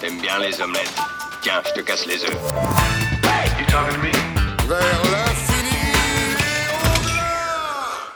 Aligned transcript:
T'aimes 0.00 0.20
bien 0.20 0.38
les 0.38 0.60
omelettes. 0.60 0.94
Tiens, 1.42 1.60
je 1.66 1.80
te 1.80 1.84
casse 1.84 2.06
les 2.06 2.22
œufs. 2.24 2.52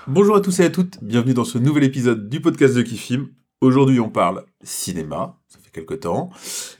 Bonjour 0.06 0.36
à 0.36 0.40
tous 0.40 0.60
et 0.60 0.64
à 0.64 0.70
toutes, 0.70 1.02
bienvenue 1.02 1.34
dans 1.34 1.44
ce 1.44 1.58
nouvel 1.58 1.84
épisode 1.84 2.28
du 2.28 2.40
podcast 2.40 2.74
de 2.74 2.82
Kifim. 2.82 3.28
Aujourd'hui 3.60 3.98
on 3.98 4.10
parle 4.10 4.44
cinéma, 4.62 5.38
ça 5.48 5.58
fait 5.60 5.70
quelques 5.70 6.00
temps. 6.00 6.30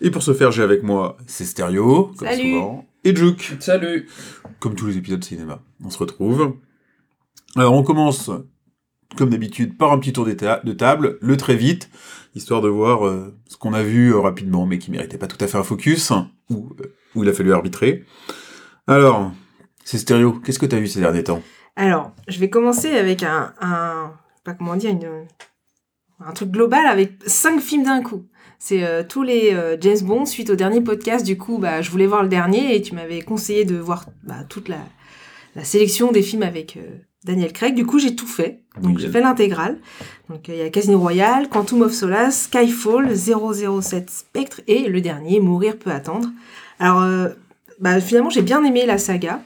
Et 0.01 0.11
pour 0.11 0.23
ce 0.23 0.33
faire 0.33 0.53
j'ai 0.53 0.63
avec 0.63 0.83
moi 0.83 1.17
c'est 1.27 1.45
Stéréo, 1.45 2.13
comme 2.17 2.29
Salut. 2.29 2.53
souvent, 2.53 2.87
et 3.03 3.17
Juke, 3.17 3.57
Salut 3.59 4.09
comme 4.61 4.77
tous 4.77 4.87
les 4.87 4.99
épisodes 4.99 5.25
cinéma. 5.25 5.61
On 5.85 5.91
se 5.91 5.99
retrouve. 5.99 6.57
Alors 7.57 7.75
on 7.75 7.83
commence, 7.83 8.31
comme 9.17 9.31
d'habitude, 9.31 9.77
par 9.77 9.93
un 9.93 9.99
petit 9.99 10.13
tour 10.13 10.27
ta- 10.37 10.61
de 10.65 10.73
table, 10.73 11.19
le 11.21 11.37
très 11.37 11.55
vite, 11.57 11.91
histoire 12.35 12.61
de 12.61 12.69
voir 12.69 13.07
euh, 13.07 13.35
ce 13.49 13.57
qu'on 13.57 13.73
a 13.73 13.83
vu 13.83 14.13
euh, 14.13 14.19
rapidement, 14.19 14.67
mais 14.67 14.79
qui 14.79 14.91
méritait 14.91 15.19
pas 15.19 15.27
tout 15.27 15.43
à 15.43 15.47
fait 15.47 15.59
un 15.59 15.63
focus, 15.63 16.13
ou 16.51 16.71
euh, 16.81 16.95
où 17.15 17.23
il 17.23 17.29
a 17.29 17.33
fallu 17.33 17.53
arbitrer. 17.53 18.05
Alors, 18.87 19.33
c'est 19.85 19.99
Stéréo, 19.99 20.33
qu'est-ce 20.33 20.59
que 20.59 20.67
t'as 20.67 20.79
vu 20.79 20.87
ces 20.87 21.01
derniers 21.01 21.25
temps? 21.25 21.43
Alors, 21.77 22.13
je 22.29 22.39
vais 22.39 22.51
commencer 22.51 22.91
avec 22.97 23.23
un, 23.23 23.53
un 23.61 24.13
pas 24.45 24.55
comment 24.55 24.77
dire, 24.77 24.91
une, 24.91 25.27
un 26.21 26.33
truc 26.33 26.51
global 26.51 26.87
avec 26.87 27.15
cinq 27.27 27.61
films 27.61 27.85
d'un 27.85 28.03
coup. 28.03 28.27
C'est 28.59 29.07
tous 29.09 29.23
les 29.23 29.55
James 29.81 30.01
Bond 30.03 30.25
suite 30.25 30.49
au 30.49 30.57
dernier 30.57 30.81
podcast. 30.81 31.27
Du 31.27 31.37
coup, 31.37 31.59
bah, 31.59 31.83
je 31.83 31.91
voulais 31.91 32.07
voir 32.07 32.23
le 32.23 32.29
dernier 32.31 32.75
et 32.75 32.81
tu 32.81 32.95
m'avais 32.95 33.21
conseillé 33.21 33.67
de 33.67 33.77
voir 33.77 34.07
bah, 34.23 34.45
toute 34.49 34.69
la, 34.69 34.79
sélection 35.63 36.13
des 36.13 36.23
films 36.23 36.43
avec 36.43 36.79
Daniel 37.27 37.53
Craig. 37.53 37.75
Du 37.75 37.85
coup, 37.85 37.99
j'ai 37.99 38.15
tout 38.17 38.27
fait. 38.27 38.63
Donc, 38.81 38.97
Oui. 38.97 39.03
j'ai 39.03 39.09
fait 39.11 39.21
l'intégrale. 39.21 39.79
Donc, 40.31 40.49
euh, 40.49 40.55
il 40.55 40.59
y 40.59 40.63
a 40.63 40.71
Casino 40.71 40.99
Royale, 40.99 41.49
Quantum 41.49 41.83
of 41.83 41.93
Solace, 41.93 42.45
Skyfall, 42.45 43.15
007 43.15 44.09
Spectre 44.11 44.61
et 44.67 44.89
le 44.89 45.01
dernier, 45.01 45.41
Mourir 45.41 45.79
peut 45.79 45.91
attendre. 45.91 46.29
Alors, 46.79 47.03
euh, 47.03 47.29
bah, 47.81 48.01
finalement, 48.01 48.31
j'ai 48.31 48.43
bien 48.43 48.63
aimé 48.65 48.87
la 48.87 48.97
saga. 48.99 49.43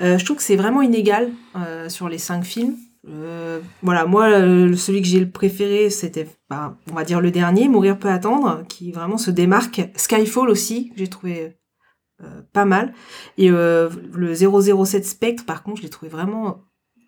Euh, 0.00 0.18
je 0.18 0.24
trouve 0.24 0.36
que 0.36 0.42
c'est 0.42 0.56
vraiment 0.56 0.82
inégal 0.82 1.30
euh, 1.56 1.88
sur 1.88 2.08
les 2.08 2.18
cinq 2.18 2.44
films. 2.44 2.76
Voilà, 3.82 4.06
moi, 4.06 4.30
celui 4.76 5.02
que 5.02 5.06
j'ai 5.06 5.20
le 5.20 5.28
préféré, 5.28 5.90
c'était, 5.90 6.26
bah, 6.48 6.76
on 6.90 6.94
va 6.94 7.04
dire 7.04 7.20
le 7.20 7.30
dernier, 7.30 7.68
Mourir 7.68 7.98
peut 7.98 8.08
attendre, 8.08 8.64
qui 8.68 8.92
vraiment 8.92 9.18
se 9.18 9.30
démarque. 9.30 9.82
Skyfall 9.94 10.48
aussi, 10.48 10.88
que 10.88 10.94
j'ai 10.96 11.08
trouvé 11.08 11.56
pas 12.54 12.64
mal. 12.64 12.94
Et 13.36 13.50
le 13.50 13.90
007 14.34 15.04
Spectre, 15.04 15.44
par 15.44 15.62
contre, 15.62 15.78
je 15.78 15.82
l'ai 15.82 15.90
trouvé 15.90 16.10
vraiment, 16.10 16.62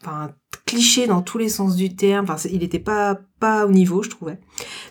enfin, 0.06 0.30
cliché 0.66 1.06
dans 1.06 1.22
tous 1.22 1.38
les 1.38 1.48
sens 1.48 1.76
du 1.76 1.94
terme. 1.96 2.26
Enfin, 2.28 2.48
il 2.52 2.62
était 2.62 2.78
pas 2.78 3.18
pas 3.40 3.66
au 3.66 3.70
niveau, 3.70 4.02
je 4.02 4.08
trouvais. 4.10 4.38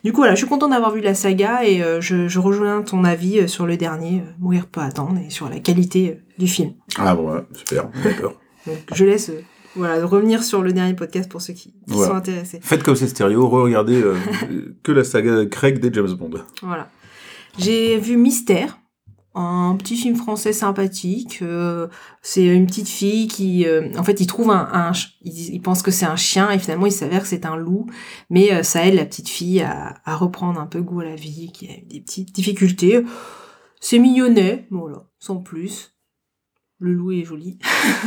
Du 0.03 0.11
coup, 0.11 0.17
voilà, 0.17 0.33
je 0.35 0.39
suis 0.39 0.47
contente 0.47 0.69
d'avoir 0.71 0.91
vu 0.91 1.01
la 1.01 1.15
saga 1.15 1.65
et 1.65 1.81
euh, 1.81 1.99
je, 2.01 2.27
je 2.27 2.39
rejoins 2.39 2.81
ton 2.83 3.03
avis 3.03 3.39
euh, 3.39 3.47
sur 3.47 3.65
le 3.65 3.75
dernier, 3.77 4.19
euh, 4.19 4.31
Mourir 4.39 4.67
peut 4.67 4.81
attendre, 4.81 5.17
et 5.25 5.29
sur 5.31 5.49
la 5.49 5.59
qualité 5.59 6.11
euh, 6.11 6.23
du 6.37 6.47
film. 6.47 6.73
Ah 6.97 7.15
bon, 7.15 7.31
ouais, 7.33 7.41
super, 7.53 7.89
d'accord. 8.03 8.33
Je 8.93 9.05
laisse 9.05 9.31
voilà, 9.75 10.05
revenir 10.05 10.43
sur 10.43 10.61
le 10.61 10.71
dernier 10.73 10.93
podcast 10.93 11.29
pour 11.29 11.41
ceux 11.41 11.53
qui, 11.53 11.71
qui 11.71 11.75
Voilà. 11.87 12.11
sont 12.11 12.15
intéressés. 12.17 12.59
Faites 12.61 12.83
comme 12.83 12.95
c'est 12.95 13.07
stéréo, 13.07 13.47
regardez 13.49 14.01
euh, 14.01 14.15
que 14.83 14.91
la 14.91 15.03
saga 15.03 15.45
Craig 15.47 15.79
des 15.79 15.91
James 15.93 16.13
Bond. 16.13 16.31
Voilà. 16.61 16.89
J'ai 17.57 17.97
vu 17.97 18.15
Mystère, 18.17 18.77
un 19.35 19.75
petit 19.77 19.95
film 19.97 20.15
français 20.15 20.53
sympathique. 20.53 21.39
euh, 21.41 21.87
c'est 22.21 22.45
une 22.45 22.65
petite 22.67 22.87
fille 22.89 23.27
qui, 23.27 23.65
euh, 23.65 23.89
en 23.97 24.03
fait, 24.03 24.19
il 24.21 24.27
trouve 24.27 24.49
un, 24.51 24.67
un 24.71 24.91
il, 25.21 25.53
il 25.55 25.61
pense 25.61 25.81
que 25.81 25.91
c'est 25.91 26.05
un 26.05 26.15
chien 26.15 26.49
et 26.51 26.59
finalement 26.59 26.85
il 26.85 26.91
s'avère 26.91 27.21
que 27.21 27.27
c'est 27.27 27.45
un 27.45 27.55
loup. 27.57 27.85
Mais 28.29 28.53
euh, 28.53 28.63
ça 28.63 28.85
aide 28.85 28.95
la 28.95 29.05
petite 29.05 29.29
fille 29.29 29.61
à, 29.61 29.95
à 30.05 30.15
reprendre 30.15 30.59
un 30.59 30.65
peu 30.67 30.81
goût 30.81 31.01
à 31.01 31.05
la 31.05 31.15
vie, 31.15 31.51
qui 31.53 31.67
a 31.67 31.73
eu 31.77 31.85
des 31.85 31.99
petites 32.01 32.33
difficultés. 32.33 33.03
C'est 33.81 33.99
mignonnet, 33.99 34.67
voilà, 34.71 35.05
sans 35.19 35.37
plus. 35.37 35.91
Le 36.79 36.91
loup 36.93 37.11
est 37.13 37.23
joli. 37.23 37.57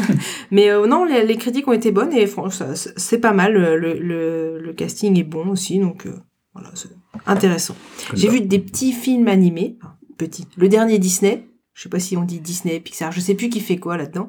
Mais 0.51 0.69
non, 0.87 1.05
les, 1.05 1.25
les 1.27 1.37
critiques 1.37 1.69
ont 1.69 1.73
été 1.73 1.91
bonnes 1.91 2.13
et 2.13 2.27
franchement, 2.27 2.67
c'est 2.75 3.19
pas 3.19 3.33
mal. 3.33 3.55
Le, 3.55 3.99
le- 3.99 4.59
le 4.61 4.73
casting 4.75 5.19
est 5.19 5.25
bon 5.25 5.49
aussi, 5.49 5.79
donc 5.79 6.07
voilà, 6.53 6.71
c'est 6.75 6.91
intéressant. 7.27 7.75
J'ai 8.15 8.29
vu 8.29 8.41
des 8.43 8.59
petits 8.59 8.93
films 8.93 9.29
animés, 9.29 9.79
petits. 10.19 10.47
Le 10.57 10.69
dernier 10.69 10.99
Disney, 10.99 11.47
je 11.75 11.83
sais 11.85 11.89
pas 11.89 11.99
si 12.01 12.17
on 12.17 12.25
dit 12.25 12.41
Disney, 12.41 12.81
Pixar, 12.81 13.13
je 13.13 13.21
sais 13.21 13.35
plus 13.35 13.49
qui 13.49 13.61
fait 13.61 13.79
quoi 13.79 13.97
là-dedans. 13.97 14.29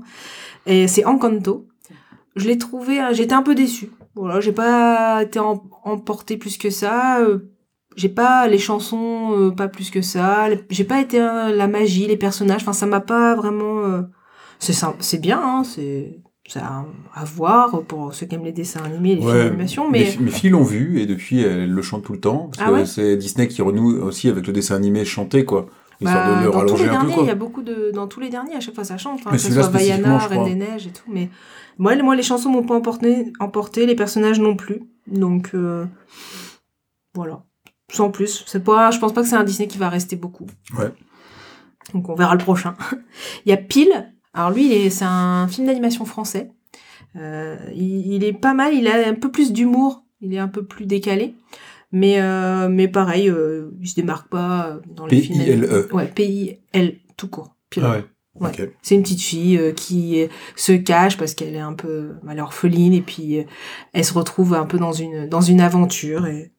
Et 0.65 0.87
c'est 0.87 1.03
Encanto. 1.05 1.67
Je 2.35 2.47
l'ai 2.47 2.57
trouvé, 2.57 3.01
euh, 3.01 3.13
j'étais 3.13 3.33
un 3.33 3.41
peu 3.43 3.55
déçue. 3.55 3.89
Voilà, 4.15 4.39
j'ai 4.39 4.51
pas 4.53 5.23
été 5.23 5.39
em- 5.39 5.59
emportée 5.83 6.37
plus 6.37 6.57
que 6.57 6.69
ça. 6.69 7.19
euh, 7.19 7.49
J'ai 7.95 8.09
pas 8.09 8.47
les 8.47 8.59
chansons, 8.59 9.33
euh, 9.37 9.51
pas 9.51 9.67
plus 9.67 9.89
que 9.89 10.01
ça. 10.01 10.47
J'ai 10.69 10.83
pas 10.85 11.01
été 11.01 11.17
la 11.19 11.67
magie, 11.67 12.07
les 12.07 12.17
personnages. 12.17 12.61
Enfin, 12.61 12.71
ça 12.73 12.85
m'a 12.85 13.01
pas 13.01 13.35
vraiment. 13.35 14.03
C'est 14.59 15.19
bien, 15.21 15.41
hein, 15.41 15.63
c'est 15.63 16.21
c'est 16.47 16.59
à, 16.59 16.83
voir 17.25 17.83
pour 17.83 18.13
ceux 18.15 18.25
qui 18.25 18.33
aiment 18.33 18.43
les 18.45 18.51
dessins 18.51 18.81
animés, 18.83 19.09
les 19.15 19.21
films 19.21 19.27
Ouais, 19.31 19.43
d'animation. 19.45 19.89
Mes, 19.89 19.99
Mais 19.99 20.17
mes 20.19 20.31
filles 20.31 20.49
l'ont 20.49 20.63
vu 20.63 20.99
et 20.99 21.05
depuis 21.05 21.41
elles 21.41 21.69
le 21.71 21.81
chantent 21.83 22.03
tout 22.05 22.13
le 22.13 22.19
temps. 22.19 22.49
Parce 22.51 22.63
Ah 22.63 22.69
que 22.71 22.75
ouais? 22.75 22.85
c'est 22.87 23.17
Disney 23.17 23.47
qui 23.47 23.61
renoue 23.61 24.01
aussi 24.01 24.29
avec 24.29 24.47
le 24.47 24.51
dessin 24.53 24.75
animé 24.75 25.05
chanté, 25.05 25.45
quoi. 25.45 25.67
Histoire 26.01 26.27
Bah, 26.27 26.39
de 26.41 26.45
le 26.45 26.51
dans 26.51 26.51
tous 26.51 26.57
rallonger 26.57 26.83
les 26.83 26.89
un 26.89 27.01
peu, 27.01 27.07
derniers, 27.07 27.23
il 27.23 27.27
y 27.27 27.31
a 27.31 27.35
beaucoup 27.35 27.61
de 27.61 27.91
dans 27.93 28.07
tous 28.07 28.19
les 28.21 28.29
derniers 28.29 28.55
à 28.55 28.59
chaque 28.61 28.75
fois 28.75 28.83
ça 28.85 28.97
chante, 28.97 29.19
hein, 29.25 29.29
Mais 29.31 29.37
que 29.37 29.43
ce 29.43 29.51
soit 29.51 29.67
Vaiana, 29.69 30.17
Reine 30.19 30.45
des 30.45 30.55
Neiges 30.55 30.87
et 30.87 30.91
tout. 30.91 31.03
Mais 31.09 31.29
moi, 31.77 31.93
les- 31.95 32.01
moi 32.03 32.15
les 32.15 32.23
chansons 32.23 32.49
m'ont 32.49 32.63
pas 32.63 32.75
emporté, 32.75 33.31
emporté, 33.39 33.85
les 33.85 33.95
personnages 33.95 34.39
non 34.39 34.55
plus. 34.55 34.81
Donc 35.07 35.51
euh, 35.53 35.85
voilà, 37.13 37.43
sans 37.91 38.11
plus. 38.11 38.43
C'est 38.47 38.63
pas, 38.63 38.91
je 38.91 38.99
pense 38.99 39.13
pas 39.13 39.21
que 39.23 39.27
c'est 39.27 39.35
un 39.35 39.43
Disney 39.43 39.67
qui 39.67 39.77
va 39.77 39.89
rester 39.89 40.15
beaucoup. 40.15 40.47
Ouais. 40.77 40.91
Donc 41.93 42.07
on 42.09 42.15
verra 42.15 42.33
le 42.35 42.39
prochain. 42.43 42.75
il 43.45 43.49
y 43.49 43.53
a 43.53 43.57
Pile. 43.57 44.13
Alors 44.33 44.51
lui, 44.51 44.89
c'est 44.91 45.05
un 45.05 45.47
film 45.47 45.67
d'animation 45.67 46.05
français. 46.05 46.51
Euh, 47.15 47.57
il, 47.73 48.13
il 48.13 48.23
est 48.23 48.33
pas 48.33 48.53
mal. 48.53 48.73
Il 48.73 48.87
a 48.87 49.07
un 49.07 49.15
peu 49.15 49.31
plus 49.31 49.51
d'humour. 49.51 50.03
Il 50.21 50.33
est 50.33 50.39
un 50.39 50.47
peu 50.47 50.63
plus 50.63 50.85
décalé. 50.85 51.33
Mais, 51.91 52.21
euh, 52.21 52.69
mais 52.69 52.87
pareil, 52.87 53.29
euh, 53.29 53.71
il 53.81 53.87
se 53.87 53.95
démarque 53.95 54.29
pas 54.29 54.67
euh, 54.67 54.79
dans 54.87 55.07
les 55.07 55.21
films. 55.21 55.39
P.I.L.E.. 55.39 55.89
Ouais, 55.91 56.05
P.I.L. 56.05 56.97
tout 57.17 57.27
court. 57.27 57.55
Pile. 57.69 57.83
Ah 57.85 57.91
ouais. 57.91 58.05
C'est 58.81 58.95
une 58.95 59.01
petite 59.01 59.21
fille 59.21 59.57
euh, 59.57 59.71
qui 59.71 60.27
se 60.55 60.71
cache 60.71 61.17
parce 61.17 61.33
qu'elle 61.33 61.55
est 61.55 61.59
un 61.59 61.73
peu 61.73 62.13
elle 62.29 62.37
est 62.37 62.41
orpheline 62.41 62.93
et 62.93 63.01
puis 63.01 63.39
euh, 63.39 63.43
elle 63.93 64.05
se 64.05 64.13
retrouve 64.13 64.53
un 64.53 64.65
peu 64.65 64.77
dans 64.77 64.93
une 64.93 65.27
dans 65.27 65.41
une 65.41 65.61
aventure 65.61 66.25
et 66.25 66.51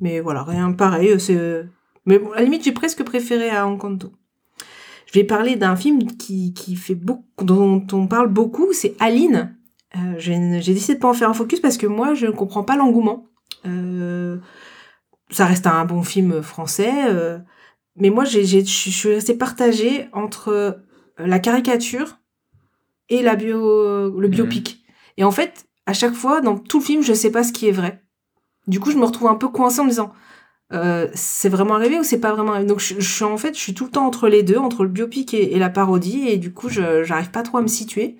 mais 0.00 0.20
voilà 0.20 0.42
rien 0.42 0.72
pareil 0.72 1.18
c'est 1.20 1.36
euh, 1.36 1.64
mais 2.06 2.18
bon, 2.18 2.32
à 2.32 2.36
la 2.36 2.42
limite 2.42 2.64
j'ai 2.64 2.72
presque 2.72 3.02
préféré 3.02 3.50
à 3.50 3.66
Encanto. 3.66 4.12
Je 5.06 5.18
vais 5.18 5.24
parler 5.24 5.56
d'un 5.56 5.76
film 5.76 6.06
qui 6.16 6.52
qui 6.52 6.76
fait 6.76 6.94
beaucoup 6.94 7.24
dont 7.42 7.86
on 7.92 8.06
parle 8.06 8.28
beaucoup, 8.28 8.72
c'est 8.72 8.94
Aline. 8.98 9.56
Euh, 9.96 10.14
j'ai 10.18 10.60
j'ai 10.60 10.74
décidé 10.74 10.94
de 10.94 11.00
pas 11.00 11.08
en 11.08 11.14
faire 11.14 11.30
un 11.30 11.34
focus 11.34 11.60
parce 11.60 11.76
que 11.76 11.86
moi 11.86 12.14
je 12.14 12.26
ne 12.26 12.32
comprends 12.32 12.64
pas 12.64 12.76
l'engouement. 12.76 13.26
Euh, 15.30 15.34
ça 15.34 15.46
reste 15.46 15.66
un 15.66 15.84
bon 15.84 16.02
film 16.02 16.42
français 16.42 16.92
euh, 17.08 17.38
mais 17.96 18.10
moi 18.10 18.24
je 18.24 18.40
suis 18.40 19.14
restée 19.14 19.34
partagée 19.34 20.08
entre 20.12 20.48
euh, 20.48 20.72
la 21.18 21.38
caricature 21.38 22.18
et 23.08 23.22
la 23.22 23.36
bio, 23.36 24.10
le 24.18 24.28
biopic. 24.28 24.84
Et 25.16 25.24
en 25.24 25.30
fait, 25.30 25.66
à 25.86 25.92
chaque 25.92 26.14
fois, 26.14 26.40
dans 26.40 26.58
tout 26.58 26.80
le 26.80 26.84
film, 26.84 27.02
je 27.02 27.12
sais 27.14 27.30
pas 27.30 27.44
ce 27.44 27.52
qui 27.52 27.68
est 27.68 27.72
vrai. 27.72 28.02
Du 28.66 28.80
coup, 28.80 28.90
je 28.90 28.96
me 28.96 29.04
retrouve 29.04 29.28
un 29.28 29.36
peu 29.36 29.48
coincée 29.48 29.80
en 29.80 29.84
me 29.84 29.90
disant, 29.90 30.12
euh, 30.72 31.08
c'est 31.14 31.48
vraiment 31.48 31.74
arrivé 31.74 31.98
ou 31.98 32.02
c'est 32.02 32.18
pas 32.20 32.32
vraiment 32.34 32.52
arrivé? 32.52 32.66
Donc, 32.66 32.80
je, 32.80 33.00
suis 33.00 33.24
en 33.24 33.36
fait, 33.36 33.54
je 33.54 33.60
suis 33.60 33.74
tout 33.74 33.84
le 33.84 33.90
temps 33.92 34.06
entre 34.06 34.28
les 34.28 34.42
deux, 34.42 34.56
entre 34.56 34.82
le 34.82 34.88
biopic 34.88 35.34
et, 35.34 35.54
et 35.54 35.58
la 35.58 35.70
parodie, 35.70 36.28
et 36.28 36.36
du 36.36 36.52
coup, 36.52 36.68
je 36.68 37.04
j'arrive 37.04 37.30
pas 37.30 37.42
trop 37.42 37.58
à 37.58 37.62
me 37.62 37.68
situer. 37.68 38.16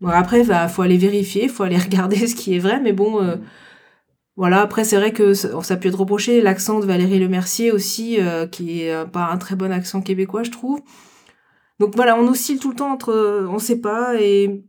Bon, 0.00 0.08
après, 0.08 0.44
bah, 0.44 0.68
faut 0.68 0.82
aller 0.82 0.96
vérifier, 0.98 1.48
faut 1.48 1.62
aller 1.62 1.78
regarder 1.78 2.26
ce 2.26 2.34
qui 2.34 2.54
est 2.54 2.58
vrai, 2.58 2.80
mais 2.80 2.92
bon, 2.92 3.22
euh, 3.22 3.36
voilà. 4.36 4.62
Après, 4.62 4.84
c'est 4.84 4.96
vrai 4.96 5.12
que 5.12 5.34
ça, 5.34 5.62
ça 5.62 5.76
peut 5.76 5.88
être 5.88 6.00
reproché 6.00 6.40
l'accent 6.40 6.80
de 6.80 6.86
Valérie 6.86 7.18
Lemercier 7.18 7.72
aussi, 7.72 8.20
euh, 8.20 8.46
qui 8.46 8.82
est 8.82 8.92
euh, 8.92 9.04
pas 9.04 9.30
un 9.30 9.36
très 9.38 9.56
bon 9.56 9.72
accent 9.72 10.00
québécois, 10.00 10.42
je 10.42 10.50
trouve. 10.50 10.80
Donc 11.80 11.96
voilà, 11.96 12.18
on 12.18 12.28
oscille 12.28 12.58
tout 12.58 12.70
le 12.70 12.76
temps 12.76 12.92
entre, 12.92 13.10
euh, 13.10 13.48
on 13.50 13.58
sait 13.58 13.80
pas 13.80 14.14
et 14.20 14.64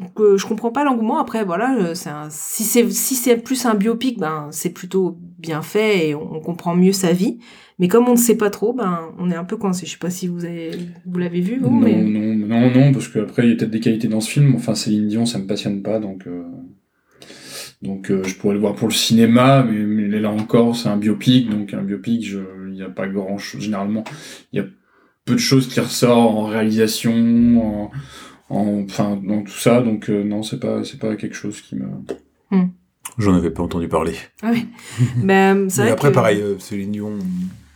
donc, 0.00 0.18
euh, 0.20 0.36
je 0.38 0.46
comprends 0.46 0.72
pas 0.72 0.84
l'engouement. 0.84 1.18
Après 1.18 1.44
voilà, 1.44 1.76
euh, 1.76 1.94
c'est 1.94 2.10
si 2.30 2.64
c'est 2.64 2.90
si 2.90 3.14
c'est 3.14 3.36
plus 3.36 3.66
un 3.66 3.74
biopic, 3.74 4.18
ben 4.18 4.48
c'est 4.50 4.70
plutôt 4.70 5.18
bien 5.38 5.62
fait 5.62 6.08
et 6.08 6.14
on, 6.14 6.34
on 6.34 6.40
comprend 6.40 6.74
mieux 6.74 6.92
sa 6.92 7.12
vie. 7.12 7.38
Mais 7.78 7.88
comme 7.88 8.08
on 8.08 8.12
ne 8.12 8.16
sait 8.16 8.36
pas 8.36 8.50
trop, 8.50 8.72
ben 8.72 9.12
on 9.18 9.30
est 9.30 9.36
un 9.36 9.44
peu 9.44 9.56
coincé. 9.56 9.86
Je 9.86 9.92
sais 9.92 9.98
pas 9.98 10.10
si 10.10 10.28
vous 10.28 10.44
avez 10.44 10.70
vous 11.06 11.18
l'avez 11.18 11.40
vu 11.40 11.58
vous, 11.60 11.70
non, 11.70 11.80
mais 11.80 12.02
non, 12.02 12.34
non, 12.48 12.70
non, 12.70 12.92
parce 12.92 13.08
qu'après, 13.08 13.44
il 13.44 13.50
y 13.50 13.52
a 13.52 13.56
peut-être 13.56 13.70
des 13.70 13.80
qualités 13.80 14.08
dans 14.08 14.20
ce 14.20 14.30
film. 14.30 14.54
Enfin, 14.56 14.74
Céline 14.74 15.08
Dion, 15.08 15.26
ça 15.26 15.38
me 15.38 15.46
passionne 15.46 15.82
pas, 15.82 15.98
donc... 15.98 16.26
Donc, 17.82 18.10
euh, 18.10 18.22
je 18.24 18.34
pourrais 18.36 18.54
le 18.54 18.60
voir 18.60 18.74
pour 18.74 18.88
le 18.88 18.94
cinéma, 18.94 19.64
mais, 19.68 19.78
mais 19.78 20.20
là 20.20 20.30
encore, 20.30 20.76
c'est 20.76 20.88
un 20.88 20.96
biopic, 20.96 21.50
donc 21.50 21.74
un 21.74 21.82
biopic, 21.82 22.24
je- 22.24 22.38
il 22.68 22.74
n'y 22.74 22.82
a 22.82 22.88
pas 22.90 23.08
grand-chose. 23.08 23.60
Généralement, 23.62 24.04
il 24.52 24.58
y 24.58 24.62
a 24.62 24.66
peu 25.24 25.34
de 25.34 25.38
choses 25.40 25.66
qui 25.68 25.80
ressortent 25.80 26.36
en 26.36 26.44
réalisation, 26.46 27.12
en... 27.60 27.90
en- 28.56 28.82
enfin, 28.84 29.20
dans 29.22 29.42
tout 29.42 29.52
ça, 29.52 29.80
donc 29.82 30.08
euh, 30.10 30.22
non, 30.24 30.42
c'est 30.42 30.60
pas, 30.60 30.84
c'est 30.84 30.98
pas 30.98 31.16
quelque 31.16 31.34
chose 31.36 31.60
qui 31.60 31.76
me... 31.76 31.86
J'en 33.18 33.34
avais 33.34 33.50
pas 33.50 33.62
entendu 33.62 33.88
parler. 33.88 34.14
ah 34.42 34.52
ouais. 34.52 34.64
ben 35.16 35.68
c'est 35.68 35.80
Mais 35.82 35.86
vrai 35.88 35.92
après, 35.92 36.08
que- 36.10 36.14
pareil, 36.14 36.40
euh, 36.40 36.58
Céline 36.60 36.92
Dion. 36.92 37.18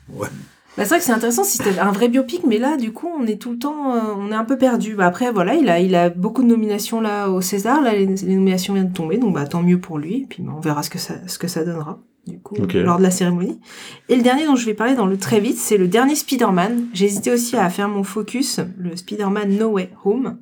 Ouais. 0.08 0.28
Bah, 0.76 0.84
c'est 0.84 0.90
vrai 0.90 0.98
que 0.98 1.04
c'est 1.04 1.12
intéressant 1.12 1.42
si 1.42 1.56
c'était 1.56 1.78
un 1.78 1.90
vrai 1.90 2.08
biopic, 2.08 2.42
mais 2.46 2.58
là, 2.58 2.76
du 2.76 2.92
coup, 2.92 3.08
on 3.18 3.26
est 3.26 3.40
tout 3.40 3.50
le 3.50 3.58
temps, 3.58 3.94
euh, 3.94 4.00
on 4.18 4.30
est 4.30 4.34
un 4.34 4.44
peu 4.44 4.58
perdu. 4.58 4.94
Bah, 4.94 5.06
après, 5.06 5.32
voilà, 5.32 5.54
il 5.54 5.70
a, 5.70 5.80
il 5.80 5.94
a 5.94 6.10
beaucoup 6.10 6.42
de 6.42 6.48
nominations 6.48 7.00
là 7.00 7.30
au 7.30 7.40
César. 7.40 7.80
Là, 7.80 7.94
les, 7.94 8.06
les 8.06 8.34
nominations 8.34 8.74
viennent 8.74 8.88
de 8.88 8.94
tomber, 8.94 9.16
donc 9.16 9.34
bah, 9.34 9.46
tant 9.46 9.62
mieux 9.62 9.80
pour 9.80 9.98
lui. 9.98 10.22
Et 10.22 10.26
puis, 10.28 10.42
bah, 10.42 10.52
on 10.54 10.60
verra 10.60 10.82
ce 10.82 10.90
que 10.90 10.98
ça, 10.98 11.14
ce 11.26 11.38
que 11.38 11.48
ça 11.48 11.64
donnera, 11.64 12.00
du 12.26 12.38
coup, 12.40 12.56
lors 12.74 12.98
de 12.98 13.02
la 13.02 13.10
cérémonie. 13.10 13.58
Et 14.10 14.16
le 14.16 14.22
dernier 14.22 14.44
dont 14.44 14.56
je 14.56 14.66
vais 14.66 14.74
parler 14.74 14.94
dans 14.94 15.06
le 15.06 15.16
très 15.16 15.40
vite, 15.40 15.56
c'est 15.56 15.78
le 15.78 15.88
dernier 15.88 16.14
Spider-Man. 16.14 16.88
J'ai 16.92 17.06
hésité 17.06 17.30
aussi 17.30 17.56
à 17.56 17.70
faire 17.70 17.88
mon 17.88 18.02
focus, 18.02 18.60
le 18.78 18.96
Spider-Man 18.96 19.56
No 19.56 19.68
Way 19.68 19.90
Home. 20.04 20.36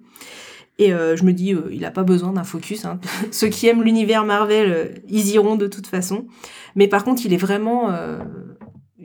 Et 0.78 0.92
euh, 0.92 1.16
je 1.16 1.24
me 1.24 1.32
dis, 1.32 1.54
euh, 1.54 1.68
il 1.70 1.84
a 1.84 1.90
pas 1.90 2.02
besoin 2.02 2.32
d'un 2.32 2.42
focus. 2.44 2.84
Hein. 2.84 2.98
Ceux 3.30 3.48
qui 3.48 3.68
aiment 3.68 3.82
l'univers 3.82 4.24
Marvel, 4.24 4.70
euh, 4.70 4.84
ils 5.08 5.28
iront 5.28 5.56
de 5.56 5.66
toute 5.66 5.86
façon. 5.86 6.26
Mais 6.74 6.88
par 6.88 7.04
contre, 7.04 7.24
il 7.24 7.32
est 7.32 7.38
vraiment, 7.38 7.90
euh, 7.90 8.18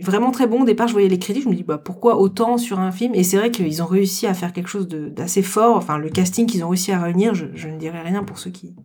vraiment 0.01 0.31
très 0.31 0.47
bon. 0.47 0.61
Au 0.61 0.65
départ, 0.65 0.87
je 0.87 0.93
voyais 0.93 1.09
les 1.09 1.19
critiques, 1.19 1.43
je 1.43 1.49
me 1.49 1.55
dis, 1.55 1.63
bah, 1.63 1.77
pourquoi 1.77 2.17
autant 2.17 2.57
sur 2.57 2.79
un 2.79 2.91
film? 2.91 3.15
Et 3.15 3.23
c'est 3.23 3.37
vrai 3.37 3.51
qu'ils 3.51 3.81
ont 3.83 3.87
réussi 3.87 4.27
à 4.27 4.33
faire 4.33 4.53
quelque 4.53 4.69
chose 4.69 4.87
d'assez 4.87 5.41
fort. 5.41 5.75
Enfin, 5.77 5.97
le 5.97 6.09
casting 6.09 6.45
qu'ils 6.45 6.63
ont 6.63 6.69
réussi 6.69 6.91
à 6.91 7.01
réunir, 7.01 7.33
je, 7.35 7.67
ne 7.67 7.77
dirais 7.77 8.01
rien 8.01 8.23
pour 8.23 8.39
ceux 8.39 8.51
qui, 8.51 8.75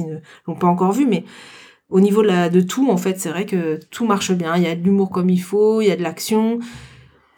ne 0.00 0.18
l'ont 0.46 0.54
pas 0.54 0.66
encore 0.66 0.92
vu, 0.92 1.06
mais 1.06 1.24
au 1.88 2.00
niveau 2.00 2.22
de, 2.22 2.60
tout, 2.60 2.90
en 2.90 2.96
fait, 2.96 3.18
c'est 3.18 3.30
vrai 3.30 3.46
que 3.46 3.78
tout 3.90 4.06
marche 4.06 4.32
bien. 4.32 4.56
Il 4.56 4.62
y 4.62 4.66
a 4.66 4.74
de 4.74 4.82
l'humour 4.82 5.10
comme 5.10 5.30
il 5.30 5.40
faut, 5.40 5.80
il 5.80 5.88
y 5.88 5.92
a 5.92 5.96
de 5.96 6.02
l'action. 6.02 6.58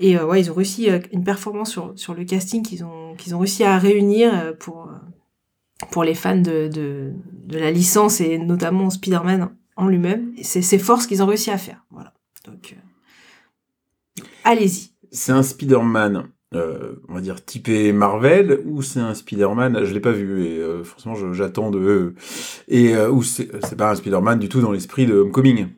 Et 0.01 0.17
euh, 0.17 0.27
ouais, 0.27 0.41
ils 0.41 0.51
ont 0.51 0.55
réussi 0.55 0.91
euh, 0.91 1.01
une 1.13 1.25
performance 1.25 1.71
sur, 1.71 1.93
sur 1.97 2.15
le 2.15 2.25
casting 2.25 2.63
qu'ils 2.63 2.85
ont, 2.85 3.15
qu'ils 3.17 3.35
ont 3.35 3.39
réussi 3.39 3.65
à 3.65 3.79
réunir 3.79 4.33
euh, 4.33 4.53
pour, 4.53 4.89
pour 5.91 6.05
les 6.05 6.15
fans 6.15 6.37
de, 6.37 6.69
de, 6.69 7.59
la 7.59 7.71
licence 7.71 8.21
et 8.21 8.39
notamment 8.39 8.91
Spider-Man 8.91 9.51
en 9.77 9.89
lui-même. 9.89 10.33
C'est 10.43 10.79
fort 10.79 11.03
ce 11.03 11.09
qu'ils 11.09 11.23
ont 11.23 11.27
réussi 11.27 11.51
à 11.51 11.59
faire. 11.59 11.85
Voilà. 11.91 12.15
Donc, 12.45 12.77
allez-y. 14.45 14.91
C'est 15.11 15.33
un 15.33 15.43
Spider-Man, 15.43 16.25
euh, 16.55 16.97
on 17.09 17.15
va 17.15 17.21
dire 17.21 17.45
typé 17.45 17.93
Marvel, 17.93 18.61
ou 18.67 18.83
c'est 18.83 19.01
un 19.01 19.15
Spider-Man, 19.15 19.85
je 19.85 19.93
l'ai 19.95 20.01
pas 20.01 20.13
vu, 20.13 20.45
et 20.45 20.59
euh, 20.59 20.85
forcément 20.85 21.15
j'attends 21.33 21.71
de... 21.71 22.15
Et 22.69 22.95
euh, 22.95 23.11
ou 23.11 23.23
c'est 23.23 23.49
c'est 23.67 23.77
pas 23.77 23.91
un 23.91 23.95
Spider-Man 23.95 24.39
du 24.39 24.49
tout 24.49 24.61
dans 24.61 24.73
l'esprit 24.73 25.07
de 25.07 25.15
Homecoming. 25.15 25.69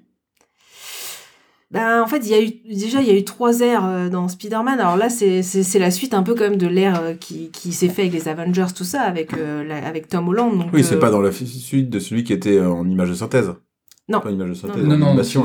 Ben, 1.72 2.02
en 2.02 2.08
fait, 2.08 2.18
il 2.24 2.30
y 2.30 2.34
a 2.34 2.42
eu, 2.42 2.50
déjà, 2.76 3.00
il 3.00 3.06
y 3.06 3.10
a 3.10 3.16
eu 3.16 3.22
trois 3.24 3.60
airs 3.60 4.10
dans 4.10 4.26
Spider-Man. 4.26 4.80
Alors 4.80 4.96
là, 4.96 5.08
c'est, 5.08 5.42
la 5.78 5.92
suite 5.92 6.14
un 6.14 6.24
peu 6.24 6.34
quand 6.34 6.42
même 6.42 6.56
de 6.56 6.66
l'ère 6.66 7.16
qui, 7.20 7.50
qui 7.52 7.72
s'est 7.72 7.88
fait 7.88 8.02
avec 8.02 8.12
les 8.14 8.26
Avengers, 8.26 8.66
tout 8.74 8.82
ça, 8.82 9.02
avec, 9.02 9.34
euh, 9.34 9.62
la- 9.62 9.86
avec 9.86 10.08
Tom 10.08 10.28
Holland. 10.28 10.58
Donc, 10.58 10.70
Oui, 10.72 10.82
c'est 10.82 10.96
euh, 10.96 10.98
pas 10.98 11.10
dans 11.10 11.20
la 11.20 11.30
suite 11.30 11.88
de 11.88 12.00
celui 12.00 12.24
qui 12.24 12.32
était 12.32 12.60
en 12.60 12.88
image 12.88 13.10
de 13.10 13.14
synthèse. 13.14 13.52
Non. 14.10 14.20
Pas 14.20 14.30
une 14.30 14.34
image 14.36 14.48
de 14.48 14.54
synthèse, 14.54 14.82
Non, 14.82 14.96
Non, 14.96 15.22
c'est 15.22 15.38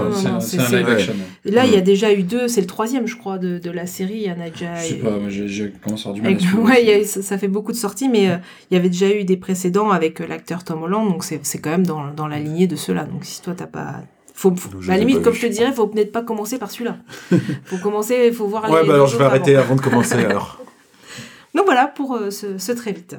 un- 0.60 0.70
live 0.70 0.90
action. 0.90 1.14
Là, 1.46 1.66
il 1.66 1.72
y 1.72 1.78
a 1.78 1.82
déjà 1.82 2.12
eu 2.12 2.24
deux, 2.24 2.48
c'est 2.48 2.62
le 2.62 2.68
troisième, 2.68 3.06
je 3.06 3.16
crois, 3.16 3.38
de, 3.38 3.60
de 3.60 3.70
la 3.70 3.86
série. 3.86 4.16
Il 4.16 4.24
y 4.24 4.32
en 4.32 4.42
a 4.42 4.50
déjà. 4.50 4.76
Je 4.76 4.88
sais 4.88 4.96
pas, 4.96 5.12
moi, 5.12 5.30
j'ai 5.30 5.72
commencé 5.84 6.10
à 6.10 6.14
du 6.14 6.22
mal 6.24 6.36
ouais, 6.58 7.00
il 7.02 7.06
ça, 7.06 7.38
fait 7.38 7.48
beaucoup 7.48 7.72
de 7.72 7.78
sorties, 7.78 8.10
mais 8.10 8.30
euh, 8.30 8.38
il 8.72 8.74
y 8.74 8.78
avait 8.78 8.90
déjà 8.90 9.10
eu 9.12 9.24
des 9.24 9.38
précédents 9.38 9.92
avec 9.92 10.20
euh, 10.20 10.26
l'acteur 10.28 10.64
Tom 10.64 10.82
Holland, 10.82 11.08
donc 11.08 11.24
c'est 11.24 11.60
quand 11.60 11.70
même 11.70 11.86
dans, 11.86 12.12
dans 12.12 12.28
la 12.28 12.40
lignée 12.40 12.66
de 12.66 12.76
ceux-là. 12.76 13.04
Donc 13.04 13.24
si 13.24 13.42
toi 13.44 13.54
t'as 13.56 13.68
pas, 13.68 14.02
faut, 14.34 14.54
je 14.80 14.90
à 14.90 14.96
la 14.96 15.00
limite 15.00 15.22
comme 15.22 15.34
je 15.34 15.42
te 15.42 15.46
dirais, 15.46 15.72
faut 15.72 15.86
peut-être 15.86 16.12
pas 16.12 16.24
commencer 16.24 16.58
par 16.58 16.72
celui-là. 16.72 16.98
faut 17.66 17.78
commencer, 17.78 18.32
faut 18.32 18.48
voir. 18.48 18.64
Ouais, 18.72 18.86
bah 18.86 18.96
alors 18.96 19.08
je 19.08 19.18
vais 19.18 19.26
arrêter 19.26 19.56
avant. 19.56 19.76
de 19.76 19.82
commencer 19.82 20.16
alors. 20.16 20.60
Donc 21.54 21.66
voilà 21.66 21.86
pour 21.88 22.16
euh, 22.16 22.32
ce 22.32 22.72
très 22.72 22.92
vite. 22.92 23.16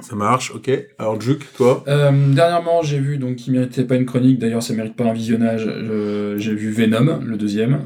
Ça 0.00 0.14
marche, 0.16 0.52
ok. 0.54 0.70
Alors 0.98 1.20
Juke, 1.20 1.46
toi 1.56 1.82
Euh, 1.88 2.10
dernièrement, 2.32 2.82
j'ai 2.82 2.98
vu, 2.98 3.18
donc 3.18 3.36
qui 3.36 3.50
méritait 3.50 3.84
pas 3.84 3.96
une 3.96 4.06
chronique, 4.06 4.38
d'ailleurs 4.38 4.62
ça 4.62 4.74
mérite 4.74 4.94
pas 4.96 5.04
un 5.04 5.12
visionnage, 5.12 5.64
euh, 5.66 6.36
j'ai 6.38 6.54
vu 6.54 6.70
Venom, 6.70 7.20
le 7.24 7.36
deuxième. 7.36 7.80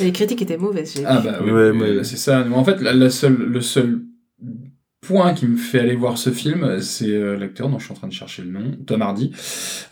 Les 0.00 0.12
critiques 0.12 0.42
étaient 0.42 0.56
mauvaises. 0.56 0.94
j'ai 0.96 1.04
Ah 1.06 1.20
bah 1.24 1.38
oui, 1.44 1.50
Ouais, 1.50 1.70
oui, 1.70 1.78
ouais. 1.98 2.04
c'est 2.04 2.16
ça. 2.16 2.44
Mais 2.48 2.54
en 2.54 2.64
fait, 2.64 2.80
la, 2.80 2.92
la 2.94 3.10
seule, 3.10 3.36
le 3.36 3.60
seul 3.60 4.00
point 5.02 5.34
qui 5.34 5.46
me 5.46 5.56
fait 5.56 5.80
aller 5.80 5.96
voir 5.96 6.16
ce 6.16 6.30
film, 6.30 6.80
c'est 6.80 7.10
euh, 7.10 7.36
l'acteur 7.36 7.68
dont 7.68 7.80
je 7.80 7.84
suis 7.84 7.92
en 7.92 7.96
train 7.96 8.06
de 8.06 8.12
chercher 8.12 8.42
le 8.42 8.50
nom, 8.50 8.70
Tom 8.86 9.02
Hardy. 9.02 9.32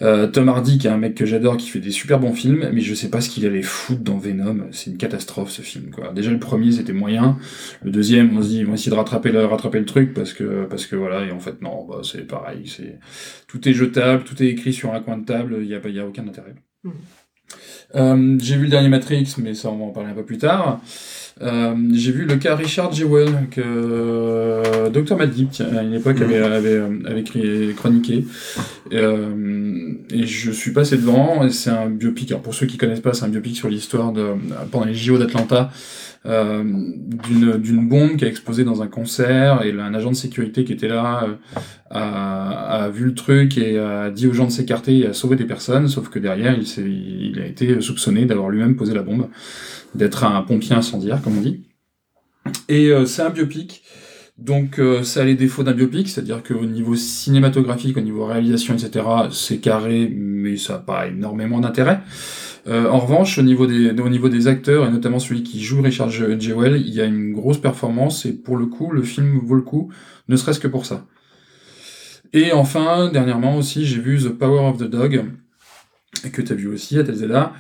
Euh, 0.03 0.29
Tom 0.29 0.49
Hardy, 0.49 0.79
qui 0.79 0.87
est 0.87 0.91
un 0.91 0.99
mec 0.99 1.17
que 1.17 1.27
j'adore, 1.27 1.57
qui 1.57 1.69
fait 1.69 1.81
des 1.81 1.91
super 1.91 2.21
bons 2.21 2.33
films, 2.33 2.71
mais 2.73 2.81
je 2.81 2.95
sais 2.95 3.11
pas 3.11 3.21
ce 3.21 3.29
qu'il 3.29 3.45
allait 3.45 3.63
foutre 3.63 4.03
dans 4.03 4.19
Venom. 4.19 4.69
C'est 4.71 4.93
une 4.93 4.99
catastrophe 4.99 5.51
ce 5.51 5.63
film. 5.63 5.91
Quoi. 5.91 6.13
Déjà 6.13 6.31
le 6.31 6.39
premier 6.39 6.71
c'était 6.71 6.93
moyen, 6.93 7.39
le 7.83 7.91
deuxième 7.91 8.39
on 8.39 8.43
se 8.43 8.49
dit 8.49 8.59
ils 8.59 8.67
vont 8.67 8.75
essayer 8.75 8.93
de 8.93 8.97
rattraper 8.97 9.33
le, 9.33 9.45
rattraper 9.45 9.81
le 9.81 9.85
truc 9.85 10.15
parce 10.15 10.33
que 10.33 10.67
parce 10.67 10.87
que 10.87 10.95
voilà 10.95 11.25
et 11.25 11.33
en 11.33 11.41
fait 11.41 11.61
non, 11.61 11.87
bah, 11.89 12.03
c'est 12.05 12.27
pareil. 12.27 12.63
C'est 12.67 13.01
tout 13.49 13.69
est 13.69 13.75
jetable, 13.75 14.23
tout 14.23 14.41
est 14.41 14.47
écrit 14.47 14.73
sur 14.73 14.95
un 14.95 15.01
coin 15.01 15.19
de 15.19 15.25
table, 15.25 15.59
il 15.61 15.67
y 15.69 15.75
a 15.75 15.81
pas, 15.81 15.89
il 15.89 15.97
y 15.97 16.01
a 16.01 16.07
aucun 16.07 16.27
intérêt. 16.29 16.55
Mhm. 16.85 16.93
Euh, 17.97 18.39
j'ai 18.41 18.57
vu 18.57 18.65
le 18.65 18.71
dernier 18.71 18.89
Matrix, 18.89 19.35
mais 19.39 19.55
ça 19.55 19.71
on 19.71 19.79
va 19.79 19.85
en 19.85 19.91
parler 19.91 20.11
un 20.11 20.15
peu 20.15 20.25
plus 20.25 20.39
tard. 20.39 20.81
Euh, 21.43 21.75
j'ai 21.95 22.13
vu 22.13 22.27
le 22.27 22.37
cas 22.37 22.55
Richard 22.55 22.93
Jewell 22.93 23.31
que 23.51 23.63
euh, 23.65 24.91
Dr 24.91 25.17
tiens, 25.51 25.67
à 25.75 25.83
une 25.83 25.95
époque 25.95 26.19
Mhm. 26.19 26.23
avait, 26.25 26.39
avait, 26.39 26.69
euh, 26.75 26.89
avait 27.07 27.21
écrit- 27.21 27.75
chroniqué 27.77 28.25
Euh, 28.93 29.93
et 30.13 30.27
je 30.27 30.51
suis 30.51 30.73
passé 30.73 30.97
devant 30.97 31.45
et 31.45 31.51
c'est 31.51 31.71
un 31.71 31.89
biopic 31.89 32.31
alors 32.33 32.43
pour 32.43 32.55
ceux 32.55 32.67
qui 32.67 32.77
connaissent 32.77 33.01
pas 33.01 33.15
c'est 33.15 33.25
un 33.25 33.29
biopic 33.29 33.57
sur 33.57 33.69
l'histoire 33.69 34.13
de 34.13 34.27
pendant 34.71 34.85
les 34.85 34.95
JO 34.95 35.17
d'Atlanta 35.17 35.71
euh, 36.27 36.63
d'une 36.63 37.89
bombe 37.89 38.17
qui 38.17 38.27
a 38.27 38.29
explosé 38.29 38.63
dans 38.63 38.83
un 38.83 38.89
concert 38.89 39.63
et 39.63 39.73
là, 39.73 39.85
un 39.85 39.95
agent 39.95 40.11
de 40.11 40.17
sécurité 40.17 40.65
qui 40.65 40.73
était 40.75 40.89
là 40.89 41.25
euh, 41.25 41.35
a, 41.91 42.85
a 42.85 42.89
vu 42.91 43.07
le 43.07 43.15
truc 43.15 43.57
et 43.57 43.79
a 43.79 44.11
dit 44.11 44.27
aux 44.27 44.35
gens 44.35 44.45
de 44.45 44.51
s'écarter 44.51 44.99
et 44.99 45.07
a 45.07 45.13
sauvé 45.15 45.37
des 45.37 45.47
personnes 45.47 45.89
sauf 45.89 46.11
que 46.11 46.19
derrière 46.19 46.55
il, 46.59 47.33
il 47.33 47.41
a 47.41 47.47
été 47.47 47.81
soupçonné 47.81 48.27
d'avoir 48.27 48.51
lui-même 48.51 48.77
posé 48.77 48.93
la 48.93 49.03
bombe 49.03 49.29
d'être 49.95 50.25
un 50.25 50.43
pompier 50.43 50.75
incendiaire, 50.75 51.21
comme 51.23 51.39
on 51.39 51.41
dit. 51.41 51.63
Et 52.69 52.89
euh, 52.89 53.05
c'est 53.05 53.23
un 53.23 53.31
biopic, 53.31 53.83
donc 54.39 54.79
euh, 54.79 55.03
ça 55.03 55.23
a 55.23 55.25
les 55.25 55.35
défauts 55.35 55.63
d'un 55.63 55.73
biopic, 55.73 56.09
c'est-à-dire 56.09 56.43
qu'au 56.43 56.65
niveau 56.65 56.97
cinématographique, 56.97 57.97
au 57.97 58.01
niveau 58.01 58.25
réalisation, 58.25 58.75
etc., 58.75 59.05
c'est 59.31 59.59
carré, 59.59 60.11
mais 60.15 60.57
ça 60.57 60.75
n'a 60.75 60.79
pas 60.79 61.07
énormément 61.09 61.61
d'intérêt. 61.61 62.01
Euh, 62.67 62.89
en 62.89 62.99
revanche, 62.99 63.39
au 63.39 63.43
niveau, 63.43 63.67
des, 63.67 64.47
acteurs, 64.49 64.87
et 64.87 64.91
notamment 64.91 65.19
celui 65.19 65.43
qui 65.43 65.63
joue 65.63 65.81
Richard 65.81 66.11
Je- 66.11 66.39
Jewell, 66.39 66.81
il 66.81 66.93
y 66.93 67.01
a 67.01 67.05
une 67.07 67.33
grosse 67.33 67.59
performance, 67.59 68.27
et 68.27 68.33
pour 68.33 68.57
le 68.57 68.67
coup, 68.67 68.91
le 68.91 69.03
film 69.03 69.39
vaut 69.43 69.55
le 69.55 69.63
coup, 69.63 69.91
ne 70.29 70.37
serait-ce 70.37 70.61
que 70.61 70.69
pour 70.69 70.87
ça. 70.87 71.07
Et 72.33 72.53
enfin, 72.53 73.11
dernièrement 73.11 73.57
aussi, 73.57 73.87
j'ai 73.87 74.01
vu 74.01 74.19
The 74.19 74.29
Power 74.29 74.69
of 74.69 74.79
the 74.79 74.85
Dog, 74.85 75.25
que 76.33 76.43
tu 76.43 76.53
as 76.53 76.57
vu 76.57 76.69
aussi 76.69 76.99
à 76.99 77.05
Telzeda, 77.05 77.55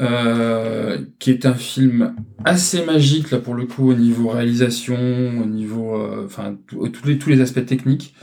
euh, 0.00 0.98
qui 1.20 1.30
est 1.30 1.46
un 1.46 1.54
film 1.54 2.14
assez 2.44 2.84
magique 2.84 3.30
là 3.30 3.38
pour 3.38 3.54
le 3.54 3.64
coup 3.64 3.90
au 3.90 3.94
niveau 3.94 4.28
réalisation, 4.28 4.96
au 5.40 5.46
niveau, 5.46 5.94
euh, 5.94 6.24
enfin 6.26 6.56
tous 6.66 7.06
les 7.06 7.16
tous 7.18 7.30
les 7.30 7.40
aspects 7.40 7.64
techniques. 7.64 8.14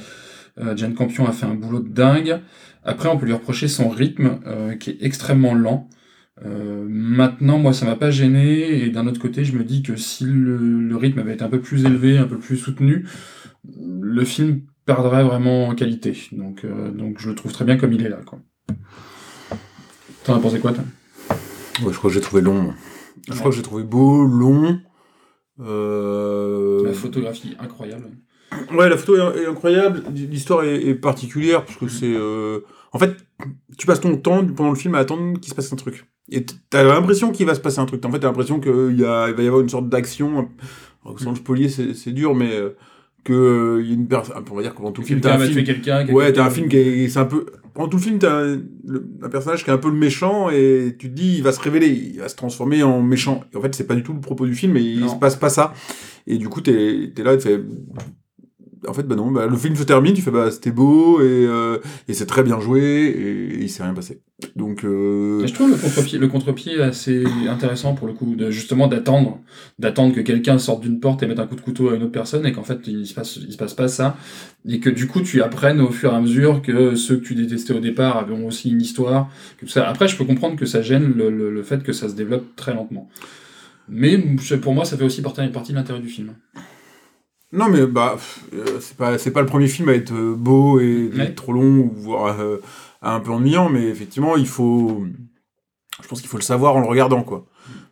Jane 0.75 0.93
Campion 0.93 1.25
a 1.25 1.31
fait 1.31 1.45
un 1.45 1.55
boulot 1.55 1.79
de 1.79 1.87
dingue. 1.89 2.39
Après, 2.83 3.09
on 3.09 3.17
peut 3.17 3.25
lui 3.25 3.33
reprocher 3.33 3.67
son 3.67 3.89
rythme 3.89 4.39
qui 4.79 4.91
est 4.91 4.97
extrêmement 5.01 5.55
lent. 5.55 5.89
Euh, 6.43 6.85
maintenant, 6.87 7.59
moi, 7.59 7.73
ça 7.73 7.85
m'a 7.85 7.95
pas 7.95 8.11
gêné. 8.11 8.83
Et 8.83 8.89
d'un 8.89 9.07
autre 9.07 9.19
côté, 9.19 9.43
je 9.43 9.55
me 9.55 9.63
dis 9.63 9.83
que 9.83 9.95
si 9.95 10.25
le, 10.25 10.57
le 10.57 10.95
rythme 10.95 11.19
avait 11.19 11.33
été 11.33 11.43
un 11.43 11.49
peu 11.49 11.61
plus 11.61 11.85
élevé, 11.85 12.17
un 12.17 12.27
peu 12.27 12.37
plus 12.37 12.57
soutenu, 12.57 13.07
le 13.77 14.25
film 14.25 14.61
perdrait 14.85 15.23
vraiment 15.23 15.67
en 15.67 15.75
qualité. 15.75 16.17
Donc, 16.31 16.65
euh, 16.65 16.91
donc 16.91 17.19
je 17.19 17.29
le 17.29 17.35
trouve 17.35 17.51
très 17.53 17.65
bien 17.65 17.77
comme 17.77 17.93
il 17.93 18.03
est 18.05 18.09
là. 18.09 18.19
Quoi. 18.25 18.39
T'en 20.23 20.35
as 20.35 20.39
pensé 20.39 20.59
quoi, 20.59 20.73
toi? 20.73 20.83
Ouais, 21.83 21.93
je 21.93 21.97
crois 21.97 22.09
que 22.09 22.15
j'ai 22.15 22.21
trouvé 22.21 22.41
long. 22.41 22.73
Je 23.29 23.37
crois 23.37 23.51
que 23.51 23.55
j'ai 23.57 23.61
trouvé 23.61 23.83
beau, 23.83 24.25
long. 24.25 24.79
Euh... 25.59 26.83
La 26.85 26.93
photographie 26.93 27.55
incroyable. 27.59 28.09
Ouais, 28.73 28.89
la 28.89 28.97
photo 28.97 29.15
est, 29.15 29.43
est 29.43 29.45
incroyable. 29.45 30.03
L'histoire 30.13 30.63
est, 30.63 30.83
est 30.87 30.95
particulière 30.95 31.63
parce 31.63 31.77
que 31.77 31.87
c'est. 31.87 32.13
euh, 32.13 32.61
En 32.91 32.99
fait, 32.99 33.15
tu 33.77 33.87
passes 33.87 34.01
ton 34.01 34.17
temps 34.17 34.45
pendant 34.45 34.71
le 34.71 34.75
film 34.75 34.95
à 34.95 34.99
attendre 34.99 35.39
qu'il 35.39 35.49
se 35.49 35.55
passe 35.55 35.71
un 35.71 35.75
truc. 35.75 36.10
Et 36.31 36.45
t'as 36.69 36.83
l'impression 36.83 37.31
qu'il 37.31 37.45
va 37.45 37.55
se 37.55 37.59
passer 37.59 37.79
un 37.79 37.85
truc. 37.85 38.03
En 38.05 38.11
fait, 38.11 38.19
t'as 38.19 38.27
l'impression 38.27 38.59
qu'il 38.59 38.97
y 38.99 39.05
a... 39.05 39.29
il 39.29 39.35
va 39.35 39.43
y 39.43 39.47
avoir 39.47 39.61
une 39.61 39.69
sorte 39.69 39.89
d'action. 39.89 40.47
Sans 41.17 41.31
le 41.31 41.35
spolier, 41.35 41.67
c'est 41.67 42.11
dur, 42.11 42.35
mais 42.35 42.51
euh, 42.53 42.69
que 43.23 43.79
il 43.83 43.87
y 43.87 43.91
a 43.91 43.95
une 43.95 44.07
personne. 44.07 44.35
On 44.49 44.55
va 44.55 44.61
dire 44.61 44.71
que 44.71 44.77
pendant 44.77 44.91
tout 44.91 45.01
le 45.01 45.07
film, 45.07 45.19
t'as 45.19 45.35
un 45.35 45.37
film. 45.47 45.65
quelqu'un. 45.65 46.05
Ouais, 46.13 46.31
t'as 46.33 46.45
un 46.45 46.49
film 46.51 46.69
qui 46.69 46.77
est, 46.77 47.07
c'est 47.09 47.19
un 47.19 47.25
peu. 47.25 47.45
Pendant 47.73 47.87
tout 47.89 47.97
le 47.97 48.03
film, 48.03 48.19
t'as 48.19 48.43
un, 48.43 48.61
le- 48.85 49.07
un 49.23 49.29
personnage 49.29 49.63
qui 49.63 49.69
est 49.69 49.73
un 49.73 49.77
peu 49.77 49.89
le 49.89 49.95
méchant 49.95 50.49
et 50.49 50.95
tu 50.99 51.09
te 51.09 51.15
dis, 51.15 51.37
il 51.37 51.43
va 51.43 51.51
se 51.53 51.59
révéler, 51.61 51.87
il 51.87 52.19
va 52.19 52.27
se 52.29 52.35
transformer 52.35 52.83
en 52.83 53.01
méchant. 53.01 53.43
Et 53.53 53.57
en 53.57 53.61
fait, 53.61 53.73
c'est 53.73 53.87
pas 53.87 53.95
du 53.95 54.03
tout 54.03 54.13
le 54.13 54.19
propos 54.19 54.45
du 54.45 54.53
film, 54.55 54.75
et 54.77 54.81
il 54.81 55.09
se 55.09 55.15
passe 55.15 55.35
pas 55.37 55.49
ça. 55.49 55.73
Et 56.27 56.37
du 56.37 56.49
coup, 56.49 56.61
t'es 56.61 57.11
es 57.17 57.23
là, 57.23 57.35
tu 57.37 57.47
fais. 57.47 57.61
En 58.87 58.93
fait, 58.93 59.03
bah 59.03 59.15
non, 59.15 59.29
bah, 59.29 59.45
le 59.45 59.55
film 59.57 59.75
se 59.75 59.83
termine, 59.83 60.13
tu 60.13 60.21
fais, 60.21 60.31
bah 60.31 60.49
c'était 60.49 60.71
beau 60.71 61.21
et, 61.21 61.23
euh, 61.23 61.77
et 62.07 62.13
c'est 62.13 62.25
très 62.25 62.41
bien 62.41 62.59
joué 62.59 62.81
et, 62.81 63.61
il 63.61 63.69
s'est 63.69 63.83
rien 63.83 63.93
passé. 63.93 64.21
Donc, 64.55 64.83
euh, 64.83 65.43
Et 65.43 65.47
je 65.47 65.53
trouve 65.53 65.69
le 65.69 65.75
contre-pied, 65.75 66.17
le 66.17 66.27
contre-pied 66.27 66.81
assez 66.81 67.23
intéressant 67.47 67.93
pour 67.93 68.07
le 68.07 68.13
coup, 68.13 68.35
de, 68.35 68.49
justement 68.49 68.87
d'attendre, 68.87 69.39
d'attendre 69.77 70.15
que 70.15 70.21
quelqu'un 70.21 70.57
sorte 70.57 70.81
d'une 70.81 70.99
porte 70.99 71.21
et 71.21 71.27
mette 71.27 71.39
un 71.39 71.45
coup 71.45 71.55
de 71.55 71.61
couteau 71.61 71.89
à 71.89 71.95
une 71.95 72.01
autre 72.01 72.11
personne 72.11 72.45
et 72.47 72.51
qu'en 72.51 72.63
fait 72.63 72.79
il 72.87 73.05
se 73.05 73.13
passe, 73.13 73.35
il 73.35 73.51
se 73.51 73.57
passe 73.57 73.75
pas 73.75 73.87
ça 73.87 74.17
et 74.67 74.79
que 74.79 74.89
du 74.89 75.07
coup 75.07 75.21
tu 75.21 75.41
apprennes 75.43 75.79
au 75.79 75.91
fur 75.91 76.11
et 76.11 76.15
à 76.15 76.21
mesure 76.21 76.61
que 76.61 76.95
ceux 76.95 77.17
que 77.17 77.23
tu 77.23 77.35
détestais 77.35 77.73
au 77.73 77.79
départ 77.79 78.17
avaient 78.17 78.33
aussi 78.33 78.71
une 78.71 78.81
histoire. 78.81 79.29
Que 79.59 79.67
ça. 79.67 79.87
Après, 79.87 80.07
je 80.07 80.17
peux 80.17 80.25
comprendre 80.25 80.55
que 80.55 80.65
ça 80.65 80.81
gêne 80.81 81.13
le, 81.15 81.29
le, 81.29 81.63
fait 81.63 81.83
que 81.83 81.93
ça 81.93 82.09
se 82.09 82.15
développe 82.15 82.55
très 82.55 82.73
lentement. 82.73 83.09
Mais 83.89 84.17
pour 84.61 84.73
moi, 84.73 84.85
ça 84.85 84.97
fait 84.97 85.03
aussi 85.03 85.21
partie 85.21 85.41
de 85.41 85.75
l'intérêt 85.75 85.99
du 85.99 86.07
film. 86.07 86.33
Non, 87.53 87.67
mais 87.67 87.85
bah, 87.85 88.17
euh, 88.53 88.79
c'est 88.79 88.95
pas, 88.95 89.41
le 89.41 89.45
premier 89.45 89.67
film 89.67 89.89
à 89.89 89.93
être 89.93 90.13
euh, 90.13 90.33
beau 90.35 90.79
et 90.79 91.09
Ouais. 91.13 91.25
être 91.25 91.35
trop 91.35 91.51
long 91.51 91.79
ou 91.79 91.91
voire 91.93 92.39
euh, 92.39 92.57
un 93.01 93.19
peu 93.19 93.31
ennuyant, 93.31 93.69
mais 93.69 93.87
effectivement, 93.87 94.37
il 94.37 94.47
faut. 94.47 95.05
Je 96.01 96.07
pense 96.07 96.21
qu'il 96.21 96.29
faut 96.29 96.37
le 96.37 96.43
savoir 96.43 96.75
en 96.75 96.79
le 96.79 96.87
regardant, 96.87 97.23
quoi. 97.23 97.45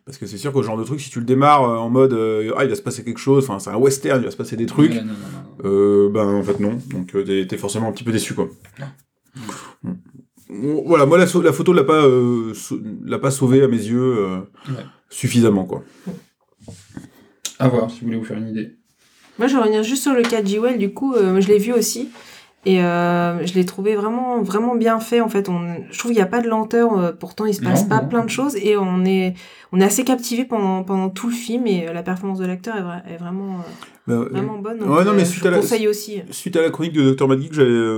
Parce 0.06 0.16
que 0.16 0.26
c'est 0.26 0.38
sûr 0.38 0.52
que 0.52 0.60
ce 0.62 0.66
genre 0.66 0.78
de 0.78 0.84
truc, 0.84 1.00
si 1.00 1.10
tu 1.10 1.20
le 1.20 1.26
démarres 1.26 1.62
en 1.62 1.90
mode 1.90 2.14
euh, 2.14 2.52
ah, 2.56 2.64
il 2.64 2.70
va 2.70 2.74
se 2.74 2.82
passer 2.82 3.04
quelque 3.04 3.20
chose, 3.20 3.44
enfin, 3.44 3.58
c'est 3.58 3.70
un 3.70 3.76
western, 3.76 4.20
il 4.20 4.24
va 4.24 4.30
se 4.30 4.36
passer 4.36 4.56
des 4.56 4.66
trucs, 4.66 4.92
Ouais, 4.92 5.02
non, 5.02 5.12
non, 5.12 5.70
non, 5.70 5.70
non. 5.70 6.10
ben 6.10 6.26
en 6.26 6.42
fait, 6.42 6.58
non. 6.58 6.78
Donc, 6.88 7.12
t'es, 7.24 7.56
forcément 7.58 7.88
un 7.88 7.92
petit 7.92 8.02
peu 8.02 8.12
déçu, 8.12 8.34
quoi. 8.34 8.48
Bon, 10.48 10.82
Voilà, 10.86 11.04
moi, 11.06 11.18
la, 11.18 11.26
photo 11.26 11.72
l'a 11.72 11.84
pas, 11.84 12.04
l'a 13.04 13.18
pas 13.18 13.30
sauvé 13.30 13.62
à 13.62 13.68
mes 13.68 13.76
yeux 13.76 14.38
Ouais. 14.68 14.84
suffisamment, 15.10 15.64
quoi. 15.64 15.84
À 17.58 17.68
voir, 17.68 17.90
si 17.90 18.00
vous 18.00 18.06
voulez 18.06 18.18
vous 18.18 18.24
faire 18.24 18.38
une 18.38 18.48
idée. 18.48 18.79
Moi, 19.40 19.48
je 19.48 19.54
vais 19.56 19.60
revenir 19.62 19.82
juste 19.82 20.02
sur 20.04 20.12
le 20.14 20.22
cas 20.22 20.40
de 20.42 20.46
Jewel. 20.46 20.78
Du 20.78 20.92
coup, 20.92 21.14
euh, 21.14 21.40
je 21.40 21.48
l'ai 21.48 21.58
vu 21.58 21.72
aussi. 21.72 22.10
Et 22.66 22.84
euh, 22.84 23.46
je 23.46 23.54
l'ai 23.54 23.64
trouvé 23.64 23.96
vraiment, 23.96 24.42
vraiment 24.42 24.74
bien 24.76 25.00
fait. 25.00 25.22
En 25.22 25.28
fait, 25.30 25.48
on, 25.48 25.60
je 25.90 25.98
trouve 25.98 26.10
qu'il 26.10 26.18
n'y 26.18 26.22
a 26.22 26.26
pas 26.26 26.42
de 26.42 26.48
lenteur. 26.48 26.96
euh, 26.98 27.10
pourtant, 27.10 27.46
il 27.46 27.54
se 27.54 27.62
passe 27.62 27.84
Non, 27.84 27.88
pas 27.88 28.02
non. 28.02 28.08
plein 28.08 28.22
de 28.24 28.28
choses. 28.28 28.54
Et 28.56 28.76
on 28.76 29.02
est, 29.06 29.32
on 29.72 29.80
est 29.80 29.84
assez 29.84 30.04
captivé 30.04 30.44
pendant, 30.44 30.84
pendant 30.84 31.08
tout 31.08 31.28
le 31.28 31.34
film. 31.34 31.66
Et 31.66 31.86
la 31.90 32.02
performance 32.02 32.38
de 32.38 32.44
l'acteur 32.44 32.76
est, 32.76 32.82
vra- 32.82 33.02
est 33.10 33.16
vraiment, 33.16 33.56
Ben, 34.06 34.24
vraiment 34.30 34.58
bonne. 34.58 34.76
Donc, 34.78 34.90
ouais, 34.90 35.04
non, 35.04 35.14
mais 35.14 35.24
suite 35.24 35.42
je 35.44 35.48
à 35.48 35.52
la- 35.52 35.56
conseille 35.56 35.88
aussi. 35.88 36.20
Suite 36.30 36.54
à 36.56 36.60
la 36.60 36.68
chronique 36.68 36.92
de 36.92 37.10
Dr. 37.12 37.26
Mad 37.26 37.40
Geek, 37.40 37.56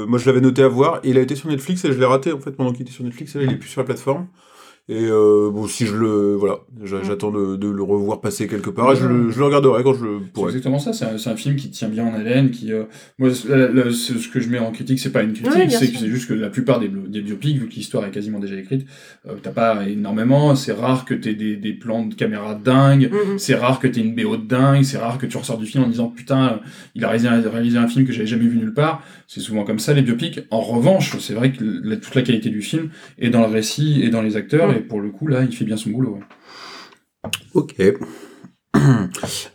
moi 0.09 0.19
je 0.21 0.27
l'avais 0.27 0.41
noté 0.41 0.63
à 0.63 0.69
voir, 0.69 1.01
et 1.03 1.11
il 1.11 1.19
a 1.19 1.23
été 1.23 1.35
sur 1.35 1.49
Netflix 1.49 1.85
et 1.85 1.93
je 1.93 1.99
l'ai 1.99 2.07
raté 2.07 2.33
en 2.33 2.39
fait 2.39 2.53
pendant 2.53 2.71
qu'il 2.73 2.83
était 2.83 2.93
sur 2.93 3.03
Netflix, 3.03 3.35
et 3.35 3.39
là 3.41 3.45
il 3.47 3.53
est 3.53 3.57
plus 3.57 3.69
sur 3.69 3.81
la 3.81 3.87
plateforme. 3.87 4.29
Et 4.89 5.07
euh, 5.07 5.49
bon, 5.53 5.69
si 5.69 5.87
je 5.87 5.95
le. 5.95 6.35
Voilà, 6.35 6.59
Mm. 6.81 7.05
j'attends 7.05 7.31
de, 7.31 7.55
de 7.55 7.69
le 7.69 7.83
revoir 7.85 8.21
passer 8.21 8.49
quelque 8.49 8.69
part, 8.71 8.93
et 8.93 8.97
je, 8.97 9.07
le- 9.07 9.31
je 9.31 9.39
le 9.39 9.45
regarderai 9.45 9.85
quand 9.85 9.95
je 9.95 10.05
le 10.05 10.19
C'est 10.25 10.33
pourrai. 10.33 10.49
exactement 10.51 10.81
ça, 10.81 10.93
c'est 10.93 11.05
un, 11.05 11.17
c'est 11.19 11.31
un 11.31 11.37
film 11.37 11.55
qui 11.55 11.71
tient 11.71 11.89
bien 11.89 12.05
en 12.05 12.13
haleine, 12.15 12.51
qui... 12.51 12.73
euh, 12.73 12.85
moi, 13.21 13.33
c'est- 13.33 13.49
la- 13.49 13.69
la- 13.69 13.93
c'est- 13.93 14.19
ce 14.19 14.29
que 14.29 14.41
je 14.41 14.49
mets 14.49 14.59
en 14.59 14.73
critique, 14.73 14.99
c'est 14.99 15.13
pas 15.13 15.23
une 15.23 15.33
critique, 15.35 15.53
Oui, 15.55 15.71
c'est 15.71 15.87
c'est 15.87 16.09
juste 16.09 16.29
que 16.29 16.35
la 16.35 16.51
plupart 16.51 16.81
des, 16.81 16.89
des 16.89 17.21
biopics, 17.21 17.57
vu 17.59 17.69
que 17.69 17.75
l'histoire 17.75 18.05
est 18.05 18.11
quasiment 18.11 18.41
déjà 18.41 18.57
écrite, 18.57 18.85
euh, 19.29 19.35
t'as 19.41 19.53
pas 19.53 19.87
énormément, 19.89 20.57
c'est 20.57 20.73
rare 20.73 21.05
que 21.05 21.15
t'aies 21.15 21.35
des, 21.37 21.55
des 21.57 21.73
plans 21.75 22.05
de 22.05 22.15
caméra 22.15 22.57
dingues, 22.57 23.09
Mm, 23.13 23.35
mm. 23.35 23.39
c'est 23.39 23.55
rare 23.55 23.79
que 23.79 23.87
t'aies 23.87 24.01
une 24.01 24.17
BO 24.17 24.37
de 24.37 24.47
dingue, 24.47 24.83
c'est 24.83 24.99
rare 24.99 25.19
que 25.19 25.27
tu 25.27 25.37
ressors 25.37 25.59
du 25.59 25.67
film 25.67 25.85
en 25.85 25.89
disant 25.89 26.09
putain, 26.09 26.61
il 26.97 27.05
a 27.05 27.09
réalisé 27.09 27.29
un, 27.29 27.41
réalisé 27.41 27.79
un 27.79 27.87
film 27.87 28.05
que 28.05 28.13
j'avais 28.13 28.27
jamais 28.27 28.47
vu 28.47 28.59
nulle 28.59 28.75
part. 28.75 29.05
C'est 29.35 29.41
souvent 29.41 29.65
comme 29.65 29.79
ça 29.79 29.95
les 29.95 30.03
biopics. 30.03 30.41
En 30.51 30.61
revanche, 30.61 31.17
c'est 31.19 31.33
vrai 31.33 31.53
que 31.53 31.65
la- 31.65 31.97
toute 31.97 32.15
la 32.15 32.21
qualité 32.21 32.51
du 32.51 32.61
film 32.61 32.91
est 33.19 33.31
dans 33.31 33.41
le 33.41 33.47
récit 33.51 34.03
et 34.03 34.11
dans 34.11 34.21
les 34.21 34.37
acteurs, 34.37 34.71
et 34.73 34.81
pour 34.81 35.01
le 35.01 35.09
coup 35.11 35.27
là, 35.27 35.43
il 35.43 35.57
fait 35.57 35.65
bien 35.65 35.79
son 35.79 35.89
boulot. 35.89 36.19
ouais. 36.19 37.31
Ok. 37.55 37.77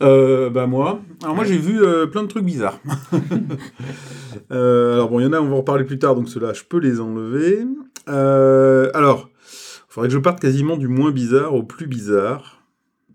Euh, 0.02 0.50
bah 0.50 0.68
moi, 0.68 1.02
alors 1.24 1.36
moi 1.36 1.44
j'ai 1.44 1.58
vu 1.58 1.82
euh, 1.84 2.06
plein 2.08 2.22
de 2.24 2.28
trucs 2.28 2.46
bizarres. 2.46 2.80
Euh, 4.52 4.94
alors 4.94 5.10
bon, 5.10 5.20
il 5.20 5.24
y 5.24 5.26
en 5.26 5.34
a, 5.34 5.40
on 5.42 5.48
va 5.48 5.56
en 5.56 5.58
reparler 5.58 5.84
plus 5.84 6.00
tard, 6.00 6.16
donc 6.16 6.30
ceux-là, 6.30 6.54
je 6.54 6.64
peux 6.64 6.78
les 6.80 7.00
enlever. 7.02 7.66
Euh, 8.08 8.90
alors, 8.94 9.30
il 9.34 9.86
faudrait 9.90 10.08
que 10.08 10.14
je 10.14 10.20
parte 10.20 10.40
quasiment 10.40 10.78
du 10.78 10.88
moins 10.88 11.12
bizarre 11.12 11.54
au 11.56 11.64
plus 11.64 11.88
bizarre. 11.88 12.64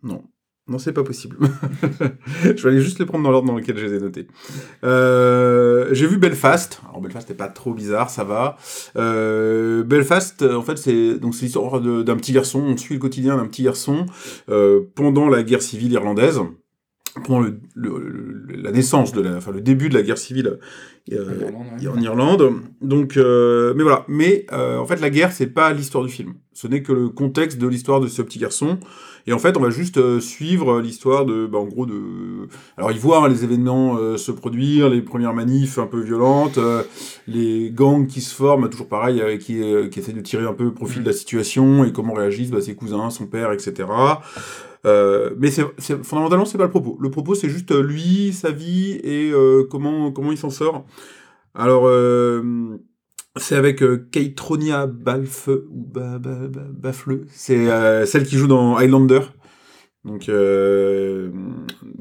Non, 0.03 0.25
non, 0.73 0.79
c'est 0.79 0.95
pas 0.95 1.05
possible. 1.05 1.37
je 2.43 2.63
vais 2.63 2.71
aller 2.71 2.81
juste 2.81 2.99
les 2.99 3.05
prendre 3.05 3.23
dans 3.23 3.31
l'ordre 3.31 3.47
dans 3.47 3.57
lequel 3.57 3.77
je 3.77 3.85
les 3.85 3.95
ai 3.95 4.01
notés. 4.01 4.27
Euh, 4.85 5.91
j'ai 5.93 6.07
vu 6.07 6.17
Belfast. 6.17 6.81
Alors 6.89 7.03
Belfast 7.03 7.29
n'est 7.29 7.37
pas 7.37 7.49
trop 7.49 7.75
bizarre, 7.75 8.09
ça 8.09 8.25
va. 8.25 8.57
Euh, 8.97 9.83
Belfast, 9.85 10.41
euh, 10.41 10.55
en 10.55 10.63
fait, 10.63 10.79
c'est 10.79 11.19
donc 11.19 11.35
c'est 11.35 11.45
l'histoire 11.45 11.79
d'un 11.79 12.17
petit 12.17 12.33
garçon. 12.33 12.61
On 12.61 12.77
suit 12.79 12.95
le 12.95 13.01
quotidien 13.01 13.37
d'un 13.37 13.47
petit 13.47 13.65
garçon 13.65 14.07
pendant 14.95 15.29
la 15.29 15.43
guerre 15.43 15.61
civile 15.61 15.93
irlandaise, 15.93 16.41
pendant 17.25 17.41
le, 17.41 17.59
le- 17.75 17.99
le- 17.99 18.57
la 18.63 18.71
naissance 18.73 19.13
de 19.13 19.21
la, 19.21 19.37
enfin 19.37 19.51
le 19.53 19.61
début 19.61 19.89
de 19.89 19.95
la 19.95 20.03
guerre 20.03 20.19
civile 20.19 20.59
euh, 21.13 21.51
En 21.55 21.79
Irlande, 21.79 21.81
ouais. 21.83 21.89
en 21.89 22.01
Irlande. 22.01 22.53
Donc, 22.81 23.17
euh, 23.17 23.75
mais 23.77 23.83
voilà. 23.83 24.05
Mais 24.09 24.47
euh, 24.53 24.79
en 24.79 24.87
fait, 24.87 25.01
la 25.01 25.11
guerre, 25.11 25.33
c'est 25.33 25.47
pas 25.49 25.73
l'histoire 25.73 26.05
du 26.05 26.11
film. 26.11 26.35
Ce 26.55 26.67
n'est 26.69 26.83
que 26.83 26.93
le 26.93 27.09
contexte 27.09 27.59
de 27.59 27.67
l'histoire 27.67 28.01
de 28.01 28.07
ce 28.09 28.23
petit 28.23 28.39
garçon. 28.39 28.79
Et 29.27 29.33
en 29.33 29.39
fait, 29.39 29.57
on 29.57 29.61
va 29.61 29.71
juste 29.71 30.21
suivre 30.21 30.81
l'histoire 30.81 31.25
de, 31.27 31.47
bah, 31.47 31.59
en 31.59 31.65
gros, 31.67 31.87
de. 31.87 31.95
Alors, 32.77 32.91
il 32.93 32.99
voit 32.99 33.25
hein, 33.25 33.29
les 33.29 33.45
événements 33.45 34.17
se 34.17 34.33
produire, 34.33 34.89
les 34.89 35.01
premières 35.03 35.33
manifs 35.35 35.79
un 35.79 35.87
peu 35.87 36.01
violentes, 36.01 36.59
les 37.29 37.71
gangs 37.71 38.07
qui 38.07 38.21
se 38.21 38.35
forment, 38.35 38.69
toujours 38.69 38.89
pareil, 38.89 39.23
qui, 39.39 39.61
qui 39.91 39.99
essaient 40.01 40.13
de 40.13 40.21
tirer 40.21 40.45
un 40.45 40.55
peu 40.55 40.73
profit 40.75 41.01
de 41.01 41.07
la 41.07 41.13
situation 41.13 41.85
et 41.85 41.93
comment 41.93 42.15
réagissent 42.15 42.51
bah, 42.51 42.61
ses 42.61 42.75
cousins, 42.75 43.11
son 43.11 43.27
père, 43.27 43.53
etc. 43.53 43.85
Euh, 44.87 45.31
mais 45.39 45.51
c'est, 45.51 45.65
c'est- 45.79 46.03
fondamentalement, 46.05 46.45
c'est 46.45 46.59
pas 46.59 46.65
le 46.65 46.71
propos. 46.71 46.99
Le 47.01 47.11
propos, 47.11 47.35
c'est 47.35 47.49
juste 47.49 47.71
euh, 47.73 47.83
lui, 47.83 48.33
sa 48.33 48.51
vie 48.51 48.93
et 49.05 49.31
euh, 49.33 49.65
comment, 49.71 50.11
comment 50.13 50.33
il 50.33 50.39
s'en 50.39 50.51
sort. 50.51 50.85
Alors, 51.55 51.89
c'est 53.37 53.57
avec 53.57 53.83
Keitronia 54.11 54.87
Balfe, 54.87 55.49
ou 55.49 55.85
Ba- 55.87 56.19
Ba- 56.19 56.49
Ba- 56.49 56.67
Bafle. 56.73 57.23
C'est 57.29 57.67
celle 58.07 58.25
qui 58.27 58.37
joue 58.37 58.47
dans 58.47 58.77
Highlander. 58.77 59.21
Donc, 60.05 60.29
euh, 60.29 61.31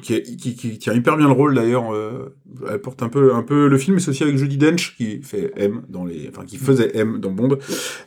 qui, 0.01 0.21
qui, 0.35 0.55
qui 0.55 0.79
tient 0.79 0.93
hyper 0.93 1.17
bien 1.17 1.27
le 1.27 1.33
rôle 1.33 1.53
d'ailleurs. 1.53 1.93
euh, 1.93 2.35
elle 2.69 2.81
porte 2.81 3.03
un 3.03 3.09
peu, 3.09 3.33
un 3.35 3.43
peu 3.43 3.67
le 3.67 3.77
film, 3.77 3.95
mais 3.95 4.01
c'est 4.01 4.09
aussi 4.09 4.23
avec 4.23 4.37
Judy 4.37 4.57
Dench 4.57 4.95
qui 4.97 5.21
fait 5.21 5.51
M 5.55 5.83
dans 5.87 6.03
les, 6.03 6.27
enfin 6.29 6.45
qui 6.45 6.57
faisait 6.57 6.91
M 6.97 7.19
dans 7.19 7.31
Bond. 7.31 7.57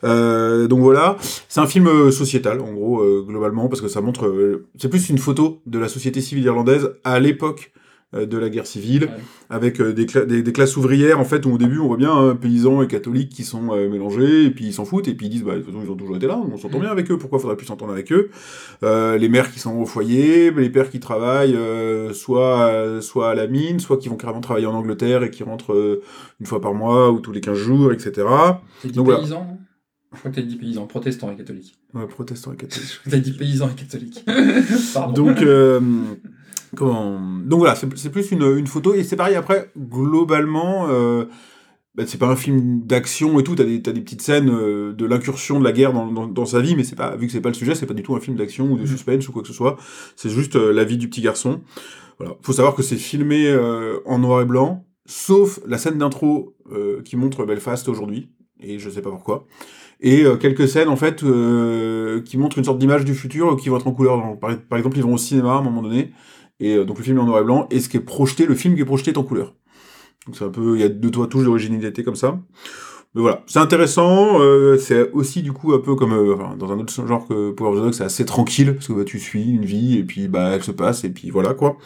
Euh, 0.03 0.67
donc 0.67 0.81
voilà, 0.81 1.15
c'est 1.47 1.61
un 1.61 1.67
film 1.67 1.87
euh, 1.87 2.11
sociétal 2.11 2.59
en 2.59 2.73
gros 2.73 3.01
euh, 3.01 3.23
globalement 3.27 3.69
parce 3.69 3.81
que 3.81 3.87
ça 3.87 4.01
montre, 4.01 4.27
euh, 4.27 4.65
c'est 4.77 4.89
plus 4.89 5.09
une 5.09 5.17
photo 5.17 5.61
de 5.65 5.79
la 5.79 5.87
société 5.87 6.21
civile 6.21 6.43
irlandaise 6.45 6.91
à 7.03 7.19
l'époque 7.19 7.71
de 8.23 8.37
la 8.37 8.49
guerre 8.49 8.65
civile, 8.67 9.03
Ouais. 9.05 9.09
avec 9.49 9.81
euh, 9.81 9.91
des, 9.93 10.05
cla- 10.05 10.25
des, 10.25 10.41
des 10.41 10.51
classes 10.53 10.77
ouvrières 10.77 11.19
en 11.19 11.25
fait 11.25 11.45
où 11.45 11.51
au 11.51 11.57
début 11.57 11.79
on 11.79 11.87
voit 11.87 11.97
bien 11.97 12.13
hein, 12.15 12.35
paysans 12.35 12.81
et 12.81 12.87
catholiques 12.87 13.29
qui 13.29 13.43
sont 13.43 13.73
euh, 13.73 13.89
mélangés 13.89 14.45
et 14.45 14.49
puis 14.51 14.65
ils 14.67 14.73
s'en 14.73 14.85
foutent 14.85 15.07
et 15.09 15.13
puis 15.15 15.25
ils 15.25 15.29
disent 15.29 15.43
bah 15.43 15.55
de 15.55 15.59
toute 15.61 15.73
façon 15.73 15.81
ils 15.83 15.91
ont 15.91 15.95
toujours 15.97 16.15
été 16.15 16.27
là, 16.27 16.37
on 16.37 16.55
s'entend 16.57 16.79
bien 16.79 16.89
avec 16.91 17.11
eux, 17.11 17.17
pourquoi 17.17 17.39
faudrait 17.39 17.57
plus 17.57 17.65
s'entendre 17.65 17.91
avec 17.91 18.11
eux? 18.13 18.29
Euh, 18.83 19.17
Les 19.17 19.27
mères 19.27 19.51
qui 19.51 19.59
sont 19.59 19.75
au 19.75 19.85
foyer, 19.85 20.51
les 20.51 20.69
pères 20.69 20.89
qui 20.89 20.99
travaillent 20.99 21.55
euh, 21.55 22.13
soit 22.13 22.67
euh, 22.67 23.01
soit 23.01 23.31
à 23.31 23.35
la 23.35 23.47
mine, 23.47 23.79
soit 23.81 23.97
qui 23.97 24.07
vont 24.07 24.15
carrément 24.17 24.41
travailler 24.41 24.67
en 24.67 24.73
Angleterre 24.75 25.23
et 25.23 25.29
qui 25.31 25.43
rentrent 25.43 25.73
euh, 25.73 26.01
une 26.39 26.45
fois 26.45 26.61
par 26.61 26.73
mois 26.73 27.11
ou 27.11 27.19
tous 27.19 27.31
les 27.33 27.41
15 27.41 27.57
jours, 27.57 27.91
etc. 27.91 28.27
Donc 28.93 29.05
voilà. 29.05 29.19
paysans 29.19 29.57
Je 30.13 30.19
crois 30.19 30.31
que 30.31 30.35
t'as 30.35 30.41
dit 30.43 30.55
paysans, 30.55 30.85
protestants 30.85 31.31
et 31.31 31.35
catholiques. 31.35 31.75
Ouais, 31.93 32.05
protestants 32.07 32.53
et 32.53 32.55
catholiques. 32.57 32.99
T'as 33.09 33.17
dit 33.17 33.31
paysans 33.31 33.69
et 33.69 33.75
catholiques. 33.81 34.23
Pardon. 34.93 35.13
Donc, 35.25 35.41
euh, 35.41 35.79
comment... 36.75 37.19
Donc 37.43 37.59
voilà, 37.59 37.75
c'est 37.75 38.09
plus 38.09 38.31
une, 38.31 38.43
une 38.57 38.67
photo, 38.67 38.93
et 38.93 39.03
c'est 39.03 39.15
pareil 39.15 39.35
après, 39.35 39.71
globalement, 39.77 40.87
euh, 40.89 41.25
bah, 41.95 42.03
c'est 42.05 42.17
pas 42.17 42.27
un 42.27 42.35
film 42.35 42.81
d'action 42.85 43.39
et 43.39 43.43
tout, 43.43 43.55
t'as 43.55 43.63
des, 43.63 43.79
petites 43.79 44.21
scènes 44.21 44.49
euh, 44.49 44.93
de 44.93 45.05
l'incursion 45.05 45.59
de 45.59 45.63
la 45.63 45.71
guerre 45.71 45.93
dans, 45.93 46.11
dans, 46.11 46.27
dans 46.27 46.45
sa 46.45 46.61
vie, 46.61 46.75
mais 46.75 46.83
c'est 46.83 46.95
pas, 46.95 47.15
vu 47.15 47.27
que 47.27 47.33
c'est 47.33 47.41
pas 47.41 47.49
le 47.49 47.55
sujet, 47.55 47.75
c'est 47.75 47.85
pas 47.85 47.93
du 47.93 48.03
tout 48.03 48.15
un 48.15 48.19
film 48.19 48.37
d'action 48.37 48.65
ou 48.71 48.75
de 48.75 48.81
Mhm. 48.81 48.87
suspense 48.87 49.27
ou 49.27 49.31
quoi 49.31 49.41
que 49.41 49.47
ce 49.47 49.53
soit, 49.53 49.77
c'est 50.15 50.29
juste 50.29 50.55
euh, 50.55 50.71
la 50.71 50.83
vie 50.83 50.97
du 50.97 51.09
petit 51.09 51.21
garçon. 51.21 51.61
Voilà. 52.19 52.35
Faut 52.41 52.53
savoir 52.53 52.75
que 52.75 52.83
c'est 52.83 52.97
filmé 52.97 53.47
euh, 53.47 53.99
en 54.05 54.19
noir 54.19 54.41
et 54.41 54.45
blanc, 54.45 54.85
sauf 55.05 55.59
la 55.65 55.77
scène 55.77 55.97
d'intro 55.97 56.55
qui 57.03 57.15
montre 57.15 57.45
Belfast 57.45 57.87
aujourd'hui, 57.89 58.31
et 58.59 58.79
je 58.79 58.89
sais 58.89 59.01
pas 59.01 59.11
pourquoi. 59.11 59.45
Et 60.01 60.23
euh, 60.23 60.35
quelques 60.35 60.67
scènes 60.67 60.89
en 60.89 60.95
fait 60.95 61.23
euh, 61.23 62.21
qui 62.21 62.37
montrent 62.37 62.57
une 62.57 62.63
sorte 62.63 62.79
d'image 62.79 63.05
du 63.05 63.15
futur 63.15 63.53
euh, 63.53 63.55
qui 63.55 63.69
vont 63.69 63.77
être 63.77 63.87
en 63.87 63.91
couleur. 63.91 64.37
Par 64.39 64.77
exemple, 64.77 64.97
ils 64.97 65.03
vont 65.03 65.13
au 65.13 65.17
cinéma 65.17 65.53
à 65.53 65.57
un 65.57 65.61
moment 65.61 65.81
donné, 65.81 66.11
et 66.59 66.75
euh, 66.75 66.85
donc 66.85 66.97
le 66.97 67.03
film 67.03 67.17
est 67.17 67.21
en 67.21 67.25
noir 67.25 67.41
et 67.41 67.43
blanc, 67.43 67.67
et 67.71 67.79
ce 67.79 67.89
qui 67.89 67.97
est 67.97 68.01
projeté, 68.01 68.45
le 68.45 68.55
film 68.55 68.75
qui 68.75 68.81
est 68.81 68.85
projeté 68.85 69.11
est 69.11 69.17
en 69.17 69.23
couleur. 69.23 69.53
Donc 70.25 70.35
c'est 70.37 70.45
un 70.45 70.49
peu, 70.49 70.75
il 70.75 70.81
y 70.81 70.83
a 70.83 70.89
deux 70.89 71.11
trois 71.11 71.27
touches 71.27 71.45
d'originalité 71.45 72.03
comme 72.03 72.15
ça. 72.15 72.39
Mais 73.13 73.21
voilà, 73.21 73.43
c'est 73.47 73.59
intéressant. 73.59 74.41
euh, 74.41 74.77
c'est 74.77 75.11
aussi 75.11 75.41
du 75.41 75.53
coup 75.53 75.73
un 75.73 75.79
peu 75.79 75.95
comme 75.95 76.11
euh, 76.11 76.35
dans 76.57 76.71
un 76.71 76.79
autre 76.79 77.07
genre 77.07 77.27
que 77.27 77.51
Power 77.51 77.71
of 77.71 77.77
the 77.77 77.83
Dog, 77.83 77.93
c'est 77.93 78.03
assez 78.03 78.25
tranquille 78.25 78.73
parce 78.73 78.87
que 78.87 78.93
bah, 78.93 79.05
tu 79.05 79.19
suis 79.19 79.51
une 79.51 79.63
vie 79.63 79.97
et 79.97 80.03
puis 80.03 80.27
bah 80.27 80.49
elle 80.53 80.63
se 80.63 80.71
passe 80.71 81.03
et 81.05 81.09
puis 81.09 81.29
voilà 81.29 81.53
quoi. 81.53 81.77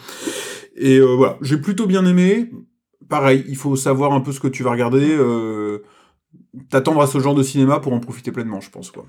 Et 0.76 0.98
voilà, 1.00 1.38
j'ai 1.42 1.58
plutôt 1.58 1.86
bien 1.86 2.04
aimé. 2.04 2.50
Pareil, 3.08 3.44
il 3.48 3.56
faut 3.56 3.76
savoir 3.76 4.12
un 4.12 4.20
peu 4.20 4.32
ce 4.32 4.40
que 4.40 4.48
tu 4.48 4.62
vas 4.62 4.70
regarder. 4.70 5.16
T'attendre 6.68 7.00
à 7.00 7.06
ce 7.06 7.18
genre 7.20 7.34
de 7.34 7.42
cinéma 7.42 7.80
pour 7.80 7.92
en 7.92 8.00
profiter 8.00 8.32
pleinement, 8.32 8.60
je 8.60 8.70
pense 8.70 8.90
quoi. 8.90 9.04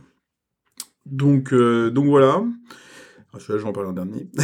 Donc 1.05 1.53
donc 1.53 2.05
voilà. 2.05 2.43
Ah, 3.33 3.37
celui-là, 3.39 3.59
je 3.59 3.63
vais 3.63 3.69
en 3.69 3.73
parler 3.73 3.89
en 3.89 3.93
dernier. 3.93 4.29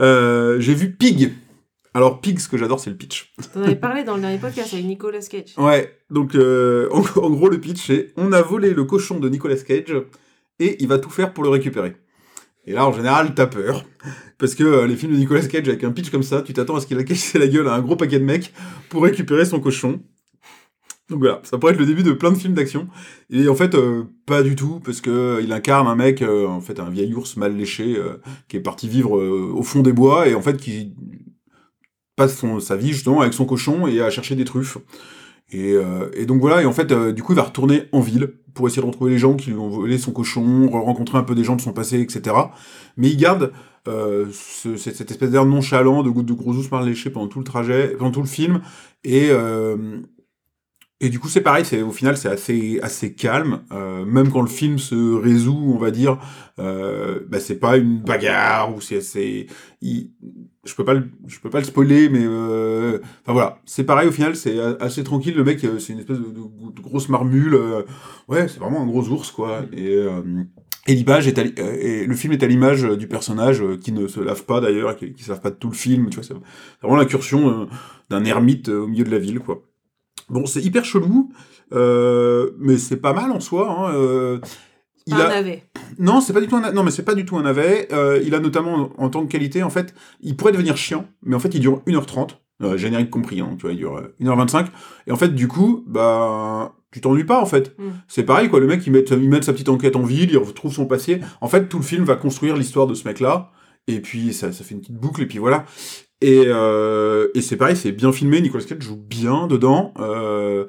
Euh, 0.00 0.58
j'ai 0.58 0.74
vu 0.74 0.92
Pig. 0.92 1.32
Alors 1.94 2.20
Pig, 2.20 2.38
ce 2.38 2.48
que 2.48 2.56
j'adore, 2.58 2.80
c'est 2.80 2.90
le 2.90 2.96
pitch. 2.96 3.32
T'en 3.54 3.62
avais 3.62 3.76
parlé 3.76 4.04
dans 4.04 4.16
le 4.16 4.20
dernier 4.20 4.38
podcast 4.38 4.72
avec 4.74 4.84
Nicolas 4.84 5.20
Cage. 5.20 5.54
Ouais, 5.56 5.98
donc 6.10 6.34
euh, 6.34 6.88
en, 6.92 7.00
en 7.20 7.30
gros 7.30 7.48
le 7.48 7.58
pitch 7.60 7.86
c'est 7.86 8.12
on 8.16 8.32
a 8.32 8.42
volé 8.42 8.74
le 8.74 8.84
cochon 8.84 9.18
de 9.18 9.28
Nicolas 9.28 9.56
Cage 9.56 9.94
et 10.58 10.76
il 10.82 10.88
va 10.88 10.98
tout 10.98 11.08
faire 11.10 11.32
pour 11.32 11.44
le 11.44 11.50
récupérer. 11.50 11.96
Et 12.66 12.72
là 12.72 12.86
en 12.86 12.92
général 12.92 13.34
t'as 13.34 13.46
peur 13.46 13.84
parce 14.38 14.54
que 14.54 14.64
euh, 14.64 14.86
les 14.86 14.96
films 14.96 15.12
de 15.12 15.18
Nicolas 15.18 15.46
Cage 15.46 15.68
avec 15.68 15.84
un 15.84 15.92
pitch 15.92 16.10
comme 16.10 16.22
ça, 16.22 16.42
tu 16.42 16.52
t'attends 16.52 16.76
à 16.76 16.80
ce 16.80 16.86
qu'il 16.86 16.98
a 16.98 17.04
cassé 17.04 17.38
la 17.38 17.46
gueule 17.46 17.68
à 17.68 17.74
un 17.74 17.80
gros 17.80 17.96
paquet 17.96 18.18
de 18.18 18.24
mecs 18.24 18.52
pour 18.90 19.02
récupérer 19.04 19.44
son 19.44 19.60
cochon. 19.60 20.00
Donc 21.08 21.20
voilà, 21.20 21.40
ça 21.44 21.56
pourrait 21.56 21.72
être 21.72 21.78
le 21.78 21.86
début 21.86 22.02
de 22.02 22.12
plein 22.12 22.32
de 22.32 22.36
films 22.36 22.54
d'action. 22.54 22.88
Et 23.30 23.48
en 23.48 23.54
fait, 23.54 23.74
euh, 23.76 24.04
pas 24.26 24.42
du 24.42 24.56
tout, 24.56 24.80
parce 24.84 25.00
que 25.00 25.10
euh, 25.10 25.40
il 25.42 25.52
incarne 25.52 25.86
un 25.86 25.94
mec, 25.94 26.20
euh, 26.20 26.48
en 26.48 26.60
fait, 26.60 26.80
un 26.80 26.90
vieil 26.90 27.14
ours 27.14 27.36
mal 27.36 27.56
léché, 27.56 27.96
qui 28.48 28.56
est 28.56 28.60
parti 28.60 28.88
vivre 28.88 29.12
au 29.20 29.62
fond 29.62 29.82
des 29.82 29.92
bois, 29.92 30.28
et 30.28 30.34
en 30.34 30.42
fait, 30.42 30.56
qui 30.56 30.94
passe 32.16 32.36
son, 32.38 32.60
sa 32.60 32.76
vie 32.76 32.92
justement 32.92 33.20
avec 33.20 33.34
son 33.34 33.44
cochon 33.44 33.86
et 33.86 34.00
à 34.00 34.10
chercher 34.10 34.34
des 34.36 34.44
truffes. 34.44 34.78
Et, 35.52 35.74
et 36.14 36.26
donc 36.26 36.40
voilà, 36.40 36.62
et 36.62 36.66
en 36.66 36.72
fait, 36.72 36.92
du 37.14 37.22
coup, 37.22 37.32
il 37.32 37.36
va 37.36 37.44
retourner 37.44 37.84
en 37.92 38.00
ville 38.00 38.34
pour 38.54 38.66
essayer 38.66 38.82
de 38.82 38.86
retrouver 38.86 39.12
les 39.12 39.18
gens 39.18 39.34
qui 39.34 39.50
lui 39.50 39.58
ont 39.58 39.68
volé 39.68 39.98
son 39.98 40.10
cochon, 40.12 40.66
re- 40.66 40.80
rencontrer 40.80 41.18
un 41.18 41.22
peu 41.22 41.34
des 41.34 41.44
gens 41.44 41.56
de 41.56 41.60
son 41.60 41.72
passé, 41.72 42.00
etc. 42.00 42.50
Mais 42.96 43.10
il 43.10 43.16
garde 43.16 43.52
ce- 43.86 44.76
cette, 44.76 45.10
espèce 45.10 45.30
d'air 45.30 45.44
nonchalant 45.46 46.02
de, 46.02 46.10
de 46.10 46.32
gros 46.32 46.54
ours 46.54 46.70
mal 46.72 46.84
léché 46.86 47.10
pendant 47.10 47.28
tout 47.28 47.38
le 47.38 47.44
trajet, 47.44 47.88
pendant 47.98 48.10
tout 48.10 48.22
le 48.22 48.26
film. 48.26 48.60
Et, 49.04 49.28
euh, 49.30 50.00
et 51.00 51.10
du 51.10 51.18
coup, 51.18 51.28
c'est 51.28 51.42
pareil, 51.42 51.66
c'est 51.66 51.82
au 51.82 51.90
final, 51.92 52.16
c'est 52.16 52.28
assez 52.28 52.80
assez 52.82 53.12
calme. 53.14 53.60
Euh, 53.70 54.06
même 54.06 54.30
quand 54.30 54.40
le 54.40 54.48
film 54.48 54.78
se 54.78 55.14
résout, 55.14 55.62
on 55.74 55.76
va 55.76 55.90
dire, 55.90 56.18
euh, 56.58 57.20
bah, 57.28 57.38
c'est 57.38 57.58
pas 57.58 57.76
une 57.76 58.00
bagarre 58.00 58.74
ou 58.74 58.80
c'est 58.80 59.02
c'est 59.02 59.46
je 59.82 60.74
peux 60.74 60.84
pas 60.84 60.94
le, 60.94 61.10
je 61.26 61.38
peux 61.38 61.50
pas 61.50 61.58
le 61.58 61.64
spoiler, 61.64 62.08
mais 62.08 62.24
euh, 62.24 62.98
enfin 63.22 63.32
voilà, 63.34 63.60
c'est 63.66 63.84
pareil 63.84 64.08
au 64.08 64.12
final, 64.12 64.36
c'est 64.36 64.58
assez 64.80 65.04
tranquille. 65.04 65.34
Le 65.36 65.44
mec, 65.44 65.62
euh, 65.64 65.78
c'est 65.78 65.92
une 65.92 65.98
espèce 65.98 66.18
de, 66.18 66.80
grosse 66.80 67.10
marmule. 67.10 67.54
euh, 67.54 67.82
ouais, 68.28 68.48
c'est 68.48 68.58
vraiment 68.58 68.82
un 68.82 68.86
gros 68.86 69.06
ours 69.08 69.30
quoi. 69.30 69.62
Et 69.74 69.88
euh, 69.96 70.22
et 70.86 70.94
l'image 70.94 71.28
est 71.28 71.38
à, 71.38 71.42
et 71.42 72.06
le 72.06 72.14
film 72.14 72.32
est 72.32 72.42
à 72.42 72.46
l'image 72.46 72.84
du 72.84 73.06
personnage 73.08 73.62
qui 73.82 73.92
ne 73.92 74.06
se 74.06 74.20
lave 74.20 74.44
pas 74.44 74.60
d'ailleurs, 74.62 74.96
qui, 74.96 75.12
qui 75.12 75.24
se 75.24 75.30
lave 75.30 75.40
pas 75.40 75.50
de 75.50 75.56
tout 75.56 75.68
le 75.68 75.74
film. 75.74 76.08
Tu 76.10 76.16
vois, 76.16 76.24
c'est 76.24 76.34
vraiment 76.80 76.96
l'incursion 76.96 77.68
d'un 78.08 78.24
ermite 78.24 78.68
au 78.70 78.86
milieu 78.86 79.04
de 79.04 79.10
la 79.10 79.18
ville 79.18 79.40
quoi. 79.40 79.65
Bon, 80.28 80.46
c'est 80.46 80.60
hyper 80.60 80.84
chelou, 80.84 81.30
euh, 81.72 82.50
mais 82.58 82.78
c'est 82.78 82.96
pas 82.96 83.12
mal 83.12 83.30
en 83.30 83.40
soi. 83.40 83.70
Hein, 83.70 83.94
euh, 83.94 84.40
il 85.06 85.14
Pas 85.14 85.26
un 85.26 85.30
a... 85.30 85.34
navet. 85.34 85.62
Non, 85.98 86.20
c'est 86.20 86.32
pas 86.32 86.40
du 86.40 86.48
tout 86.48 86.56
un 86.56 86.72
non 86.72 86.82
mais 86.82 86.90
c'est 86.90 87.04
pas 87.04 87.14
du 87.14 87.24
tout 87.24 87.36
un 87.36 87.42
navet. 87.42 87.88
Euh, 87.92 88.20
il 88.24 88.34
a 88.34 88.40
notamment 88.40 88.90
en 88.98 89.08
tant 89.08 89.24
que 89.24 89.30
qualité 89.30 89.62
en 89.62 89.70
fait, 89.70 89.94
il 90.20 90.36
pourrait 90.36 90.52
devenir 90.52 90.76
chiant, 90.76 91.06
mais 91.22 91.36
en 91.36 91.38
fait 91.38 91.54
il 91.54 91.60
dure 91.60 91.80
1h30, 91.86 92.30
euh, 92.62 92.76
générique 92.76 93.10
compris 93.10 93.40
hein, 93.40 93.50
tu 93.56 93.62
vois, 93.62 93.72
il 93.72 93.76
dure 93.76 93.96
euh, 93.96 94.14
1h25 94.20 94.66
et 95.06 95.12
en 95.12 95.16
fait 95.16 95.28
du 95.34 95.46
coup, 95.46 95.84
bah 95.86 96.74
tu 96.90 97.00
t'ennuies 97.00 97.24
pas 97.24 97.40
en 97.40 97.46
fait. 97.46 97.78
Mm. 97.78 97.84
C'est 98.08 98.24
pareil 98.24 98.48
quoi, 98.48 98.58
le 98.58 98.66
mec 98.66 98.84
il 98.84 98.92
met 98.92 99.04
il 99.08 99.28
met 99.28 99.42
sa 99.42 99.52
petite 99.52 99.68
enquête 99.68 99.94
en 99.94 100.02
ville, 100.02 100.30
il 100.30 100.38
retrouve 100.38 100.72
son 100.72 100.86
passé. 100.86 101.20
En 101.40 101.48
fait, 101.48 101.68
tout 101.68 101.78
le 101.78 101.84
film 101.84 102.04
va 102.04 102.16
construire 102.16 102.56
l'histoire 102.56 102.88
de 102.88 102.94
ce 102.94 103.06
mec-là 103.06 103.52
et 103.86 104.00
puis 104.00 104.32
ça 104.32 104.52
ça 104.52 104.64
fait 104.64 104.74
une 104.74 104.80
petite 104.80 104.96
boucle 104.96 105.22
et 105.22 105.26
puis 105.26 105.38
voilà. 105.38 105.64
Et, 106.22 106.44
euh, 106.46 107.28
et 107.34 107.42
c'est 107.42 107.56
pareil, 107.56 107.76
c'est 107.76 107.92
bien 107.92 108.10
filmé, 108.12 108.40
Nicolas 108.40 108.64
Cage 108.64 108.80
joue 108.80 108.96
bien 108.96 109.46
dedans. 109.46 109.92
Euh, 109.98 110.66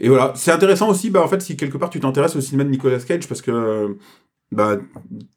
et 0.00 0.08
voilà, 0.08 0.32
c'est 0.36 0.52
intéressant 0.52 0.88
aussi, 0.88 1.10
bah 1.10 1.22
en 1.22 1.28
fait, 1.28 1.42
si 1.42 1.56
quelque 1.56 1.76
part 1.76 1.90
tu 1.90 2.00
t'intéresses 2.00 2.36
au 2.36 2.40
cinéma 2.40 2.64
de 2.64 2.70
Nicolas 2.70 2.98
Cage, 2.98 3.28
parce 3.28 3.42
que 3.42 3.96
bah 4.52 4.78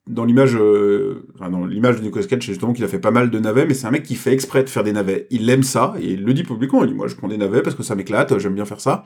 dans 0.08 0.26
l'image, 0.26 0.56
euh, 0.56 1.28
dans 1.40 1.66
l'image 1.66 1.98
de 1.98 2.04
Nicolas 2.04 2.26
Cage, 2.26 2.46
c'est 2.46 2.54
justement 2.54 2.74
qu'il 2.74 2.84
a 2.86 2.88
fait 2.88 3.00
pas 3.00 3.12
mal 3.12 3.30
de 3.30 3.40
navets, 3.40 3.66
mais 3.66 3.74
c'est 3.74 3.88
un 3.88 3.92
mec 3.92 4.04
qui 4.04 4.16
fait 4.16 4.32
exprès 4.32 4.64
de 4.64 4.70
faire 4.70 4.84
des 4.84 4.94
navets. 4.94 5.28
Il 5.32 5.50
aime 5.50 5.64
ça 5.64 5.96
et 6.00 6.14
il 6.14 6.24
le 6.24 6.34
dit 6.34 6.44
publiquement. 6.44 6.84
Il 6.84 6.90
dit 6.90 6.96
moi 6.96 7.08
je 7.08 7.16
prends 7.16 7.28
des 7.28 7.38
navets 7.38 7.62
parce 7.62 7.76
que 7.76 7.84
ça 7.84 7.96
m'éclate, 7.96 8.38
j'aime 8.40 8.56
bien 8.56 8.66
faire 8.66 8.82
ça. 8.82 9.06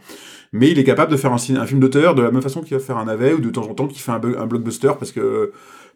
Mais 0.54 0.70
il 0.70 0.80
est 0.80 0.84
capable 0.84 1.12
de 1.12 1.18
faire 1.18 1.34
un, 1.34 1.38
film 1.38 1.80
d'auteur 1.80 2.14
de 2.14 2.22
la 2.22 2.32
même 2.32 2.42
façon 2.42 2.62
qu'il 2.62 2.78
va 2.78 2.84
faire 2.84 2.98
un 2.98 3.06
navet 3.06 3.34
ou 3.34 3.40
de 3.40 3.50
temps 3.50 3.64
en 3.64 3.74
temps 3.74 3.88
qu'il 3.88 4.02
fait 4.02 4.12
un 4.12 4.20
blockbuster 4.20 4.92
parce 5.00 5.12
que 5.12 5.52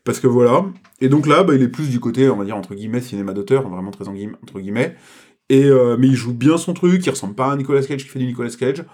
parce 0.06 0.20
que 0.20 0.28
voilà. 0.28 0.64
Et 1.02 1.10
donc 1.10 1.28
là, 1.28 1.44
bah, 1.44 1.56
il 1.56 1.62
est 1.62 1.68
plus 1.68 1.90
du 1.90 2.00
côté, 2.00 2.30
on 2.30 2.38
va 2.38 2.46
dire 2.46 2.56
entre 2.56 2.74
guillemets 2.74 3.02
cinéma 3.02 3.34
d'auteur, 3.34 3.68
vraiment 3.68 3.92
très 3.92 4.06
guillemets, 4.06 4.38
entre 4.42 4.62
guillemets. 4.62 4.96
Et 5.50 5.66
euh, 5.66 5.98
mais 6.00 6.08
il 6.08 6.16
joue 6.16 6.34
bien 6.34 6.58
son 6.58 6.74
truc, 6.74 7.06
il 7.06 7.10
ressemble 7.10 7.36
pas 7.36 7.52
à 7.52 7.56
Nicolas 7.58 7.82
Cage 7.84 8.04
qui 8.04 8.10
fait 8.10 8.20
du 8.20 8.26
Nicolas 8.26 8.50
Cage. 8.50 8.86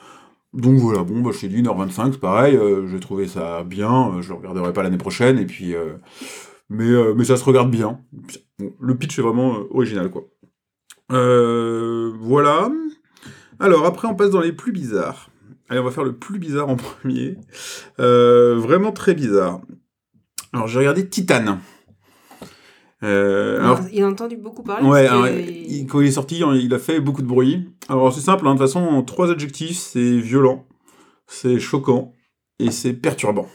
Donc 0.54 0.80
voilà, 0.80 1.04
bon, 1.04 1.22
bah, 1.22 1.32
je 1.34 1.40
t'ai 1.40 1.48
dit 1.48 1.62
1h25, 1.62 2.14
c'est 2.14 2.20
pareil, 2.20 2.56
euh, 2.58 2.88
j'ai 2.88 3.00
trouvé 3.00 3.28
ça 3.28 3.64
bien, 3.64 4.10
euh, 4.10 4.22
je 4.22 4.30
le 4.30 4.36
regarderai 4.36 4.74
pas 4.74 4.84
l'année 4.84 4.98
prochaine, 4.98 5.38
et 5.38 5.46
puis... 5.46 5.76
mais, 6.70 6.90
mais 7.16 7.24
ça 7.24 7.38
se 7.38 7.44
regarde 7.44 7.72
bien. 7.72 8.02
Le 8.80 8.96
pitch 8.98 9.18
est 9.20 9.22
vraiment 9.22 9.60
original, 9.72 10.10
quoi. 10.10 10.24
Voilà. 11.10 12.70
Alors, 13.60 13.86
après, 13.86 14.08
on 14.08 14.16
passe 14.16 14.32
dans 14.32 14.42
les 14.42 14.52
plus 14.52 14.72
bizarres. 14.72 15.30
Allez, 15.70 15.80
on 15.80 15.86
va 15.86 15.92
faire 15.92 16.04
le 16.04 16.16
plus 16.16 16.40
bizarre 16.40 16.68
en 16.70 16.76
premier. 16.76 17.38
Vraiment 17.98 18.92
très 18.92 19.14
bizarre. 19.14 19.62
Alors, 20.54 20.68
j'ai 20.68 20.80
regardé 20.80 21.08
Titan. 21.08 21.58
Euh, 23.04 23.60
alors, 23.60 23.80
il 23.92 24.04
a 24.04 24.08
entendu 24.08 24.38
beaucoup 24.38 24.62
parler. 24.64 24.88
Ouais, 24.88 25.08
parce 25.08 25.24
que 25.24 25.28
alors, 25.28 25.40
il- 25.40 25.88
quand 25.88 26.02
il 26.02 26.08
est 26.08 26.12
sorti, 26.12 26.44
hein, 26.44 26.54
il 26.54 26.74
a 26.74 26.80
fait 26.80 27.00
beaucoup 27.00 27.22
de 27.24 27.28
bruit. 27.28 27.70
Alors 27.90 28.14
c'est 28.14 28.22
simple, 28.22 28.48
hein, 28.48 28.54
de 28.54 28.60
toute 28.60 28.68
façon, 28.68 29.02
trois 29.04 29.32
adjectifs, 29.32 29.78
c'est 29.78 30.18
violent, 30.20 30.68
c'est 31.28 31.60
choquant 31.60 32.14
et 32.60 32.70
c'est 32.70 32.94
perturbant. 32.94 33.48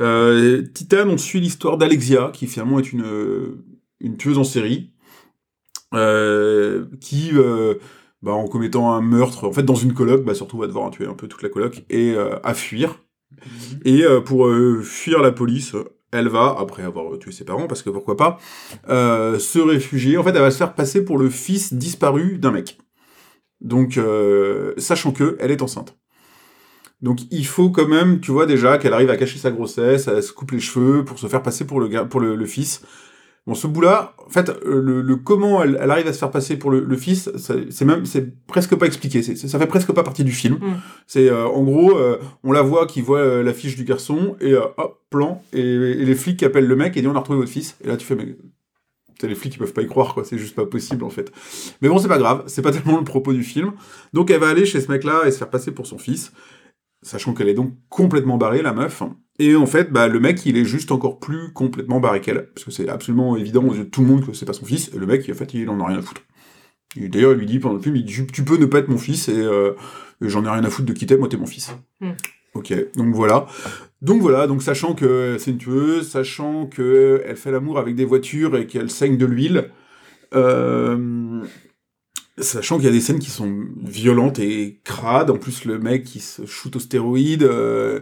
Euh, 0.00 0.62
Titan, 0.72 1.06
on 1.08 1.18
suit 1.18 1.40
l'histoire 1.40 1.76
d'Alexia, 1.76 2.30
qui 2.32 2.46
finalement 2.46 2.78
est 2.78 2.92
une, 2.92 3.58
une 4.00 4.16
tueuse 4.16 4.38
en 4.38 4.44
série, 4.44 4.92
euh, 5.92 6.86
qui, 7.02 7.32
euh, 7.34 7.74
bah, 8.22 8.32
en 8.32 8.46
commettant 8.46 8.90
un 8.92 9.02
meurtre, 9.02 9.46
en 9.46 9.52
fait 9.52 9.64
dans 9.64 9.74
une 9.74 9.92
coloc, 9.92 10.24
bah, 10.24 10.34
surtout 10.34 10.56
va 10.56 10.66
devoir 10.66 10.90
tuer 10.90 11.06
un 11.06 11.14
peu 11.14 11.28
toute 11.28 11.42
la 11.42 11.50
coloc, 11.50 11.84
et 11.90 12.16
à 12.16 12.54
fuir. 12.54 13.02
Et 13.84 14.02
euh, 14.02 14.20
pour 14.20 14.46
euh, 14.46 14.82
fuir 14.82 15.20
la 15.20 15.32
police, 15.32 15.74
elle 16.12 16.28
va, 16.28 16.56
après 16.58 16.82
avoir 16.82 17.18
tué 17.18 17.32
ses 17.32 17.44
parents, 17.44 17.66
parce 17.66 17.82
que 17.82 17.90
pourquoi 17.90 18.16
pas, 18.16 18.38
euh, 18.88 19.38
se 19.38 19.58
réfugier. 19.58 20.16
En 20.16 20.22
fait, 20.22 20.30
elle 20.30 20.40
va 20.40 20.50
se 20.50 20.58
faire 20.58 20.74
passer 20.74 21.04
pour 21.04 21.18
le 21.18 21.30
fils 21.30 21.72
disparu 21.72 22.38
d'un 22.38 22.50
mec. 22.50 22.78
Donc, 23.60 24.00
sachant 24.78 25.12
que 25.12 25.36
elle 25.38 25.50
est 25.50 25.60
enceinte. 25.60 25.94
Donc, 27.02 27.20
il 27.30 27.46
faut 27.46 27.70
quand 27.70 27.88
même, 27.88 28.20
tu 28.20 28.30
vois 28.30 28.46
déjà, 28.46 28.78
qu'elle 28.78 28.94
arrive 28.94 29.10
à 29.10 29.16
cacher 29.16 29.38
sa 29.38 29.50
grossesse, 29.50 30.08
elle 30.08 30.22
se 30.22 30.32
coupe 30.32 30.52
les 30.52 30.60
cheveux 30.60 31.04
pour 31.04 31.18
se 31.18 31.26
faire 31.26 31.42
passer 31.42 31.66
pour 31.66 31.80
le, 31.80 32.08
pour 32.08 32.20
le 32.20 32.46
fils. 32.46 32.82
Bon, 33.46 33.54
ce 33.54 33.66
bout-là, 33.66 34.14
en 34.24 34.28
fait, 34.28 34.50
euh, 34.50 34.80
le, 34.82 35.00
le 35.00 35.16
comment 35.16 35.62
elle, 35.62 35.78
elle 35.80 35.90
arrive 35.90 36.06
à 36.06 36.12
se 36.12 36.18
faire 36.18 36.30
passer 36.30 36.56
pour 36.56 36.70
le, 36.70 36.84
le 36.84 36.96
fils, 36.96 37.30
c'est 37.36 37.84
même, 37.84 38.04
c'est 38.04 38.36
presque 38.46 38.74
pas 38.76 38.86
expliqué. 38.86 39.22
C'est, 39.22 39.36
ça 39.36 39.58
fait 39.58 39.66
presque 39.66 39.92
pas 39.92 40.02
partie 40.02 40.24
du 40.24 40.32
film. 40.32 40.56
Mm. 40.56 40.80
C'est 41.06 41.28
euh, 41.30 41.46
en 41.46 41.62
gros, 41.62 41.96
euh, 41.98 42.18
on 42.44 42.52
la 42.52 42.62
voit 42.62 42.86
qui 42.86 43.00
voit 43.00 43.18
euh, 43.18 43.42
la 43.42 43.54
fiche 43.54 43.76
du 43.76 43.84
garçon 43.84 44.36
et 44.40 44.54
hop, 44.54 45.00
plan 45.08 45.42
et, 45.52 45.60
et 45.60 46.04
les 46.04 46.14
flics 46.14 46.38
qui 46.38 46.44
appellent 46.44 46.68
le 46.68 46.76
mec 46.76 46.96
et 46.96 47.00
disent 47.00 47.10
on 47.10 47.16
a 47.16 47.20
retrouvé 47.20 47.38
votre 47.38 47.50
fils. 47.50 47.76
Et 47.82 47.88
là, 47.88 47.96
tu 47.96 48.06
fais 48.06 48.14
mais 48.14 48.36
les 49.26 49.34
flics 49.34 49.54
ils 49.54 49.58
peuvent 49.58 49.72
pas 49.72 49.82
y 49.82 49.86
croire 49.86 50.14
quoi, 50.14 50.24
c'est 50.24 50.38
juste 50.38 50.54
pas 50.54 50.66
possible 50.66 51.04
en 51.04 51.10
fait. 51.10 51.32
Mais 51.82 51.88
bon, 51.88 51.98
c'est 51.98 52.08
pas 52.08 52.18
grave, 52.18 52.44
c'est 52.46 52.62
pas 52.62 52.72
tellement 52.72 52.98
le 52.98 53.04
propos 53.04 53.32
du 53.32 53.42
film. 53.42 53.72
Donc 54.12 54.30
elle 54.30 54.40
va 54.40 54.48
aller 54.48 54.66
chez 54.66 54.80
ce 54.80 54.90
mec-là 54.90 55.22
et 55.26 55.30
se 55.30 55.38
faire 55.38 55.50
passer 55.50 55.72
pour 55.72 55.86
son 55.86 55.98
fils, 55.98 56.32
sachant 57.02 57.34
qu'elle 57.34 57.48
est 57.48 57.54
donc 57.54 57.74
complètement 57.88 58.36
barrée 58.36 58.62
la 58.62 58.72
meuf. 58.72 59.02
Et 59.38 59.56
en 59.56 59.66
fait, 59.66 59.90
bah 59.90 60.06
le 60.06 60.20
mec 60.20 60.44
il 60.44 60.56
est 60.58 60.64
juste 60.64 60.92
encore 60.92 61.18
plus 61.18 61.52
complètement 61.52 62.00
barré 62.00 62.20
qu'elle, 62.20 62.48
parce 62.54 62.64
que 62.64 62.70
c'est 62.70 62.88
absolument 62.88 63.36
évident 63.36 63.64
aux 63.64 63.74
yeux 63.74 63.84
de 63.84 63.90
tout 63.90 64.02
le 64.02 64.06
monde 64.06 64.26
que 64.26 64.32
c'est 64.32 64.46
pas 64.46 64.52
son 64.52 64.66
fils. 64.66 64.90
Et 64.94 64.98
le 64.98 65.06
mec 65.06 65.28
en 65.30 65.34
fait 65.34 65.54
il 65.54 65.68
en 65.70 65.80
a 65.80 65.86
rien 65.86 65.98
à 65.98 66.02
foutre. 66.02 66.22
Et 66.96 67.08
D'ailleurs, 67.08 67.32
il 67.32 67.38
lui 67.38 67.46
dit 67.46 67.58
pendant 67.58 67.76
le 67.76 67.80
film, 67.80 67.96
il 67.96 68.04
dit, 68.04 68.26
tu, 68.26 68.44
peux 68.44 68.56
ne 68.56 68.66
pas 68.66 68.78
être 68.78 68.88
mon 68.88 68.98
fils 68.98 69.28
et, 69.28 69.38
euh, 69.38 69.74
j'en 70.20 70.44
ai 70.44 70.50
rien 70.50 70.64
à 70.64 70.70
foutre 70.70 70.88
de 70.88 70.92
qui 70.92 71.06
t'es, 71.06 71.16
moi 71.16 71.28
t'es 71.28 71.36
mon 71.36 71.46
fils. 71.46 71.74
Mm. 72.00 72.10
Ok, 72.54 72.74
donc 72.96 73.14
voilà. 73.14 73.46
Donc 74.02 74.20
voilà, 74.20 74.46
donc 74.46 74.62
sachant 74.62 74.94
que 74.94 75.36
c'est 75.38 75.52
une 75.52 75.58
tueuse, 75.58 76.08
sachant 76.08 76.66
que 76.66 77.22
elle 77.24 77.36
fait 77.36 77.52
l'amour 77.52 77.78
avec 77.78 77.94
des 77.94 78.04
voitures 78.04 78.56
et 78.56 78.66
qu'elle 78.66 78.90
saigne 78.90 79.16
de 79.16 79.26
l'huile, 79.26 79.70
euh, 80.34 81.42
sachant 82.40 82.76
qu'il 82.76 82.86
y 82.86 82.88
a 82.88 82.92
des 82.92 83.00
scènes 83.00 83.18
qui 83.18 83.30
sont 83.30 83.52
violentes 83.82 84.38
et 84.38 84.80
crades, 84.84 85.30
en 85.30 85.36
plus 85.36 85.64
le 85.64 85.78
mec 85.78 86.04
qui 86.04 86.20
se 86.20 86.46
shoot 86.46 86.74
aux 86.76 86.80
stéroïdes. 86.80 87.42
euh, 87.44 88.00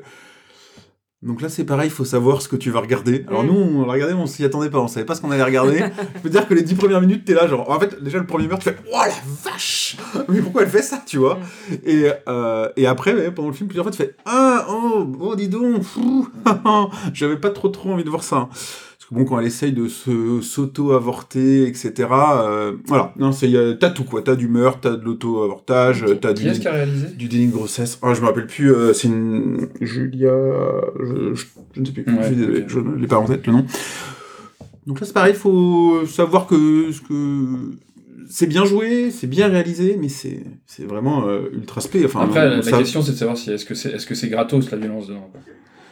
donc 1.21 1.43
là 1.43 1.49
c'est 1.49 1.65
pareil, 1.65 1.89
il 1.89 1.93
faut 1.93 2.05
savoir 2.05 2.41
ce 2.43 2.49
que 2.49 2.55
tu 2.55 2.71
vas 2.71 2.79
regarder. 2.79 3.25
Alors 3.27 3.43
Mm. 3.43 3.47
nous 3.49 3.55
on 3.55 3.85
l'a 3.87 3.93
regardé, 3.95 4.15
mais 4.15 4.21
on 4.21 4.27
s'y 4.27 4.45
attendait 4.45 4.71
pas, 4.71 4.79
on 4.79 4.87
savait 4.87 5.05
pas 5.05 5.17
ce 5.17 5.21
qu'on 5.21 5.33
allait 5.33 5.43
regarder. 5.43 5.79
Je 6.15 6.21
peux 6.21 6.29
te 6.29 6.33
dire 6.35 6.47
que 6.47 6.55
les 6.55 6.63
dix 6.63 6.77
premières 6.77 7.01
minutes 7.01 7.25
t'es 7.25 7.35
là 7.35 7.49
genre, 7.49 7.69
en 7.69 7.81
fait 7.81 8.01
déjà 8.01 8.19
le 8.19 8.27
premier 8.27 8.47
meurtre 8.47 8.65
tu 8.65 8.71
fais, 8.71 8.77
oh 8.93 8.99
la 9.05 9.51
vache, 9.51 9.97
mais 10.29 10.41
pourquoi 10.41 10.63
elle 10.63 10.69
fait 10.69 10.83
ça, 10.83 11.03
tu 11.05 11.19
vois? 11.19 11.41
Et, 11.85 12.09
euh, 12.29 12.69
et 12.77 12.87
après, 12.87 13.15
ouais, 13.15 13.33
pendant 13.33 13.49
le 13.49 13.55
film, 13.55 13.67
plusieurs 13.69 13.85
fois, 13.85 13.91
tu 13.91 13.97
fais 13.99 14.15
Ah, 14.27 14.67
oh, 14.71 15.09
oh, 15.19 15.35
dis 15.35 15.49
donc, 15.49 15.83
j'avais 17.13 17.37
pas 17.37 17.51
trop 17.51 17.69
trop 17.69 17.91
envie 17.91 18.05
de 18.05 18.11
voir 18.11 18.23
ça. 18.23 18.49
Que 19.09 19.15
bon, 19.15 19.25
quand 19.25 19.41
elle 19.41 19.47
essaye 19.47 19.73
de 19.73 19.89
se 19.89 20.41
s'auto-avorter, 20.43 21.67
etc., 21.67 21.93
euh, 22.11 22.73
voilà, 22.87 23.15
non, 23.19 23.33
c'est, 23.33 23.49
y 23.49 23.57
a- 23.57 23.73
t'as 23.75 23.89
tout 23.91 24.05
quoi, 24.05 24.21
t'as 24.23 24.37
du 24.37 24.49
meurtre, 24.49 24.81
t'as 24.83 24.97
de 24.97 25.03
l'auto-avortage, 25.05 26.05
t'as 26.21 26.35
Qui 26.35 26.43
du, 26.45 26.49
est-ce 26.51 26.61
qui 26.61 26.69
a 26.69 26.73
réalisé 26.73 27.07
du 27.17 27.27
déni 27.29 27.47
de 27.47 27.53
grossesse. 27.53 27.99
Ah, 28.03 28.13
je 28.13 28.21
me 28.21 28.27
rappelle 28.27 28.47
plus, 28.47 28.71
euh, 28.73 28.93
c'est 28.93 29.09
une 29.09 29.69
Julia. 29.81 30.31
Je, 31.01 31.35
je- 31.35 31.47
je 31.75 31.81
ne 31.81 31.87
sais 31.87 31.93
plus, 31.93 32.03
Ouais, 32.05 32.19
je 32.21 32.27
suis 32.27 32.37
désolé, 32.37 32.59
ok. 32.61 32.65
je 32.69 32.79
ne 32.81 32.97
l'ai 32.97 33.07
pas 33.07 33.17
en 33.19 33.25
tête 33.25 33.47
le 33.47 33.53
nom. 33.55 33.65
Donc 34.87 35.01
là, 35.01 35.07
c'est 35.07 35.13
pareil, 35.15 35.33
il 35.35 35.39
faut 35.39 36.05
savoir 36.07 36.47
que, 36.47 36.93
ce 36.93 37.01
que 37.01 37.15
c'est 38.29 38.47
bien 38.47 38.65
joué, 38.67 39.11
c'est 39.11 39.27
bien 39.27 39.49
réalisé, 39.49 39.97
mais 39.99 40.09
c'est 40.11 40.45
c'est 40.67 40.85
vraiment 40.85 41.27
euh, 41.27 41.49
ultra 41.55 41.81
spé. 41.81 42.05
Enfin, 42.05 42.21
Après, 42.25 42.47
on- 42.47 42.51
la, 42.57 42.63
ça- 42.63 42.71
la 42.73 42.79
question 42.79 43.01
c'est 43.01 43.13
de 43.13 43.17
savoir 43.17 43.39
si 43.39 43.51
est-ce 43.51 43.65
que 43.65 43.75
c'est 43.75 43.91
est 43.91 43.97
-ce 43.97 44.15
c'est 44.15 44.29
gratos 44.29 44.71
la 44.71 44.77
violence 44.77 45.07
dedans. 45.09 45.31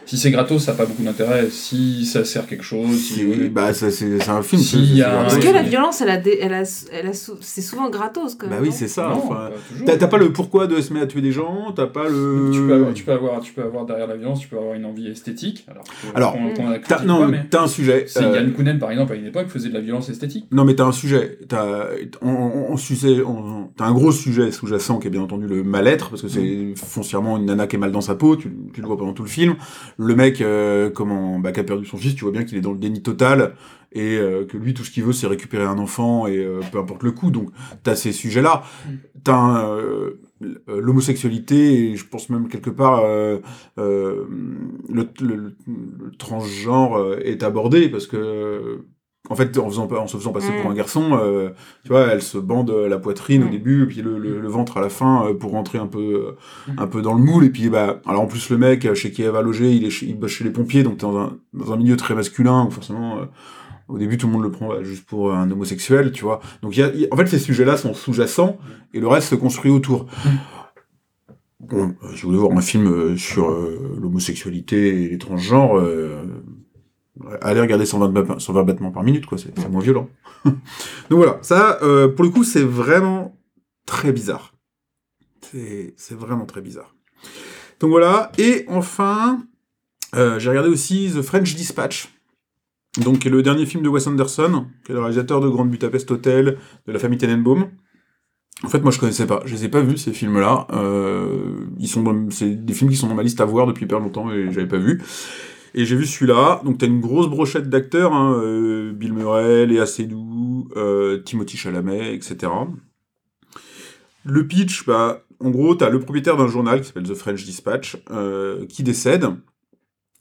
Si 0.06 0.16
c'est 0.16 0.30
gratos, 0.30 0.62
ça 0.64 0.72
n'a 0.72 0.78
pas 0.78 0.86
beaucoup 0.86 1.02
d'intérêt. 1.02 1.48
Si 1.50 2.06
ça 2.06 2.24
sert 2.24 2.46
quelque 2.46 2.62
chose, 2.64 2.96
si, 2.96 3.14
Si- 3.14 3.24
oui. 3.24 3.48
Bah, 3.48 3.72
ça, 3.74 3.90
c'est 3.90 4.18
c'est 4.20 4.30
un 4.30 4.42
film. 4.42 4.62
Si 4.62 5.02
a. 5.02 5.22
Parce 5.22 5.36
que 5.38 5.46
oui, 5.46 5.52
la 5.52 5.62
violence, 5.62 6.00
elle 6.00 6.10
a, 6.10 6.16
des- 6.16 6.38
elle 6.40 6.54
a, 6.54 6.62
elle 6.92 7.06
a 7.08 7.12
sou- 7.12 7.36
c'est 7.40 7.60
souvent 7.60 7.90
gratos 7.90 8.36
quand 8.36 8.46
Bah 8.46 8.54
même. 8.54 8.62
oui, 8.62 8.68
non 8.68 8.74
c'est 8.74 8.88
ça. 8.88 9.10
Enfin, 9.12 9.34
pas 9.34 9.50
toujours. 9.68 9.86
T'as 9.98 10.06
pas 10.06 10.18
le 10.18 10.32
pourquoi 10.32 10.66
de 10.66 10.80
se 10.80 10.92
mettre 10.92 11.04
à 11.04 11.08
tuer 11.08 11.20
des 11.22 11.32
gens, 11.32 11.72
t'as 11.74 11.86
pas 11.86 12.08
le. 12.08 12.50
Tu 12.52 12.60
peux, 12.60 12.74
avoir, 12.74 12.94
tu, 12.94 13.02
peux 13.04 13.12
avoir, 13.12 13.40
tu 13.40 13.52
peux 13.52 13.62
avoir 13.62 13.84
derrière 13.84 14.06
la 14.06 14.16
violence, 14.16 14.40
tu 14.40 14.48
peux 14.48 14.56
avoir 14.56 14.74
une 14.74 14.84
envie 14.84 15.08
esthétique. 15.08 15.66
Alors, 16.14 16.36
a 16.70 16.78
T'as- 16.78 17.02
non, 17.04 17.30
t'as 17.50 17.62
un 17.62 17.66
sujet. 17.68 18.04
c'est 18.08 18.22
euh, 18.24 18.32
Yann 18.34 18.52
Kounen, 18.52 18.78
par 18.78 18.90
exemple, 18.92 19.12
à 19.12 19.16
une 19.16 19.26
époque, 19.26 19.48
faisait 19.48 19.68
de 19.70 19.74
la 19.74 19.80
violence 19.80 20.08
esthétique. 20.08 20.46
Non, 20.52 20.64
mais 20.64 20.74
t'as 20.76 20.84
un 20.84 20.92
sujet. 20.92 21.38
T'as 21.48 21.86
on, 22.22 22.28
on, 22.30 22.72
on 22.72 22.76
sujet- 22.76 23.22
on- 23.22 23.70
t'as 23.76 23.86
un 23.86 23.92
gros 23.92 24.12
sujet 24.12 24.52
sous-jacent 24.52 24.98
qui 24.98 25.08
est 25.08 25.10
bien 25.10 25.22
entendu 25.22 25.46
le 25.46 25.64
mal-être, 25.64 26.10
parce 26.10 26.22
que 26.22 26.28
c'est 26.28 26.74
foncièrement 26.76 27.36
une 27.38 27.46
nana 27.46 27.66
qui 27.66 27.76
est 27.76 27.78
mal 27.78 27.90
dans 27.92 28.00
sa 28.00 28.14
peau, 28.14 28.36
tu, 28.36 28.50
tu 28.72 28.80
le 28.80 28.86
vois 28.86 28.96
pendant 28.96 29.12
tout 29.12 29.22
le 29.24 29.28
film. 29.28 29.56
Le 29.98 30.14
mec, 30.14 30.40
euh, 30.40 30.90
comment, 30.90 31.38
bah, 31.38 31.52
qui 31.52 31.60
a 31.60 31.64
perdu 31.64 31.86
son 31.86 31.96
fils, 31.96 32.14
tu 32.14 32.24
vois 32.24 32.32
bien 32.32 32.44
qu'il 32.44 32.58
est 32.58 32.60
dans 32.60 32.72
le 32.72 32.78
déni 32.78 33.02
total, 33.02 33.54
et 33.92 34.16
euh, 34.18 34.44
que 34.44 34.58
lui, 34.58 34.74
tout 34.74 34.84
ce 34.84 34.90
qu'il 34.90 35.04
veut, 35.04 35.12
c'est 35.14 35.26
récupérer 35.26 35.64
un 35.64 35.78
enfant, 35.78 36.26
et 36.26 36.36
euh, 36.38 36.60
peu 36.70 36.78
importe 36.78 37.02
le 37.02 37.12
coup. 37.12 37.30
Donc, 37.30 37.48
t'as 37.82 37.94
ces 37.96 38.12
sujets-là. 38.12 38.62
T'as 39.24 39.36
un, 39.36 39.68
euh, 39.70 40.20
l'homosexualité, 40.68 41.90
et 41.92 41.96
je 41.96 42.06
pense 42.06 42.28
même 42.28 42.48
quelque 42.48 42.68
part, 42.70 43.00
euh, 43.04 43.38
euh, 43.78 44.24
le, 44.88 45.08
le- 45.20 45.36
le- 45.66 46.10
transgenre 46.18 46.96
euh, 46.98 47.18
est 47.24 47.42
abordé, 47.42 47.88
parce 47.88 48.06
que 48.06 48.84
en 49.28 49.34
fait, 49.34 49.56
en, 49.58 49.68
faisant, 49.68 49.88
en 49.90 50.06
se 50.06 50.16
faisant 50.16 50.32
passer 50.32 50.52
Mm. 50.52 50.62
pour 50.62 50.70
un 50.70 50.74
garçon, 50.74 51.18
euh, 51.20 51.50
tu 51.82 51.88
vois, 51.90 52.06
elle 52.06 52.22
se 52.22 52.38
bande 52.38 52.70
la 52.70 52.98
poitrine 52.98 53.42
au 53.42 53.46
Mm. 53.46 53.50
début, 53.50 53.82
et 53.82 53.86
puis 53.86 54.02
le, 54.02 54.18
le, 54.18 54.40
le 54.40 54.48
ventre 54.48 54.76
à 54.76 54.80
la 54.80 54.88
fin, 54.88 55.26
euh, 55.26 55.34
pour 55.34 55.50
rentrer 55.52 55.78
un 55.78 55.86
peu, 55.86 55.98
euh, 56.68 56.72
Mm. 56.72 56.78
un 56.78 56.86
peu 56.86 57.02
dans 57.02 57.14
le 57.14 57.22
moule. 57.22 57.44
Et 57.44 57.50
puis, 57.50 57.68
bah, 57.68 58.00
alors 58.06 58.22
en 58.22 58.26
plus, 58.26 58.50
le 58.50 58.58
mec 58.58 58.84
euh, 58.84 58.94
chez 58.94 59.10
qui 59.10 59.22
elle 59.22 59.30
va 59.30 59.42
loger, 59.42 59.72
il 59.72 59.84
est 59.84 59.90
chez, 59.90 60.06
il 60.06 60.18
bosse 60.18 60.30
chez 60.32 60.44
les 60.44 60.50
pompiers, 60.50 60.82
donc 60.82 60.98
t'es 60.98 61.06
dans 61.06 61.16
un, 61.18 61.36
dans 61.54 61.72
un 61.72 61.76
milieu 61.76 61.96
très 61.96 62.14
masculin, 62.14 62.66
où 62.66 62.70
forcément, 62.70 63.18
euh, 63.18 63.24
au 63.88 63.98
début, 63.98 64.16
tout 64.18 64.26
le 64.26 64.32
monde 64.32 64.42
le 64.42 64.50
prend 64.50 64.68
bah, 64.68 64.82
juste 64.82 65.06
pour 65.06 65.32
un 65.32 65.48
homosexuel, 65.50 66.10
tu 66.12 66.24
vois. 66.24 66.40
Donc, 66.62 66.76
il 66.76 66.80
y 66.80 66.82
a, 66.82 66.92
y 66.94 67.06
en 67.10 67.16
fait, 67.16 67.26
ces 67.26 67.38
sujets-là 67.38 67.76
sont 67.76 67.94
sous-jacents, 67.94 68.58
et 68.94 69.00
le 69.00 69.06
reste 69.08 69.28
se 69.28 69.34
construit 69.36 69.70
autour. 69.70 70.06
Bon, 71.60 71.94
euh, 72.04 72.08
si 72.14 72.22
vous 72.22 72.28
voulez 72.28 72.38
voir 72.38 72.52
un 72.56 72.60
film 72.60 72.86
euh, 72.86 73.16
sur 73.16 73.48
euh, 73.50 73.96
l'homosexualité 74.00 75.02
et 75.04 75.08
les 75.08 75.18
transgenres, 75.18 75.78
euh, 75.78 76.22
allez 77.40 77.60
regarder 77.60 77.86
120, 77.86 78.08
ba- 78.10 78.38
120 78.38 78.62
battements 78.64 78.90
par 78.90 79.02
minute, 79.02 79.26
quoi, 79.26 79.38
c'est 79.38 79.68
moins 79.68 79.80
violent. 79.82 80.08
Donc 80.44 80.56
voilà, 81.10 81.38
ça, 81.42 81.78
euh, 81.82 82.08
pour 82.08 82.24
le 82.24 82.30
coup, 82.30 82.44
c'est 82.44 82.62
vraiment 82.62 83.36
très 83.86 84.12
bizarre. 84.12 84.52
C'est 85.96 86.14
vraiment 86.14 86.44
très 86.46 86.60
bizarre. 86.60 86.94
Donc 87.80 87.90
voilà, 87.90 88.32
et 88.38 88.64
enfin, 88.68 89.42
euh, 90.14 90.38
j'ai 90.38 90.48
regardé 90.50 90.68
aussi 90.70 91.10
The 91.14 91.22
French 91.22 91.54
Dispatch, 91.54 92.08
donc 93.02 93.20
qui 93.20 93.28
est 93.28 93.30
le 93.30 93.42
dernier 93.42 93.66
film 93.66 93.82
de 93.82 93.88
Wes 93.88 94.06
Anderson, 94.06 94.66
qui 94.84 94.92
est 94.92 94.94
le 94.94 95.00
réalisateur 95.00 95.40
de 95.40 95.48
Grand 95.48 95.66
Budapest 95.66 96.10
Hotel, 96.10 96.58
de 96.86 96.92
la 96.92 96.98
famille 96.98 97.18
Tenenbaum. 97.18 97.68
En 98.62 98.68
fait, 98.68 98.80
moi, 98.80 98.90
je 98.90 98.98
connaissais 98.98 99.26
pas. 99.26 99.42
Je 99.44 99.54
les 99.54 99.66
ai 99.66 99.68
pas 99.68 99.82
vus 99.82 99.98
ces 99.98 100.14
films-là. 100.14 100.66
Euh, 100.72 101.66
ils 101.78 101.88
sont, 101.88 102.28
c'est 102.30 102.64
des 102.64 102.72
films 102.72 102.90
qui 102.90 102.96
sont 102.96 103.06
dans 103.06 103.14
ma 103.14 103.22
liste 103.22 103.40
à 103.42 103.44
voir 103.44 103.66
depuis 103.66 103.84
hyper 103.84 104.00
longtemps 104.00 104.30
et 104.32 104.50
j'avais 104.50 104.66
pas 104.66 104.78
vu. 104.78 105.02
Et 105.78 105.84
j'ai 105.84 105.94
vu 105.94 106.06
celui-là. 106.06 106.62
Donc, 106.64 106.78
t'as 106.78 106.86
une 106.86 107.00
grosse 107.00 107.28
brochette 107.28 107.68
d'acteurs. 107.68 108.12
Hein, 108.14 108.32
euh, 108.42 108.92
Bill 108.92 109.12
Murray, 109.12 109.66
Léa 109.66 109.84
Seydoux, 109.86 110.68
euh, 110.76 111.18
Timothy 111.22 111.56
Chalamet, 111.58 112.14
etc. 112.14 112.50
Le 114.24 114.46
pitch, 114.46 114.86
bah, 114.86 115.22
en 115.38 115.50
gros, 115.50 115.74
t'as 115.74 115.90
le 115.90 115.98
propriétaire 116.00 116.36
d'un 116.36 116.48
journal 116.48 116.80
qui 116.80 116.86
s'appelle 116.88 117.04
The 117.04 117.14
French 117.14 117.44
Dispatch, 117.44 117.98
euh, 118.10 118.66
qui 118.66 118.82
décède. 118.82 119.26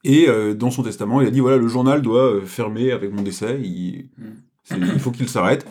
Et 0.03 0.27
dans 0.53 0.69
son 0.69 0.83
testament, 0.83 1.19
il 1.21 1.27
a 1.27 1.31
dit 1.31 1.39
voilà, 1.39 1.57
le 1.57 1.67
journal 1.67 2.03
doit 2.03 2.39
fermer 2.45 2.91
avec 2.91 3.11
mon 3.11 3.23
décès. 3.23 3.59
Il, 3.63 4.09
c'est- 4.63 4.77
il 4.77 4.99
faut 4.99 5.09
qu'il 5.09 5.27
s'arrête. 5.27 5.65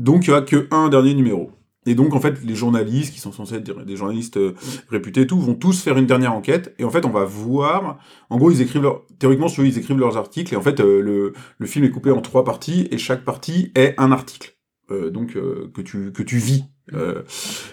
Donc, 0.00 0.26
il 0.26 0.30
n'y 0.30 0.36
a 0.36 0.40
que 0.42 0.66
un 0.72 0.88
dernier 0.88 1.14
numéro. 1.14 1.52
Et 1.86 1.94
donc, 1.94 2.14
en 2.14 2.20
fait, 2.20 2.42
les 2.44 2.56
journalistes, 2.56 3.14
qui 3.14 3.20
sont 3.20 3.32
censés 3.32 3.54
être 3.56 3.84
des- 3.84 3.96
journalistes 3.96 4.36
euh, 4.36 4.54
réputés 4.90 5.22
et 5.22 5.26
tout, 5.26 5.38
vont 5.38 5.54
tous 5.54 5.80
faire 5.80 5.96
une 5.96 6.06
dernière 6.06 6.34
enquête. 6.34 6.74
Et 6.78 6.84
en 6.84 6.90
fait, 6.90 7.04
on 7.06 7.10
va 7.10 7.24
voir. 7.24 7.98
En 8.28 8.38
gros, 8.38 8.50
ils 8.50 8.60
écrivent 8.60 8.82
leur. 8.82 9.06
Théoriquement, 9.18 9.46
voulez, 9.46 9.68
ils 9.68 9.78
écrivent 9.78 9.98
leurs 9.98 10.16
articles. 10.16 10.52
Et 10.52 10.56
en 10.56 10.62
fait, 10.62 10.80
euh, 10.80 11.00
le, 11.00 11.66
film 11.66 11.84
est 11.84 11.90
coupé 11.90 12.10
en 12.10 12.20
trois 12.20 12.44
parties. 12.44 12.88
Et 12.90 12.98
chaque 12.98 13.24
partie 13.24 13.70
est 13.76 13.94
un 13.98 14.10
article. 14.10 14.56
Euh, 14.90 15.10
donc, 15.10 15.34
que, 15.34 15.80
tu, 15.80 16.12
que 16.12 16.22
tu 16.22 16.38
vis. 16.38 16.64
euh, 16.92 17.22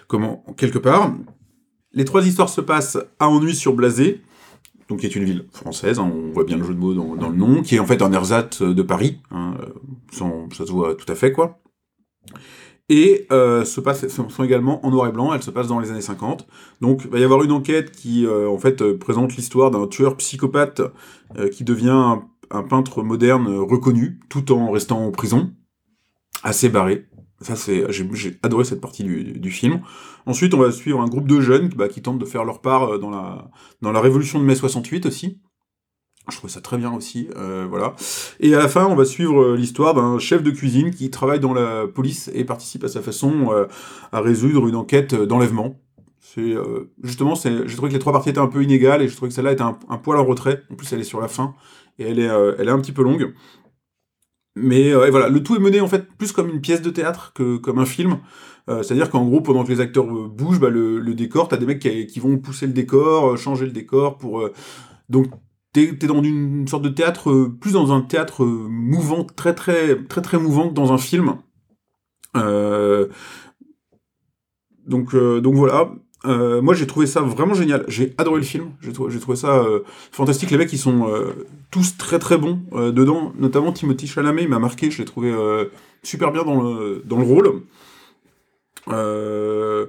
comment, 0.07 0.45
quelque 0.57 0.79
part. 0.79 1.13
Les 1.91 2.05
trois 2.05 2.25
histoires 2.25 2.49
se 2.49 2.61
passent 2.61 2.97
à 3.19 3.27
Ennui 3.29 3.55
sur 3.55 3.73
Blasé. 3.73 4.21
Donc, 4.89 4.99
qui 4.99 5.05
est 5.07 5.15
une 5.15 5.23
ville 5.23 5.45
française, 5.51 5.97
hein, 5.97 6.11
on 6.13 6.31
voit 6.31 6.43
bien 6.43 6.57
le 6.57 6.63
jeu 6.63 6.73
de 6.73 6.79
mots 6.79 6.93
dans, 6.93 7.29
le 7.29 7.35
nom, 7.35 7.61
qui 7.63 7.75
est 7.75 7.79
en 7.79 7.85
fait 7.85 8.01
un 8.01 8.11
ersatz 8.11 8.61
de 8.61 8.81
Paris, 8.81 9.19
hein, 9.31 9.55
ça 10.11 10.65
se 10.65 10.71
voit 10.71 10.93
tout 10.95 11.09
à 11.09 11.15
fait, 11.15 11.31
quoi 11.31 11.61
et 12.89 13.27
euh, 13.31 13.63
se 13.63 13.79
passe, 13.79 14.07
sont 14.07 14.43
également 14.43 14.85
en 14.85 14.91
noir 14.91 15.07
et 15.07 15.11
blanc, 15.11 15.33
elles 15.33 15.43
se 15.43 15.51
passent 15.51 15.67
dans 15.67 15.79
les 15.79 15.91
années 15.91 16.01
50. 16.01 16.47
Donc 16.81 17.01
il 17.05 17.09
va 17.09 17.19
y 17.19 17.23
avoir 17.23 17.43
une 17.43 17.51
enquête 17.51 17.91
qui 17.91 18.25
euh, 18.25 18.49
en 18.49 18.57
fait 18.57 18.81
euh, 18.81 18.97
présente 18.97 19.35
l'histoire 19.35 19.71
d'un 19.71 19.87
tueur 19.87 20.17
psychopathe 20.17 20.81
euh, 21.37 21.49
qui 21.49 21.63
devient 21.63 22.17
un, 22.49 22.63
peintre 22.69 23.01
moderne 23.01 23.47
reconnu 23.47 24.19
tout 24.29 24.51
en 24.51 24.69
restant 24.69 25.03
en 25.03 25.11
prison, 25.11 25.53
assez 26.43 26.69
barré. 26.69 27.07
Ça 27.41 27.55
c'est, 27.55 27.91
j'ai 27.91 28.37
adoré 28.43 28.63
cette 28.63 28.81
partie 28.81 29.03
du, 29.03 29.23
du 29.23 29.49
film. 29.49 29.81
Ensuite 30.25 30.53
on 30.53 30.59
va 30.59 30.71
suivre 30.71 31.01
un 31.01 31.07
groupe 31.07 31.27
de 31.27 31.41
jeunes 31.41 31.69
bah, 31.69 31.87
qui 31.87 32.01
tentent 32.01 32.19
de 32.19 32.25
faire 32.25 32.43
leur 32.43 32.61
part 32.61 32.99
dans 32.99 33.09
la 33.09 33.49
dans 33.81 33.91
la 33.91 34.01
révolution 34.01 34.39
de 34.39 34.45
mai 34.45 34.55
68 34.55 35.07
aussi. 35.07 35.41
Je 36.29 36.37
trouve 36.37 36.49
ça 36.49 36.61
très 36.61 36.77
bien 36.77 36.93
aussi, 36.93 37.27
euh, 37.35 37.65
voilà. 37.69 37.95
Et 38.39 38.55
à 38.55 38.59
la 38.59 38.69
fin, 38.69 38.85
on 38.85 38.95
va 38.95 39.03
suivre 39.03 39.41
euh, 39.41 39.57
l'histoire 39.57 39.93
d'un 39.93 40.19
chef 40.19 40.41
de 40.41 40.51
cuisine 40.51 40.91
qui 40.91 41.09
travaille 41.09 41.41
dans 41.41 41.53
la 41.53 41.85
police 41.85 42.31
et 42.33 42.45
participe 42.45 42.85
à 42.85 42.87
sa 42.87 43.01
façon 43.01 43.51
euh, 43.51 43.65
à 44.13 44.21
résoudre 44.21 44.67
une 44.67 44.75
enquête 44.75 45.13
d'enlèvement. 45.15 45.79
C'est 46.21 46.55
justement, 47.03 47.35
c'est, 47.35 47.67
j'ai 47.67 47.75
trouvé 47.75 47.89
que 47.89 47.93
les 47.93 47.99
trois 47.99 48.13
parties 48.13 48.29
étaient 48.29 48.39
un 48.39 48.47
peu 48.47 48.63
inégales 48.63 49.03
et 49.03 49.07
je 49.07 49.15
trouvais 49.15 49.29
que 49.29 49.35
celle-là 49.35 49.51
était 49.51 49.61
un, 49.61 49.97
poil 50.01 50.17
en 50.17 50.25
retrait. 50.25 50.63
En 50.71 50.75
plus, 50.75 50.91
elle 50.91 51.01
est 51.01 51.03
sur 51.03 51.21
la 51.21 51.27
fin 51.27 51.53
et 51.99 52.05
elle 52.05 52.17
est, 52.17 52.23
elle 52.57 52.69
est 52.69 52.71
un 52.71 52.79
petit 52.79 52.91
peu 52.91 53.03
longue. 53.03 53.35
Mais 54.55 54.93
voilà, 55.11 55.29
le 55.29 55.43
tout 55.43 55.55
est 55.55 55.59
mené 55.59 55.79
en 55.79 55.87
fait 55.87 56.07
plus 56.17 56.31
comme 56.31 56.49
une 56.49 56.59
pièce 56.59 56.81
de 56.81 56.89
théâtre 56.89 57.33
que 57.35 57.57
comme 57.57 57.77
un 57.77 57.85
film. 57.85 58.17
C'est-à-dire 58.67 59.11
qu'en 59.11 59.25
gros, 59.25 59.41
pendant 59.41 59.63
que 59.63 59.69
les 59.69 59.79
acteurs 59.79 60.07
bougent, 60.07 60.59
bah, 60.59 60.69
le, 60.69 61.13
décor, 61.13 61.49
t'as 61.49 61.57
des 61.57 61.67
mecs 61.67 61.79
qui, 61.79 62.19
vont 62.19 62.37
pousser 62.39 62.65
le 62.65 62.73
décor, 62.73 63.37
changer 63.37 63.65
le 63.65 63.71
décor 63.71 64.17
pour. 64.17 64.49
donc 65.09 65.27
t'es 65.73 65.89
es 65.89 66.07
dans 66.07 66.23
une 66.23 66.67
sorte 66.67 66.83
de 66.83 66.89
théâtre, 66.89 67.29
euh, 67.29 67.55
plus 67.59 67.73
dans 67.73 67.91
un 67.91 68.01
théâtre 68.01 68.43
euh, 68.43 68.67
mouvant, 68.69 69.25
très 69.25 69.53
très 69.53 69.95
très 70.05 70.21
très 70.21 70.37
mouvant 70.37 70.69
que 70.69 70.73
dans 70.73 70.93
un 70.93 70.97
film. 70.97 71.37
Euh, 72.37 73.07
donc 74.87 75.15
donc 75.15 75.55
voilà. 75.55 75.91
Moi 76.25 76.73
j'ai 76.73 76.87
trouvé 76.87 77.05
ça 77.05 77.21
vraiment 77.21 77.53
génial. 77.53 77.83
J'ai 77.89 78.13
adoré 78.17 78.37
le 78.37 78.45
film. 78.45 78.71
J'ai 78.81 78.93
trouvé, 78.93 79.35
ça 79.35 79.65
fantastique. 80.11 80.51
Les 80.51 80.57
mecs 80.57 80.71
ils 80.71 80.77
sont 80.77 81.11
tous 81.69 81.97
très 81.97 82.17
très 82.17 82.37
bons 82.37 82.61
dedans. 82.71 83.33
Notamment 83.37 83.73
Timothy 83.73 84.07
Chalamet 84.07 84.43
il 84.43 84.49
m'a 84.49 84.59
marqué. 84.59 84.89
Je 84.89 84.99
l'ai 84.99 85.05
trouvé 85.05 85.33
super 86.01 86.31
bien 86.31 86.43
dans 86.43 86.61
le 86.61 87.01
dans 87.05 87.17
le 87.17 87.25
rôle. 87.25 87.63
Euh, 88.89 89.87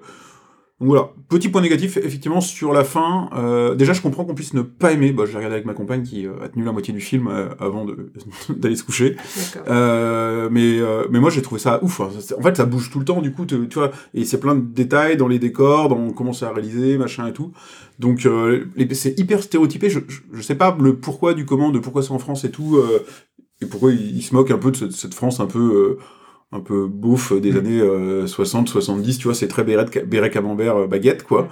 donc 0.85 0.91
voilà, 0.91 1.09
petit 1.31 1.49
point 1.49 1.63
négatif, 1.63 1.97
effectivement, 1.97 2.43
sur 2.43 2.75
la 2.75 2.85
fin. 2.85 3.31
euh, 3.35 3.75
déjà, 3.75 3.95
je 3.95 4.03
comprends 4.03 4.27
qu'on 4.27 4.35
puisse 4.35 4.53
ne 4.53 4.61
pas 4.61 4.93
aimer. 4.93 5.13
Bah, 5.13 5.25
j'ai 5.25 5.35
regardé 5.35 5.55
avec 5.55 5.65
ma 5.65 5.73
compagne 5.73 6.03
qui 6.03 6.27
euh, 6.27 6.33
a 6.43 6.49
tenu 6.51 6.63
la 6.63 6.73
moitié 6.73 6.93
du 6.93 7.01
film 7.01 7.27
euh, 7.27 7.49
avant 7.59 7.87
d'aller 8.51 8.77
se 8.77 8.83
coucher. 8.83 9.17
Mais, 9.67 10.79
mais 11.11 11.21
moi, 11.21 11.31
j'ai 11.31 11.41
trouvé 11.41 11.59
ça 11.59 11.83
ouf. 11.83 12.01
hein. 12.03 12.11
En 12.39 12.43
fait, 12.43 12.59
ça 12.59 12.67
bouge 12.67 12.91
tout 12.91 12.99
le 12.99 13.07
temps, 13.07 13.23
du 13.23 13.33
coup, 13.33 13.47
tu 13.47 13.57
vois. 13.75 13.93
Et 14.13 14.27
c'est 14.27 14.39
plein 14.39 14.55
de 14.55 14.61
détails 14.61 15.17
dans 15.17 15.27
les 15.29 15.39
décors, 15.39 15.89
dans 15.89 16.11
comment 16.11 16.35
c'est 16.35 16.47
réalisé, 16.47 16.99
machin 16.99 17.27
et 17.29 17.33
tout. 17.33 17.53
Donc, 17.99 18.29
c'est 18.93 19.19
hyper 19.19 19.43
stéréotypé. 19.43 19.89
Je, 19.89 20.01
je, 20.07 20.21
je 20.35 20.43
sais 20.43 20.55
pas 20.55 20.77
le 20.79 20.97
pourquoi 20.97 21.33
du 21.33 21.47
comment, 21.47 21.71
de 21.71 21.79
pourquoi 21.79 22.03
c'est 22.03 22.13
en 22.13 22.19
France 22.19 22.45
et 22.45 22.51
tout. 22.51 22.79
et 23.63 23.67
pourquoi 23.67 23.91
ils 23.93 24.17
il 24.19 24.23
se 24.23 24.35
moquent 24.35 24.51
un 24.51 24.59
peu 24.59 24.71
de 24.71 24.77
cette, 24.77 24.93
cette 24.93 25.15
France 25.15 25.41
un 25.41 25.47
peu. 25.47 25.97
Euh, 26.55 26.59
un 26.59 26.61
peu 26.61 26.87
bouffe 26.87 27.33
des 27.33 27.57
années 27.57 27.83
60, 28.27 28.69
70, 28.69 29.19
tu 29.19 29.25
vois, 29.25 29.35
c'est 29.35 29.49
très 29.49 29.65
béret, 29.65 29.87
béret 30.07 30.31
camembert 30.31 30.77
euh, 30.77 30.87
baguette, 30.87 31.25
quoi. 31.25 31.49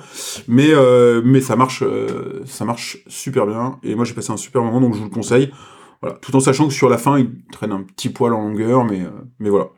Mais, 0.48 0.68
euh, 0.70 1.22
mais 1.24 1.40
ça 1.40 1.56
marche, 1.56 1.82
euh, 1.82 2.42
ça 2.46 2.64
marche 2.64 2.98
super 3.08 3.46
bien. 3.46 3.78
Et 3.82 3.94
moi, 3.94 4.04
j'ai 4.04 4.14
passé 4.14 4.30
un 4.32 4.36
super 4.36 4.62
moment, 4.62 4.80
donc 4.80 4.94
je 4.94 4.98
vous 4.98 5.06
le 5.06 5.10
conseille. 5.10 5.52
Voilà. 6.00 6.16
Tout 6.20 6.34
en 6.34 6.40
sachant 6.40 6.66
que 6.68 6.74
sur 6.74 6.88
la 6.88 6.98
fin, 6.98 7.18
il 7.18 7.30
traîne 7.52 7.72
un 7.72 7.82
petit 7.82 8.08
poil 8.08 8.32
en 8.32 8.48
longueur, 8.48 8.84
mais, 8.84 9.00
euh, 9.00 9.10
mais 9.38 9.50
voilà. 9.50 9.68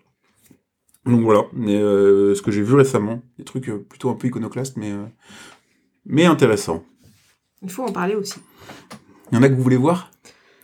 Donc 1.07 1.21
voilà. 1.21 1.43
Mais, 1.53 1.77
euh, 1.77 2.35
ce 2.35 2.43
que 2.43 2.51
j'ai 2.51 2.63
vu 2.63 2.75
récemment, 2.75 3.23
des 3.39 3.45
trucs 3.45 3.69
euh, 3.69 3.79
plutôt 3.79 4.11
un 4.11 4.15
peu 4.15 4.29
iconoclastes, 4.29 4.77
mais, 4.77 4.93
euh, 4.93 5.05
mais 6.07 6.25
intéressants. 6.25 6.83
Il 7.63 7.71
faut 7.71 7.85
en 7.85 7.93
parler 7.93 8.15
aussi. 8.15 8.41
Il 9.31 9.37
y 9.37 9.39
en 9.39 9.43
a 9.43 9.49
que 9.49 9.55
vous 9.55 9.63
voulez 9.63 9.77
voir? 9.77 10.11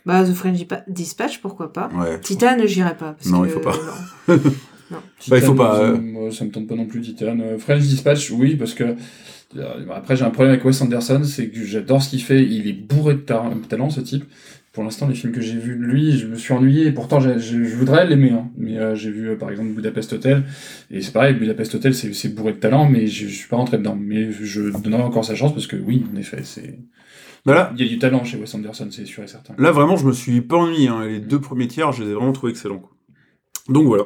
Bah, 0.05 0.23
The 0.23 0.33
French 0.33 0.57
Dispatch, 0.87 1.39
pourquoi 1.41 1.71
pas. 1.73 1.89
Ouais. 1.93 2.19
Titan, 2.21 2.57
j'irai 2.65 2.95
pas. 2.97 3.13
Parce 3.13 3.27
Non, 3.27 3.41
que, 3.41 3.47
il 3.47 3.51
faut 3.51 3.59
pas. 3.59 3.75
non. 4.27 4.37
Bah, 4.91 5.37
il 5.37 5.41
faut 5.41 5.53
Titan, 5.53 5.55
pas, 5.55 5.75
ça, 5.77 5.81
euh, 5.83 5.97
moi, 6.01 6.31
ça 6.31 6.43
me 6.43 6.51
tente 6.51 6.67
pas 6.67 6.75
non 6.75 6.85
plus 6.85 6.99
Titan. 6.99 7.37
Euh, 7.39 7.57
French 7.57 7.79
Dispatch, 7.83 8.29
oui, 8.31 8.55
parce 8.57 8.73
que 8.73 8.83
euh, 9.55 9.73
après 9.93 10.17
j'ai 10.17 10.25
un 10.25 10.31
problème 10.31 10.51
avec 10.53 10.65
Wes 10.65 10.81
Anderson, 10.81 11.21
c'est 11.23 11.47
que 11.47 11.63
j'adore 11.63 12.01
ce 12.03 12.09
qu'il 12.09 12.21
fait. 12.21 12.43
Il 12.43 12.67
est 12.67 12.73
bourré 12.73 13.13
de 13.13 13.19
ta- 13.19 13.49
talent, 13.69 13.89
ce 13.89 14.01
type. 14.01 14.25
Pour 14.73 14.83
l'instant, 14.83 15.07
les 15.07 15.15
films 15.15 15.31
que 15.31 15.39
j'ai 15.39 15.55
vus 15.57 15.77
de 15.77 15.83
lui, 15.83 16.17
je 16.17 16.27
me 16.27 16.35
suis 16.35 16.53
ennuyé. 16.53 16.87
Et 16.87 16.91
pourtant, 16.91 17.21
j'ai- 17.21 17.39
j'ai- 17.39 17.63
je 17.63 17.75
voudrais 17.77 18.05
l'aimer. 18.05 18.31
Hein. 18.31 18.49
Mais 18.57 18.77
euh, 18.79 18.93
j'ai 18.95 19.11
vu, 19.11 19.29
euh, 19.29 19.35
par 19.37 19.49
exemple, 19.49 19.69
Budapest 19.69 20.11
Hotel. 20.11 20.43
Et 20.89 21.01
c'est 21.01 21.11
pareil, 21.13 21.35
Budapest 21.35 21.73
Hotel, 21.75 21.93
c'est 21.95 22.13
c'est 22.13 22.29
bourré 22.35 22.51
de 22.51 22.57
talent, 22.57 22.89
mais 22.89 23.07
je, 23.07 23.27
je 23.29 23.33
suis 23.33 23.47
pas 23.47 23.55
rentré 23.57 23.77
dedans. 23.77 23.97
Mais 23.97 24.29
je 24.33 24.71
donnerai 24.77 25.03
encore 25.03 25.23
sa 25.23 25.35
chance 25.35 25.53
parce 25.53 25.67
que 25.67 25.77
oui, 25.77 26.03
en 26.13 26.17
effet, 26.17 26.41
c'est. 26.43 26.79
Bah 27.45 27.53
là, 27.55 27.71
Il 27.75 27.83
y 27.83 27.85
a 27.87 27.89
du 27.89 27.97
talent 27.99 28.23
chez 28.23 28.37
Wes 28.37 28.53
Anderson, 28.53 28.87
c'est 28.91 29.05
sûr 29.05 29.23
et 29.23 29.27
certain. 29.27 29.55
là, 29.57 29.71
vraiment, 29.71 29.97
je 29.97 30.05
me 30.05 30.11
suis 30.13 30.41
pas 30.41 30.57
ennuyé. 30.57 30.87
hein. 30.89 31.05
Les 31.05 31.19
deux 31.19 31.41
premiers 31.41 31.67
tiers, 31.67 31.91
je 31.91 32.03
les 32.03 32.11
ai 32.11 32.13
vraiment 32.13 32.31
trouvés 32.33 32.51
excellents. 32.51 32.79
quoi. 32.79 32.91
Donc 33.69 33.87
voilà. 33.87 34.03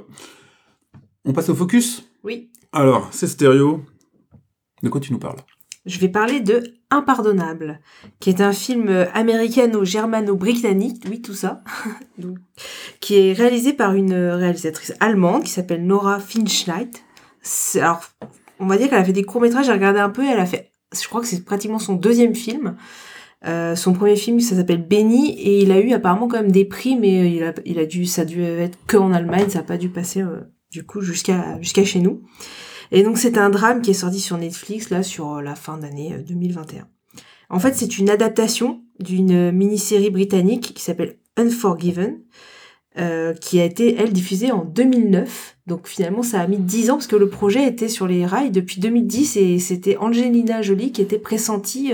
On 1.26 1.34
passe 1.34 1.50
au 1.50 1.56
focus? 1.56 2.08
Oui. 2.24 2.50
Alors, 2.72 3.10
c'est 3.12 3.28
stéréo. 3.28 3.84
De 4.84 4.90
quoi 4.90 5.02
tu 5.02 5.12
nous 5.12 5.20
parles? 5.20 5.38
Je 5.86 6.00
vais 6.00 6.10
parler 6.10 6.40
de 6.40 6.64
Impardonnable, 6.90 7.80
qui 8.20 8.30
est 8.30 8.42
un 8.42 8.54
film 8.54 9.06
américano-germano-britannique, 9.14 11.04
oui 11.10 11.22
tout 11.22 11.34
ça, 11.34 11.64
Donc, 12.18 12.38
qui 13.00 13.16
est 13.18 13.34
réalisé 13.34 13.74
par 13.74 13.94
une 13.94 14.14
réalisatrice 14.14 14.94
allemande 15.00 15.44
qui 15.44 15.52
s'appelle 15.52 15.86
Nora 15.86 16.20
Finchnight. 16.20 17.04
C'est- 17.42 17.82
Alors, 17.82 18.02
on 18.60 18.66
va 18.68 18.78
dire 18.78 18.90
qu'elle 18.90 19.00
a 19.00 19.04
fait 19.04 19.14
des 19.14 19.24
courts-métrages, 19.24 19.66
j'ai 19.68 19.72
regardé 19.72 20.00
un 20.00 20.10
peu, 20.10 20.24
elle 20.28 20.40
a 20.40 20.46
fait, 20.46 20.72
je 21.00 21.08
crois 21.08 21.22
que 21.22 21.28
c'est 21.28 21.44
pratiquement 21.46 21.80
son 21.80 21.94
deuxième 21.94 22.34
film. 22.36 22.76
Euh, 23.46 23.76
son 23.76 23.94
premier 23.94 24.16
film, 24.16 24.40
ça 24.40 24.56
s'appelle 24.56 24.86
Benny, 24.88 25.32
et 25.34 25.62
il 25.62 25.72
a 25.72 25.80
eu 25.80 25.92
apparemment 25.94 26.28
quand 26.28 26.42
même 26.42 26.52
des 26.52 26.66
prix, 26.66 26.98
mais 26.98 27.20
euh, 27.20 27.28
il 27.28 27.44
a, 27.44 27.54
il 27.66 27.80
a 27.80 27.86
dû, 27.86 28.06
ça 28.06 28.24
a 28.24 28.26
dû 28.26 28.44
être 28.44 28.78
que 28.88 28.98
en 28.98 29.14
Allemagne, 29.14 29.50
ça 29.50 29.60
n'a 29.60 29.64
pas 29.64 29.78
dû 29.78 29.90
passer 29.90 30.22
euh, 30.22 30.42
du 30.72 30.84
coup 30.86 31.02
jusqu'à 31.02 31.60
chez 31.62 32.00
nous. 32.00 32.24
Et 32.92 33.04
donc 33.04 33.18
c'est 33.18 33.38
un 33.38 33.50
drame 33.50 33.82
qui 33.82 33.92
est 33.92 33.96
sorti 33.96 34.20
sur 34.20 34.38
Netflix 34.38 34.90
là 34.90 35.04
sur 35.04 35.42
la 35.42 35.56
fin 35.56 35.78
d'année 35.78 36.14
euh, 36.14 36.24
2021. 36.24 36.88
En 37.50 37.60
fait, 37.60 37.76
c'est 37.76 38.00
une 38.00 38.10
adaptation 38.10 38.82
d'une 39.00 39.52
mini-série 39.52 40.10
britannique 40.10 40.74
qui 40.74 40.82
s'appelle 40.82 41.18
Unforgiven, 41.38 42.22
qui 43.42 43.60
a 43.60 43.66
été 43.66 43.96
elle 44.00 44.14
diffusée 44.14 44.52
en 44.52 44.66
2009. 44.66 45.58
Donc 45.68 45.88
finalement, 45.88 46.24
ça 46.24 46.42
a 46.42 46.48
mis 46.48 46.58
10 46.58 46.90
ans 46.90 46.94
parce 46.96 47.06
que 47.06 47.16
le 47.16 47.30
projet 47.30 47.68
était 47.68 47.90
sur 47.90 48.08
les 48.08 48.26
rails 48.26 48.50
depuis 48.50 48.80
2010 48.80 49.38
et 49.38 49.60
c'était 49.60 49.98
Angelina 49.98 50.64
Jolie 50.64 50.92
qui 50.92 51.04
était 51.04 51.20
pressentie 51.20 51.92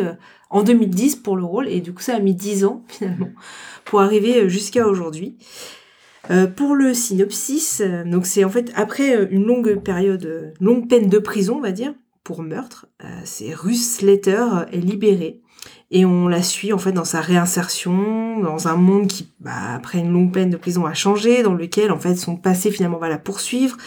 en 0.52 0.64
2010 0.64 1.16
pour 1.16 1.38
le 1.38 1.44
rôle 1.44 1.68
et 1.68 1.82
du 1.82 1.94
coup 1.94 2.02
ça 2.02 2.16
a 2.16 2.20
mis 2.20 2.36
10 2.36 2.66
ans 2.66 2.84
finalement 2.88 3.30
pour 3.86 4.02
arriver 4.02 4.42
euh, 4.42 4.50
jusqu'à 4.50 4.88
aujourd'hui. 4.88 5.38
Euh, 6.30 6.46
pour 6.46 6.76
le 6.76 6.94
synopsis, 6.94 7.82
euh, 7.82 8.04
donc 8.04 8.28
c'est 8.28 8.44
en 8.44 8.50
fait 8.50 8.72
après 8.76 9.16
euh, 9.16 9.28
une 9.32 9.46
longue 9.46 9.82
période, 9.82 10.24
euh, 10.26 10.52
longue 10.60 10.88
peine 10.88 11.10
de 11.10 11.18
prison, 11.18 11.56
on 11.58 11.62
va 11.62 11.72
dire, 11.72 11.96
pour 12.24 12.44
meurtre, 12.44 12.86
euh, 13.04 13.08
c'est 13.24 13.56
Ruth 13.56 13.76
Slater 13.76 14.46
est 14.72 14.82
libérée 14.82 15.42
et 15.90 16.06
on 16.06 16.28
la 16.28 16.44
suit 16.44 16.74
en 16.74 16.78
fait 16.78 16.92
dans 16.92 17.06
sa 17.06 17.22
réinsertion 17.22 18.40
dans 18.40 18.68
un 18.68 18.76
monde 18.76 19.08
qui, 19.08 19.32
bah, 19.40 19.74
après 19.74 19.98
une 19.98 20.12
longue 20.12 20.32
peine 20.32 20.52
de 20.52 20.58
prison, 20.58 20.86
a 20.86 20.94
changé, 20.94 21.42
dans 21.42 21.56
lequel 21.56 21.92
en 21.92 21.98
fait 21.98 22.16
son 22.16 22.36
passé 22.36 22.70
finalement 22.70 23.00
va 23.00 23.10
la 23.10 23.18
poursuivre, 23.18 23.78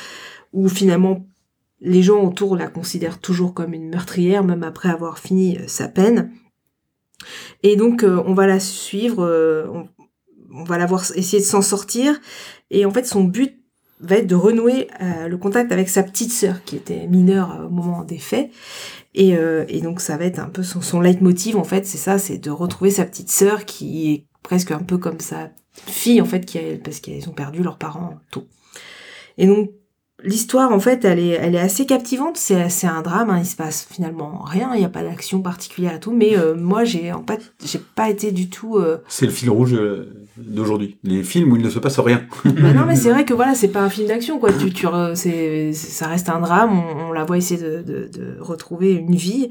où 0.53 0.68
finalement 0.68 1.24
les 1.81 2.03
gens 2.03 2.20
autour 2.24 2.57
la 2.57 2.66
considèrent 2.66 3.20
toujours 3.20 3.55
comme 3.55 3.74
une 3.74 3.90
meurtrière, 3.90 4.42
même 4.42 4.64
après 4.64 4.88
avoir 4.88 5.18
fini 5.18 5.59
sa 5.68 5.87
peine. 5.87 6.33
Et 7.63 7.77
donc 7.77 8.03
euh, 8.03 8.23
on 8.27 8.35
va 8.35 8.47
la 8.47 8.61
suivre, 8.61 9.25
euh, 9.25 9.67
on, 10.53 10.65
va 10.65 10.79
la 10.79 10.87
voir 10.87 11.05
essayer 11.15 11.43
de 11.43 11.47
s'en 11.47 11.63
sortir, 11.63 12.21
et 12.71 12.85
en 12.85 12.91
fait 12.91 13.07
son 13.07 13.25
but 13.25 13.61
va 14.01 14.17
être 14.17 14.27
de 14.27 14.35
renouer 14.35 14.89
euh, 15.01 15.29
le 15.29 15.37
contact 15.39 15.73
avec 15.73 15.89
sa 15.89 16.03
petite 16.03 16.33
sœur 16.33 16.63
qui 16.65 16.77
était 16.77 17.07
mineure 17.07 17.67
au 17.67 17.71
moment 17.71 18.05
des 18.05 18.19
faits. 18.19 18.51
Et, 19.17 19.37
donc 19.81 20.01
ça 20.01 20.17
va 20.17 20.25
être 20.25 20.41
un 20.41 20.49
peu 20.49 20.65
son, 20.65 20.81
son 20.81 21.01
leitmotiv 21.01 21.57
en 21.57 21.65
fait, 21.65 21.87
c'est 21.87 21.99
ça, 21.99 22.19
c'est 22.19 22.39
de 22.39 22.51
retrouver 22.51 22.91
sa 22.91 23.05
petite 23.05 23.31
sœur 23.31 23.65
qui 23.65 24.13
est 24.13 24.27
presque 24.43 24.73
un 24.73 24.81
peu 24.81 24.99
comme 24.99 25.21
sa 25.21 25.51
fille 25.87 26.21
en 26.21 26.25
fait, 26.25 26.45
qui 26.45 26.59
a, 26.59 26.63
parce 26.83 26.99
qu'ils 26.99 27.29
ont 27.29 27.33
perdu 27.33 27.63
leurs 27.63 27.79
parents 27.79 28.19
tôt. 28.33 28.49
Et 29.39 29.47
donc 29.47 29.71
l'histoire 30.25 30.73
en 30.73 30.81
fait, 30.81 31.05
elle 31.05 31.19
est, 31.19 31.29
elle 31.41 31.55
est 31.55 31.61
assez 31.61 31.87
captivante. 31.87 32.37
C'est, 32.37 32.69
c'est 32.69 32.87
un 32.87 33.03
drame, 33.03 33.31
hein, 33.31 33.39
il 33.39 33.47
se 33.47 33.57
passe 33.57 33.87
finalement 33.91 34.43
rien, 34.45 34.71
il 34.75 34.79
n'y 34.81 34.85
a 34.85 34.89
pas 34.89 35.03
d'action 35.03 35.41
particulière 35.43 35.95
à 35.95 35.99
tout. 35.99 36.13
Mais 36.13 36.37
euh, 36.37 36.55
moi 36.57 36.85
j'ai 36.85 37.13
en 37.13 37.25
fait, 37.29 37.53
j'ai 37.65 37.81
pas 37.95 38.09
été 38.11 38.33
du 38.33 38.49
tout. 38.51 38.77
euh, 38.77 38.99
C'est 39.09 39.27
le 39.27 39.33
fil 39.33 39.51
rouge 39.51 39.75
euh, 39.75 40.27
d'aujourd'hui. 40.37 40.97
Les 41.05 41.23
films 41.23 41.53
où 41.53 41.57
il 41.57 41.63
ne 41.63 41.71
se 41.71 41.79
passe 41.79 41.99
rien. 42.01 42.23
bah 42.45 42.73
non, 42.75 42.85
mais 42.87 42.97
c'est 42.97 43.11
vrai 43.13 43.25
que 43.25 43.35
voilà, 43.35 43.55
c'est 43.55 43.69
pas 43.69 43.83
un 43.83 43.91
film 43.91 44.09
d'action, 44.09 44.39
quoi. 44.39 44.53
Tu, 44.53 44.73
tu, 44.73 44.87
re- 44.87 45.15
c'est, 45.15 45.73
c'est- 45.73 45.91
ça 45.93 46.09
reste 46.09 46.29
un 46.29 46.41
drame. 46.41 46.73
On, 46.73 47.09
on 47.09 47.13
la 47.13 47.25
voit 47.25 47.37
essayer 47.39 47.61
de, 47.61 47.83
de, 47.83 48.09
de 48.13 48.37
retrouver 48.41 48.93
une 48.93 49.15
vie, 49.15 49.49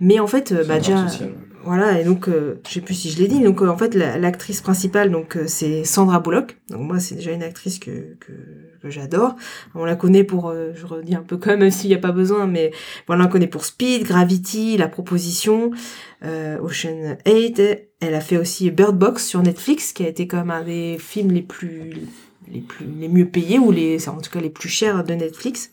mais 0.00 0.18
en 0.20 0.26
fait, 0.26 0.52
euh, 0.52 0.64
bah 0.66 0.78
déjà, 0.78 1.06
social. 1.08 1.30
voilà. 1.64 2.00
Et 2.00 2.04
donc, 2.04 2.28
euh, 2.28 2.60
je 2.66 2.72
sais 2.74 2.80
plus 2.80 2.94
si 2.94 3.10
je 3.10 3.18
l'ai 3.18 3.28
dit. 3.28 3.40
Donc, 3.40 3.62
euh, 3.62 3.68
en 3.68 3.76
fait, 3.76 3.94
la- 3.94 4.18
l'actrice 4.18 4.60
principale, 4.60 5.10
donc, 5.10 5.36
euh, 5.36 5.44
c'est 5.46 5.84
Sandra 5.84 6.18
Bullock. 6.20 6.56
Donc, 6.70 6.80
moi, 6.80 6.98
c'est 6.98 7.14
déjà 7.14 7.30
une 7.32 7.42
actrice 7.42 7.78
que 7.78 7.90
que, 8.20 8.32
j'adore. 8.90 9.36
On 9.74 9.84
la 9.84 9.96
connaît 9.96 10.24
pour, 10.24 10.48
euh, 10.48 10.72
je 10.74 10.86
redis 10.86 11.14
un 11.14 11.22
peu 11.22 11.36
quand 11.36 11.56
même, 11.56 11.70
s'il 11.70 11.88
n'y 11.88 11.96
a 11.96 11.98
pas 11.98 12.12
besoin, 12.12 12.46
mais 12.46 12.72
on 13.08 13.16
la 13.16 13.26
connaît 13.26 13.46
pour 13.46 13.64
Speed, 13.64 14.04
Gravity, 14.04 14.76
La 14.76 14.88
Proposition, 14.88 15.70
euh, 16.24 16.58
Ocean 16.60 17.16
8. 17.26 17.60
Elle 18.00 18.14
a 18.14 18.20
fait 18.20 18.36
aussi 18.36 18.70
Bird 18.70 18.98
Box 18.98 19.26
sur 19.26 19.42
Netflix, 19.42 19.92
qui 19.92 20.04
a 20.04 20.08
été 20.08 20.26
comme 20.26 20.50
un 20.50 20.62
des 20.62 20.96
films 20.98 21.32
les 21.32 21.42
plus, 21.42 21.92
les 22.50 22.60
plus, 22.60 22.86
les 22.98 23.08
mieux 23.08 23.28
payés 23.28 23.58
ou 23.58 23.70
les, 23.70 24.08
en 24.08 24.20
tout 24.20 24.30
cas 24.30 24.40
les 24.40 24.50
plus 24.50 24.68
chers 24.68 25.04
de 25.04 25.14
Netflix. 25.14 25.70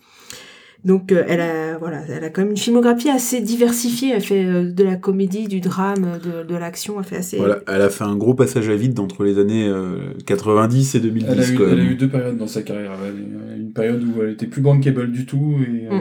Donc 0.83 1.11
euh, 1.11 1.23
elle 1.27 1.41
a, 1.41 1.77
voilà, 1.77 2.01
elle 2.09 2.23
a 2.23 2.29
quand 2.29 2.41
même 2.41 2.51
une 2.51 2.57
filmographie 2.57 3.09
assez 3.09 3.39
diversifiée. 3.39 4.13
Elle 4.15 4.21
fait 4.21 4.43
euh, 4.45 4.71
de 4.71 4.83
la 4.83 4.95
comédie, 4.95 5.47
du 5.47 5.59
drame, 5.61 6.19
de, 6.23 6.43
de 6.43 6.55
l'action. 6.55 6.95
Elle 6.99 7.05
fait 7.05 7.17
assez. 7.17 7.37
Voilà, 7.37 7.59
elle 7.67 7.81
a 7.81 7.89
fait 7.89 8.03
un 8.03 8.15
gros 8.15 8.33
passage 8.33 8.67
à 8.67 8.75
vide 8.75 8.99
entre 8.99 9.23
les 9.23 9.37
années 9.37 9.67
euh, 9.67 10.13
90 10.25 10.95
et 10.95 10.99
2010. 10.99 11.29
Elle 11.31 11.39
a, 11.39 11.47
eu, 11.49 11.71
elle 11.71 11.79
a 11.79 11.83
eu 11.83 11.95
deux 11.95 12.09
périodes 12.09 12.37
dans 12.37 12.47
sa 12.47 12.63
carrière. 12.63 12.93
Elle 13.03 13.13
a 13.13 13.57
eu 13.57 13.59
une 13.61 13.73
période 13.73 14.03
où 14.03 14.23
elle 14.23 14.31
était 14.31 14.47
plus 14.47 14.61
bankable 14.61 15.11
du 15.11 15.25
tout. 15.25 15.55
Et, 15.61 15.87
euh, 15.87 15.99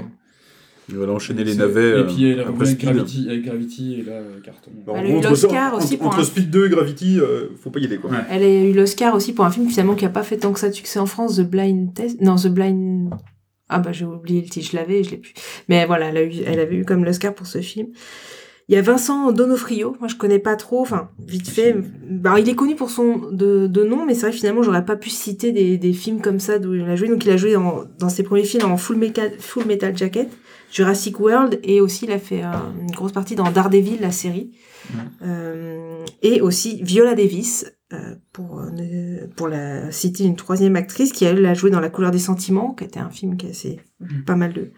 Mm. 0.92 1.02
Elle 1.02 1.08
a 1.08 1.12
enchaîné 1.12 1.44
les 1.44 1.54
navets. 1.54 2.00
Et 2.00 2.04
puis 2.04 2.24
elle 2.30 2.40
euh, 2.40 2.46
a 2.46 2.48
après 2.48 2.66
Speed. 2.66 2.80
Gravity, 2.80 3.26
avec 3.28 3.44
Gravity 3.44 3.94
et 4.00 4.02
là, 4.02 4.12
euh, 4.14 4.40
carton. 4.44 4.70
Bah, 4.86 4.94
Elle 4.96 5.06
a 5.06 5.08
eu 5.10 5.16
entre 5.18 5.28
l'Oscar 5.30 5.74
aussi 5.74 5.94
entre, 5.94 5.98
pour 5.98 6.06
entre 6.08 6.18
un- 6.20 6.24
Speed 6.24 6.50
2 6.50 6.66
et 6.66 6.68
Gravity, 6.70 7.20
euh, 7.20 7.48
faut 7.60 7.70
pas 7.70 7.78
y 7.80 7.84
aller 7.84 7.98
quoi. 7.98 8.10
Ouais. 8.10 8.16
Elle 8.30 8.42
a 8.42 8.64
eu 8.64 8.72
l'Oscar 8.72 9.14
aussi 9.14 9.32
pour 9.32 9.44
un 9.44 9.50
film 9.50 9.68
finalement 9.68 9.94
qui 9.94 10.04
a 10.04 10.08
pas 10.08 10.22
fait 10.22 10.38
tant 10.38 10.52
que 10.52 10.58
ça 10.58 10.68
de 10.68 10.74
succès 10.74 10.98
en 10.98 11.06
France, 11.06 11.36
The 11.36 11.42
Blind 11.48 11.94
Test. 11.94 12.20
Non, 12.20 12.36
The 12.36 12.48
Blind. 12.48 13.10
Ah 13.70 13.78
bah 13.78 13.92
j'ai 13.92 14.04
oublié 14.04 14.42
le 14.42 14.48
titre, 14.48 14.68
je 14.72 14.76
l'avais, 14.76 15.00
et 15.00 15.04
je 15.04 15.12
l'ai 15.12 15.16
plus. 15.16 15.32
Mais 15.68 15.86
voilà, 15.86 16.08
elle, 16.08 16.16
a 16.16 16.22
eu, 16.22 16.32
elle 16.44 16.60
avait 16.60 16.76
eu 16.76 16.84
comme 16.84 17.04
l'Oscar 17.04 17.34
pour 17.34 17.46
ce 17.46 17.60
film. 17.60 17.88
Il 18.68 18.74
y 18.74 18.78
a 18.78 18.82
Vincent 18.82 19.32
Donofrio, 19.32 19.96
moi 19.98 20.08
je 20.08 20.14
connais 20.14 20.38
pas 20.38 20.54
trop, 20.54 20.80
enfin 20.80 21.10
vite 21.26 21.48
fait. 21.48 21.74
Bah, 22.08 22.38
il 22.38 22.48
est 22.48 22.54
connu 22.54 22.76
pour 22.76 22.90
son 22.90 23.16
de, 23.32 23.66
de 23.66 23.82
nom, 23.82 24.06
mais 24.06 24.14
c'est 24.14 24.26
vrai 24.26 24.32
finalement 24.32 24.62
j'aurais 24.62 24.84
pas 24.84 24.94
pu 24.94 25.10
citer 25.10 25.50
des, 25.50 25.76
des 25.76 25.92
films 25.92 26.20
comme 26.20 26.38
ça 26.38 26.60
d'où 26.60 26.74
il 26.74 26.82
a 26.82 26.94
joué. 26.94 27.08
Donc 27.08 27.24
il 27.24 27.30
a 27.32 27.36
joué 27.36 27.54
dans, 27.54 27.84
dans 27.98 28.08
ses 28.08 28.22
premiers 28.22 28.44
films 28.44 28.70
en 28.70 28.76
Full 28.76 28.96
Metal, 28.96 29.32
Full 29.40 29.64
Metal 29.66 29.96
Jacket, 29.96 30.28
Jurassic 30.70 31.18
World, 31.18 31.58
et 31.64 31.80
aussi 31.80 32.04
il 32.04 32.12
a 32.12 32.18
fait 32.18 32.44
euh, 32.44 32.48
une 32.80 32.92
grosse 32.92 33.12
partie 33.12 33.34
dans 33.34 33.50
Daredevil, 33.50 33.98
la 34.00 34.12
série. 34.12 34.52
Euh, 35.22 36.04
et 36.22 36.40
aussi 36.40 36.80
Viola 36.82 37.14
Davis, 37.14 37.72
euh, 37.92 38.14
pour, 38.32 38.60
euh, 38.60 38.70
ne- 38.70 39.26
pour 39.26 39.48
la 39.48 39.90
citer 39.90 40.24
une 40.24 40.36
troisième 40.36 40.76
actrice 40.76 41.12
qui 41.12 41.24
elle 41.24 41.44
a 41.46 41.54
joué 41.54 41.70
dans 41.70 41.80
La 41.80 41.90
couleur 41.90 42.10
des 42.10 42.18
sentiments, 42.18 42.72
qui 42.74 42.84
était 42.84 43.00
un 43.00 43.10
film 43.10 43.36
qui 43.36 43.46
a 43.46 43.50
assez, 43.50 43.80
Mhm. 44.00 44.24
pas 44.24 44.36
mal 44.36 44.52
de, 44.52 44.70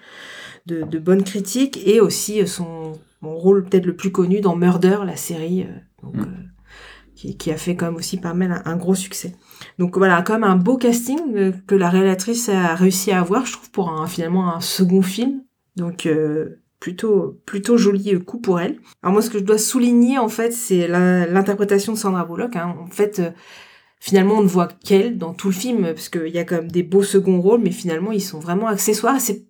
de, 0.66 0.82
de 0.82 0.98
bonnes 0.98 1.22
critiques, 1.24 1.80
et 1.86 2.00
aussi 2.00 2.40
euh, 2.40 2.46
son, 2.46 2.92
rôle 3.22 3.64
peut-être 3.64 3.86
le 3.86 3.94
plus 3.96 4.10
connu 4.10 4.40
dans 4.40 4.56
Murder, 4.56 4.98
la 5.06 5.16
série, 5.16 5.62
euh, 5.62 5.78
donc, 6.02 6.16
euh, 6.16 6.24
qui, 7.14 7.36
qui 7.36 7.50
a 7.52 7.56
fait 7.56 7.76
quand 7.76 7.86
même 7.86 7.96
aussi 7.96 8.16
pas 8.16 8.34
mal 8.34 8.50
un, 8.50 8.62
un 8.72 8.76
gros 8.76 8.94
succès. 8.96 9.36
Donc 9.78 9.96
voilà, 9.96 10.22
quand 10.22 10.32
même 10.34 10.44
un 10.44 10.56
beau 10.56 10.76
casting 10.76 11.52
que 11.66 11.74
la 11.76 11.88
réalisatrice 11.90 12.48
a 12.48 12.74
réussi 12.74 13.12
à 13.12 13.20
avoir, 13.20 13.46
je 13.46 13.52
trouve, 13.52 13.70
pour 13.70 13.90
un, 13.90 14.06
finalement 14.08 14.54
un 14.56 14.60
second 14.60 15.02
film. 15.02 15.42
Donc 15.76 16.06
euh, 16.06 16.61
plutôt 16.82 17.40
plutôt 17.46 17.76
joli 17.76 18.18
coup 18.24 18.40
pour 18.40 18.58
elle. 18.58 18.80
Alors 19.04 19.12
moi, 19.12 19.22
ce 19.22 19.30
que 19.30 19.38
je 19.38 19.44
dois 19.44 19.56
souligner 19.56 20.18
en 20.18 20.28
fait, 20.28 20.52
c'est 20.52 20.88
l'interprétation 20.88 21.92
de 21.92 21.98
Sandra 21.98 22.24
Bullock. 22.24 22.56
hein. 22.56 22.74
En 22.80 22.88
fait, 22.88 23.20
euh, 23.20 23.30
finalement, 24.00 24.38
on 24.38 24.42
ne 24.42 24.48
voit 24.48 24.66
qu'elle 24.66 25.16
dans 25.16 25.32
tout 25.32 25.46
le 25.46 25.54
film 25.54 25.84
parce 25.84 26.08
qu'il 26.08 26.34
y 26.34 26.38
a 26.40 26.44
quand 26.44 26.56
même 26.56 26.72
des 26.72 26.82
beaux 26.82 27.04
seconds 27.04 27.40
rôles, 27.40 27.60
mais 27.62 27.70
finalement, 27.70 28.10
ils 28.10 28.20
sont 28.20 28.40
vraiment 28.40 28.66
accessoires. 28.66 29.20
C'est 29.20 29.46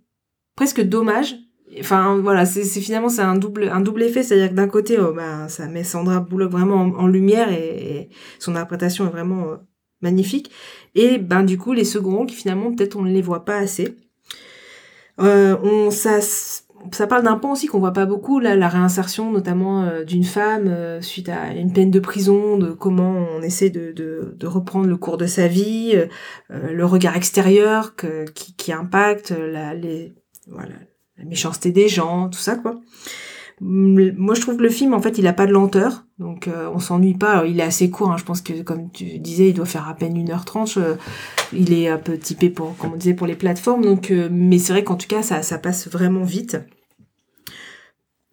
presque 0.56 0.82
dommage. 0.82 1.36
Enfin 1.80 2.18
voilà, 2.18 2.44
c'est 2.44 2.64
finalement 2.82 3.08
c'est 3.08 3.22
un 3.22 3.36
double 3.36 3.70
un 3.70 3.80
double 3.80 4.02
effet, 4.02 4.22
c'est-à-dire 4.22 4.50
que 4.50 4.54
d'un 4.54 4.68
côté, 4.68 4.98
oh, 5.00 5.14
bah, 5.14 5.48
ça 5.48 5.68
met 5.68 5.84
Sandra 5.84 6.20
Bullock 6.20 6.50
vraiment 6.50 6.82
en, 6.82 7.06
lumière 7.06 7.50
et, 7.50 8.10
son 8.40 8.56
interprétation 8.56 9.06
est 9.06 9.10
vraiment 9.10 9.44
euh, 9.48 9.56
magnifique. 10.02 10.50
Et 10.94 11.16
ben 11.16 11.44
du 11.44 11.56
coup, 11.56 11.72
les 11.72 11.84
seconds 11.84 12.18
rôles 12.18 12.26
qui 12.26 12.36
finalement 12.36 12.74
peut-être 12.74 12.96
on 12.96 13.02
ne 13.02 13.10
les 13.10 13.22
voit 13.22 13.46
pas 13.46 13.56
assez. 13.56 13.96
Euh, 15.20 15.56
on, 15.62 15.90
ça, 15.90 16.20
ça 16.90 17.06
parle 17.06 17.22
d'un 17.22 17.36
pan 17.36 17.52
aussi 17.52 17.66
qu'on 17.66 17.78
voit 17.78 17.92
pas 17.92 18.06
beaucoup, 18.06 18.40
là, 18.40 18.56
la 18.56 18.68
réinsertion 18.68 19.30
notamment 19.30 19.84
euh, 19.84 20.04
d'une 20.04 20.24
femme 20.24 20.66
euh, 20.66 21.00
suite 21.00 21.28
à 21.28 21.52
une 21.54 21.72
peine 21.72 21.90
de 21.90 22.00
prison, 22.00 22.58
de 22.58 22.72
comment 22.72 23.26
on 23.36 23.42
essaie 23.42 23.70
de, 23.70 23.92
de, 23.92 24.34
de 24.36 24.46
reprendre 24.46 24.86
le 24.86 24.96
cours 24.96 25.16
de 25.16 25.26
sa 25.26 25.46
vie, 25.46 25.92
euh, 25.94 26.72
le 26.72 26.84
regard 26.84 27.16
extérieur 27.16 27.94
que, 27.94 28.24
qui, 28.30 28.54
qui 28.56 28.72
impacte 28.72 29.30
la, 29.30 29.74
les, 29.74 30.14
voilà, 30.48 30.74
la 31.18 31.24
méchanceté 31.24 31.70
des 31.70 31.88
gens, 31.88 32.28
tout 32.28 32.40
ça 32.40 32.56
quoi. 32.56 32.80
Moi, 33.64 34.34
je 34.34 34.40
trouve 34.40 34.56
que 34.56 34.62
le 34.62 34.68
film, 34.70 34.92
en 34.92 35.00
fait, 35.00 35.18
il 35.18 35.26
a 35.28 35.32
pas 35.32 35.46
de 35.46 35.52
lenteur, 35.52 36.04
donc 36.18 36.48
euh, 36.48 36.68
on 36.74 36.80
s'ennuie 36.80 37.14
pas. 37.14 37.46
Il 37.46 37.60
est 37.60 37.62
assez 37.62 37.90
court, 37.90 38.10
hein, 38.10 38.16
je 38.16 38.24
pense 38.24 38.40
que, 38.40 38.60
comme 38.62 38.90
tu 38.90 39.20
disais, 39.20 39.50
il 39.50 39.54
doit 39.54 39.66
faire 39.66 39.88
à 39.88 39.94
peine 39.94 40.18
1h30. 40.18 40.78
euh, 40.78 40.96
il 41.52 41.72
est 41.72 41.88
un 41.88 41.98
peu 41.98 42.18
typé 42.18 42.50
pour, 42.50 42.76
comme 42.76 42.94
on 42.94 42.96
disait, 42.96 43.14
pour 43.14 43.28
les 43.28 43.36
plateformes, 43.36 43.82
donc, 43.82 44.10
euh, 44.10 44.28
mais 44.32 44.58
c'est 44.58 44.72
vrai 44.72 44.82
qu'en 44.82 44.96
tout 44.96 45.06
cas, 45.06 45.22
ça, 45.22 45.58
passe 45.58 45.86
vraiment 45.86 46.24
vite. 46.24 46.56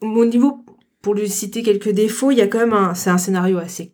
Au 0.02 0.26
niveau, 0.26 0.66
pour 1.04 1.14
lui 1.14 1.30
citer 1.30 1.62
quelques 1.62 1.92
défauts, 1.92 2.32
il 2.32 2.40
y 2.40 2.42
a 2.42 2.48
quand 2.48 2.60
même 2.60 2.74
un, 2.74 2.96
c'est 2.96 3.12
un 3.12 3.20
scénario 3.20 3.60
assez 3.60 3.94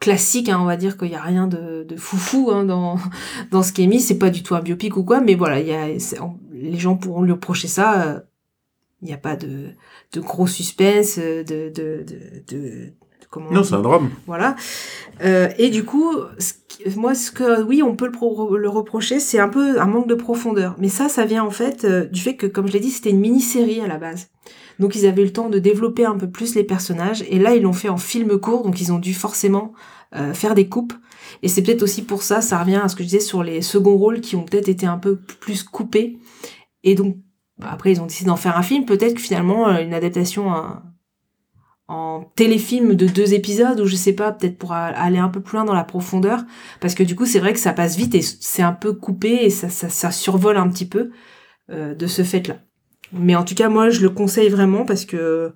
classique, 0.00 0.48
hein, 0.48 0.58
on 0.60 0.64
va 0.64 0.76
dire 0.76 0.98
qu'il 0.98 1.10
y 1.10 1.14
a 1.14 1.22
rien 1.22 1.46
de, 1.46 1.86
foufou 1.96 2.50
hein, 2.50 2.64
dans 3.52 3.62
ce 3.62 3.72
qui 3.72 3.84
est 3.84 3.86
mis. 3.86 4.00
C'est 4.00 4.18
pas 4.18 4.30
du 4.30 4.42
tout 4.42 4.56
un 4.56 4.62
biopic 4.62 4.96
ou 4.96 5.04
quoi, 5.04 5.20
mais 5.20 5.36
voilà, 5.36 5.60
les 5.60 6.78
gens 6.78 6.96
pourront 6.96 7.22
lui 7.22 7.32
reprocher 7.32 7.68
ça. 7.68 8.02
euh, 8.08 8.20
Il 9.02 9.06
n'y 9.06 9.14
a 9.14 9.18
pas 9.18 9.36
de, 9.36 9.74
de 10.12 10.20
gros 10.20 10.46
suspense, 10.46 11.16
euh, 11.18 11.42
de, 11.44 11.70
de, 11.74 12.04
de, 12.04 12.56
de, 12.56 12.92
comment 13.30 13.46
on 13.50 13.54
Non, 13.54 13.62
c'est 13.64 13.74
un 13.74 13.82
drame. 13.82 14.10
voilà. 14.26 14.56
Euh, 15.22 15.48
et 15.58 15.70
du 15.70 15.84
coup, 15.84 16.12
ce 16.38 16.52
qui- 16.68 16.88
moi, 16.98 17.14
ce 17.14 17.30
que 17.30 17.62
oui, 17.62 17.82
on 17.82 17.94
peut 17.94 18.06
le, 18.06 18.12
pro- 18.12 18.56
le 18.56 18.68
reprocher, 18.68 19.20
c'est 19.20 19.38
un 19.38 19.48
peu 19.48 19.80
un 19.80 19.86
manque 19.86 20.08
de 20.08 20.14
profondeur. 20.14 20.74
Mais 20.78 20.88
ça, 20.88 21.08
ça 21.08 21.24
vient 21.24 21.44
en 21.44 21.50
fait 21.50 21.84
euh, 21.84 22.06
du 22.06 22.20
fait 22.20 22.36
que, 22.36 22.46
comme 22.46 22.66
je 22.66 22.72
l'ai 22.72 22.80
dit, 22.80 22.90
c'était 22.90 23.10
une 23.10 23.20
mini-série 23.20 23.80
à 23.80 23.86
la 23.86 23.98
base. 23.98 24.28
Donc 24.78 24.96
ils 24.96 25.06
avaient 25.06 25.22
eu 25.22 25.26
le 25.26 25.32
temps 25.32 25.50
de 25.50 25.58
développer 25.58 26.06
un 26.06 26.16
peu 26.16 26.30
plus 26.30 26.54
les 26.54 26.64
personnages. 26.64 27.22
Et 27.28 27.38
là, 27.38 27.54
ils 27.54 27.62
l'ont 27.62 27.74
fait 27.74 27.90
en 27.90 27.98
film 27.98 28.38
court, 28.38 28.62
donc 28.64 28.80
ils 28.80 28.92
ont 28.92 28.98
dû 28.98 29.12
forcément 29.12 29.72
euh, 30.16 30.32
faire 30.32 30.54
des 30.54 30.68
coupes. 30.68 30.94
Et 31.42 31.48
c'est 31.48 31.62
peut-être 31.62 31.82
aussi 31.82 32.02
pour 32.02 32.22
ça, 32.22 32.40
ça 32.40 32.58
revient 32.58 32.80
à 32.82 32.88
ce 32.88 32.96
que 32.96 33.02
je 33.04 33.08
disais 33.08 33.20
sur 33.20 33.42
les 33.44 33.60
seconds 33.62 33.96
rôles 33.96 34.20
qui 34.22 34.34
ont 34.36 34.42
peut-être 34.44 34.68
été 34.70 34.86
un 34.86 34.96
peu 34.98 35.16
plus 35.16 35.62
coupés. 35.62 36.18
Et 36.82 36.94
donc, 36.94 37.16
après, 37.62 37.92
ils 37.92 38.00
ont 38.00 38.06
décidé 38.06 38.28
d'en 38.28 38.36
faire 38.36 38.56
un 38.56 38.62
film. 38.62 38.84
Peut-être 38.84 39.14
que 39.14 39.20
finalement, 39.20 39.68
euh, 39.68 39.82
une 39.82 39.94
adaptation 39.94 40.52
en 41.90 42.22
téléfilm 42.36 42.94
de 42.94 43.06
deux 43.06 43.34
épisodes 43.34 43.80
ou 43.80 43.86
je 43.86 43.96
sais 43.96 44.12
pas, 44.12 44.30
peut-être 44.30 44.58
pour 44.58 44.72
aller 44.72 45.18
un 45.18 45.28
peu 45.28 45.40
plus 45.40 45.56
loin 45.56 45.64
dans 45.64 45.74
la 45.74 45.82
profondeur. 45.82 46.44
Parce 46.80 46.94
que 46.94 47.02
du 47.02 47.16
coup, 47.16 47.26
c'est 47.26 47.40
vrai 47.40 47.52
que 47.52 47.58
ça 47.58 47.72
passe 47.72 47.96
vite 47.96 48.14
et 48.14 48.22
c'est 48.22 48.62
un 48.62 48.72
peu 48.72 48.92
coupé 48.92 49.44
et 49.44 49.50
ça 49.50 50.10
survole 50.12 50.56
un 50.56 50.68
petit 50.68 50.86
peu 50.86 51.10
euh, 51.70 51.94
de 51.94 52.06
ce 52.06 52.22
fait-là. 52.22 52.58
Mais 53.12 53.34
en 53.34 53.44
tout 53.44 53.56
cas, 53.56 53.68
moi, 53.68 53.90
je 53.90 54.02
le 54.02 54.10
conseille 54.10 54.48
vraiment 54.48 54.84
parce 54.84 55.04
que 55.04 55.52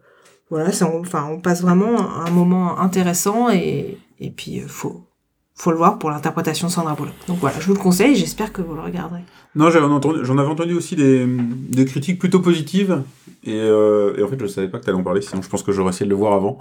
voilà, 0.51 0.73
ça, 0.73 0.91
on, 0.93 1.01
enfin, 1.01 1.29
on 1.31 1.41
passe 1.41 1.63
vraiment 1.63 2.11
un 2.21 2.31
moment 2.31 2.81
intéressant 2.81 3.49
et, 3.51 3.99
et 4.19 4.31
puis 4.31 4.61
euh, 4.61 4.67
faut, 4.67 5.07
faut 5.55 5.71
le 5.71 5.77
voir 5.77 5.99
pour 5.99 6.11
l'interprétation 6.11 6.67
de 6.67 6.73
Sandra 6.73 6.95
Bullock. 6.95 7.15
Donc 7.29 7.39
voilà, 7.39 7.59
je 7.61 7.67
vous 7.67 7.75
le 7.75 7.79
conseille, 7.79 8.17
j'espère 8.17 8.53
que 8.53 8.61
vous 8.61 8.75
le 8.75 8.81
regarderez. 8.81 9.21
Non, 9.55 9.67
entendu, 9.93 10.21
j'en 10.23 10.37
avais 10.39 10.49
entendu 10.49 10.75
aussi 10.75 10.97
des, 10.97 11.27
des 11.27 11.85
critiques 11.85 12.19
plutôt 12.19 12.41
positives. 12.41 13.03
Et, 13.45 13.53
euh, 13.55 14.17
et 14.17 14.23
en 14.23 14.29
fait, 14.29 14.41
je 14.41 14.47
savais 14.47 14.69
pas 14.69 14.79
que 14.79 14.85
t'allais 14.85 14.99
en 14.99 15.05
parler, 15.05 15.21
sinon 15.21 15.43
je 15.43 15.49
pense 15.49 15.63
que 15.63 15.71
j'aurais 15.71 15.91
essayé 15.91 16.07
de 16.07 16.11
le 16.11 16.17
voir 16.17 16.33
avant. 16.33 16.59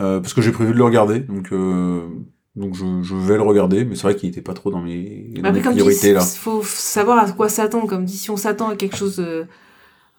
Euh, 0.00 0.20
parce 0.20 0.32
que 0.32 0.42
j'ai 0.42 0.52
prévu 0.52 0.72
de 0.72 0.78
le 0.78 0.84
regarder, 0.84 1.20
donc, 1.20 1.52
euh, 1.52 2.06
donc 2.54 2.74
je, 2.74 2.84
je 3.02 3.14
vais 3.16 3.34
le 3.36 3.42
regarder, 3.42 3.84
mais 3.84 3.96
c'est 3.96 4.02
vrai 4.02 4.14
qu'il 4.14 4.28
était 4.28 4.42
pas 4.42 4.54
trop 4.54 4.70
dans 4.70 4.80
mes, 4.80 5.32
dans 5.42 5.52
mes 5.52 5.60
comme 5.60 5.72
tu 5.72 5.80
priorités 5.80 6.12
là. 6.12 6.20
faut 6.20 6.62
savoir 6.62 7.18
à 7.18 7.32
quoi 7.32 7.48
s'attendre. 7.48 7.88
Comme 7.88 8.04
dit, 8.04 8.16
si 8.16 8.30
on 8.30 8.36
s'attend 8.36 8.68
à 8.68 8.76
quelque 8.76 8.96
chose, 8.96 9.24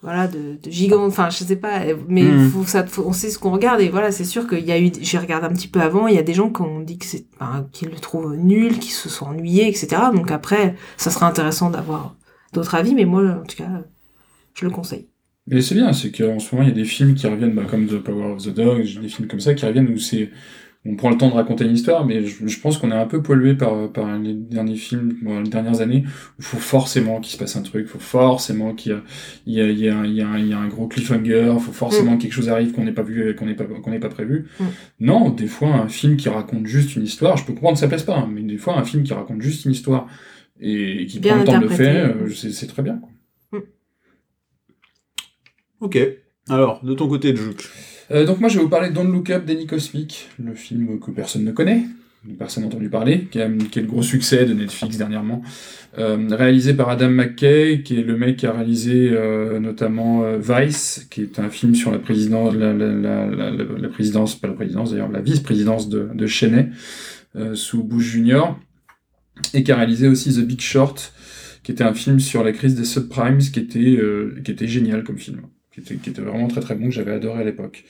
voilà, 0.02 0.28
de, 0.28 0.58
de 0.62 0.70
gigant, 0.72 1.06
enfin, 1.06 1.30
je 1.30 1.44
sais 1.44 1.56
pas, 1.56 1.82
mais 2.08 2.38
faut, 2.38 2.64
ça, 2.66 2.86
faut- 2.86 3.04
on 3.06 3.14
sait 3.14 3.30
ce 3.32 3.40
qu'on 3.40 3.52
regarde 3.52 3.82
et 3.82 3.90
voilà, 3.90 4.12
c'est 4.12 4.26
sûr 4.26 4.48
qu'il 4.48 4.64
y 4.66 4.72
a 4.72 4.80
eu, 4.80 4.92
j'ai 5.02 5.18
regardé 5.18 5.48
un 5.48 5.54
petit 5.54 5.68
peu 5.68 5.82
avant, 5.82 6.08
il 6.08 6.16
y 6.16 6.20
a 6.20 6.24
des 6.24 6.34
gens 6.36 6.52
qui 6.52 6.62
ont 6.62 6.82
dit 6.82 6.98
que 7.00 7.06
c'est, 7.06 7.26
enfin, 7.40 7.68
qu'ils 7.72 7.90
le 7.90 7.96
trouvent 7.98 8.36
nul, 8.36 8.80
qui 8.80 8.92
se 8.92 9.10
sont 9.10 9.26
ennuyés, 9.28 9.68
etc. 9.70 10.12
Donc 10.14 10.32
après, 10.32 10.76
ça 10.98 11.10
serait 11.12 11.26
intéressant 11.26 11.70
d'avoir 11.72 12.16
d'autres 12.54 12.76
avis, 12.76 12.94
mais 12.96 13.06
moi, 13.06 13.24
en 13.42 13.46
tout 13.46 13.58
cas, 13.58 13.70
je 14.56 14.66
le 14.66 14.72
conseille. 14.72 15.08
Et 15.50 15.62
c'est 15.62 15.76
bien, 15.76 15.94
c'est 15.94 16.12
qu'en 16.12 16.40
ce 16.40 16.54
moment, 16.54 16.68
il 16.68 16.70
y 16.70 16.74
a 16.74 16.76
des 16.76 16.86
films 16.86 17.16
qui 17.16 17.26
reviennent, 17.28 17.54
bah, 17.56 17.66
comme 17.70 17.88
The 17.88 18.00
Power 18.00 18.34
of 18.34 18.44
the 18.44 18.50
Dog, 18.54 18.84
des 19.02 19.08
films 19.08 19.28
comme 19.30 19.40
ça 19.40 19.54
qui 19.54 19.66
reviennent 19.66 19.90
où 19.90 19.98
c'est, 19.98 20.30
on 20.88 20.96
prend 20.96 21.10
le 21.10 21.18
temps 21.18 21.30
de 21.30 21.34
raconter 21.34 21.66
une 21.66 21.74
histoire, 21.74 22.06
mais 22.06 22.26
je, 22.26 22.48
je 22.48 22.60
pense 22.60 22.78
qu'on 22.78 22.92
est 22.92 22.96
un 22.96 23.06
peu 23.06 23.22
pollué 23.22 23.56
par, 23.56 23.92
par 23.92 24.18
les 24.18 24.34
derniers 24.34 24.76
films, 24.76 25.18
bon, 25.22 25.42
les 25.42 25.50
dernières 25.50 25.82
années, 25.82 26.04
où 26.06 26.40
il 26.40 26.46
faut 26.46 26.58
forcément 26.58 27.20
qu'il 27.20 27.34
se 27.34 27.38
passe 27.38 27.56
un 27.58 27.62
truc, 27.62 27.86
il 27.88 27.90
faut 27.90 28.00
forcément 28.00 28.74
qu'il 28.74 28.94
y 28.94 28.96
a, 28.96 29.02
il 29.46 29.54
y 29.80 29.90
a, 29.90 30.06
il 30.06 30.14
y 30.14 30.22
a, 30.22 30.28
un- 30.28 30.38
il 30.38 30.48
y 30.48 30.54
a, 30.54 30.68
gros 30.68 30.88
cliffhanger, 30.88 31.52
il 31.54 31.60
faut 31.60 31.72
forcément 31.72 32.18
que 32.18 32.22
quelque 32.24 32.34
chose 32.34 32.50
arrive 32.50 32.72
qu'on 32.72 32.84
n'ait 32.86 32.94
pas 32.94 33.04
vu, 33.04 33.36
qu'on 33.36 33.46
n'ait 33.46 33.56
pas, 33.56 33.66
qu'on 33.66 33.92
n'ait 33.92 34.00
pas 34.00 34.10
prévu. 34.10 34.48
Mm. 34.60 34.64
Non, 35.02 35.30
des 35.30 35.48
fois, 35.48 35.76
un 35.76 35.88
film 35.90 36.16
qui 36.18 36.30
raconte 36.30 36.66
juste 36.66 36.96
une 36.96 37.04
histoire, 37.04 37.38
je 37.38 37.46
peux 37.46 37.54
comprendre 37.54 37.74
que 37.76 37.80
ça 37.82 37.88
plaise 37.88 38.04
pas, 38.04 38.18
hein, 38.18 38.30
mais 38.32 38.42
des 38.42 38.58
fois, 38.58 38.78
un 38.78 38.84
film 38.84 39.04
qui 39.04 39.14
raconte 39.14 39.42
juste 39.42 39.66
une 39.66 39.72
histoire 39.72 40.08
et, 40.60 41.06
qui 41.06 41.20
Bien 41.20 41.34
prend 41.34 41.40
le 41.42 41.46
temps 41.46 41.58
de 41.60 41.64
le 41.64 41.70
faire, 41.70 42.16
euh, 42.16 42.30
c'est 42.30 42.68
très 42.68 42.82
bien, 42.82 42.98
quoi. 42.98 43.10
Ok. 45.80 45.98
Alors, 46.50 46.84
de 46.84 46.94
ton 46.94 47.08
côté, 47.08 47.36
Juke. 47.36 47.70
Euh, 48.12 48.26
donc 48.26 48.40
moi 48.40 48.50
je 48.50 48.58
vais 48.58 48.64
vous 48.64 48.70
parler 48.70 48.90
de 48.90 48.94
Don't 48.94 49.12
Look 49.12 49.30
Up 49.32 49.46
d'Annie 49.46 49.68
Cosmic, 49.68 50.30
le 50.44 50.56
film 50.56 51.00
que 51.00 51.12
personne 51.12 51.44
ne 51.44 51.52
connaît, 51.52 51.84
personne 52.40 52.64
n'a 52.64 52.68
entendu 52.68 52.90
parler, 52.90 53.26
qui 53.32 53.42
a, 53.42 53.46
est 53.48 53.76
le 53.76 53.82
gros 53.88 54.02
succès 54.02 54.46
de 54.46 54.54
Netflix 54.54 54.98
dernièrement, 54.98 55.42
euh, 55.98 56.18
réalisé 56.32 56.74
par 56.74 56.90
Adam 56.90 57.10
McKay, 57.10 57.82
qui 57.84 58.00
est 58.00 58.04
le 58.04 58.18
mec 58.18 58.38
qui 58.38 58.46
a 58.48 58.54
réalisé 58.54 59.10
euh, 59.12 59.60
notamment 59.60 60.24
euh, 60.24 60.38
Vice, 60.40 61.08
qui 61.12 61.22
est 61.22 61.40
un 61.40 61.50
film 61.50 61.76
sur 61.76 61.92
la 61.92 62.00
présidence, 62.00 62.54
la, 62.56 62.74
la, 62.74 62.94
la- 62.94 63.52
la 63.52 63.90
présidence, 63.90 64.36
pas 64.40 64.48
la 64.48 64.54
présidence 64.54 64.92
d'ailleurs, 64.92 65.12
la 65.12 65.22
vice-présidence 65.22 65.90
de, 65.90 66.10
de 66.14 66.28
Cheney 66.28 66.70
euh, 67.36 67.56
sous 67.56 67.84
Bush 67.84 68.06
Junior, 68.06 68.58
et 69.54 69.64
qui 69.64 69.72
a 69.72 69.76
réalisé 69.76 70.08
aussi 70.08 70.34
The 70.34 70.46
Big 70.46 70.62
Short, 70.62 71.14
qui 71.64 71.74
était 71.74 71.84
un 71.84 71.94
film 71.94 72.20
sur 72.22 72.44
la 72.44 72.54
crise 72.54 72.76
des 72.76 72.86
subprimes, 72.86 73.40
qui 73.40 73.60
était, 73.60 73.80
euh, 73.98 74.40
qui 74.46 74.52
était 74.52 74.68
génial 74.68 75.04
comme 75.04 75.18
film 75.18 75.42
qui 75.82 76.10
était, 76.10 76.22
vraiment 76.22 76.48
très 76.48 76.62
très 76.62 76.76
bon, 76.76 76.86
que 76.86 76.92
j'avais 76.92 77.12
adoré 77.12 77.42
à 77.42 77.44
l'époque. 77.44 77.84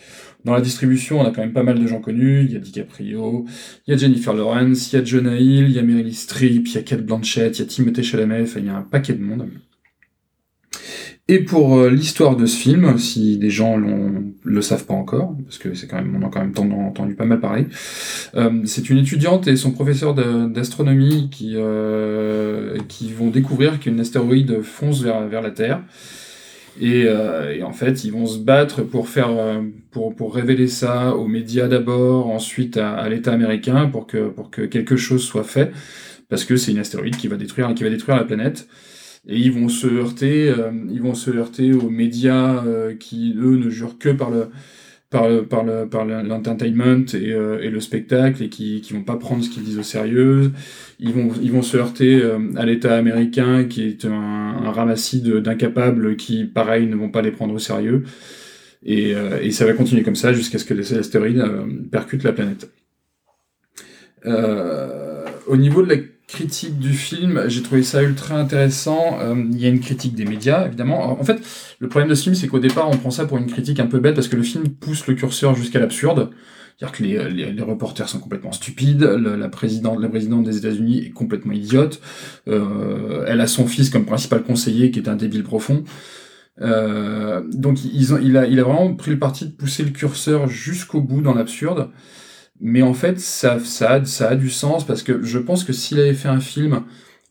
Dans 0.45 0.53
la 0.53 0.61
distribution, 0.61 1.19
on 1.21 1.25
a 1.25 1.31
quand 1.31 1.41
même 1.41 1.53
pas 1.53 1.63
mal 1.63 1.79
de 1.79 1.87
gens 1.87 1.99
connus. 1.99 2.43
Il 2.43 2.53
y 2.53 2.55
a 2.55 2.59
DiCaprio, 2.59 3.45
il 3.85 3.91
y 3.91 3.93
a 3.93 3.97
Jennifer 3.97 4.33
Lawrence, 4.33 4.91
il 4.91 4.95
y 4.97 5.01
a 5.01 5.03
Jonah 5.03 5.37
Hill, 5.37 5.65
il 5.69 5.71
y 5.71 5.79
a 5.79 5.83
Meryl 5.83 6.13
Streep, 6.13 6.67
il 6.67 6.73
y 6.73 6.77
a 6.77 6.83
Kate 6.83 7.05
Blanchett, 7.05 7.57
il 7.57 7.61
y 7.61 7.65
a 7.65 7.67
Timothée 7.67 8.03
Chalamet, 8.03 8.43
enfin, 8.43 8.59
il 8.59 8.65
y 8.65 8.69
a 8.69 8.75
un 8.75 8.81
paquet 8.81 9.13
de 9.13 9.23
monde. 9.23 9.47
Et 11.29 11.39
pour 11.39 11.77
euh, 11.77 11.89
l'histoire 11.89 12.37
de 12.37 12.45
ce 12.45 12.55
film, 12.55 12.97
si 12.97 13.37
des 13.37 13.49
gens 13.49 13.75
l'ont- 13.75 14.33
le 14.43 14.61
savent 14.61 14.85
pas 14.85 14.93
encore, 14.93 15.35
parce 15.43 15.57
que 15.57 15.73
c'est 15.73 15.85
quand 15.85 15.97
même, 15.97 16.15
on 16.15 16.25
a 16.25 16.29
quand 16.29 16.39
même 16.39 16.53
entendu 16.71 17.15
pas 17.15 17.25
mal 17.25 17.41
parler, 17.41 17.65
euh, 18.35 18.61
c'est 18.63 18.89
une 18.89 18.97
étudiante 18.97 19.45
et 19.47 19.57
son 19.57 19.71
professeur 19.71 20.13
d'astronomie 20.13 21.29
qui, 21.29 21.55
euh, 21.55 22.77
qui 22.87 23.11
vont 23.11 23.29
découvrir 23.29 23.79
qu'une 23.81 23.99
astéroïde 23.99 24.61
fonce 24.61 25.01
vers, 25.01 25.27
vers 25.27 25.41
la 25.41 25.51
Terre. 25.51 25.83
Et, 26.79 27.05
euh, 27.07 27.55
et 27.55 27.63
en 27.63 27.73
fait, 27.73 28.03
ils 28.03 28.11
vont 28.11 28.25
se 28.25 28.39
battre 28.39 28.83
pour 28.83 29.09
faire, 29.09 29.29
euh, 29.31 29.61
pour, 29.91 30.15
pour 30.15 30.35
révéler 30.35 30.67
ça 30.67 31.15
aux 31.15 31.27
médias 31.27 31.67
d'abord, 31.67 32.29
ensuite 32.29 32.77
à, 32.77 32.93
à 32.93 33.09
l'État 33.09 33.33
américain 33.33 33.87
pour 33.87 34.07
que, 34.07 34.29
pour 34.29 34.51
que 34.51 34.61
quelque 34.63 34.95
chose 34.95 35.23
soit 35.23 35.43
fait, 35.43 35.71
parce 36.29 36.45
que 36.45 36.55
c'est 36.55 36.71
une 36.71 36.79
astéroïde 36.79 37.17
qui 37.17 37.27
va 37.27 37.37
détruire, 37.37 37.73
qui 37.73 37.83
va 37.83 37.89
détruire 37.89 38.17
la 38.17 38.25
planète. 38.25 38.67
Et 39.27 39.37
ils 39.37 39.51
vont 39.51 39.67
se 39.69 39.87
heurter, 39.87 40.49
euh, 40.49 40.71
ils 40.89 41.01
vont 41.01 41.13
se 41.13 41.31
heurter 41.31 41.73
aux 41.73 41.89
médias 41.89 42.63
euh, 42.65 42.95
qui 42.95 43.33
eux 43.37 43.57
ne 43.57 43.69
jurent 43.69 43.97
que 43.97 44.09
par 44.09 44.29
le, 44.29 44.49
par 45.09 45.29
le, 45.29 45.45
par 45.45 45.63
le, 45.63 45.87
par 45.87 46.05
le- 46.05 46.21
l'entertainment 46.21 47.05
et, 47.13 47.31
euh, 47.31 47.59
et 47.61 47.69
le 47.69 47.79
spectacle 47.79 48.43
et 48.43 48.49
qui, 48.49 48.81
qui 48.81 48.93
vont 48.93 49.03
pas 49.03 49.15
prendre 49.15 49.43
ce 49.43 49.49
qu'ils 49.49 49.63
disent 49.63 49.79
au 49.79 49.83
sérieux. 49.83 50.51
Ils 50.99 51.13
vont, 51.13 51.29
ils 51.41 51.51
vont 51.51 51.61
se 51.61 51.77
heurter 51.77 52.21
euh, 52.21 52.39
à 52.57 52.65
l'État 52.65 52.97
américain 52.97 53.63
qui 53.65 53.83
est 53.83 54.05
un, 54.05 54.11
un 54.11 54.71
ramassis 54.71 55.21
d'incapables 55.21 56.17
qui, 56.17 56.45
pareil, 56.45 56.87
ne 56.87 56.95
vont 56.95 57.09
pas 57.09 57.21
les 57.21 57.31
prendre 57.31 57.53
au 57.53 57.59
sérieux. 57.59 58.03
Et, 58.85 59.15
euh, 59.15 59.39
et 59.41 59.51
ça 59.51 59.65
va 59.65 59.73
continuer 59.73 60.03
comme 60.03 60.15
ça 60.15 60.33
jusqu'à 60.33 60.57
ce 60.59 60.65
que 60.65 60.73
les 60.73 60.93
astéroïdes 60.93 61.39
euh, 61.39 61.65
percutent 61.91 62.23
la 62.23 62.33
planète. 62.33 62.69
Euh, 64.25 65.25
au 65.47 65.55
niveau 65.57 65.83
de 65.83 65.89
la 65.89 65.95
critique 66.27 66.77
du 66.77 66.93
film, 66.93 67.43
j'ai 67.47 67.63
trouvé 67.63 67.83
ça 67.83 68.03
ultra 68.03 68.35
intéressant. 68.35 69.17
Euh, 69.21 69.35
Il 69.51 69.59
y 69.59 69.65
a 69.65 69.69
une 69.69 69.79
critique 69.79 70.13
des 70.13 70.25
médias, 70.25 70.67
évidemment. 70.67 71.19
En 71.19 71.23
fait, 71.23 71.41
le 71.79 71.87
problème 71.87 72.09
de 72.09 72.15
ce 72.15 72.23
film, 72.23 72.35
c'est 72.35 72.47
qu'au 72.47 72.59
départ, 72.59 72.89
on 72.89 72.97
prend 72.97 73.11
ça 73.11 73.25
pour 73.25 73.37
une 73.37 73.47
critique 73.47 73.79
un 73.79 73.87
peu 73.87 73.99
bête 73.99 74.15
parce 74.15 74.27
que 74.27 74.35
le 74.35 74.43
film 74.43 74.67
pousse 74.69 75.07
le 75.07 75.15
curseur 75.15 75.55
jusqu'à 75.55 75.79
l'absurde. 75.79 76.31
C'est-à-dire 76.77 76.95
que 76.95 77.03
les, 77.03 77.53
les, 77.53 77.61
reporters 77.63 78.07
sont 78.07 78.19
complètement 78.19 78.51
stupides, 78.51 79.01
la, 79.01 79.49
présidente, 79.49 79.99
la 79.99 80.09
présidente 80.09 80.43
des 80.43 80.57
États-Unis 80.57 81.05
est 81.07 81.09
complètement 81.09 81.53
idiote, 81.53 81.99
euh, 82.47 83.25
elle 83.27 83.41
a 83.41 83.47
son 83.47 83.65
fils 83.65 83.89
comme 83.89 84.05
principal 84.05 84.43
conseiller 84.43 84.91
qui 84.91 84.99
est 84.99 85.09
un 85.09 85.15
débile 85.15 85.41
profond. 85.41 85.85
Euh, 86.61 87.41
donc 87.51 87.83
ils 87.83 88.13
ont, 88.13 88.19
il, 88.21 88.37
a, 88.37 88.45
il 88.45 88.59
a 88.59 88.63
vraiment 88.63 88.93
pris 88.93 89.09
le 89.09 89.17
parti 89.17 89.45
de 89.45 89.51
pousser 89.51 89.83
le 89.83 89.89
curseur 89.89 90.47
jusqu'au 90.47 91.01
bout 91.01 91.21
dans 91.21 91.33
l'absurde. 91.33 91.89
Mais 92.59 92.81
en 92.81 92.93
fait, 92.93 93.19
ça, 93.19 93.59
ça, 93.59 93.91
a, 93.91 94.05
ça 94.05 94.29
a 94.29 94.35
du 94.35 94.49
sens 94.49 94.85
parce 94.85 95.03
que 95.03 95.23
je 95.23 95.37
pense 95.37 95.63
que 95.63 95.73
s'il 95.73 95.99
avait 95.99 96.13
fait 96.13 96.29
un 96.29 96.39
film 96.39 96.83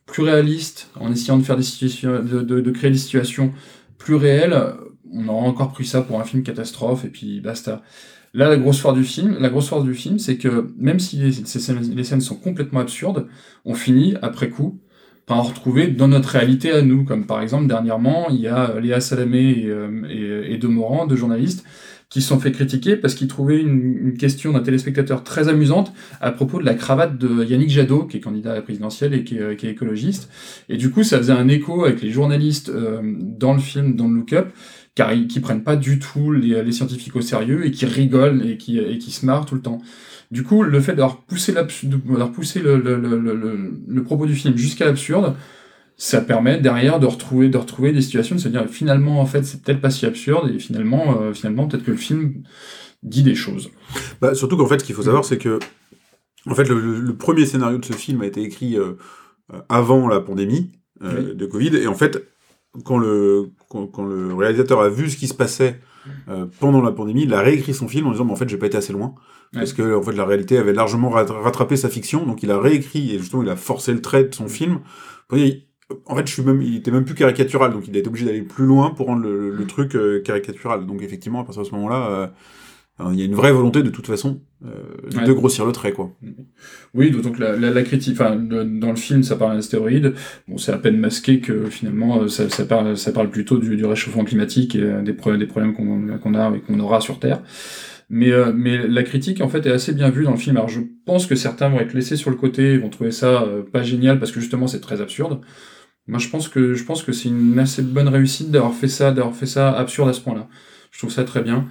plus 0.06 0.22
réaliste, 0.22 0.90
en 0.94 1.10
essayant 1.10 1.36
de 1.36 1.42
faire 1.42 1.56
des 1.56 1.64
situations, 1.64 2.22
de, 2.22 2.42
de, 2.42 2.70
créer 2.70 2.90
des 2.90 2.98
situations 2.98 3.52
plus 3.98 4.14
réelles, 4.14 4.56
on 5.12 5.26
aura 5.28 5.46
encore 5.46 5.72
pris 5.72 5.84
ça 5.84 6.02
pour 6.02 6.20
un 6.20 6.24
film 6.24 6.42
catastrophe 6.42 7.04
et 7.04 7.08
puis 7.08 7.40
basta. 7.40 7.82
Là, 8.34 8.48
la 8.48 8.56
grosse 8.56 8.80
force 8.80 8.96
du 8.96 9.04
film, 9.04 9.36
la 9.40 9.48
grosse 9.48 9.68
force 9.68 9.84
du 9.84 9.94
film, 9.94 10.18
c'est 10.18 10.36
que 10.36 10.72
même 10.76 11.00
si 11.00 11.16
les, 11.16 11.32
scènes, 11.32 11.94
les 11.94 12.04
scènes 12.04 12.20
sont 12.20 12.36
complètement 12.36 12.80
absurdes, 12.80 13.26
on 13.64 13.74
finit 13.74 14.14
après 14.22 14.50
coup 14.50 14.80
par 15.24 15.38
en 15.38 15.42
retrouver 15.42 15.88
dans 15.88 16.06
notre 16.06 16.28
réalité 16.28 16.70
à 16.70 16.82
nous. 16.82 17.04
Comme 17.04 17.26
par 17.26 17.40
exemple 17.40 17.66
dernièrement, 17.66 18.28
il 18.30 18.40
y 18.40 18.46
a 18.46 18.78
Léa 18.78 19.00
Salamé 19.00 19.40
et, 19.40 19.66
euh, 19.66 20.02
et, 20.08 20.54
et 20.54 20.58
De 20.58 20.68
Morand, 20.68 21.06
deux 21.06 21.16
journalistes, 21.16 21.64
qui 22.08 22.22
se 22.22 22.28
sont 22.28 22.38
fait 22.38 22.52
critiquer 22.52 22.96
parce 22.96 23.14
qu'ils 23.14 23.28
trouvaient 23.28 23.60
une, 23.60 24.14
question 24.16 24.52
d'un 24.52 24.60
téléspectateur 24.60 25.24
très 25.24 25.48
amusante 25.48 25.92
à 26.20 26.30
propos 26.30 26.60
de 26.60 26.64
la 26.64 26.74
cravate 26.74 27.18
de 27.18 27.44
Yannick 27.44 27.70
Jadot, 27.70 28.04
qui 28.04 28.18
est 28.18 28.20
candidat 28.20 28.52
à 28.52 28.54
la 28.54 28.62
présidentielle 28.62 29.12
et 29.12 29.24
qui 29.24 29.38
est, 29.38 29.56
qui 29.56 29.66
est 29.66 29.70
écologiste. 29.70 30.30
Et 30.68 30.76
du 30.76 30.90
coup, 30.90 31.02
ça 31.02 31.18
faisait 31.18 31.32
un 31.32 31.48
écho 31.48 31.84
avec 31.84 32.00
les 32.02 32.10
journalistes 32.10 32.68
euh, 32.68 33.00
dans 33.02 33.52
le 33.52 33.60
film, 33.60 33.96
dans 33.96 34.08
le 34.08 34.14
look-up, 34.14 34.52
car 34.94 35.12
ils 35.12 35.26
qui 35.26 35.40
prennent 35.40 35.64
pas 35.64 35.76
du 35.76 35.98
tout 35.98 36.30
les, 36.32 36.72
scientifiques 36.72 37.16
au 37.16 37.20
sérieux 37.20 37.66
et 37.66 37.72
qui 37.72 37.86
rigolent 37.86 38.46
et 38.46 38.56
qui, 38.56 38.78
et 38.78 38.98
qui 38.98 39.10
se 39.10 39.26
marrent 39.26 39.44
tout 39.44 39.56
le 39.56 39.62
temps. 39.62 39.82
Du 40.30 40.42
coup, 40.42 40.62
le 40.62 40.80
fait 40.80 40.94
d'avoir 40.94 41.22
poussé, 41.22 41.52
d'avoir 41.52 42.32
poussé 42.32 42.60
le, 42.60 42.78
le, 42.78 42.96
le, 42.98 43.18
le, 43.18 43.74
le 43.86 44.02
propos 44.02 44.26
du 44.26 44.34
film 44.34 44.56
jusqu'à 44.56 44.84
l'absurde, 44.86 45.36
ça 45.96 46.20
permet 46.20 46.58
derrière 46.58 47.00
de 47.00 47.06
retrouver 47.06 47.48
de 47.48 47.56
retrouver 47.56 47.92
des 47.92 48.02
situations 48.02 48.36
de 48.36 48.40
se 48.40 48.48
dire 48.48 48.66
finalement 48.68 49.20
en 49.20 49.26
fait 49.26 49.44
c'est 49.44 49.62
peut-être 49.62 49.80
pas 49.80 49.90
si 49.90 50.04
absurde 50.04 50.50
et 50.50 50.58
finalement 50.58 51.20
euh, 51.20 51.32
finalement 51.32 51.66
peut-être 51.66 51.84
que 51.84 51.90
le 51.90 51.96
film 51.96 52.42
dit 53.02 53.22
des 53.22 53.34
choses. 53.34 53.70
Bah, 54.20 54.34
surtout 54.34 54.56
qu'en 54.56 54.66
fait 54.66 54.80
ce 54.80 54.84
qu'il 54.84 54.94
faut 54.94 55.02
savoir 55.02 55.24
c'est 55.24 55.38
que 55.38 55.58
en 56.46 56.54
fait 56.54 56.68
le, 56.68 57.00
le, 57.00 57.16
premier 57.16 57.46
scénario 57.46 57.78
de 57.78 57.84
ce 57.84 57.94
film 57.94 58.20
a 58.22 58.26
été 58.26 58.42
écrit 58.42 58.76
euh, 58.78 58.92
avant 59.68 60.06
la 60.06 60.20
pandémie 60.20 60.72
euh, 61.02 61.30
oui. 61.30 61.36
de 61.36 61.46
Covid. 61.46 61.76
Et 61.76 61.86
en 61.86 61.94
fait 61.94 62.22
quand 62.84 62.98
le 62.98 63.50
quand, 63.70 63.86
quand, 63.86 64.04
le 64.04 64.34
réalisateur 64.34 64.80
a 64.82 64.90
vu 64.90 65.08
ce 65.08 65.16
qui 65.16 65.28
se 65.28 65.34
passait 65.34 65.80
euh, 66.28 66.44
pendant 66.60 66.82
la 66.82 66.92
pandémie 66.92 67.22
il 67.22 67.32
a 67.32 67.40
réécrit 67.40 67.72
son 67.72 67.88
film 67.88 68.06
en 68.06 68.12
disant 68.12 68.26
mais 68.26 68.32
en 68.32 68.36
fait 68.36 68.48
j'ai 68.48 68.58
pas 68.58 68.66
été 68.66 68.76
assez 68.76 68.92
loin. 68.92 69.14
Ouais. 69.54 69.60
parce 69.60 69.72
que 69.72 69.94
en 69.94 70.02
fait 70.02 70.12
la 70.12 70.26
réalité 70.26 70.58
avait 70.58 70.74
largement 70.74 71.08
rattrapé 71.08 71.76
sa 71.76 71.88
fiction. 71.88 72.26
Donc 72.26 72.42
il 72.42 72.50
a 72.50 72.58
réécrit 72.58 73.14
et 73.14 73.18
justement 73.18 73.42
il 73.42 73.48
a 73.48 73.56
forcé 73.56 73.94
le 73.94 74.02
trait 74.02 74.24
de 74.24 74.34
son 74.34 74.48
film 74.48 74.80
en 76.06 76.16
fait, 76.16 76.26
je 76.26 76.32
suis 76.32 76.42
même, 76.42 76.62
il 76.62 76.76
était 76.76 76.90
même 76.90 77.04
plus 77.04 77.14
caricatural, 77.14 77.72
donc 77.72 77.86
il 77.88 77.96
a 77.96 77.98
été 77.98 78.08
obligé 78.08 78.26
d'aller 78.26 78.42
plus 78.42 78.66
loin 78.66 78.90
pour 78.90 79.06
rendre 79.06 79.22
le, 79.22 79.50
le 79.50 79.66
truc 79.66 79.94
euh, 79.94 80.20
caricatural. 80.22 80.86
Donc 80.86 81.02
effectivement, 81.02 81.40
à 81.40 81.44
partir 81.44 81.62
de 81.62 81.68
ce 81.68 81.74
moment-là, 81.74 82.32
euh, 83.00 83.12
il 83.12 83.18
y 83.20 83.22
a 83.22 83.26
une 83.26 83.34
vraie 83.34 83.52
volonté 83.52 83.82
de 83.82 83.90
toute 83.90 84.06
façon 84.06 84.40
euh, 84.64 84.70
ouais. 85.16 85.24
de 85.24 85.32
grossir 85.32 85.66
le 85.66 85.72
trait, 85.72 85.92
quoi. 85.92 86.12
Oui, 86.94 87.10
d'autant 87.10 87.30
que 87.30 87.40
la, 87.40 87.54
la, 87.54 87.70
la 87.70 87.82
critique, 87.82 88.14
enfin, 88.18 88.36
dans 88.36 88.90
le 88.90 88.96
film, 88.96 89.22
ça 89.22 89.36
parle 89.36 89.54
d'astéroïdes. 89.54 90.14
Bon, 90.48 90.56
c'est 90.56 90.72
à 90.72 90.78
peine 90.78 90.98
masqué 90.98 91.40
que 91.40 91.66
finalement, 91.66 92.26
ça, 92.26 92.48
ça, 92.48 92.64
parle, 92.64 92.96
ça 92.96 93.12
parle 93.12 93.28
plutôt 93.28 93.58
du, 93.58 93.76
du 93.76 93.84
réchauffement 93.84 94.24
climatique 94.24 94.74
et 94.74 95.02
des, 95.02 95.12
pro 95.12 95.36
des 95.36 95.46
problèmes 95.46 95.74
qu'on 95.74 96.18
qu 96.18 96.36
a 96.36 96.52
et 96.56 96.60
qu'on 96.60 96.80
aura 96.80 97.00
sur 97.02 97.18
Terre. 97.18 97.42
Mais, 98.08 98.32
euh, 98.32 98.52
mais 98.54 98.86
la 98.86 99.02
critique, 99.02 99.40
en 99.40 99.48
fait, 99.48 99.66
est 99.66 99.72
assez 99.72 99.92
bien 99.92 100.10
vue 100.10 100.24
dans 100.24 100.30
le 100.30 100.36
film. 100.36 100.56
Alors, 100.56 100.68
je 100.68 100.80
pense 101.04 101.26
que 101.26 101.34
certains 101.34 101.68
vont 101.68 101.80
être 101.80 101.92
laissés 101.92 102.16
sur 102.16 102.30
le 102.30 102.36
côté, 102.36 102.78
vont 102.78 102.88
trouver 102.88 103.10
ça 103.10 103.42
euh, 103.42 103.62
pas 103.62 103.82
génial 103.82 104.18
parce 104.18 104.32
que 104.32 104.40
justement, 104.40 104.68
c'est 104.68 104.80
très 104.80 105.00
absurde. 105.00 105.40
Moi, 106.08 106.18
je 106.18 106.28
pense 106.28 106.48
que 106.48 106.74
je 106.74 106.84
pense 106.84 107.02
que 107.02 107.12
c'est 107.12 107.28
une 107.28 107.58
assez 107.58 107.82
bonne 107.82 108.08
réussite 108.08 108.50
d'avoir 108.50 108.74
fait 108.74 108.88
ça, 108.88 109.12
d'avoir 109.12 109.34
fait 109.34 109.46
ça 109.46 109.72
absurde 109.72 110.08
à 110.08 110.12
ce 110.12 110.20
point-là. 110.20 110.48
Je 110.92 110.98
trouve 110.98 111.10
ça 111.10 111.24
très 111.24 111.42
bien. 111.42 111.66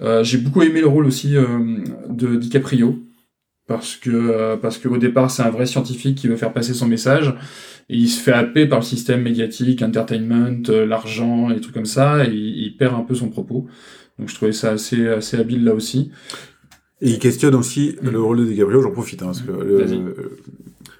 Euh, 0.00 0.24
j'ai 0.24 0.38
beaucoup 0.38 0.62
aimé 0.62 0.80
le 0.80 0.88
rôle 0.88 1.06
aussi 1.06 1.36
euh, 1.36 1.78
de 2.08 2.36
DiCaprio 2.36 2.98
parce 3.66 3.96
que 3.96 4.10
euh, 4.10 4.56
parce 4.56 4.78
que 4.78 4.88
au 4.88 4.98
départ, 4.98 5.30
c'est 5.30 5.42
un 5.42 5.50
vrai 5.50 5.66
scientifique 5.66 6.18
qui 6.18 6.28
veut 6.28 6.36
faire 6.36 6.52
passer 6.52 6.74
son 6.74 6.86
message 6.86 7.34
et 7.88 7.96
il 7.96 8.08
se 8.08 8.20
fait 8.20 8.32
happer 8.32 8.66
par 8.66 8.80
le 8.80 8.84
système 8.84 9.22
médiatique, 9.22 9.82
entertainment, 9.82 10.62
euh, 10.68 10.86
l'argent 10.86 11.50
et 11.50 11.60
trucs 11.60 11.74
comme 11.74 11.86
ça 11.86 12.24
et 12.24 12.30
il, 12.30 12.64
il, 12.64 12.76
perd 12.76 12.94
un 12.94 13.02
peu 13.02 13.14
son 13.14 13.28
propos. 13.28 13.66
Donc, 14.18 14.28
je 14.28 14.34
trouvais 14.34 14.52
ça 14.52 14.70
assez 14.72 15.08
assez 15.08 15.36
habile 15.36 15.64
là 15.64 15.74
aussi. 15.74 16.10
Et 17.02 17.10
il 17.10 17.18
questionne 17.18 17.54
aussi 17.54 17.96
mmh. 18.00 18.08
le 18.08 18.20
rôle 18.20 18.38
de 18.38 18.44
DiCaprio. 18.46 18.82
J'en 18.82 18.92
profite 18.92 19.22
hein, 19.22 19.26
parce 19.26 19.42
que 19.42 19.50
le, 19.50 20.38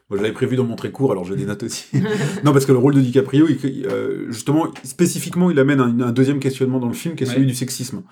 moi, 0.09 0.19
je 0.19 0.23
l'avais 0.23 0.35
prévu 0.35 0.55
dans 0.55 0.65
mon 0.65 0.77
très 0.77 0.93
court, 0.93 1.11
alors 1.11 1.25
j'ai 1.25 1.35
des 1.35 1.47
notes 1.47 1.65
aussi. 1.65 1.89
non, 2.45 2.53
parce 2.53 2.65
que 2.65 2.73
le 2.73 2.79
rôle 2.79 2.95
de 2.95 3.01
DiCaprio, 3.01 3.49
il, 3.49 3.87
euh, 3.87 4.31
justement, 4.31 4.69
spécifiquement, 4.85 5.51
il 5.51 5.59
amène 5.59 5.81
un, 5.81 6.01
un, 6.01 6.13
deuxième 6.13 6.39
questionnement 6.39 6.79
dans 6.79 6.87
le 6.87 6.95
film, 6.95 7.17
qui 7.17 7.25
est 7.25 7.27
celui 7.27 7.41
ouais. 7.41 7.47
du 7.47 7.55
sexisme. 7.55 8.03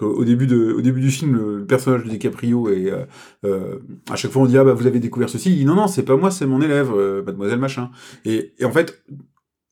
Au 0.00 0.24
début, 0.24 0.46
de, 0.46 0.72
au 0.72 0.80
début 0.80 1.00
du 1.00 1.10
film, 1.10 1.36
le, 1.36 1.64
personnage 1.64 2.04
de 2.04 2.10
DiCaprio 2.10 2.68
est 2.68 2.90
euh, 2.90 3.04
euh, 3.44 3.78
à 4.10 4.16
chaque 4.16 4.30
fois 4.30 4.42
on 4.42 4.46
dit 4.46 4.58
ah 4.58 4.64
bah 4.64 4.74
vous 4.74 4.86
avez 4.86 5.00
découvert 5.00 5.30
ceci. 5.30 5.50
Il 5.50 5.56
dit 5.56 5.64
non 5.64 5.74
non 5.74 5.86
c'est 5.86 6.02
pas 6.02 6.16
moi 6.16 6.30
c'est 6.30 6.44
mon 6.44 6.60
élève 6.60 6.92
euh, 6.94 7.22
Mademoiselle 7.22 7.58
machin. 7.58 7.90
Et, 8.26 8.52
et, 8.58 8.66
en 8.66 8.70
fait 8.70 9.02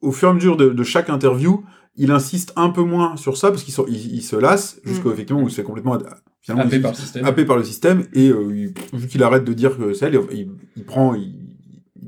au 0.01 0.13
fur 0.13 0.29
et 0.29 0.31
à 0.31 0.35
mesure 0.35 0.57
de, 0.57 0.71
de, 0.71 0.83
chaque 0.85 1.11
interview, 1.11 1.65
il 1.97 2.11
insiste 2.11 2.53
un 2.57 2.71
peu 2.71 2.83
moins 2.83 3.17
sur 3.17 3.37
ça 3.37 3.51
parce 3.51 3.63
qu'il 3.63 3.75
il, 3.89 4.15
il 4.15 4.23
se 4.23 4.37
lasse 4.37 4.81
mm. 4.85 4.89
jusqu'au 4.89 5.13
effectivement 5.13 5.43
où 5.43 5.49
il 5.49 5.51
se 5.51 5.57
fait 5.57 5.63
complètement 5.63 5.99
finalement 6.41 6.65
happé 6.65 6.81
par 6.81 6.93
le 6.93 6.97
système, 6.97 7.25
happé 7.25 7.45
par 7.45 7.57
le 7.57 7.65
système 7.65 8.07
et 8.13 8.29
euh, 8.29 8.73
vu 8.93 9.09
qu'il 9.09 9.23
arrête 9.23 9.45
de 9.45 9.53
dire 9.53 9.77
que 9.77 9.93
c'est 9.93 10.07
elle, 10.07 10.21
il, 10.33 10.51
il 10.77 10.85
prend 10.85 11.15
il 11.15 11.36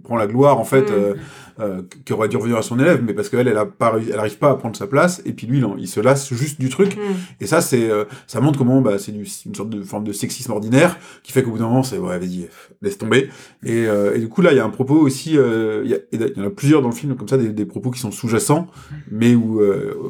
prend 0.09 0.16
la 0.16 0.26
gloire 0.26 0.59
en 0.59 0.64
fait 0.64 0.90
mmh. 0.90 0.94
euh, 0.94 1.14
euh, 1.61 1.82
qui 2.04 2.12
aurait 2.14 2.28
dû 2.28 2.36
revenir 2.36 2.56
à 2.56 2.62
son 2.62 2.80
élève 2.80 3.02
mais 3.04 3.12
parce 3.12 3.28
qu'elle 3.28 3.46
elle 3.46 3.59
a 3.59 3.66
pas 3.66 3.94
elle 4.00 4.18
arrive 4.18 4.38
pas 4.38 4.50
à 4.50 4.54
prendre 4.54 4.74
sa 4.74 4.86
place 4.86 5.20
et 5.26 5.32
puis 5.32 5.46
lui 5.46 5.59
il, 5.59 5.66
il 5.78 5.86
se 5.86 6.00
lasse 6.00 6.32
juste 6.32 6.59
du 6.59 6.70
truc 6.70 6.96
mmh. 6.96 7.00
et 7.42 7.46
ça 7.46 7.61
c'est 7.61 7.90
euh, 7.90 8.04
ça 8.26 8.40
montre 8.40 8.59
comment 8.59 8.80
bah 8.80 8.98
c'est 8.98 9.12
une 9.12 9.54
sorte 9.54 9.68
de 9.68 9.82
forme 9.82 10.04
de 10.04 10.12
sexisme 10.12 10.52
ordinaire 10.52 10.98
qui 11.22 11.32
fait 11.32 11.42
qu'au 11.42 11.50
bout 11.50 11.59
d'un 11.59 11.68
moment 11.68 11.82
c'est 11.82 11.98
ouais 11.98 12.18
vas-y 12.18 12.48
laisse 12.80 12.96
tomber 12.96 13.28
et, 13.62 13.86
euh, 13.86 14.16
et, 14.16 14.20
du 14.20 14.28
coup 14.28 14.40
là 14.40 14.52
il 14.52 14.56
y 14.56 14.61
a 14.61 14.64
un 14.64 14.70
propos 14.70 14.94
aussi 14.94 15.36
euh, 15.36 15.82
il 15.84 15.90
y, 15.90 16.16
y, 16.16 16.40
en 16.40 16.46
a 16.46 16.50
plusieurs 16.50 16.80
dans 16.80 16.88
le 16.88 16.94
film 16.94 17.14
comme 17.16 17.28
ça 17.28 17.36
des, 17.36 17.50
des 17.50 17.66
propos 17.66 17.90
qui 17.90 18.00
sont 18.00 18.11
sous-jacents 18.11 18.68
mais 19.11 19.34
où 19.34 19.61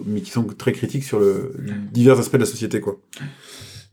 mais 0.07 0.21
qui 0.21 0.31
sont 0.31 0.45
très 0.45 0.73
critiques 0.73 1.05
sur 1.05 1.19
le 1.19 1.53
divers 1.93 2.21
aspects 2.21 2.35
de 2.37 2.41
la 2.41 2.47
société 2.47 2.81
quoi 2.81 2.99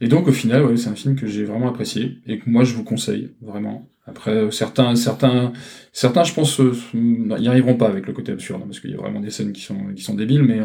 et 0.01 0.08
donc 0.08 0.28
au 0.28 0.34
final 0.34 0.66
ouais, 0.66 0.78
c'est 0.78 0.89
un 0.89 0.95
film 0.95 1.16
que 1.16 1.26
j'ai 1.26 1.45
vraiment 1.45 1.70
apprécié 1.70 2.18
et 2.28 2.38
que 2.38 2.47
moi 2.47 2.64
je 2.64 2.76
vous 2.76 2.84
conseille 2.84 3.32
vraiment 3.41 3.89
après, 4.08 4.51
certains, 4.51 4.95
certains, 4.95 5.51
certains, 5.91 6.24
je 6.24 6.34
pense, 6.34 6.60
euh, 6.60 6.74
n'y 6.93 7.47
arriveront 7.47 7.76
pas 7.76 7.88
avec 7.88 8.06
le 8.06 8.14
côté 8.14 8.32
absurde, 8.32 8.62
hein, 8.64 8.68
parce 8.68 8.80
qu'il 8.80 8.91
y 8.91 8.93
a 8.93 8.97
vraiment 8.97 9.20
des 9.20 9.32
scènes 9.32 9.51
qui 9.51 9.62
sont, 9.62 9.78
qui 9.95 10.03
sont 10.03 10.14
débiles, 10.14 10.43
mais, 10.43 10.60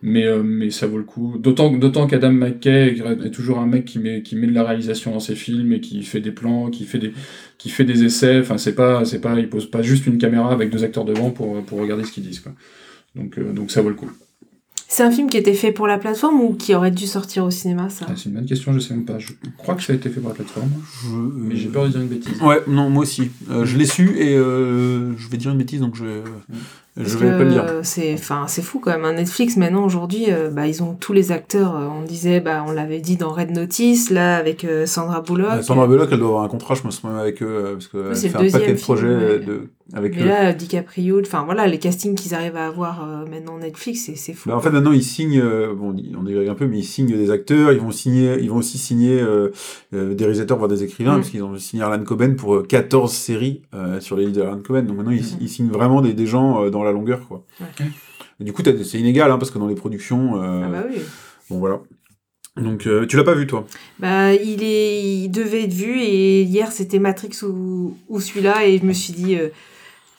mais, 0.00 0.26
euh, 0.26 0.42
mais 0.44 0.70
ça 0.70 0.86
vaut 0.86 0.98
le 0.98 1.04
coup. 1.04 1.38
D'autant, 1.38 1.72
d'autant 1.72 2.06
qu'Adam 2.06 2.32
McKay 2.32 2.96
est 3.24 3.30
toujours 3.30 3.58
un 3.58 3.66
mec 3.66 3.84
qui 3.84 3.98
met, 3.98 4.22
qui 4.22 4.36
met 4.36 4.46
de 4.46 4.54
la 4.54 4.62
réalisation 4.62 5.10
dans 5.12 5.20
ses 5.20 5.34
films 5.34 5.72
et 5.72 5.80
qui 5.80 6.02
fait 6.04 6.20
des 6.20 6.30
plans, 6.30 6.70
qui 6.70 6.84
fait 6.84 6.98
des, 6.98 7.12
qui 7.58 7.68
fait 7.68 7.84
des 7.84 8.04
essais. 8.04 8.38
Enfin, 8.38 8.58
c'est 8.58 8.74
pas, 8.74 9.04
c'est 9.04 9.20
pas, 9.20 9.38
il 9.40 9.48
pose 9.48 9.68
pas 9.70 9.82
juste 9.82 10.06
une 10.06 10.18
caméra 10.18 10.52
avec 10.52 10.70
deux 10.70 10.84
acteurs 10.84 11.04
devant 11.04 11.30
pour, 11.30 11.62
pour 11.64 11.80
regarder 11.80 12.04
ce 12.04 12.12
qu'ils 12.12 12.24
disent, 12.24 12.40
quoi. 12.40 12.52
Donc, 13.16 13.38
euh, 13.38 13.52
donc 13.52 13.70
ça 13.72 13.82
vaut 13.82 13.88
le 13.88 13.96
coup. 13.96 14.10
C'est 14.90 15.02
un 15.02 15.10
film 15.10 15.28
qui 15.28 15.36
était 15.36 15.52
fait 15.52 15.70
pour 15.70 15.86
la 15.86 15.98
plateforme 15.98 16.40
ou 16.40 16.54
qui 16.54 16.74
aurait 16.74 16.90
dû 16.90 17.06
sortir 17.06 17.44
au 17.44 17.50
cinéma, 17.50 17.90
ça 17.90 18.06
ah, 18.08 18.14
C'est 18.16 18.30
une 18.30 18.36
bonne 18.36 18.46
question, 18.46 18.72
je 18.72 18.78
sais 18.78 18.94
même 18.94 19.04
pas. 19.04 19.18
Je 19.18 19.32
crois 19.58 19.74
que 19.74 19.82
ça 19.82 19.92
a 19.92 19.96
été 19.96 20.08
fait 20.08 20.18
pour 20.18 20.30
la 20.30 20.34
plateforme, 20.34 20.70
je... 21.04 21.08
mais 21.10 21.56
j'ai 21.56 21.68
peur 21.68 21.84
de 21.84 21.90
dire 21.90 22.00
une 22.00 22.08
bêtise. 22.08 22.40
Ouais, 22.40 22.62
non, 22.66 22.88
moi 22.88 23.02
aussi. 23.02 23.30
Euh, 23.50 23.66
je 23.66 23.76
l'ai 23.76 23.84
su 23.84 24.16
et 24.18 24.34
euh, 24.34 25.14
je 25.18 25.28
vais 25.28 25.36
dire 25.36 25.50
une 25.50 25.58
bêtise, 25.58 25.80
donc 25.80 25.94
je, 25.94 26.22
je 26.98 27.16
vais 27.16 27.30
pas 27.30 27.44
le 27.44 27.50
dire. 27.50 27.64
C'est, 27.82 28.14
enfin, 28.14 28.46
c'est 28.48 28.62
fou 28.62 28.80
quand 28.80 28.90
même. 28.90 29.04
Un 29.04 29.12
Netflix 29.12 29.56
maintenant 29.56 29.84
aujourd'hui, 29.84 30.26
euh, 30.30 30.50
bah, 30.50 30.66
ils 30.66 30.82
ont 30.82 30.94
tous 30.94 31.12
les 31.12 31.32
acteurs. 31.32 31.76
Euh, 31.76 31.86
on 31.86 32.02
disait, 32.02 32.40
bah, 32.40 32.64
on 32.66 32.72
l'avait 32.72 33.00
dit 33.00 33.16
dans 33.16 33.30
Red 33.30 33.50
Notice, 33.50 34.10
là 34.10 34.36
avec 34.36 34.64
euh, 34.64 34.86
Sandra 34.86 35.20
Bullock. 35.20 35.52
Ouais, 35.52 35.62
Sandra 35.62 35.86
Bullock, 35.86 36.08
elle 36.10 36.18
doit 36.18 36.28
avoir 36.28 36.44
un 36.44 36.48
contrat, 36.48 36.74
je 36.74 36.82
pense 36.82 37.04
même 37.04 37.16
avec 37.16 37.42
eux, 37.42 37.70
parce 37.74 37.88
que 37.88 38.10
oui, 38.10 38.16
fait 38.16 38.36
un 38.36 38.50
paquet 38.50 38.72
de 38.72 38.80
projets 38.80 39.06
ouais. 39.06 39.38
de, 39.38 39.68
avec 39.94 40.16
Mais 40.16 40.24
là, 40.24 40.52
DiCaprio, 40.52 41.20
enfin 41.20 41.44
voilà, 41.44 41.66
les 41.66 41.78
castings 41.78 42.14
qu'ils 42.14 42.34
arrivent 42.34 42.56
à 42.56 42.66
avoir 42.66 43.06
maintenant 43.30 43.58
Netflix, 43.58 44.02
c'est, 44.04 44.16
c'est 44.16 44.34
fou. 44.34 44.50
Bah, 44.50 44.56
en 44.56 44.60
fait, 44.60 44.70
maintenant 44.70 44.92
ils 44.92 45.02
signent, 45.02 45.42
bon, 45.74 45.96
on 46.18 46.22
dirait 46.22 46.48
un 46.48 46.54
peu, 46.54 46.66
mais 46.66 46.78
ils 46.78 46.84
signent 46.84 47.06
des 47.06 47.30
acteurs. 47.30 47.72
Ils 47.72 47.80
vont 47.80 47.90
signer, 47.90 48.38
ils 48.40 48.50
vont 48.50 48.56
aussi 48.56 48.76
signer 48.76 49.24
des 49.92 50.24
réalisateurs, 50.24 50.58
voire 50.58 50.68
des 50.68 50.82
écrivains, 50.84 51.14
mm. 51.14 51.20
parce 51.20 51.30
qu'ils 51.30 51.42
ont 51.42 51.56
signé 51.58 51.82
Alan 51.82 52.04
Coben 52.04 52.36
pour 52.36 52.66
14 52.66 53.12
séries 53.12 53.62
sur 54.00 54.16
les 54.16 54.26
livres 54.26 54.38
d'Alan 54.38 54.60
Coben. 54.60 54.86
Donc 54.86 54.98
maintenant, 54.98 55.12
ils, 55.12 55.22
mm. 55.22 55.38
ils, 55.40 55.48
signent 55.48 55.70
vraiment 55.70 56.02
des, 56.02 56.12
des 56.12 56.26
gens 56.26 56.68
dans 56.68 56.84
la 56.84 56.92
longueur, 56.92 57.26
quoi. 57.26 57.44
Ouais. 57.60 57.86
Et 58.40 58.44
du 58.44 58.52
coup, 58.52 58.62
c'est 58.64 58.98
inégal, 58.98 59.30
hein, 59.30 59.38
parce 59.38 59.50
que 59.50 59.58
dans 59.58 59.66
les 59.66 59.74
productions. 59.74 60.42
Euh, 60.42 60.62
ah 60.64 60.68
bah 60.68 60.84
oui. 60.88 61.00
Bon, 61.50 61.58
voilà. 61.58 61.80
Donc, 62.56 62.86
euh, 62.86 63.06
tu 63.06 63.16
l'as 63.16 63.24
pas 63.24 63.34
vu, 63.34 63.46
toi? 63.46 63.66
Bah, 63.98 64.34
il, 64.34 64.62
est, 64.62 65.02
il 65.02 65.28
devait 65.28 65.64
être 65.64 65.72
vu, 65.72 66.00
et 66.00 66.42
hier, 66.42 66.70
c'était 66.72 66.98
Matrix 66.98 67.42
ou, 67.42 67.96
ou 68.08 68.20
celui-là, 68.20 68.66
et 68.66 68.78
je 68.78 68.84
me 68.84 68.92
suis 68.92 69.12
dit, 69.12 69.36
euh, 69.36 69.48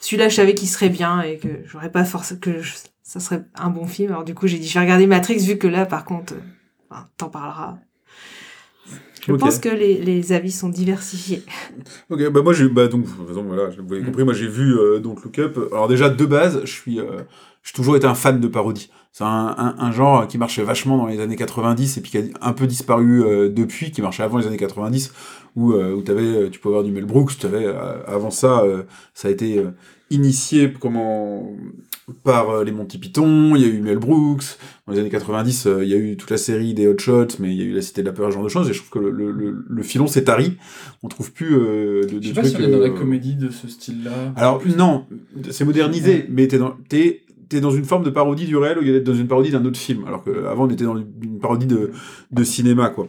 celui-là, 0.00 0.28
je 0.28 0.34
savais 0.34 0.54
qu'il 0.54 0.68
serait 0.68 0.88
bien, 0.88 1.20
et 1.22 1.38
que 1.38 1.48
j'aurais 1.64 1.92
pas 1.92 2.04
forcé, 2.04 2.38
que 2.38 2.60
je, 2.60 2.72
ça 3.02 3.20
serait 3.20 3.44
un 3.54 3.70
bon 3.70 3.86
film. 3.86 4.10
Alors, 4.10 4.24
du 4.24 4.34
coup, 4.34 4.46
j'ai 4.46 4.58
dit, 4.58 4.66
je 4.66 4.74
vais 4.74 4.80
regarder 4.80 5.06
Matrix, 5.06 5.38
vu 5.38 5.58
que 5.58 5.68
là, 5.68 5.86
par 5.86 6.04
contre, 6.04 6.34
enfin, 6.90 7.08
t'en 7.16 7.28
parleras. 7.28 7.78
Je 9.26 9.32
okay. 9.32 9.38
pense 9.38 9.58
que 9.58 9.68
les, 9.68 10.00
les, 10.00 10.32
avis 10.32 10.50
sont 10.50 10.70
diversifiés. 10.70 11.42
Ok, 12.10 12.28
bah 12.30 12.42
moi 12.42 12.52
j'ai 12.52 12.68
bah 12.68 12.88
donc 12.88 13.04
voilà, 13.06 13.66
vous 13.66 13.94
avez 13.94 14.02
compris, 14.02 14.24
moi 14.24 14.32
j'ai 14.32 14.48
vu 14.48 14.76
euh, 14.76 14.98
donc 14.98 15.22
Look 15.22 15.38
Up. 15.38 15.58
Alors 15.72 15.88
déjà 15.88 16.08
de 16.08 16.24
base, 16.24 16.62
je 16.64 16.72
suis 16.72 16.98
euh, 16.98 17.20
j'ai 17.62 17.72
toujours 17.72 17.96
été 17.96 18.06
un 18.06 18.14
fan 18.14 18.40
de 18.40 18.48
parodie. 18.48 18.90
C'est 19.12 19.24
un, 19.24 19.54
un, 19.58 19.74
un, 19.78 19.92
genre 19.92 20.28
qui 20.28 20.38
marchait 20.38 20.62
vachement 20.62 20.96
dans 20.96 21.06
les 21.06 21.20
années 21.20 21.36
90 21.36 21.98
et 21.98 22.00
puis 22.00 22.10
qui 22.12 22.18
a 22.18 22.22
un 22.40 22.52
peu 22.52 22.66
disparu 22.66 23.24
euh, 23.24 23.48
depuis, 23.48 23.90
qui 23.90 24.02
marchait 24.02 24.22
avant 24.22 24.38
les 24.38 24.46
années 24.46 24.56
90 24.56 25.12
où 25.56 25.72
euh, 25.72 25.92
où 25.92 26.02
t'avais 26.02 26.48
tu 26.50 26.60
pouvais 26.60 26.74
avoir 26.76 26.84
du 26.84 26.92
Mel 26.92 27.06
Brooks, 27.06 27.32
avais 27.44 27.66
avant 28.06 28.30
ça 28.30 28.62
ça 29.14 29.26
a 29.28 29.30
été 29.32 29.64
initié 30.10 30.72
comment 30.78 31.44
par 32.24 32.50
euh, 32.50 32.64
les 32.64 32.72
Monty 32.72 32.98
Python, 32.98 33.54
il 33.54 33.62
y 33.62 33.64
a 33.64 33.68
eu 33.68 33.80
Mel 33.80 33.98
Brooks, 33.98 34.42
dans 34.86 34.92
les 34.92 35.00
années 35.00 35.10
90, 35.10 35.66
euh, 35.66 35.84
il 35.84 35.90
y 35.90 35.94
a 35.94 35.96
eu 35.96 36.16
toute 36.16 36.30
la 36.30 36.36
série 36.36 36.74
des 36.74 36.86
Hot 36.86 36.98
Shots, 36.98 37.38
mais 37.38 37.54
il 37.54 37.58
y 37.58 37.62
a 37.62 37.64
eu 37.64 37.72
la 37.72 37.82
Cité 37.82 38.02
de 38.02 38.06
la 38.08 38.12
Peur, 38.12 38.28
ce 38.30 38.34
genre 38.34 38.44
de 38.44 38.48
choses, 38.48 38.68
et 38.68 38.72
je 38.72 38.78
trouve 38.78 38.90
que 38.90 38.98
le, 38.98 39.10
le, 39.10 39.30
le, 39.30 39.64
le 39.68 39.82
filon 39.82 40.06
s'est 40.06 40.24
tari, 40.24 40.56
on 41.02 41.08
trouve 41.08 41.32
plus 41.32 41.54
euh, 41.56 42.02
de, 42.04 42.18
de 42.18 42.22
Je 42.22 42.28
sais 42.28 42.34
pas 42.34 42.44
si 42.44 42.56
on 42.56 42.60
est 42.60 42.70
dans 42.70 42.78
la 42.78 42.86
euh, 42.86 42.90
comédie 42.98 43.34
de 43.34 43.50
ce 43.50 43.68
style-là. 43.68 44.32
Alors, 44.36 44.62
non, 44.76 45.06
c'est 45.50 45.64
modernisé, 45.64 46.10
Ouais. 46.10 46.26
mais 46.30 46.48
t'es 46.48 46.58
dans... 46.58 46.74
T'es, 46.88 47.22
t'es 47.50 47.60
dans 47.60 47.70
une 47.70 47.84
forme 47.84 48.04
de 48.04 48.10
parodie 48.10 48.46
du 48.46 48.56
réel 48.56 48.78
au 48.78 48.80
lieu 48.80 48.92
d'être 48.94 49.04
dans 49.04 49.14
une 49.14 49.28
parodie 49.28 49.50
d'un 49.50 49.64
autre 49.66 49.78
film, 49.78 50.06
alors 50.06 50.24
qu'avant 50.24 50.64
on 50.64 50.70
était 50.70 50.84
dans 50.84 50.96
une 50.96 51.38
parodie 51.38 51.66
de, 51.66 51.90
de 52.30 52.44
cinéma, 52.44 52.88
quoi. 52.88 53.08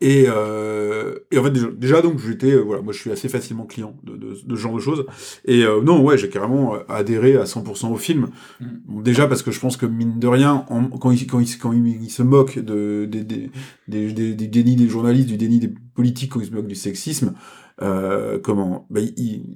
Et, 0.00 0.26
euh, 0.28 1.18
et 1.32 1.38
en 1.38 1.42
fait, 1.42 1.50
déjà, 1.50 1.66
déjà, 1.76 2.02
donc, 2.02 2.20
j'étais, 2.20 2.52
euh, 2.52 2.60
voilà, 2.60 2.82
moi 2.82 2.92
je 2.92 3.00
suis 3.00 3.10
assez 3.10 3.28
facilement 3.28 3.64
client 3.66 3.96
de, 4.04 4.12
de, 4.16 4.28
de 4.44 4.54
ce 4.56 4.60
genre 4.60 4.74
de 4.76 4.80
choses. 4.80 5.04
Et 5.44 5.64
euh, 5.64 5.82
non, 5.82 6.00
ouais, 6.04 6.16
j'ai 6.16 6.28
carrément 6.28 6.74
adhéré 6.88 7.36
à 7.36 7.42
100% 7.44 7.92
au 7.92 7.96
film. 7.96 8.28
Mm. 8.60 8.66
Bon, 8.86 9.00
déjà 9.00 9.26
parce 9.26 9.42
que 9.42 9.50
je 9.50 9.58
pense 9.58 9.76
que, 9.76 9.86
mine 9.86 10.20
de 10.20 10.28
rien, 10.28 10.64
en- 10.68 10.84
quand, 10.84 11.10
il, 11.10 11.26
quand, 11.26 11.40
il, 11.40 11.58
quand 11.58 11.72
il, 11.72 11.84
il 12.00 12.10
se 12.10 12.22
moque 12.22 12.60
de, 12.60 13.08
des, 13.10 13.24
des, 13.24 13.50
des, 13.88 14.12
des, 14.12 14.34
des 14.34 14.46
dénis 14.46 14.76
des 14.76 14.88
journalistes, 14.88 15.28
du 15.28 15.36
déni 15.36 15.58
des 15.58 15.74
politiques, 15.96 16.30
quand 16.30 16.40
il 16.40 16.46
se 16.46 16.52
moque 16.54 16.68
du 16.68 16.76
sexisme, 16.76 17.34
euh, 17.82 18.38
comment? 18.38 18.86
Bah, 18.90 19.00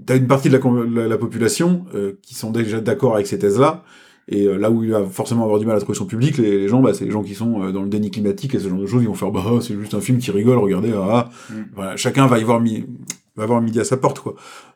T'as 0.07 0.17
une 0.17 0.27
partie 0.27 0.49
de 0.49 0.57
la, 0.57 1.03
la, 1.03 1.09
la 1.09 1.19
population 1.19 1.85
euh, 1.95 2.15
qui 2.23 2.35
sont 2.35 2.51
déjà 2.51 2.81
d'accord 2.81 3.15
avec 3.15 3.27
ces 3.27 3.39
thèses-là. 3.39 3.85
Et 4.29 4.47
euh, 4.47 4.57
là 4.57 4.71
où 4.71 4.85
il 4.85 4.91
va 4.91 5.05
forcément 5.05 5.43
avoir 5.45 5.59
du 5.59 5.67
mal 5.67 5.77
à 5.77 5.81
trouver 5.81 5.99
son 5.99 6.07
public, 6.07 6.39
les, 6.39 6.59
les 6.59 6.69
gens, 6.69 6.81
bah, 6.81 6.95
c'est 6.95 7.05
les 7.05 7.11
gens 7.11 7.23
qui 7.23 7.35
sont 7.35 7.63
euh, 7.63 7.73
dans 7.73 7.83
le 7.83 7.89
déni 7.89 8.11
climatique 8.11 8.55
et 8.55 8.61
ce 8.61 8.69
genre 8.69 8.79
de 8.79 8.87
choses, 8.87 9.03
ils 9.03 9.09
vont 9.09 9.15
faire 9.15 9.33
bah 9.33 9.45
c'est 9.61 9.75
juste 9.75 9.95
un 9.95 10.01
film 10.01 10.19
qui 10.19 10.31
rigole, 10.31 10.59
regardez, 10.59 10.93
ah, 10.95 11.09
ah. 11.11 11.31
Mm. 11.53 11.65
voilà, 11.75 11.97
chacun 11.97 12.27
va 12.27 12.39
y 12.39 12.45
voir 12.45 12.61
mi 12.61 12.85
va 13.35 13.47
voir 13.47 13.61
midi 13.61 13.81
à 13.81 13.85
sa 13.85 13.97
porte 13.97 14.21
quoi. 14.21 14.35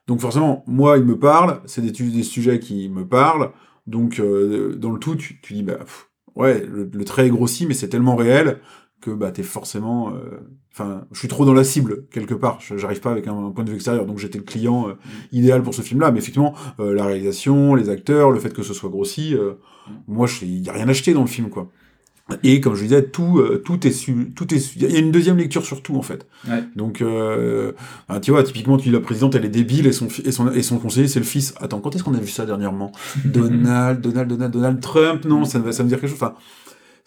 Donc 0.09 0.21
forcément, 0.21 0.65
moi 0.67 0.99
il 0.99 1.05
me 1.05 1.17
parle, 1.19 1.61
c'est 1.67 1.81
des, 1.83 1.93
des 1.93 2.23
sujets 2.25 2.59
qui 2.59 2.89
me 2.89 3.07
parlent, 3.07 3.51
donc 3.87 4.19
euh, 4.19 4.75
dans 4.77 4.91
le 4.91 4.99
tout 4.99 5.15
tu, 5.15 5.41
tu 5.41 5.55
dis 5.55 5.63
bah 5.63 5.77
pff, 5.79 6.09
ouais 6.35 6.67
le, 6.67 6.91
le 6.93 7.05
trait 7.05 7.27
est 7.27 7.31
grossi 7.31 7.67
mais 7.67 7.75
c'est 7.75 7.89
tellement 7.89 8.17
réel 8.17 8.59
que 9.07 9.11
bah 9.13 9.31
t'es 9.31 9.43
forcément, 9.43 10.11
euh, 10.11 10.41
enfin 10.73 11.05
je 11.13 11.19
suis 11.19 11.29
trop 11.29 11.45
dans 11.47 11.55
la 11.55 11.65
cible 11.65 12.05
quelque 12.11 12.35
part, 12.35 12.59
j'arrive 12.77 13.01
pas 13.01 13.11
avec 13.13 13.27
un, 13.29 13.47
un 13.47 13.51
point 13.51 13.65
de 13.65 13.71
vue 13.71 13.77
extérieur, 13.77 14.05
donc 14.07 14.19
j'étais 14.19 14.39
le 14.39 14.45
client 14.45 14.89
euh, 14.89 14.93
idéal 15.33 15.63
pour 15.63 15.75
ce 15.75 15.83
film-là, 15.83 16.11
mais 16.11 16.19
effectivement 16.19 16.55
euh, 16.81 16.93
la 16.95 17.05
réalisation, 17.07 17.75
les 17.75 17.89
acteurs, 17.89 18.31
le 18.31 18.39
fait 18.41 18.53
que 18.53 18.63
ce 18.63 18.75
soit 18.75 18.91
grossi, 18.91 19.35
euh, 19.35 19.55
moi 20.09 20.27
il 20.43 20.59
y 20.67 20.69
a 20.69 20.73
rien 20.75 20.89
acheté 20.89 21.15
dans 21.15 21.23
le 21.23 21.27
film 21.29 21.49
quoi. 21.49 21.71
Et 22.43 22.61
comme 22.61 22.75
je 22.75 22.83
disais, 22.83 23.05
tout, 23.05 23.41
tout 23.65 23.87
est 23.87 23.93
su, 23.93 24.33
tout 24.35 24.53
est 24.53 24.75
il 24.75 24.83
y 24.83 24.97
a 24.97 24.99
une 24.99 25.13
deuxième 25.13 25.37
lecture 25.37 25.65
sur 25.65 25.81
tout 25.81 25.95
en 25.95 26.03
fait. 26.03 26.27
Ouais. 26.49 26.65
Donc, 26.75 27.01
euh, 27.01 27.71
ah, 28.09 28.19
tu 28.19 28.33
vois, 28.33 28.43
typiquement, 28.43 28.77
tu 28.79 28.89
dis 28.89 28.91
la 28.91 28.99
présidente, 28.99 29.37
elle 29.37 29.45
est 29.45 29.49
débile 29.49 29.87
et 29.87 29.93
son, 29.93 30.09
et 30.25 30.33
son, 30.33 30.51
et 30.51 30.63
son 30.65 30.79
conseiller, 30.81 31.07
c'est 31.07 31.21
le 31.21 31.25
fils. 31.25 31.55
Attends, 31.61 31.79
quand 31.79 31.95
est-ce 31.95 32.03
qu'on 32.03 32.15
a 32.15 32.19
vu 32.19 32.27
ça 32.27 32.45
dernièrement? 32.45 32.91
Donald, 33.25 34.01
Donald, 34.01 34.29
Donald, 34.29 34.53
Donald 34.53 34.81
Trump? 34.81 35.25
Non, 35.25 35.45
ça, 35.45 35.61
me- 35.61 35.71
ça 35.71 35.85
me 35.85 35.89
dire 35.89 36.01
quelque 36.01 36.11
chose. 36.11 36.21
Enfin, 36.21 36.35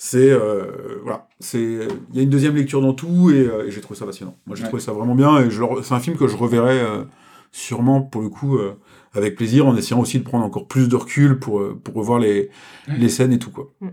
c'est 0.01 0.29
euh, 0.31 0.99
voilà, 1.03 1.27
c'est 1.41 1.61
il 1.61 2.15
y 2.15 2.19
a 2.19 2.23
une 2.23 2.29
deuxième 2.29 2.55
lecture 2.55 2.81
dans 2.81 2.93
tout 2.93 3.31
et, 3.31 3.39
euh, 3.45 3.67
et 3.67 3.71
j'ai 3.71 3.81
trouvé 3.81 3.99
ça 3.99 4.05
passionnant. 4.05 4.35
Moi, 4.47 4.55
j'ai 4.55 4.63
Ouais. 4.63 4.69
trouvé 4.69 4.81
ça 4.81 4.93
vraiment 4.93 5.13
bien 5.13 5.39
et 5.41 5.49
je 5.51 5.61
c'est 5.83 5.93
un 5.93 5.99
film 5.99 6.15
que 6.17 6.25
je 6.27 6.37
reverrai 6.37 6.79
euh, 6.79 7.03
sûrement 7.51 8.01
pour 8.01 8.21
le 8.21 8.29
coup 8.29 8.57
euh, 8.57 8.75
avec 9.13 9.35
plaisir, 9.35 9.67
en 9.67 9.75
essayant 9.75 9.99
aussi 9.99 10.17
de 10.19 10.23
prendre 10.23 10.45
encore 10.45 10.67
plus 10.67 10.87
de 10.87 10.95
recul 10.95 11.37
pour 11.37 11.59
euh, 11.59 11.77
pour 11.83 11.95
revoir 11.95 12.17
les 12.19 12.49
Ouais. 12.87 12.97
les 12.97 13.09
scènes 13.09 13.33
et 13.33 13.39
tout 13.39 13.51
quoi. 13.51 13.73
Mm. 13.81 13.89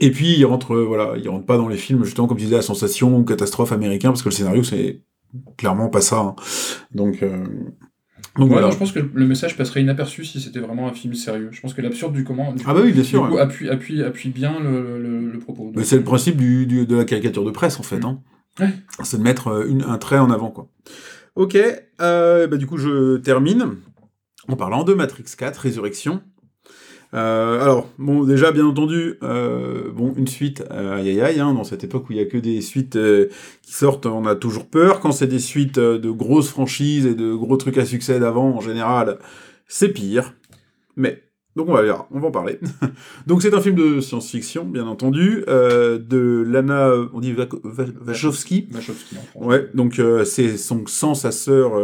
Et 0.00 0.10
puis 0.10 0.34
il 0.36 0.44
rentre 0.44 0.74
euh, 0.74 0.84
voilà, 0.84 1.16
il 1.16 1.28
rentre 1.28 1.46
pas 1.46 1.56
dans 1.56 1.68
les 1.68 1.76
films 1.76 2.02
justement 2.04 2.26
comme 2.26 2.36
tu 2.38 2.44
disais 2.44 2.56
la 2.56 2.62
sensation 2.62 3.16
ou 3.16 3.24
catastrophe 3.24 3.70
américain 3.72 4.08
parce 4.08 4.22
que 4.22 4.30
le 4.30 4.34
scénario 4.34 4.64
c'est 4.64 5.02
clairement 5.56 5.88
pas 5.88 6.00
ça. 6.00 6.18
hein. 6.18 6.34
Donc 6.92 7.22
euh, 7.22 7.44
donc 8.36 8.46
Ouais, 8.46 8.52
voilà. 8.54 8.66
non, 8.66 8.72
je 8.72 8.78
pense 8.78 8.92
que 8.92 8.98
le 8.98 9.26
message 9.26 9.56
passerait 9.56 9.80
inaperçu 9.82 10.24
si 10.24 10.40
c'était 10.40 10.58
vraiment 10.60 10.88
un 10.88 10.92
film 10.92 11.14
sérieux. 11.14 11.48
Je 11.52 11.60
pense 11.60 11.72
que 11.74 11.82
l'absurde 11.82 12.12
du 12.14 12.24
comment 12.24 12.52
du 12.52 12.62
Ah 12.66 12.74
bah 12.74 12.80
oui, 12.84 12.92
bien 12.92 13.02
du 13.02 13.08
sûr. 13.08 13.28
coup, 13.28 13.34
ouais. 13.34 13.40
appuie, 13.40 13.68
appuie, 13.68 14.02
appuie 14.02 14.30
bien 14.30 14.58
le, 14.60 14.98
le, 15.00 15.30
le 15.30 15.38
propos. 15.38 15.72
Mais 15.76 15.84
c'est 15.84 15.96
le 15.96 16.04
principe 16.04 16.36
du, 16.36 16.66
du- 16.66 16.86
de 16.86 16.96
la 16.96 17.04
caricature 17.04 17.44
de 17.44 17.50
presse, 17.50 17.78
en 17.78 17.82
fait. 17.84 18.04
Hein. 18.04 18.20
Ouais. 18.60 18.70
C'est 19.02 19.18
de 19.18 19.22
mettre 19.22 19.48
euh, 19.48 19.66
une, 19.68 19.82
un 19.82 19.98
trait 19.98 20.18
en 20.18 20.30
avant, 20.30 20.50
quoi. 20.50 20.68
Ok, 21.36 21.56
euh, 22.00 22.46
bah, 22.46 22.56
du 22.56 22.66
coup, 22.66 22.76
je 22.78 23.16
termine 23.18 23.76
en 24.48 24.56
parlant 24.56 24.84
de 24.84 24.94
Matrix 24.94 25.24
4, 25.36 25.56
Résurrection. 25.58 26.20
Euh, 27.14 27.62
alors, 27.62 27.88
bon, 27.98 28.24
déjà, 28.24 28.50
bien 28.50 28.66
entendu, 28.66 29.14
euh, 29.22 29.90
bon, 29.92 30.12
une 30.16 30.26
suite, 30.26 30.64
euh, 30.70 30.96
aïe 30.96 31.10
aïe 31.10 31.20
aïe, 31.20 31.40
hein, 31.40 31.54
dans 31.54 31.62
cette 31.62 31.84
époque 31.84 32.08
où 32.10 32.12
il 32.12 32.18
y 32.18 32.20
a 32.20 32.24
que 32.24 32.38
des 32.38 32.60
suites 32.60 32.98
qui 33.62 33.72
sortent, 33.72 34.06
on 34.06 34.26
a 34.26 34.34
toujours 34.34 34.66
peur. 34.66 35.00
Quand 35.00 35.12
c'est 35.12 35.28
des 35.28 35.38
suites 35.38 35.78
de 35.78 36.10
grosses 36.10 36.48
franchises 36.48 37.06
et 37.06 37.14
de 37.14 37.34
gros 37.34 37.56
trucs 37.56 37.78
à 37.78 37.84
succès 37.84 38.18
d'avant, 38.18 38.56
en 38.56 38.60
général, 38.60 39.18
c'est 39.68 39.90
pire. 39.90 40.34
Mais, 40.96 41.22
donc 41.54 41.68
on 41.68 41.72
va, 41.72 41.82
voir, 41.82 42.08
on 42.10 42.18
va 42.18 42.28
en 42.28 42.32
parler. 42.32 42.58
donc 43.28 43.42
c'est 43.42 43.54
un 43.54 43.60
film 43.60 43.76
de 43.76 44.00
science-fiction, 44.00 44.64
bien 44.64 44.88
entendu, 44.88 45.44
de 45.46 46.44
Lana, 46.48 46.90
on 47.12 47.20
dit 47.20 47.32
Wachowski. 47.32 48.68
Wachowski 48.74 49.16
en 49.16 49.22
France. 49.22 49.46
Ouais, 49.46 49.70
donc 49.72 50.00
c'est 50.24 50.56
son 50.56 50.84
sans 50.86 51.14
sa 51.14 51.30
sœur 51.30 51.78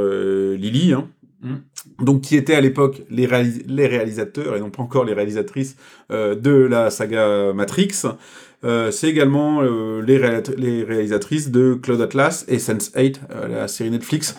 Lily, 0.57 0.93
hein. 0.93 1.09
Mm. 1.43 2.05
donc 2.05 2.20
qui 2.20 2.36
étaient 2.36 2.55
à 2.55 2.61
l'époque 2.61 3.03
les, 3.09 3.26
réalis- 3.26 3.64
les 3.66 3.86
réalisateurs 3.86 4.57
et 4.57 4.61
non 4.61 4.68
pas 4.68 4.82
encore 4.82 5.05
les 5.05 5.14
réalisatrices 5.14 5.76
euh, 6.11 6.34
de 6.34 6.51
la 6.51 6.91
saga 6.91 7.53
Matrix. 7.55 8.03
Euh, 8.62 8.91
c'est 8.91 9.09
également 9.09 9.62
euh, 9.62 10.03
les, 10.03 10.18
réalisatrices 10.84 11.51
de 11.51 11.74
Cloud 11.74 12.01
Atlas 12.01 12.45
et 12.47 12.59
Sense8, 12.59 13.16
euh, 13.30 13.49
la 13.49 13.68
série 13.68 13.91
Netflix, 13.91 14.36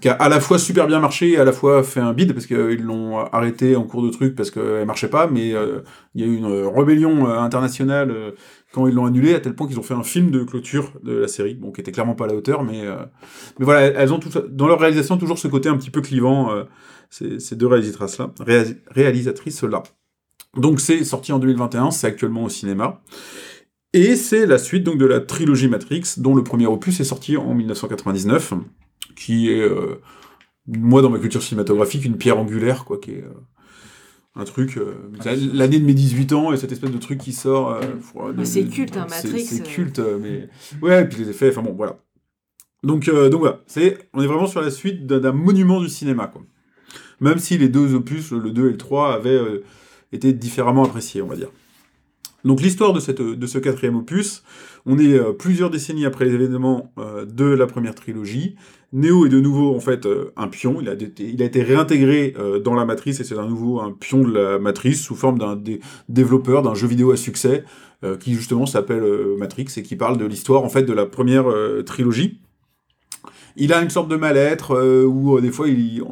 qui 0.00 0.08
a 0.08 0.12
à 0.12 0.28
la 0.28 0.38
fois 0.40 0.58
super 0.58 0.86
bien 0.86 1.00
marché 1.00 1.32
et 1.32 1.38
à 1.38 1.44
la 1.44 1.52
fois 1.52 1.82
fait 1.82 2.00
un 2.00 2.12
bide 2.12 2.32
parce 2.32 2.46
qu'ils 2.46 2.82
l'ont 2.82 3.18
arrêté 3.18 3.74
en 3.74 3.82
cours 3.82 4.02
de 4.02 4.10
truc 4.10 4.36
parce 4.36 4.50
qu'elle 4.50 4.86
marchait 4.86 5.08
pas, 5.08 5.26
mais 5.26 5.48
il 5.48 6.20
y 6.20 6.24
a 6.24 6.26
eu 6.26 6.36
une 6.36 6.66
rébellion 6.66 7.26
internationale 7.28 8.14
quand 8.74 8.88
ils 8.88 8.94
l'ont 8.94 9.06
annulé 9.06 9.34
à 9.34 9.40
tel 9.40 9.54
point 9.54 9.68
qu'ils 9.68 9.78
ont 9.78 9.84
fait 9.84 9.94
un 9.94 10.02
film 10.02 10.32
de 10.32 10.42
clôture 10.42 10.90
de 11.04 11.12
la 11.12 11.28
série, 11.28 11.56
qui 11.72 11.80
était 11.80 11.92
clairement 11.92 12.16
pas 12.16 12.24
à 12.24 12.26
la 12.26 12.34
hauteur, 12.34 12.64
mais 12.64 12.84
euh, 12.84 12.96
voilà, 13.60 13.82
elles 13.82 14.12
ont 14.12 14.18
dans 14.50 14.66
leur 14.66 14.80
réalisation 14.80 15.16
toujours 15.16 15.38
ce 15.38 15.46
côté 15.46 15.68
un 15.68 15.76
petit 15.76 15.90
peu 15.90 16.00
clivant, 16.00 16.52
euh, 16.52 16.64
ces, 17.08 17.54
deux 17.54 17.68
réalisatrices 17.68 18.18
là, 18.18 18.34
réalisatrices 18.90 19.62
là. 19.62 19.84
Donc 20.56 20.80
c'est 20.80 21.04
sorti 21.04 21.30
en 21.30 21.38
2021, 21.38 21.92
c'est 21.92 22.08
actuellement 22.08 22.42
au 22.42 22.48
cinéma. 22.48 23.00
Et 23.92 24.16
c'est 24.16 24.44
la 24.44 24.58
suite 24.58 24.82
donc 24.82 24.98
de 24.98 25.06
la 25.06 25.20
trilogie 25.20 25.68
Matrix, 25.68 26.14
dont 26.16 26.34
le 26.34 26.42
premier 26.42 26.66
opus 26.66 26.98
est 26.98 27.04
sorti 27.04 27.36
en 27.36 27.54
1999, 27.54 28.54
qui 29.14 29.52
est, 29.52 29.60
euh, 29.60 30.00
moi 30.66 31.00
dans 31.00 31.10
ma 31.10 31.20
culture 31.20 31.44
cinématographique, 31.44 32.04
une 32.04 32.16
pierre 32.16 32.40
angulaire, 32.40 32.84
quoi, 32.84 32.98
qui 32.98 33.12
est 33.12 33.24
un 34.36 34.44
truc... 34.44 34.76
euh, 34.76 34.94
c'est 35.22 35.36
L'année 35.52 35.78
de 35.78 35.84
mes 35.84 35.94
18 35.94 36.32
ans, 36.32 36.52
et 36.52 36.56
cette 36.56 36.72
espèce 36.72 36.90
de 36.90 36.98
truc 36.98 37.18
qui 37.18 37.32
sort... 37.32 37.70
euh, 37.70 37.80
faut- 38.00 38.32
Mais 38.36 38.44
c'est 38.44 38.64
culte, 38.64 38.96
hein, 38.96 39.06
Matrix, 39.08 39.44
C'est 39.44 39.60
euh. 39.60 39.64
culte, 39.64 40.00
mais... 40.20 40.48
Ouais, 40.82 41.02
et 41.02 41.04
puis 41.04 41.22
les 41.22 41.30
effets, 41.30 41.50
enfin 41.50 41.62
bon, 41.62 41.72
voilà. 41.72 41.98
Donc, 42.82 43.08
euh, 43.08 43.28
donc 43.30 43.40
voilà, 43.40 43.60
c'est, 43.66 44.08
on 44.12 44.22
est 44.22 44.26
vraiment 44.26 44.46
sur 44.46 44.60
la 44.60 44.70
suite 44.70 45.06
d'un 45.06 45.32
monument 45.32 45.80
du 45.80 45.88
cinéma, 45.88 46.26
quoi. 46.26 46.42
Même 47.20 47.38
si 47.38 47.56
les 47.58 47.68
deux 47.68 47.94
opus, 47.94 48.32
le 48.32 48.50
2 48.50 48.68
et 48.68 48.70
le 48.72 48.76
3, 48.76 49.14
avaient 49.14 49.40
été 50.12 50.32
différemment 50.32 50.84
appréciés, 50.84 51.22
on 51.22 51.26
va 51.28 51.36
dire. 51.36 51.48
Donc 52.44 52.60
l'histoire 52.60 52.92
de, 52.92 53.00
cette, 53.00 53.22
de 53.22 53.46
ce 53.46 53.58
quatrième 53.58 53.96
opus, 53.96 54.42
on 54.84 54.98
est 54.98 55.18
plusieurs 55.38 55.70
décennies 55.70 56.04
après 56.04 56.26
les 56.26 56.34
événements 56.34 56.92
de 57.26 57.44
la 57.46 57.66
première 57.66 57.94
trilogie. 57.94 58.56
Neo 58.94 59.26
est 59.26 59.28
de 59.28 59.40
nouveau 59.40 59.74
en 59.74 59.80
fait 59.80 60.06
euh, 60.06 60.32
un 60.36 60.46
pion, 60.46 60.78
il 60.80 60.88
a, 60.88 60.92
été, 60.92 61.28
il 61.28 61.42
a 61.42 61.44
été 61.44 61.62
réintégré 61.62 62.32
euh, 62.38 62.60
dans 62.60 62.74
la 62.74 62.84
matrice 62.84 63.18
et 63.18 63.24
c'est 63.24 63.36
à 63.36 63.44
nouveau 63.44 63.80
un 63.80 63.90
pion 63.90 64.22
de 64.22 64.32
la 64.32 64.58
matrice 64.60 65.02
sous 65.02 65.16
forme 65.16 65.38
d'un 65.38 65.56
dé- 65.56 65.80
développeur 66.08 66.62
d'un 66.62 66.74
jeu 66.74 66.86
vidéo 66.86 67.10
à 67.10 67.16
succès 67.16 67.64
euh, 68.04 68.16
qui 68.16 68.34
justement 68.34 68.66
s'appelle 68.66 69.02
Matrix 69.36 69.66
et 69.76 69.82
qui 69.82 69.96
parle 69.96 70.16
de 70.16 70.24
l'histoire 70.24 70.62
en 70.62 70.68
fait 70.68 70.84
de 70.84 70.92
la 70.92 71.06
première 71.06 71.46
trilogie. 71.84 72.40
Il 73.56 73.72
a 73.72 73.82
une 73.82 73.90
sorte 73.90 74.08
de 74.08 74.16
mal-être 74.16 75.04
où 75.04 75.40
des 75.40 75.50
fois 75.50 75.68
il, 75.68 76.02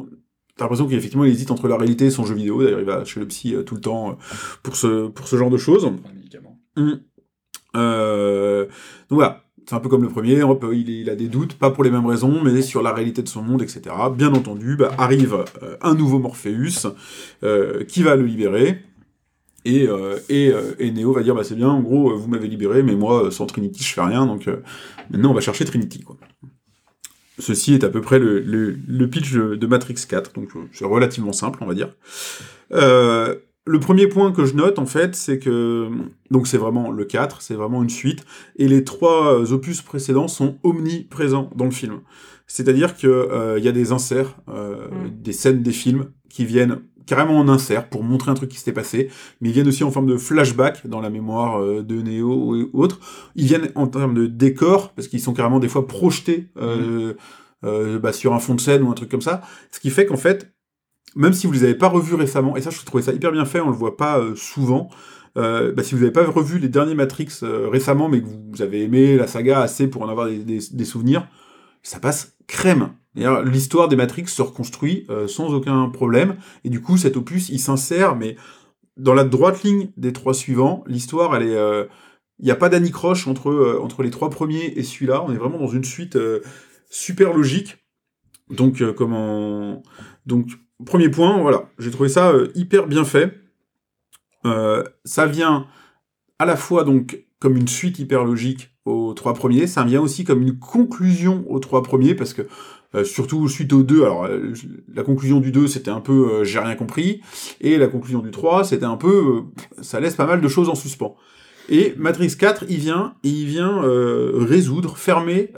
T'as 0.55 0.65
l'impression 0.65 0.87
qu'effectivement 0.87 1.25
il 1.25 1.31
hésite 1.31 1.51
entre 1.51 1.67
la 1.67 1.77
réalité 1.77 2.05
et 2.05 2.11
son 2.11 2.25
jeu 2.25 2.35
vidéo. 2.35 2.61
D'ailleurs, 2.61 2.79
il 2.79 2.85
va 2.85 3.03
chez 3.05 3.19
le 3.19 3.27
psy 3.27 3.55
tout 3.65 3.75
le 3.75 3.81
temps 3.81 4.17
pour 4.61 4.75
ce, 4.75 5.07
pour 5.07 5.27
ce 5.27 5.35
genre 5.35 5.49
de 5.49 5.57
choses. 5.57 5.85
Un 5.85 6.13
médicament. 6.13 6.59
Euh, 7.75 8.65
donc 9.09 9.17
voilà, 9.17 9.42
c'est 9.65 9.75
un 9.75 9.79
peu 9.79 9.89
comme 9.89 10.03
le 10.03 10.09
premier, 10.09 10.41
il, 10.73 11.09
a 11.09 11.15
des 11.15 11.27
doutes, 11.27 11.53
pas 11.53 11.71
pour 11.71 11.83
les 11.83 11.91
mêmes 11.91 12.05
raisons, 12.05 12.41
mais 12.43 12.61
sur 12.61 12.81
la 12.81 12.93
réalité 12.93 13.21
de 13.21 13.27
son 13.27 13.41
monde, 13.41 13.61
etc. 13.61 13.81
Bien 14.15 14.33
entendu, 14.33 14.75
bah, 14.75 14.91
arrive 14.97 15.45
euh, 15.61 15.77
un 15.81 15.95
nouveau 15.95 16.19
Morpheus 16.19 16.87
euh, 17.43 17.83
qui 17.85 18.03
va 18.03 18.15
le 18.15 18.25
libérer. 18.25 18.79
Et, 19.65 19.87
euh, 19.87 20.19
et, 20.27 20.49
euh, 20.49 20.73
et 20.79 20.91
Neo 20.91 21.13
va 21.13 21.23
dire 21.23 21.35
bah 21.35 21.43
c'est 21.45 21.55
bien, 21.55 21.69
en 21.69 21.79
gros, 21.79 22.17
vous 22.17 22.27
m'avez 22.27 22.47
libéré, 22.47 22.83
mais 22.83 22.95
moi, 22.95 23.31
sans 23.31 23.45
Trinity, 23.45 23.83
je 23.83 23.93
fais 23.93 24.01
rien, 24.01 24.25
donc 24.25 24.49
maintenant 25.09 25.31
on 25.31 25.33
va 25.33 25.41
chercher 25.41 25.63
Trinity. 25.63 26.01
Quoi. 26.01 26.17
Ceci 27.39 27.73
est 27.73 27.83
à 27.83 27.89
peu 27.89 28.01
près 28.01 28.19
le, 28.19 28.41
le, 28.41 29.09
pitch 29.09 29.31
de, 29.31 29.55
de 29.55 29.67
Matrix 29.67 29.95
4, 30.07 30.33
donc 30.33 30.49
c'est 30.73 30.85
relativement 30.85 31.33
simple, 31.33 31.59
on 31.61 31.65
va 31.65 31.73
dire. 31.73 31.95
Euh, 33.67 33.71
le 33.71 33.79
premier 33.79 34.07
point 34.07 34.31
que 34.31 34.45
je 34.45 34.55
note, 34.55 34.79
en 34.79 34.85
fait, 34.85 35.15
c'est 35.15 35.39
que. 35.39 35.89
Donc, 36.31 36.47
c'est 36.47 36.57
vraiment 36.57 36.91
le 36.91 37.05
4, 37.05 37.41
c'est 37.41 37.55
vraiment 37.55 37.83
une 37.83 37.89
suite. 37.89 38.25
Et 38.57 38.67
les 38.67 38.83
trois 38.83 39.33
euh, 39.33 39.51
opus 39.51 39.81
précédents 39.81 40.27
sont 40.27 40.59
omniprésents 40.63 41.49
dans 41.55 41.65
le 41.65 41.71
film. 41.71 42.01
C'est-à-dire 42.47 42.95
qu'il 42.95 43.09
y 43.09 43.67
a 43.67 43.71
des 43.71 43.91
inserts, 43.91 44.35
euh, 44.49 44.87
Mm. 44.89 45.21
des 45.21 45.33
scènes 45.33 45.63
des 45.63 45.71
films 45.71 46.11
qui 46.29 46.45
viennent 46.45 46.81
carrément 47.05 47.37
en 47.37 47.49
insert 47.49 47.89
pour 47.89 48.03
montrer 48.03 48.31
un 48.31 48.33
truc 48.33 48.49
qui 48.49 48.57
s'était 48.57 48.73
passé, 48.73 49.09
mais 49.41 49.49
ils 49.49 49.53
viennent 49.53 49.67
aussi 49.67 49.83
en 49.83 49.91
forme 49.91 50.07
de 50.07 50.17
flashback 50.17 50.87
dans 50.87 51.01
la 51.01 51.09
mémoire 51.09 51.61
euh, 51.61 51.83
de 51.83 52.01
Neo 52.01 52.55
et 52.55 52.69
autres. 52.73 52.99
Ils 53.35 53.45
viennent 53.45 53.71
en 53.75 53.87
termes 53.87 54.13
de 54.13 54.25
décor, 54.25 54.93
parce 54.93 55.07
qu'ils 55.07 55.19
sont 55.19 55.33
carrément 55.33 55.59
des 55.59 55.67
fois 55.67 55.87
projetés 55.87 56.47
euh, 56.57 57.13
euh, 57.63 57.99
bah, 57.99 58.13
sur 58.13 58.33
un 58.33 58.39
fond 58.39 58.55
de 58.55 58.61
scène 58.61 58.83
ou 58.83 58.89
un 58.89 58.93
truc 58.93 59.09
comme 59.09 59.21
ça, 59.21 59.41
ce 59.71 59.79
qui 59.79 59.89
fait 59.89 60.05
qu'en 60.05 60.17
fait, 60.17 60.53
même 61.15 61.33
si 61.33 61.47
vous 61.47 61.53
les 61.53 61.63
avez 61.63 61.75
pas 61.75 61.87
revus 61.87 62.15
récemment, 62.15 62.55
et 62.55 62.61
ça 62.61 62.69
je 62.69 62.83
trouvais 62.83 63.03
ça 63.03 63.13
hyper 63.13 63.31
bien 63.31 63.45
fait, 63.45 63.59
on 63.59 63.69
le 63.69 63.75
voit 63.75 63.97
pas 63.97 64.19
euh, 64.19 64.35
souvent, 64.35 64.89
euh, 65.37 65.71
bah, 65.71 65.83
si 65.83 65.95
vous 65.95 66.01
n'avez 66.01 66.11
pas 66.11 66.25
revu 66.25 66.59
les 66.59 66.69
derniers 66.69 66.95
Matrix 66.95 67.39
euh, 67.43 67.67
récemment, 67.69 68.09
mais 68.09 68.21
que 68.21 68.27
vous 68.27 68.61
avez 68.61 68.83
aimé 68.83 69.15
la 69.15 69.27
saga 69.27 69.61
assez 69.61 69.87
pour 69.87 70.03
en 70.03 70.09
avoir 70.09 70.27
des, 70.27 70.85
souvenirs, 70.85 71.27
ça 71.81 71.99
passe 71.99 72.37
crème. 72.47 72.93
L'histoire 73.15 73.89
des 73.89 73.95
Matrix 73.95 74.27
se 74.27 74.41
reconstruit 74.41 75.05
sans 75.27 75.53
aucun 75.53 75.87
problème, 75.89 76.35
et 76.63 76.69
du 76.69 76.81
coup, 76.81 76.97
cet 76.97 77.15
opus, 77.15 77.49
il 77.49 77.59
s'insère, 77.59 78.15
mais 78.15 78.35
dans 78.97 79.13
la 79.13 79.23
droite 79.23 79.63
ligne 79.63 79.91
des 79.97 80.13
trois 80.13 80.33
suivants, 80.33 80.83
l'histoire, 80.87 81.35
elle 81.35 81.49
est... 81.49 81.87
Il 82.39 82.45
n'y 82.45 82.51
a 82.51 82.55
pas 82.55 82.69
d'anicroche 82.69 83.27
entre, 83.27 83.79
entre 83.81 84.01
les 84.01 84.09
trois 84.09 84.31
premiers 84.31 84.65
et 84.75 84.81
celui-là, 84.81 85.23
on 85.23 85.31
est 85.31 85.37
vraiment 85.37 85.59
dans 85.59 85.67
une 85.67 85.83
suite 85.83 86.17
super 86.89 87.33
logique. 87.33 87.77
Donc, 88.49 88.83
comment... 88.95 89.83
Donc, 90.25 90.47
premier 90.85 91.09
point, 91.09 91.41
voilà, 91.41 91.69
j'ai 91.79 91.91
trouvé 91.91 92.09
ça 92.09 92.31
euh, 92.31 92.49
hyper 92.55 92.87
bien 92.87 93.05
fait. 93.05 93.39
Euh, 94.45 94.83
ça 95.05 95.25
vient 95.25 95.67
à 96.39 96.45
la 96.45 96.55
fois 96.55 96.83
donc 96.83 97.23
comme 97.39 97.57
une 97.57 97.67
suite 97.67 97.99
hyper 97.99 98.23
logique 98.23 98.71
aux 98.85 99.13
trois 99.13 99.33
premiers, 99.33 99.67
ça 99.67 99.83
vient 99.83 100.01
aussi 100.01 100.23
comme 100.23 100.41
une 100.41 100.57
conclusion 100.57 101.45
aux 101.47 101.59
trois 101.59 101.83
premiers, 101.83 102.15
parce 102.15 102.33
que 102.33 102.41
euh, 102.95 103.03
surtout 103.03 103.47
suite 103.47 103.71
aux 103.73 103.83
deux, 103.83 104.03
alors 104.03 104.27
la 104.93 105.03
conclusion 105.03 105.39
du 105.39 105.51
2 105.51 105.67
c'était 105.67 105.91
un 105.91 106.01
peu 106.01 106.43
j'ai 106.43 106.59
rien 106.59 106.75
compris, 106.75 107.21
et 107.61 107.77
la 107.77 107.87
conclusion 107.87 108.19
du 108.19 108.31
3 108.31 108.65
c'était 108.65 108.85
un 108.85 108.97
peu 108.97 109.43
ça 109.81 109.99
laisse 109.99 110.15
pas 110.15 110.25
mal 110.25 110.41
de 110.41 110.47
choses 110.47 110.69
en 110.69 110.75
suspens. 110.75 111.15
Et 111.69 111.93
Matrix 111.97 112.35
4 112.37 112.65
il 112.69 112.77
vient, 112.77 113.15
il 113.23 113.45
vient 113.45 113.81
résoudre, 113.83 114.97
fermer 114.97 115.53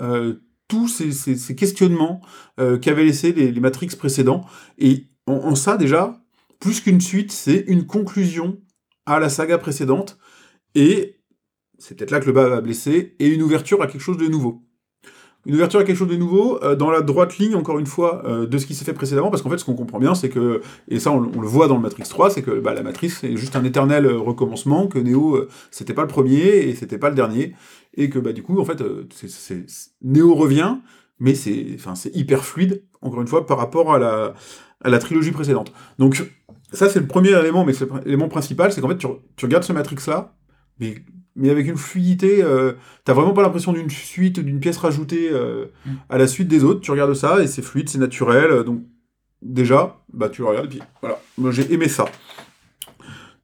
tous 0.68 0.88
ces, 0.88 1.56
questionnements 1.56 2.22
qu'avaient 2.58 3.06
laissé 3.06 3.32
les, 3.32 3.52
les 3.52 3.60
Matrix 3.60 3.90
précédents, 3.98 4.46
et 4.78 5.08
en, 5.28 5.34
en 5.34 5.56
ça 5.56 5.78
déjà, 5.78 6.20
plus 6.60 6.82
qu'une 6.82 7.02
suite, 7.02 7.32
c'est 7.32 7.66
une 7.68 7.86
conclusion 7.86 8.58
à 9.06 9.20
la 9.20 9.30
saga 9.30 9.58
précédente, 9.58 10.18
et 10.76 11.18
c'est 11.80 11.96
peut-être 11.98 12.12
là 12.12 12.20
que 12.22 12.28
le 12.28 12.34
bas 12.34 12.50
va 12.50 12.62
blesser, 12.62 13.16
et 13.20 13.28
une 13.28 13.44
ouverture 13.44 13.82
à 13.82 13.88
quelque 13.88 14.02
chose 14.02 14.18
de 14.18 14.28
nouveau. 14.28 14.64
Une 15.46 15.54
ouverture 15.54 15.80
à 15.80 15.84
quelque 15.84 15.98
chose 15.98 16.08
de 16.10 16.16
nouveau, 16.16 16.64
euh, 16.64 16.76
dans 16.76 16.90
la 16.90 17.02
droite 17.02 17.38
ligne, 17.38 17.54
encore 17.56 17.78
une 17.78 17.86
fois, 17.86 18.24
euh, 18.26 18.48
de 18.48 18.58
ce 18.58 18.66
qui 18.66 18.74
s'est 18.74 18.84
fait 18.86 18.94
précédemment, 18.94 19.30
parce 19.30 19.44
qu'en 19.44 19.50
fait, 19.52 19.60
ce 19.60 19.66
qu'on 19.66 19.76
comprend 19.76 20.00
bien, 20.00 20.16
c'est 20.16 20.30
que, 20.30 20.62
et 20.88 21.00
ça, 21.00 21.12
on, 21.12 21.20
le- 21.20 21.48
voit 21.48 21.68
dans 21.68 21.76
le 21.76 21.82
Matrix 21.84 22.04
3, 22.10 22.32
c'est 22.32 22.42
que 22.42 22.60
bah, 22.60 22.74
la 22.74 22.82
Matrix, 22.82 23.12
c'est 23.12 23.38
juste 23.38 23.56
un 23.56 23.64
éternel 23.64 24.08
euh, 24.08 24.18
recommencement, 24.18 24.88
que 24.88 24.98
Neo, 24.98 25.46
c'était 25.70 25.94
pas 25.94 26.02
le 26.02 26.08
premier, 26.08 26.40
et 26.68 26.74
c'était 26.76 26.98
pas 26.98 27.10
le 27.10 27.16
dernier, 27.16 27.54
et 27.94 28.10
que, 28.10 28.18
bah, 28.18 28.34
du 28.34 28.42
coup, 28.42 28.60
en 28.60 28.66
fait, 28.66 28.82
c'est- 29.14 29.92
Neo 30.02 30.34
revient, 30.34 30.78
mais 31.20 31.36
c'est 31.36 31.78
c'est 31.96 32.16
hyper 32.16 32.44
fluide, 32.44 32.84
encore 33.02 33.22
une 33.22 33.28
fois, 33.28 33.46
par 33.46 33.58
rapport 33.60 33.94
à 33.94 34.00
la, 34.00 34.34
à 34.84 34.90
la 34.90 35.00
trilogie 35.00 35.32
précédente. 35.32 35.72
Donc, 36.00 36.22
ça, 36.72 36.90
c'est 36.90 37.00
le 37.00 37.08
premier 37.08 37.30
élément, 37.30 37.66
mais 37.66 37.74
c'est 37.74 37.88
l'élément 38.06 38.28
principal, 38.28 38.72
c'est 38.72 38.82
qu'en 38.82 38.90
fait, 38.90 38.98
tu, 38.98 39.46
regardes 39.46 39.64
ce 39.64 39.74
Matrix-là, 39.74 40.36
mais, 40.80 40.96
mais 41.36 41.50
avec 41.50 41.68
une 41.68 41.78
fluidité, 41.78 42.44
euh, 42.44 42.74
t'as 43.04 43.14
vraiment 43.14 43.34
pas 43.34 43.42
l'impression 43.42 43.74
d'une 43.74 43.90
suite, 43.90 44.40
d'une 44.40 44.60
pièce 44.60 44.78
rajoutée 44.78 45.30
euh, 45.32 45.68
à 46.10 46.18
la 46.18 46.28
suite 46.28 46.48
des 46.48 46.64
autres. 46.64 46.82
Tu 46.82 46.92
regardes 46.92 47.14
ça 47.14 47.42
et 47.42 47.48
c'est 47.48 47.62
fluide, 47.62 47.90
c'est 47.90 47.98
naturel. 47.98 48.52
euh, 48.52 48.64
donc, 48.64 48.84
déjà, 49.42 50.02
bah, 50.12 50.30
tu 50.30 50.42
le 50.42 50.48
regardes, 50.48 50.66
et 50.66 50.70
puis 50.70 50.82
voilà. 51.02 51.20
Moi, 51.38 51.52
j'ai 51.52 51.72
aimé 51.74 51.88
ça. 51.88 52.06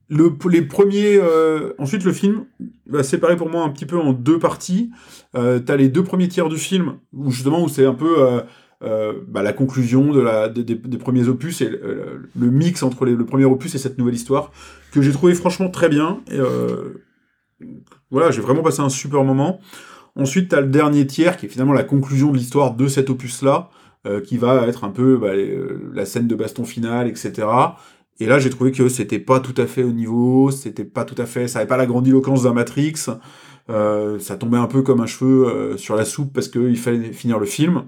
Le, 0.09 0.35
les 0.49 0.61
premiers. 0.63 1.17
euh, 1.17 1.73
ensuite, 1.77 2.03
le 2.03 2.11
film 2.11 2.45
va 2.85 3.01
séparer 3.01 3.37
pour 3.37 3.49
moi 3.49 3.63
un 3.63 3.69
petit 3.69 3.85
peu 3.85 3.97
en 3.97 4.11
deux 4.11 4.39
parties. 4.39 4.91
Euh, 5.35 5.59
t'as 5.59 5.77
les 5.77 5.87
deux 5.87 6.03
premiers 6.03 6.27
tiers 6.27 6.49
du 6.49 6.57
film, 6.57 6.97
où 7.13 7.31
justement, 7.31 7.63
où 7.63 7.69
c'est 7.69 7.85
un 7.85 7.93
peu. 7.93 8.41
Bah, 8.81 9.43
la 9.43 9.53
conclusion 9.53 10.11
des, 10.49 10.97
premiers 10.97 11.27
opus 11.27 11.61
et 11.61 11.69
le, 11.69 12.29
le 12.35 12.47
mix 12.49 12.83
entre 12.83 13.05
le 13.05 13.25
premier 13.25 13.45
opus 13.45 13.75
et 13.75 13.77
cette 13.77 13.97
nouvelle 13.97 14.15
histoire 14.15 14.51
que 14.91 15.01
j'ai 15.01 15.11
trouvé 15.11 15.33
franchement 15.33 15.69
très 15.69 15.89
bien. 15.89 16.21
Euh, 16.31 17.03
voilà, 18.11 18.31
j'ai 18.31 18.41
vraiment 18.41 18.61
passé 18.61 18.81
un 18.81 18.89
super 18.89 19.23
moment. 19.23 19.59
Ensuite, 20.15 20.49
tu 20.49 20.55
as 20.55 20.61
le 20.61 20.67
dernier 20.67 21.07
tiers 21.07 21.37
qui 21.37 21.45
est 21.45 21.49
finalement 21.49 21.73
la 21.73 21.83
conclusion 21.83 22.31
de 22.31 22.37
l'histoire 22.37 22.75
de 22.75 22.87
cet 22.87 23.09
opus-là, 23.09 23.69
euh, 24.05 24.19
qui 24.19 24.37
va 24.37 24.67
être 24.67 24.83
un 24.83 24.89
peu 24.89 25.17
bah, 25.17 25.29
euh, 25.29 25.89
la 25.93 26.05
scène 26.05 26.27
de 26.27 26.35
baston 26.35 26.65
finale, 26.65 27.07
etc. 27.07 27.47
Et 28.19 28.25
là, 28.25 28.37
j'ai 28.37 28.49
trouvé 28.49 28.71
que 28.71 28.89
c'était 28.89 29.19
pas 29.19 29.39
tout 29.39 29.59
à 29.59 29.65
fait 29.65 29.83
au 29.83 29.91
niveau, 29.91 30.51
c'était 30.51 30.83
pas 30.83 31.05
tout 31.05 31.19
à 31.19 31.25
fait, 31.25 31.47
ça 31.47 31.59
avait 31.59 31.67
pas 31.67 31.77
la 31.77 31.85
grandiloquence 31.85 32.43
d'un 32.43 32.53
Matrix. 32.53 33.05
Euh, 33.69 34.19
ça 34.19 34.37
tombait 34.37 34.57
un 34.57 34.67
peu 34.67 34.81
comme 34.81 34.99
un 35.01 35.05
cheveu 35.05 35.47
euh, 35.47 35.77
sur 35.77 35.95
la 35.95 36.03
soupe 36.03 36.33
parce 36.33 36.49
qu'il 36.49 36.77
fallait 36.77 37.13
finir 37.13 37.39
le 37.39 37.45
film. 37.45 37.85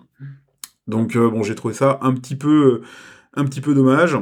Donc 0.87 1.15
euh, 1.15 1.29
bon, 1.29 1.43
j'ai 1.43 1.55
trouvé 1.55 1.73
ça 1.73 1.99
un 2.01 2.13
petit 2.13 2.35
peu, 2.35 2.81
un 3.35 3.45
petit 3.45 3.61
peu 3.61 3.73
dommage. 3.73 4.17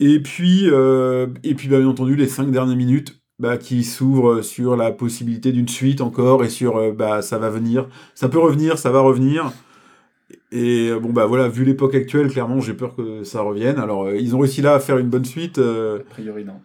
Et 0.00 0.20
puis, 0.22 0.68
euh, 0.70 1.26
et 1.42 1.54
puis 1.54 1.68
bah, 1.68 1.78
bien 1.78 1.88
entendu, 1.88 2.16
les 2.16 2.26
cinq 2.28 2.50
dernières 2.50 2.76
minutes 2.76 3.20
bah, 3.38 3.56
qui 3.58 3.84
s'ouvrent 3.84 4.42
sur 4.42 4.76
la 4.76 4.92
possibilité 4.92 5.52
d'une 5.52 5.68
suite 5.68 6.00
encore 6.00 6.44
et 6.44 6.50
sur 6.50 6.76
euh, 6.76 6.92
bah 6.92 7.22
ça 7.22 7.38
va 7.38 7.50
venir, 7.50 7.88
ça 8.14 8.28
peut 8.28 8.38
revenir, 8.38 8.78
ça 8.78 8.90
va 8.90 9.00
revenir. 9.00 9.52
Et 10.52 10.88
euh, 10.90 10.98
bon 11.00 11.12
bah 11.12 11.26
voilà, 11.26 11.48
vu 11.48 11.64
l'époque 11.64 11.94
actuelle, 11.94 12.28
clairement, 12.30 12.60
j'ai 12.60 12.74
peur 12.74 12.94
que 12.96 13.24
ça 13.24 13.42
revienne. 13.42 13.78
Alors 13.78 14.04
euh, 14.06 14.16
ils 14.16 14.34
ont 14.36 14.40
réussi 14.40 14.62
là 14.62 14.74
à 14.74 14.80
faire 14.80 14.98
une 14.98 15.08
bonne 15.10 15.24
suite. 15.24 15.58
euh, 15.58 16.00
A 16.00 16.04
priori, 16.04 16.44
non. 16.44 16.60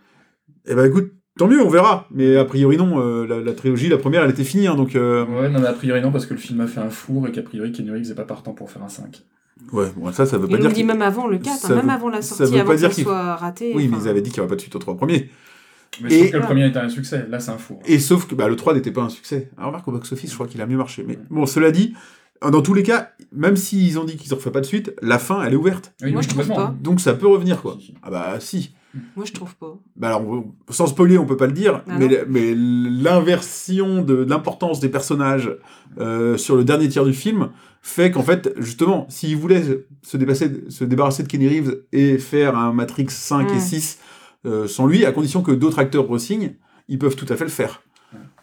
et 0.66 0.76
bah 0.76 0.88
écoute, 0.88 1.14
tant 1.38 1.48
mieux, 1.48 1.62
on 1.64 1.70
verra. 1.70 2.08
Mais 2.12 2.38
a 2.38 2.46
priori 2.46 2.78
non, 2.78 3.00
euh, 3.00 3.26
la, 3.28 3.40
la 3.42 3.54
trilogie, 3.54 3.90
la 3.90 3.98
première, 3.98 4.24
elle 4.24 4.32
était 4.32 4.44
finie, 4.44 4.68
hein, 4.68 4.76
donc 4.76 4.96
euh, 4.96 5.26
Ouais, 5.26 5.50
non, 5.50 5.60
mais 5.60 5.68
a 5.68 5.74
priori, 5.74 6.02
non, 6.02 6.12
parce 6.12 6.26
que 6.26 6.34
le 6.34 6.40
film 6.40 6.62
a 6.62 6.68
fait 6.68 6.80
un 6.80 6.90
four 6.90 7.28
et 7.28 7.32
qu'a 7.32 7.42
priori, 7.44 7.72
Kenny 7.72 7.92
Reeves 7.92 8.12
est 8.12 8.16
pas 8.16 8.26
partant 8.26 8.54
pour 8.54 8.70
faire 8.72 8.84
un 8.84 8.90
5. 8.90 9.24
ouais, 9.74 9.92
bon 9.96 10.12
ça, 10.12 10.26
ça 10.26 10.38
veut 10.38 10.46
Ils 10.48 10.52
pas 10.52 10.58
l'ont 10.58 10.64
dire. 10.68 10.74
dit 10.74 10.84
même 10.84 11.02
avant 11.02 11.28
le 11.28 11.38
4, 11.38 11.58
ça 11.58 11.68
hein, 11.74 11.76
même 11.78 11.86
veut- 11.86 11.92
avant 11.92 12.10
la 12.10 12.22
ça 12.22 12.36
sortie, 12.36 12.54
veut 12.54 12.60
avant 12.60 12.68
pas 12.70 12.74
que 12.76 12.80
dire 12.80 12.90
ça 12.90 12.96
qu'il- 12.96 13.04
soit 13.04 13.36
raté. 13.36 13.72
Oui, 13.76 13.88
mais 13.88 13.98
ils 14.02 14.08
avaient 14.08 14.22
dit 14.22 14.30
qu'il 14.32 14.40
n'y 14.40 14.46
aurait 14.46 14.50
pas 14.50 14.56
de 14.56 14.62
suite 14.62 14.76
aux 14.76 14.80
trois 14.80 14.96
premiers. 14.98 15.30
Mais 16.02 16.14
Et- 16.14 16.20
sauf 16.24 16.32
que 16.32 16.38
le 16.38 16.44
premier 16.44 16.68
était 16.68 16.80
un 16.80 16.88
succès, 16.90 17.26
là 17.30 17.40
c'est 17.42 17.52
un 17.52 17.58
four. 17.58 17.80
Et 17.86 18.00
sauf 18.00 18.26
que 18.26 18.34
bah, 18.34 18.48
le 18.48 18.56
3 18.56 18.74
n'était 18.74 18.92
pas 18.92 19.02
un 19.02 19.10
succès. 19.10 19.50
Alors 19.58 19.68
remarque 19.68 19.88
au 19.90 19.92
box-office, 19.92 20.30
je 20.30 20.36
crois 20.36 20.48
qu'il 20.48 20.62
a 20.62 20.66
mieux 20.66 20.78
marché. 20.78 21.04
Mais 21.06 21.20
bon, 21.30 21.46
cela 21.46 21.70
dit, 21.72 21.94
dans 22.50 22.62
tous 22.62 22.74
les 22.74 22.82
cas, 22.82 23.10
même 23.34 23.58
s'ils 23.58 24.00
ont 24.00 24.06
dit 24.06 24.16
qu'ils 24.16 24.32
ne 24.32 24.36
refait 24.36 24.52
pas 24.52 24.62
de 24.62 24.66
suite, 24.66 24.94
la 25.02 25.20
fin, 25.20 25.44
elle 25.44 25.52
est 25.54 25.58
ouverte. 25.58 25.94
Oui, 26.02 26.14
Moi, 26.14 26.22
je 26.22 26.30
trouve 26.30 26.48
pas. 26.48 26.74
Donc 26.82 27.02
ça 27.02 27.14
peut 27.14 27.28
revenir, 27.28 27.62
quoi. 27.62 27.78
Ah 28.04 28.10
bah 28.10 28.36
si. 28.40 28.74
Moi, 29.16 29.26
je 29.26 29.32
trouve 29.32 29.56
pas. 29.56 29.78
Bah 29.96 30.08
alors, 30.10 30.28
on- 30.28 30.54
sans 30.70 30.88
spoiler, 30.88 31.18
on 31.18 31.26
peut 31.26 31.38
pas 31.38 31.48
le 31.48 31.54
dire, 31.54 31.82
Ah 31.88 31.98
mais, 31.98 32.24
mais 32.28 32.54
l'inversion 32.56 34.02
de, 34.02 34.24
de 34.24 34.30
l'importance 34.30 34.80
des 34.80 34.89
personnages 34.89 35.56
euh, 36.00 36.38
sur 36.38 36.56
le 36.56 36.64
dernier 36.64 36.89
tiers 36.89 37.06
du 37.06 37.14
film 37.14 37.52
fait 37.82 38.12
qu'en 38.12 38.22
fait, 38.24 38.54
justement, 38.58 39.06
s'ils 39.10 39.38
voulaient 39.38 39.64
se, 40.02 40.18
dépasser, 40.18 40.64
se 40.70 40.84
débarrasser 40.84 41.24
de 41.24 41.28
Kenny 41.28 41.48
Reeves 41.48 41.84
et 41.94 42.18
faire 42.18 42.58
un 42.58 42.74
Matrix 42.74 43.08
5 43.10 43.50
et 43.52 43.56
Mm. 43.56 43.60
6 43.60 44.00
euh, 44.46 44.68
sans 44.68 44.88
lui, 44.88 45.06
à 45.06 45.12
condition 45.12 45.42
que 45.42 45.52
d'autres 45.52 45.80
acteurs 45.80 46.08
re-signent, 46.08 46.56
ils 46.88 47.00
peuvent 47.00 47.16
tout 47.16 47.28
à 47.30 47.36
fait 47.36 47.44
le 47.46 47.50
faire. 47.52 47.84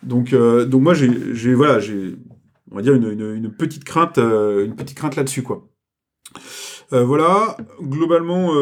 Donc, 0.03 0.33
euh, 0.33 0.65
donc 0.65 0.81
moi, 0.83 0.95
j'ai, 0.95 1.55
voilà, 1.55 1.79
j'ai, 1.81 2.17
on 2.71 2.77
va 2.77 2.83
dire 2.83 2.95
une, 2.95 3.11
une- 3.11 3.35
une 3.35 3.51
petite 3.53 3.85
crainte, 3.85 4.17
une 4.19 4.75
petite 4.77 4.97
crainte 4.97 5.17
là-dessus, 5.17 5.43
quoi. 5.43 5.69
Voilà, 6.91 7.57
globalement, 7.83 8.53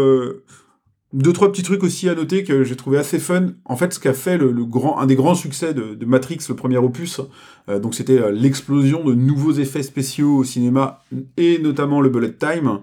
deux 1.16 1.32
trois 1.32 1.50
petits 1.50 1.62
trucs 1.62 1.82
aussi 1.82 2.10
à 2.10 2.14
noter 2.14 2.44
que 2.44 2.62
j'ai 2.62 2.76
trouvé 2.76 2.98
assez 2.98 3.18
fun. 3.18 3.48
En 3.64 3.76
fait, 3.76 3.94
ce 3.94 3.98
qu'a 3.98 4.12
fait 4.12 4.38
un 4.38 5.06
des 5.06 5.16
grands 5.16 5.34
succès 5.34 5.72
de, 5.72 6.04
Matrix, 6.04 6.38
le 6.48 6.54
premier 6.54 6.76
opus, 6.76 7.20
euh, 7.68 7.80
donc 7.80 7.94
c'était 7.94 8.20
euh, 8.20 8.30
l'explosion 8.30 9.02
de 9.02 9.14
nouveaux 9.14 9.52
effets 9.52 9.82
spéciaux 9.82 10.36
au 10.36 10.44
cinéma 10.44 11.00
et 11.36 11.58
notamment 11.58 12.00
le 12.00 12.10
bullet 12.10 12.32
time. 12.32 12.80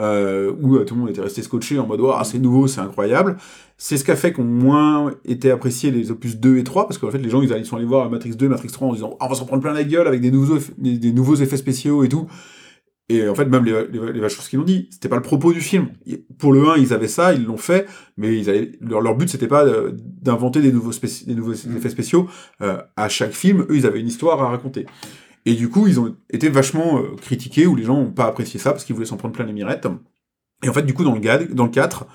Euh, 0.00 0.52
où 0.60 0.76
tout 0.78 0.94
le 0.94 1.00
monde 1.02 1.10
était 1.10 1.20
resté 1.20 1.40
scotché 1.40 1.78
en 1.78 1.86
mode 1.86 2.00
ah 2.12 2.24
c'est 2.24 2.40
nouveau 2.40 2.66
c'est 2.66 2.80
incroyable 2.80 3.36
c'est 3.78 3.96
ce 3.96 4.02
qui 4.02 4.10
a 4.10 4.16
fait 4.16 4.32
qu'ont 4.32 4.42
moins 4.42 5.12
été 5.24 5.52
appréciés 5.52 5.92
les 5.92 6.10
opus 6.10 6.36
2 6.36 6.58
et 6.58 6.64
3 6.64 6.88
parce 6.88 6.98
qu'en 6.98 7.12
fait 7.12 7.18
les 7.18 7.30
gens 7.30 7.40
ils, 7.42 7.64
sont 7.64 7.76
allés 7.76 7.84
voir 7.84 8.10
Matrix 8.10 8.34
2 8.34 8.48
Matrix 8.48 8.70
3 8.70 8.88
en 8.88 8.92
disant 8.92 9.16
Ah, 9.20 9.26
on 9.26 9.28
va 9.28 9.34
s'en 9.36 9.44
prendre 9.44 9.62
plein 9.62 9.72
la 9.72 9.84
gueule 9.84 10.08
avec 10.08 10.20
des 10.20 10.32
nouveaux 10.32 11.36
effets 11.36 11.56
spéciaux 11.56 12.02
et 12.02 12.08
tout 12.08 12.26
et 13.08 13.28
en 13.28 13.34
fait 13.34 13.44
même 13.46 13.64
les, 13.64 13.86
les, 13.88 14.12
les 14.14 14.20
Wachowski 14.20 14.56
l'ont 14.56 14.62
dit 14.64 14.88
c'était 14.90 15.08
pas 15.10 15.16
le 15.16 15.22
propos 15.22 15.52
du 15.52 15.60
film 15.60 15.88
pour 16.38 16.52
le 16.54 16.66
1 16.68 16.76
ils 16.76 16.92
avaient 16.94 17.08
ça 17.08 17.34
ils 17.34 17.44
l'ont 17.44 17.58
fait 17.58 17.86
mais 18.16 18.38
ils 18.38 18.48
avaient, 18.48 18.72
leur, 18.80 19.00
leur 19.02 19.14
but 19.14 19.28
c'était 19.28 19.46
pas 19.48 19.64
euh, 19.66 19.92
d'inventer 19.94 20.60
des 20.62 20.72
nouveaux, 20.72 20.92
spéci- 20.92 21.26
des 21.26 21.34
nouveaux 21.34 21.52
Mm. 21.52 21.76
effets 21.76 21.90
spéciaux 21.90 22.28
Euh, 22.62 22.78
à 22.96 23.08
chaque 23.10 23.32
film 23.32 23.62
eux 23.68 23.76
ils 23.76 23.86
avaient 23.86 24.00
une 24.00 24.08
histoire 24.08 24.42
à 24.42 24.48
raconter 24.48 24.86
et 25.46 25.52
du 25.52 25.68
coup, 25.68 25.86
ils 25.86 26.00
ont 26.00 26.16
été 26.30 26.48
vachement 26.48 27.00
euh, 27.00 27.16
critiqués, 27.20 27.66
ou 27.66 27.76
les 27.76 27.82
gens 27.82 27.98
n'ont 27.98 28.10
pas 28.10 28.24
apprécié 28.24 28.58
ça, 28.58 28.70
parce 28.72 28.82
qu'ils 28.86 28.94
voulaient 28.94 29.04
s'en 29.06 29.18
prendre 29.18 29.34
plein 29.34 29.44
les 29.44 29.52
mirettes. 29.52 29.86
Et 30.62 30.70
en 30.70 30.72
fait, 30.72 30.84
du 30.86 30.94
coup, 30.94 31.04
dans 31.04 31.14
le, 31.14 31.54
dans 31.54 31.64
le 31.64 31.70
4, 31.70 32.06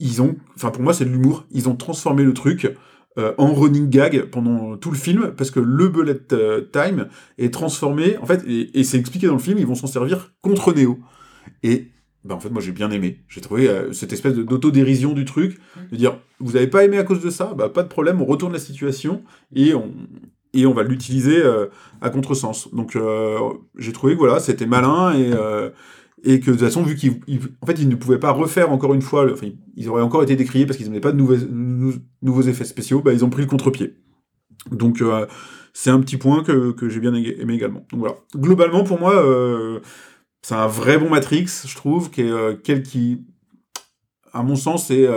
ils 0.00 0.20
ont, 0.20 0.36
enfin 0.54 0.70
pour 0.70 0.82
moi 0.82 0.92
c'est 0.92 1.06
de 1.06 1.10
l'humour, 1.10 1.46
ils 1.50 1.70
ont 1.70 1.76
transformé 1.76 2.24
le 2.24 2.34
truc 2.34 2.70
euh, 3.18 3.34
en 3.36 3.52
running 3.52 3.88
gag 3.88 4.26
pendant 4.26 4.76
tout 4.76 4.92
le 4.92 4.96
film, 4.96 5.32
parce 5.36 5.50
que 5.50 5.58
le 5.58 5.88
bullet 5.88 6.20
euh, 6.32 6.62
time 6.72 7.08
est 7.36 7.52
transformé, 7.52 8.16
en 8.18 8.26
fait, 8.26 8.44
et, 8.46 8.84
c'est 8.84 8.96
expliqué 8.96 9.26
dans 9.26 9.32
le 9.32 9.40
film, 9.40 9.58
ils 9.58 9.66
vont 9.66 9.74
s'en 9.74 9.88
servir 9.88 10.34
contre 10.40 10.72
Neo. 10.72 11.00
Et 11.64 11.88
bah 12.24 12.36
en 12.36 12.40
fait 12.40 12.50
moi 12.50 12.62
j'ai 12.62 12.70
bien 12.70 12.90
aimé. 12.92 13.24
J'ai 13.28 13.40
trouvé 13.40 13.68
euh, 13.68 13.92
cette 13.92 14.12
espèce 14.12 14.34
d'autodérision 14.34 15.14
du 15.14 15.24
truc, 15.24 15.58
de 15.90 15.96
dire 15.96 16.20
vous 16.38 16.54
avez 16.54 16.68
pas 16.68 16.84
aimé 16.84 16.98
à 16.98 17.02
cause 17.02 17.20
de 17.20 17.30
ça, 17.30 17.54
bah 17.56 17.68
pas 17.68 17.82
de 17.82 17.88
problème, 17.88 18.22
on 18.22 18.24
retourne 18.24 18.52
la 18.52 18.60
situation 18.60 19.24
et 19.52 19.74
on 19.74 19.92
et 20.54 20.64
on 20.66 20.72
va 20.72 20.82
l'utiliser 20.82 21.42
à 22.00 22.10
contresens. 22.10 22.68
Donc 22.72 22.96
j'ai 23.76 23.92
trouvé 23.92 24.14
que 24.14 24.18
voilà 24.18 24.40
c'était 24.40 24.66
malin 24.66 25.12
et 25.14 25.30
et 26.24 26.40
que 26.40 26.46
de 26.46 26.56
toute 26.56 26.60
façon 26.60 26.82
vu 26.82 26.96
qu'ils 26.96 27.20
fait 27.66 27.78
ils 27.78 27.88
ne 27.88 27.94
pouvaient 27.94 28.18
pas 28.18 28.30
refaire 28.32 28.72
encore 28.72 28.94
une 28.94 29.02
fois, 29.02 29.30
enfin 29.32 29.48
ils 29.76 29.88
auraient 29.88 30.02
encore 30.02 30.22
été 30.22 30.36
décriés 30.36 30.66
parce 30.66 30.76
qu'ils 30.76 30.88
n'avaient 30.88 31.00
pas 31.00 31.12
de 31.12 31.16
nouveaux 31.16 31.36
nou- 31.36 31.94
nouveaux 32.22 32.42
effets 32.42 32.64
spéciaux, 32.64 33.00
bah 33.00 33.12
ils 33.12 33.24
ont 33.24 33.30
pris 33.30 33.42
le 33.42 33.48
contre-pied. 33.48 33.94
Donc 34.70 35.00
euh, 35.00 35.26
c'est 35.72 35.90
un 35.90 36.00
petit 36.00 36.16
point 36.16 36.42
que, 36.42 36.74
j'ai 36.88 37.00
bien 37.00 37.14
aimé 37.14 37.54
également. 37.54 37.86
Donc 37.90 38.00
voilà. 38.00 38.16
Globalement 38.36 38.84
pour 38.84 38.98
moi 38.98 39.14
euh, 39.14 39.80
c'est 40.42 40.54
un 40.54 40.66
vrai 40.66 40.98
bon 40.98 41.10
Matrix, 41.10 41.46
je 41.66 41.74
trouve, 41.76 42.10
qui 42.10 42.22
est 42.22 42.30
euh, 42.30 42.54
quel 42.62 42.82
qui, 42.82 43.24
à 44.32 44.42
mon 44.42 44.56
sens, 44.56 44.90
est 44.90 45.08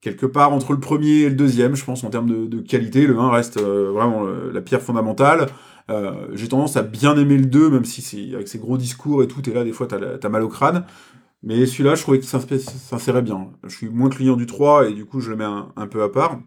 quelque 0.00 0.26
part 0.26 0.52
entre 0.52 0.72
le 0.72 0.80
premier 0.80 1.20
et 1.22 1.28
le 1.28 1.34
deuxième, 1.34 1.74
je 1.74 1.84
pense, 1.84 2.04
en 2.04 2.10
termes 2.10 2.28
de, 2.28 2.46
de 2.46 2.60
qualité. 2.60 3.06
Le 3.06 3.18
1 3.18 3.30
reste 3.30 3.58
vraiment 3.60 4.24
la 4.24 4.60
pierre 4.60 4.82
fondamentale. 4.82 5.46
Euh, 5.90 6.28
J'ai 6.34 6.48
tendance 6.48 6.76
à 6.76 6.82
bien 6.82 7.16
aimer 7.18 7.36
le 7.36 7.46
2, 7.46 7.68
même 7.70 7.84
si 7.84 8.32
avec 8.34 8.48
ses 8.48 8.58
gros 8.58 8.76
discours 8.78 9.22
et 9.22 9.28
tout, 9.28 9.48
et 9.48 9.52
là, 9.52 9.64
des 9.64 9.72
fois, 9.72 9.86
t'as 9.86 10.28
mal 10.28 10.42
au 10.42 10.48
crâne. 10.48 10.84
Mais 11.42 11.64
celui-là, 11.66 11.94
je 11.94 12.02
trouvais 12.02 12.20
qu'il 12.20 12.28
s'insérait 12.28 13.22
bien. 13.22 13.48
Je 13.66 13.74
suis 13.74 13.88
moins 13.88 14.10
client 14.10 14.36
du 14.36 14.46
3, 14.46 14.88
et 14.88 14.92
du 14.94 15.04
coup, 15.06 15.20
je 15.20 15.30
le 15.30 15.36
mets 15.36 15.44
un, 15.44 15.86
peu 15.86 16.02
à 16.02 16.08
part. 16.08 16.38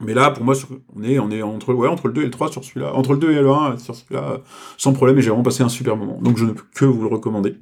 Mais 0.00 0.14
là, 0.14 0.30
pour 0.32 0.44
moi, 0.44 0.54
sur- 0.56 0.68
on 0.96 1.02
est, 1.04 1.18
on 1.20 1.30
est 1.30 1.42
entre, 1.42 1.72
ouais, 1.72 1.86
entre 1.88 2.08
le 2.08 2.12
2 2.14 2.22
et 2.22 2.24
le 2.24 2.30
3 2.32 2.50
sur 2.50 2.64
celui-là. 2.64 2.92
Entre 2.94 3.12
le 3.12 3.18
2 3.20 3.30
et 3.30 3.40
le 3.40 3.48
1 3.50 3.78
sur 3.78 3.94
celui-là, 3.94 4.40
sans 4.76 4.92
problème, 4.92 5.16
et 5.18 5.22
j'ai 5.22 5.30
vraiment 5.30 5.44
passé 5.44 5.62
un 5.62 5.68
super 5.68 5.96
moment. 5.96 6.20
Donc, 6.20 6.36
je 6.38 6.44
ne 6.44 6.52
peux 6.52 6.64
que 6.74 6.84
vous 6.84 7.02
le 7.02 7.08
recommander. 7.08 7.56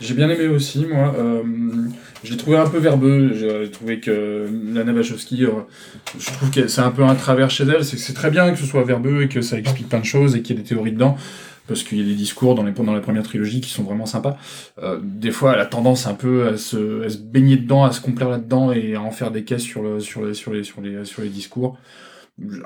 J'ai 0.00 0.14
bien 0.14 0.28
aimé 0.28 0.48
aussi, 0.48 0.86
moi. 0.86 1.14
Euh, 1.16 1.42
je 2.24 2.30
l'ai 2.32 2.36
trouvé 2.36 2.56
un 2.56 2.66
peu 2.68 2.78
verbeux. 2.78 3.32
J'ai 3.34 3.70
trouvé 3.70 4.00
que 4.00 4.48
Lana 4.72 4.92
Wachowski, 4.92 5.44
euh, 5.44 5.50
je 6.18 6.26
trouve 6.32 6.50
que 6.50 6.66
c'est 6.66 6.80
un 6.80 6.90
peu 6.90 7.02
un 7.04 7.14
travers 7.14 7.50
chez 7.50 7.64
elle. 7.64 7.84
C'est 7.84 7.96
que 7.96 8.02
c'est 8.02 8.14
très 8.14 8.30
bien 8.30 8.50
que 8.52 8.58
ce 8.58 8.66
soit 8.66 8.82
verbeux 8.84 9.22
et 9.22 9.28
que 9.28 9.40
ça 9.42 9.58
explique 9.58 9.88
plein 9.88 10.00
de 10.00 10.04
choses 10.04 10.34
et 10.34 10.42
qu'il 10.42 10.56
y 10.56 10.58
ait 10.58 10.62
des 10.62 10.68
théories 10.68 10.92
dedans. 10.92 11.16
Parce 11.66 11.82
qu'il 11.82 11.96
y 11.98 12.02
a 12.02 12.04
des 12.04 12.14
discours 12.14 12.54
dans, 12.54 12.62
les, 12.62 12.72
dans 12.72 12.92
la 12.92 13.00
première 13.00 13.22
trilogie 13.22 13.62
qui 13.62 13.70
sont 13.70 13.84
vraiment 13.84 14.04
sympas. 14.04 14.36
Euh, 14.82 14.98
des 15.02 15.30
fois, 15.30 15.54
elle 15.54 15.60
a 15.60 15.66
tendance 15.66 16.06
un 16.06 16.12
peu 16.12 16.46
à 16.48 16.56
se, 16.58 17.04
à 17.04 17.08
se 17.08 17.16
baigner 17.16 17.56
dedans, 17.56 17.84
à 17.84 17.92
se 17.92 18.02
complaire 18.02 18.28
là-dedans 18.28 18.70
et 18.72 18.94
à 18.96 19.00
en 19.00 19.10
faire 19.10 19.30
des 19.30 19.44
caisses 19.44 19.62
sur, 19.62 19.82
le, 19.82 19.98
sur, 20.00 20.24
les, 20.26 20.34
sur, 20.34 20.52
les, 20.52 20.62
sur, 20.62 20.82
les, 20.82 21.04
sur 21.06 21.22
les 21.22 21.30
discours. 21.30 21.78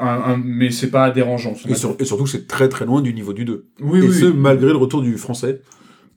Un- 0.00 0.06
un- 0.32 0.40
mais 0.42 0.70
c'est 0.72 0.90
pas 0.90 1.11
dérangeant. 1.11 1.54
Et, 1.68 1.74
sur- 1.76 1.94
et 2.00 2.04
surtout, 2.04 2.26
c'est 2.26 2.48
très 2.48 2.68
très 2.68 2.86
loin 2.86 3.00
du 3.00 3.14
niveau 3.14 3.32
du 3.34 3.44
2. 3.44 3.66
Oui, 3.80 3.98
et 4.00 4.02
oui, 4.09 4.14
ce, 4.20 4.24
malgré 4.26 4.68
le 4.70 4.76
retour 4.78 5.00
du 5.02 5.16
français. 5.16 5.61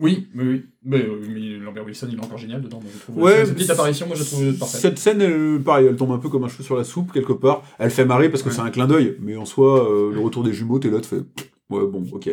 Oui, 0.01 0.27
oui, 0.35 0.43
oui. 0.47 0.65
Mais, 0.83 0.97
euh, 0.97 1.21
mais 1.29 1.57
Lambert 1.63 1.85
Wilson, 1.85 2.07
il 2.11 2.17
est 2.17 2.23
encore 2.23 2.37
génial 2.39 2.61
dedans. 2.61 2.81
je 2.91 2.99
trouve. 2.99 3.17
Ouais, 3.23 3.45
Cette 3.45 3.53
petite 3.55 3.69
apparition, 3.69 4.07
moi, 4.07 4.15
je 4.15 4.23
trouve 4.23 4.53
parfaite. 4.57 4.81
Cette 4.81 4.97
scène, 4.99 5.21
elle, 5.21 5.61
pareil, 5.63 5.85
elle 5.87 5.95
tombe 5.95 6.11
un 6.11 6.17
peu 6.17 6.27
comme 6.29 6.43
un 6.43 6.47
cheveu 6.47 6.63
sur 6.63 6.75
la 6.75 6.83
soupe, 6.83 7.11
quelque 7.13 7.33
part. 7.33 7.63
Elle 7.79 7.91
fait 7.91 8.05
marrer 8.05 8.29
parce 8.29 8.41
que 8.43 8.49
Ouais. 8.49 8.55
c'est 8.55 8.61
un 8.61 8.71
clin 8.71 8.87
d'œil. 8.87 9.15
Mais 9.21 9.35
en 9.37 9.45
soi, 9.45 9.89
euh, 9.89 10.11
le 10.11 10.19
retour 10.19 10.43
des 10.43 10.53
jumeaux, 10.53 10.79
t'es 10.79 10.89
là, 10.89 10.99
tu 11.01 11.07
fais. 11.09 11.21
Ouais, 11.69 11.85
bon, 11.87 12.03
ok. 12.11 12.29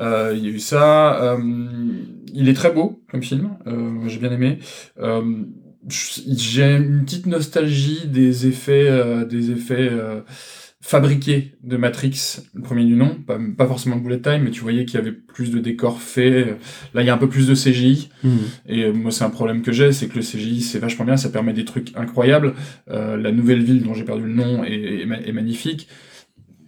Euh, 0.00 0.32
Il 0.36 0.44
y 0.44 0.46
a 0.46 0.50
eu 0.50 0.58
ça. 0.60 1.34
euh, 1.34 1.38
il 2.32 2.48
est 2.48 2.54
très 2.54 2.70
beau 2.72 3.02
comme 3.10 3.22
film. 3.22 3.50
Euh, 3.66 4.06
J'ai 4.06 4.18
bien 4.20 4.30
aimé. 4.32 4.58
Euh, 5.00 5.22
J'ai 5.88 6.76
une 6.76 7.04
petite 7.04 7.26
nostalgie 7.26 8.06
des 8.06 8.46
effets, 8.46 8.88
euh, 8.88 9.24
des 9.26 9.50
effets 9.50 9.90
fabriqués 10.86 11.54
de 11.62 11.78
Matrix, 11.78 12.40
le 12.52 12.60
premier 12.60 12.84
du 12.84 12.94
nom. 12.94 13.14
Pas, 13.26 13.38
pas 13.56 13.66
forcément 13.66 13.96
de 13.96 14.02
bullet 14.02 14.20
time, 14.20 14.42
mais 14.44 14.50
tu 14.50 14.60
voyais 14.60 14.84
qu'il 14.84 14.96
y 14.96 15.02
avait 15.02 15.12
plus 15.12 15.50
de 15.50 15.58
décors 15.58 15.98
faits. 16.02 16.58
Là, 16.92 17.00
il 17.00 17.06
y 17.06 17.08
a 17.08 17.14
un 17.14 17.18
peu 17.18 17.28
plus 17.28 17.46
de 17.46 17.54
CGI. 17.54 18.10
Et 18.68 18.82
euh, 18.84 18.92
moi, 18.92 19.10
c'est 19.10 19.24
un 19.24 19.30
problème 19.30 19.62
que 19.62 19.72
j'ai, 19.72 19.92
c'est 19.92 20.08
que 20.08 20.16
le 20.16 20.20
CGI, 20.22 20.60
c'est 20.60 20.78
vachement 20.78 21.06
bien, 21.06 21.16
ça 21.16 21.30
permet 21.30 21.54
des 21.54 21.64
trucs 21.64 21.96
incroyables. 21.96 22.52
Euh, 22.90 23.16
la 23.16 23.32
nouvelle 23.32 23.62
ville 23.62 23.82
dont 23.82 23.94
j'ai 23.94 24.04
perdu 24.04 24.24
le 24.24 24.34
nom 24.34 24.62
est, 24.62 25.00
est 25.00 25.06
ma- 25.06 25.20
est 25.20 25.32
magnifique. 25.32 25.88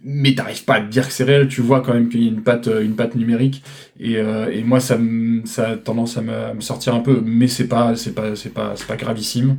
Mais 0.03 0.33
t'arrives 0.33 0.63
pas 0.65 0.75
à 0.75 0.81
te 0.81 0.89
dire 0.89 1.05
que 1.05 1.13
c'est 1.13 1.23
réel, 1.23 1.47
tu 1.47 1.61
vois 1.61 1.81
quand 1.81 1.93
même 1.93 2.09
qu'il 2.09 2.23
y 2.23 2.25
a 2.25 2.29
une 2.29 2.41
patte, 2.41 2.67
euh, 2.69 2.83
une 2.83 2.95
patte 2.95 3.13
numérique. 3.15 3.61
Et, 3.99 4.17
euh, 4.17 4.49
et 4.51 4.63
moi, 4.63 4.79
ça, 4.79 4.97
ça 5.45 5.69
a 5.69 5.75
tendance 5.77 6.17
à 6.17 6.23
me, 6.23 6.33
à 6.33 6.53
me 6.55 6.61
sortir 6.61 6.95
un 6.95 7.01
peu, 7.01 7.21
mais 7.23 7.47
c'est 7.47 7.67
pas, 7.67 7.95
c'est 7.95 8.13
pas, 8.15 8.35
c'est 8.35 8.53
pas, 8.53 8.73
c'est 8.77 8.87
pas 8.87 8.95
gravissime. 8.95 9.57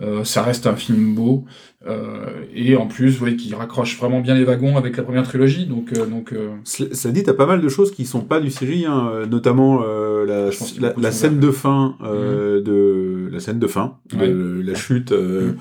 Euh, 0.00 0.24
ça 0.24 0.42
reste 0.42 0.66
un 0.66 0.76
film 0.76 1.14
beau. 1.14 1.44
Euh, 1.86 2.44
et 2.54 2.76
en 2.76 2.86
plus, 2.86 3.22
ouais, 3.22 3.36
qui 3.36 3.54
raccroche 3.54 3.96
vraiment 3.98 4.20
bien 4.20 4.34
les 4.34 4.44
wagons 4.44 4.76
avec 4.76 4.98
la 4.98 5.02
première 5.02 5.22
trilogie. 5.22 5.64
Donc, 5.64 5.94
euh, 5.96 6.04
donc 6.04 6.34
euh, 6.34 6.50
Cela 6.64 6.94
cela 6.94 7.14
dit, 7.14 7.22
t'as 7.22 7.32
pas 7.32 7.46
mal 7.46 7.62
de 7.62 7.68
choses 7.70 7.90
qui 7.90 8.04
sont 8.04 8.20
pas 8.20 8.38
du 8.38 8.50
CGI, 8.50 8.84
hein, 8.84 9.08
euh, 9.14 9.26
notamment 9.26 9.80
euh, 9.82 10.26
la, 10.26 10.92
la, 10.98 11.10
scène 11.10 11.40
de 11.40 11.50
fin 11.50 11.96
euh, 12.04 12.60
de 12.60 13.30
la 13.32 13.40
scène 13.40 13.58
de 13.58 13.66
fin 13.66 13.96
de 14.12 14.60
la 14.62 14.74
chute, 14.74 15.12
euh, 15.12 15.52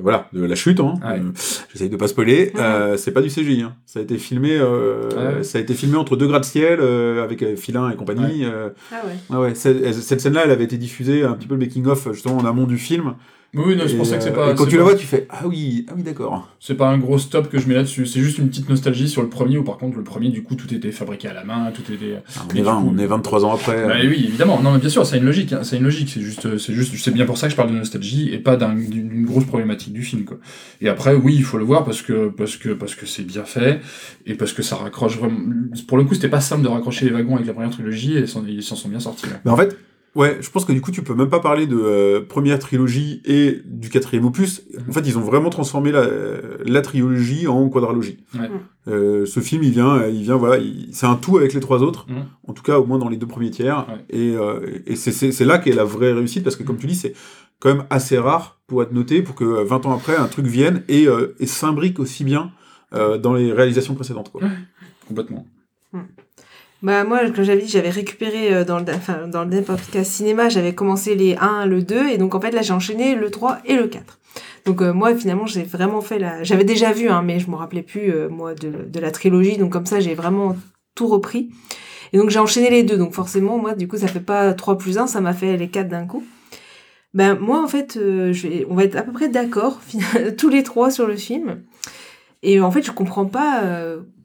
voilà, 0.00 0.28
de 0.32 0.42
la 0.42 0.54
chute. 0.54 0.80
Hein, 0.80 0.94
Ouais. 1.04 1.18
euh, 1.20 1.32
J'essaye 1.72 1.90
de 1.90 1.96
pas 1.96 2.08
spoiler. 2.08 2.52
euh, 2.58 2.96
c'est 2.96 3.12
pas 3.12 3.20
du 3.20 3.28
CGI. 3.28 3.60
Hein. 3.60 3.74
Ça 3.84 4.00
a 4.00 4.02
été 4.02 4.16
filmé, 4.16 4.56
euh, 4.56 5.10
Ah 5.18 5.36
ouais. 5.36 5.42
ça 5.42 5.58
a 5.58 5.60
été 5.60 5.74
filmé 5.74 5.96
entre 5.98 6.16
deux 6.16 6.28
gratte-ciel 6.28 6.78
euh, 6.80 7.22
avec 7.22 7.44
Filin 7.56 7.90
et 7.90 7.96
compagnie. 7.96 8.46
euh, 8.46 8.70
Ah 8.90 9.02
ouais. 9.06 9.12
ah 9.28 9.40
ouais, 9.42 9.54
cette, 9.54 9.92
cette 9.92 10.20
scène-là, 10.22 10.42
elle 10.46 10.50
avait 10.50 10.64
été 10.64 10.78
diffusée 10.78 11.24
un 11.24 11.34
petit 11.34 11.46
peu 11.46 11.54
le 11.56 11.60
making 11.60 11.84
of 11.88 12.10
justement 12.12 12.38
en 12.38 12.46
amont 12.46 12.66
du 12.66 12.78
film. 12.78 13.14
Oui, 13.54 13.76
non, 13.76 13.84
c'est 13.86 13.96
pour 13.96 14.06
ça 14.06 14.16
que 14.16 14.22
c'est 14.24 14.30
euh, 14.30 14.34
pas. 14.34 14.50
et 14.52 14.54
quand 14.54 14.64
tu 14.66 14.78
la 14.78 14.82
vois, 14.82 14.94
tu 14.94 15.06
fais 15.06 15.26
ah 15.28 15.46
oui, 15.46 15.84
ah 15.88 15.92
oui, 15.94 16.02
d'accord. 16.02 16.48
C'est 16.58 16.74
pas 16.74 16.88
un 16.88 16.96
gros 16.96 17.18
stop 17.18 17.50
que 17.50 17.58
je 17.58 17.68
mets 17.68 17.74
là-dessus, 17.74 18.06
c'est 18.06 18.20
juste 18.20 18.38
une 18.38 18.48
petite 18.48 18.68
nostalgie 18.70 19.08
sur 19.08 19.20
le 19.20 19.28
premier 19.28 19.58
où 19.58 19.62
par 19.64 19.76
contre 19.76 19.98
le 19.98 20.04
premier 20.04 20.30
du 20.30 20.42
coup 20.42 20.54
tout 20.54 20.72
était 20.72 20.90
fabriqué 20.90 21.28
à 21.28 21.34
la 21.34 21.44
main, 21.44 21.70
tout 21.74 21.82
était. 21.92 22.22
Ah, 22.36 22.40
On 22.46 22.50
est, 22.50 22.54
du 22.54 22.62
20, 22.62 22.80
coup- 22.80 22.92
on 22.94 22.98
est 22.98 23.06
23 23.06 23.44
ans 23.44 23.52
après. 23.54 23.86
Bah 23.86 23.94
oui 24.00 24.24
évidemment, 24.26 24.60
non 24.62 24.72
mais 24.72 24.78
bien 24.78 24.88
sûr, 24.88 25.04
c'est 25.04 25.18
une 25.18 25.24
logique, 25.24 25.52
hein, 25.52 25.60
c'est 25.64 25.76
une 25.76 25.82
logique, 25.84 26.08
c'est 26.08 26.22
juste, 26.22 26.56
c'est 26.56 26.72
juste, 26.72 26.94
c'est 26.96 27.10
bien 27.10 27.26
pour 27.26 27.36
ça 27.36 27.46
que 27.48 27.50
je 27.52 27.56
parle 27.56 27.70
de 27.70 27.76
nostalgie 27.76 28.30
et 28.32 28.38
pas 28.38 28.56
d'un- 28.56 28.74
d'une 28.74 29.26
grosse 29.26 29.44
problématique 29.44 29.92
du 29.92 30.02
film 30.02 30.24
quoi. 30.24 30.38
Et 30.80 30.88
après 30.88 31.14
oui 31.14 31.34
il 31.36 31.44
faut 31.44 31.58
le 31.58 31.64
voir 31.64 31.84
parce 31.84 32.00
que 32.00 32.28
parce 32.28 32.56
que 32.56 32.70
parce 32.70 32.94
que 32.94 33.04
c'est 33.04 33.24
bien 33.26 33.44
fait 33.44 33.80
et 34.24 34.34
parce 34.34 34.52
que 34.54 34.62
ça 34.62 34.76
raccroche 34.76 35.18
vraiment. 35.18 35.38
Pour 35.88 35.98
le 35.98 36.04
coup 36.04 36.14
c'était 36.14 36.28
pas 36.28 36.40
simple 36.40 36.62
de 36.62 36.68
raccrocher 36.68 37.04
les 37.04 37.10
wagons 37.12 37.34
avec 37.34 37.46
la 37.46 37.52
première 37.52 37.70
trilogie 37.70 38.16
et 38.16 38.20
ils 38.20 38.28
s'en- 38.28 38.44
ils 38.46 38.62
s'en 38.62 38.76
sont 38.76 38.88
bien 38.88 39.00
sortis 39.00 39.26
là. 39.26 39.40
Mais 39.44 39.50
en 39.50 39.56
fait, 39.56 39.76
ouais, 40.14 40.38
je 40.40 40.50
pense 40.50 40.64
que 40.64 40.72
du 40.72 40.80
coup, 40.80 40.90
tu 40.90 41.02
peux 41.02 41.14
même 41.14 41.28
pas 41.30 41.40
parler 41.40 41.66
de 41.66 41.76
euh, 41.78 42.20
première 42.20 42.58
trilogie 42.58 43.22
et 43.24 43.60
du 43.64 43.88
quatrième 43.90 44.24
opus. 44.24 44.62
En 44.88 44.92
fait, 44.92 45.00
ils 45.06 45.16
ont 45.18 45.22
vraiment 45.22 45.50
transformé 45.50 45.92
la, 45.92 46.06
la 46.64 46.80
trilogie 46.82 47.46
en 47.48 47.68
quadralogie. 47.68 48.18
Ouais. 48.34 48.50
Euh, 48.88 49.26
ce 49.26 49.40
film, 49.40 49.62
il 49.62 49.70
vient, 49.70 50.06
il 50.06 50.22
vient, 50.22 50.36
voilà, 50.36 50.58
il- 50.58 50.88
c'est 50.92 51.06
un 51.06 51.14
tout 51.16 51.38
avec 51.38 51.52
les 51.54 51.60
trois 51.60 51.82
autres. 51.82 52.06
Mhm. 52.08 52.24
En 52.48 52.52
tout 52.52 52.62
cas, 52.62 52.78
au 52.78 52.84
moins 52.86 52.98
dans 52.98 53.08
les 53.08 53.16
deux 53.16 53.26
premiers 53.28 53.50
tiers. 53.50 53.86
Ouais. 53.88 54.04
Et, 54.18 54.34
euh, 54.36 54.80
et 54.86 54.96
c'est- 54.96 55.44
là 55.44 55.58
qu'est 55.58 55.72
la 55.72 55.84
vraie 55.84 56.12
réussite 56.12 56.42
parce 56.44 56.56
que, 56.56 56.62
comme 56.62 56.78
tu 56.78 56.86
dis, 56.86 56.96
c'est 56.96 57.14
quand 57.60 57.72
même 57.74 57.84
assez 57.90 58.18
rare 58.18 58.60
pour 58.66 58.82
être 58.82 58.92
noté 58.92 59.22
pour 59.22 59.34
que 59.36 59.44
euh, 59.44 59.64
20 59.64 59.86
ans 59.86 59.94
après, 59.94 60.16
un 60.16 60.26
truc 60.26 60.46
vienne 60.46 60.82
et, 60.88 61.06
euh, 61.06 61.34
et 61.38 61.46
s'imbrique 61.46 62.00
aussi 62.00 62.24
bien 62.24 62.50
euh, 62.94 63.18
dans 63.18 63.34
les 63.34 63.52
réalisations 63.52 63.94
précédentes. 63.94 64.30
Quoi. 64.32 64.42
Complètement. 65.08 65.46
Bah 66.82 67.04
moi, 67.04 67.30
comme 67.30 67.44
j'avais 67.44 67.62
dit, 67.62 67.68
j'avais 67.68 67.90
récupéré 67.90 68.52
euh, 68.52 68.64
dans 68.64 68.80
le, 68.80 68.84
enfin, 68.92 69.28
dans 69.28 69.44
le 69.44 69.62
podcast 69.62 70.10
cinéma, 70.10 70.48
j'avais 70.48 70.74
commencé 70.74 71.14
les 71.14 71.36
1, 71.36 71.66
le 71.66 71.82
2, 71.82 72.08
et 72.08 72.18
donc 72.18 72.34
en 72.34 72.40
fait 72.40 72.50
là 72.50 72.62
j'ai 72.62 72.72
enchaîné 72.72 73.14
le 73.14 73.30
3 73.30 73.58
et 73.66 73.76
le 73.76 73.86
4. 73.86 74.18
Donc 74.64 74.82
euh, 74.82 74.92
moi 74.92 75.14
finalement 75.14 75.46
j'ai 75.46 75.62
vraiment 75.62 76.00
fait 76.00 76.18
la... 76.18 76.42
J'avais 76.42 76.64
déjà 76.64 76.92
vu, 76.92 77.08
hein, 77.08 77.22
mais 77.22 77.38
je 77.38 77.50
me 77.50 77.56
rappelais 77.56 77.82
plus 77.82 78.12
euh, 78.12 78.28
moi 78.28 78.54
de, 78.54 78.70
de 78.88 79.00
la 79.00 79.10
trilogie, 79.10 79.58
donc 79.58 79.72
comme 79.72 79.86
ça 79.86 80.00
j'ai 80.00 80.14
vraiment 80.14 80.56
tout 80.94 81.06
repris. 81.06 81.50
Et 82.12 82.18
donc 82.18 82.30
j'ai 82.30 82.38
enchaîné 82.38 82.68
les 82.70 82.82
deux, 82.82 82.96
donc 82.96 83.14
forcément 83.14 83.58
moi 83.58 83.74
du 83.74 83.86
coup 83.88 83.96
ça 83.96 84.08
fait 84.08 84.20
pas 84.20 84.52
3 84.52 84.76
plus 84.78 84.98
1, 84.98 85.06
ça 85.06 85.20
m'a 85.20 85.34
fait 85.34 85.56
les 85.56 85.68
4 85.68 85.88
d'un 85.88 86.06
coup. 86.06 86.24
Ben 87.14 87.38
moi 87.38 87.62
en 87.62 87.68
fait, 87.68 87.96
euh, 87.96 88.32
on 88.68 88.74
va 88.74 88.84
être 88.84 88.96
à 88.96 89.02
peu 89.02 89.12
près 89.12 89.28
d'accord 89.28 89.80
tous 90.38 90.48
les 90.48 90.62
trois 90.62 90.90
sur 90.90 91.06
le 91.06 91.16
film. 91.16 91.62
Et 92.42 92.60
en 92.60 92.70
fait 92.70 92.82
je 92.82 92.90
comprends 92.90 93.26
pas... 93.26 93.62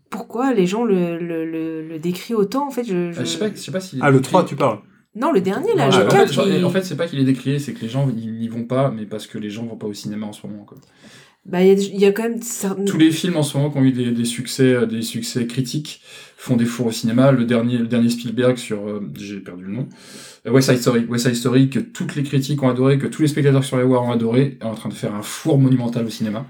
pourquoi 0.09 0.53
les 0.53 0.65
gens 0.65 0.83
le, 0.83 1.17
le, 1.17 1.45
le, 1.49 1.87
le 1.87 1.99
décrivent 1.99 2.37
autant 2.37 2.67
en 2.67 2.71
fait 2.71 2.83
je, 2.83 3.11
je... 3.11 3.19
Euh, 3.19 3.23
je 3.23 3.25
sais 3.25 3.39
pas, 3.39 3.49
je 3.49 3.55
sais 3.59 3.71
pas 3.71 3.79
si. 3.79 3.97
Ah, 4.01 4.09
le 4.11 4.21
3, 4.21 4.45
tu 4.45 4.55
parles 4.55 4.79
Non, 5.15 5.31
le 5.31 5.41
dernier, 5.41 5.73
là, 5.75 5.87
le 5.89 5.95
en 6.05 6.07
4. 6.07 6.27
fait, 6.27 6.33
genre, 6.33 6.47
il- 6.47 6.63
en 6.65 6.69
fait, 6.69 6.83
c'est 6.83 6.97
pas 6.97 7.07
qu'il 7.07 7.19
est 7.19 7.23
décrié, 7.25 7.59
c'est 7.59 7.73
que 7.73 7.81
les 7.81 7.89
gens 7.89 8.09
ils 8.15 8.33
n'y 8.39 8.47
vont 8.47 8.63
pas, 8.63 8.91
mais 8.95 9.05
parce 9.05 9.27
que 9.27 9.37
les 9.37 9.49
gens 9.49 9.65
vont 9.65 9.77
pas 9.77 9.87
au 9.87 9.93
cinéma 9.93 10.25
en 10.27 10.33
ce 10.33 10.45
moment. 10.47 10.63
Quoi. 10.63 10.77
bah, 11.45 11.63
il 11.63 11.67
y, 11.97 12.05
a 12.05 12.09
y 12.09 12.13
quand 12.13 12.23
même... 12.23 12.41
certaines- 12.41 12.85
Tous 12.85 12.97
les 12.97 13.11
films 13.11 13.37
en 13.37 13.43
ce 13.43 13.57
moment 13.57 13.69
qui 13.71 13.77
ont 13.77 13.83
eu 13.83 13.91
des, 13.91 14.11
des 14.11 14.25
succès, 14.25 14.73
euh, 14.73 14.85
des 14.85 15.01
succès 15.01 15.47
critiques 15.47 16.01
font 16.35 16.55
des 16.55 16.65
fours 16.65 16.87
au 16.87 16.91
cinéma. 16.91 17.31
Le 17.31 17.45
dernier, 17.45 17.77
le 17.77 17.87
dernier 17.87 18.09
Spielberg 18.09 18.57
sur, 18.57 18.87
euh, 18.87 19.01
j'ai 19.15 19.39
perdu 19.39 19.63
le 19.63 19.71
nom, 19.73 19.87
euh, 20.45 20.51
West 20.51 20.69
Side 20.69 20.79
Story. 20.81 21.05
West 21.09 21.25
Side 21.25 21.35
Story 21.35 21.69
que 21.69 21.79
toutes 21.79 22.15
les 22.15 22.23
critiques 22.23 22.61
ont 22.61 22.69
adoré, 22.69 22.99
que 22.99 23.07
tous 23.07 23.21
les 23.23 23.27
spectateurs 23.27 23.63
sur 23.63 23.77
les 23.77 23.83
voir 23.83 24.03
ont 24.03 24.11
adoré, 24.11 24.57
est 24.61 24.65
en 24.65 24.75
train 24.75 24.89
de 24.89 24.93
faire 24.93 25.15
un 25.15 25.21
four 25.23 25.57
monumental 25.57 26.05
au 26.05 26.09
cinéma. 26.09 26.45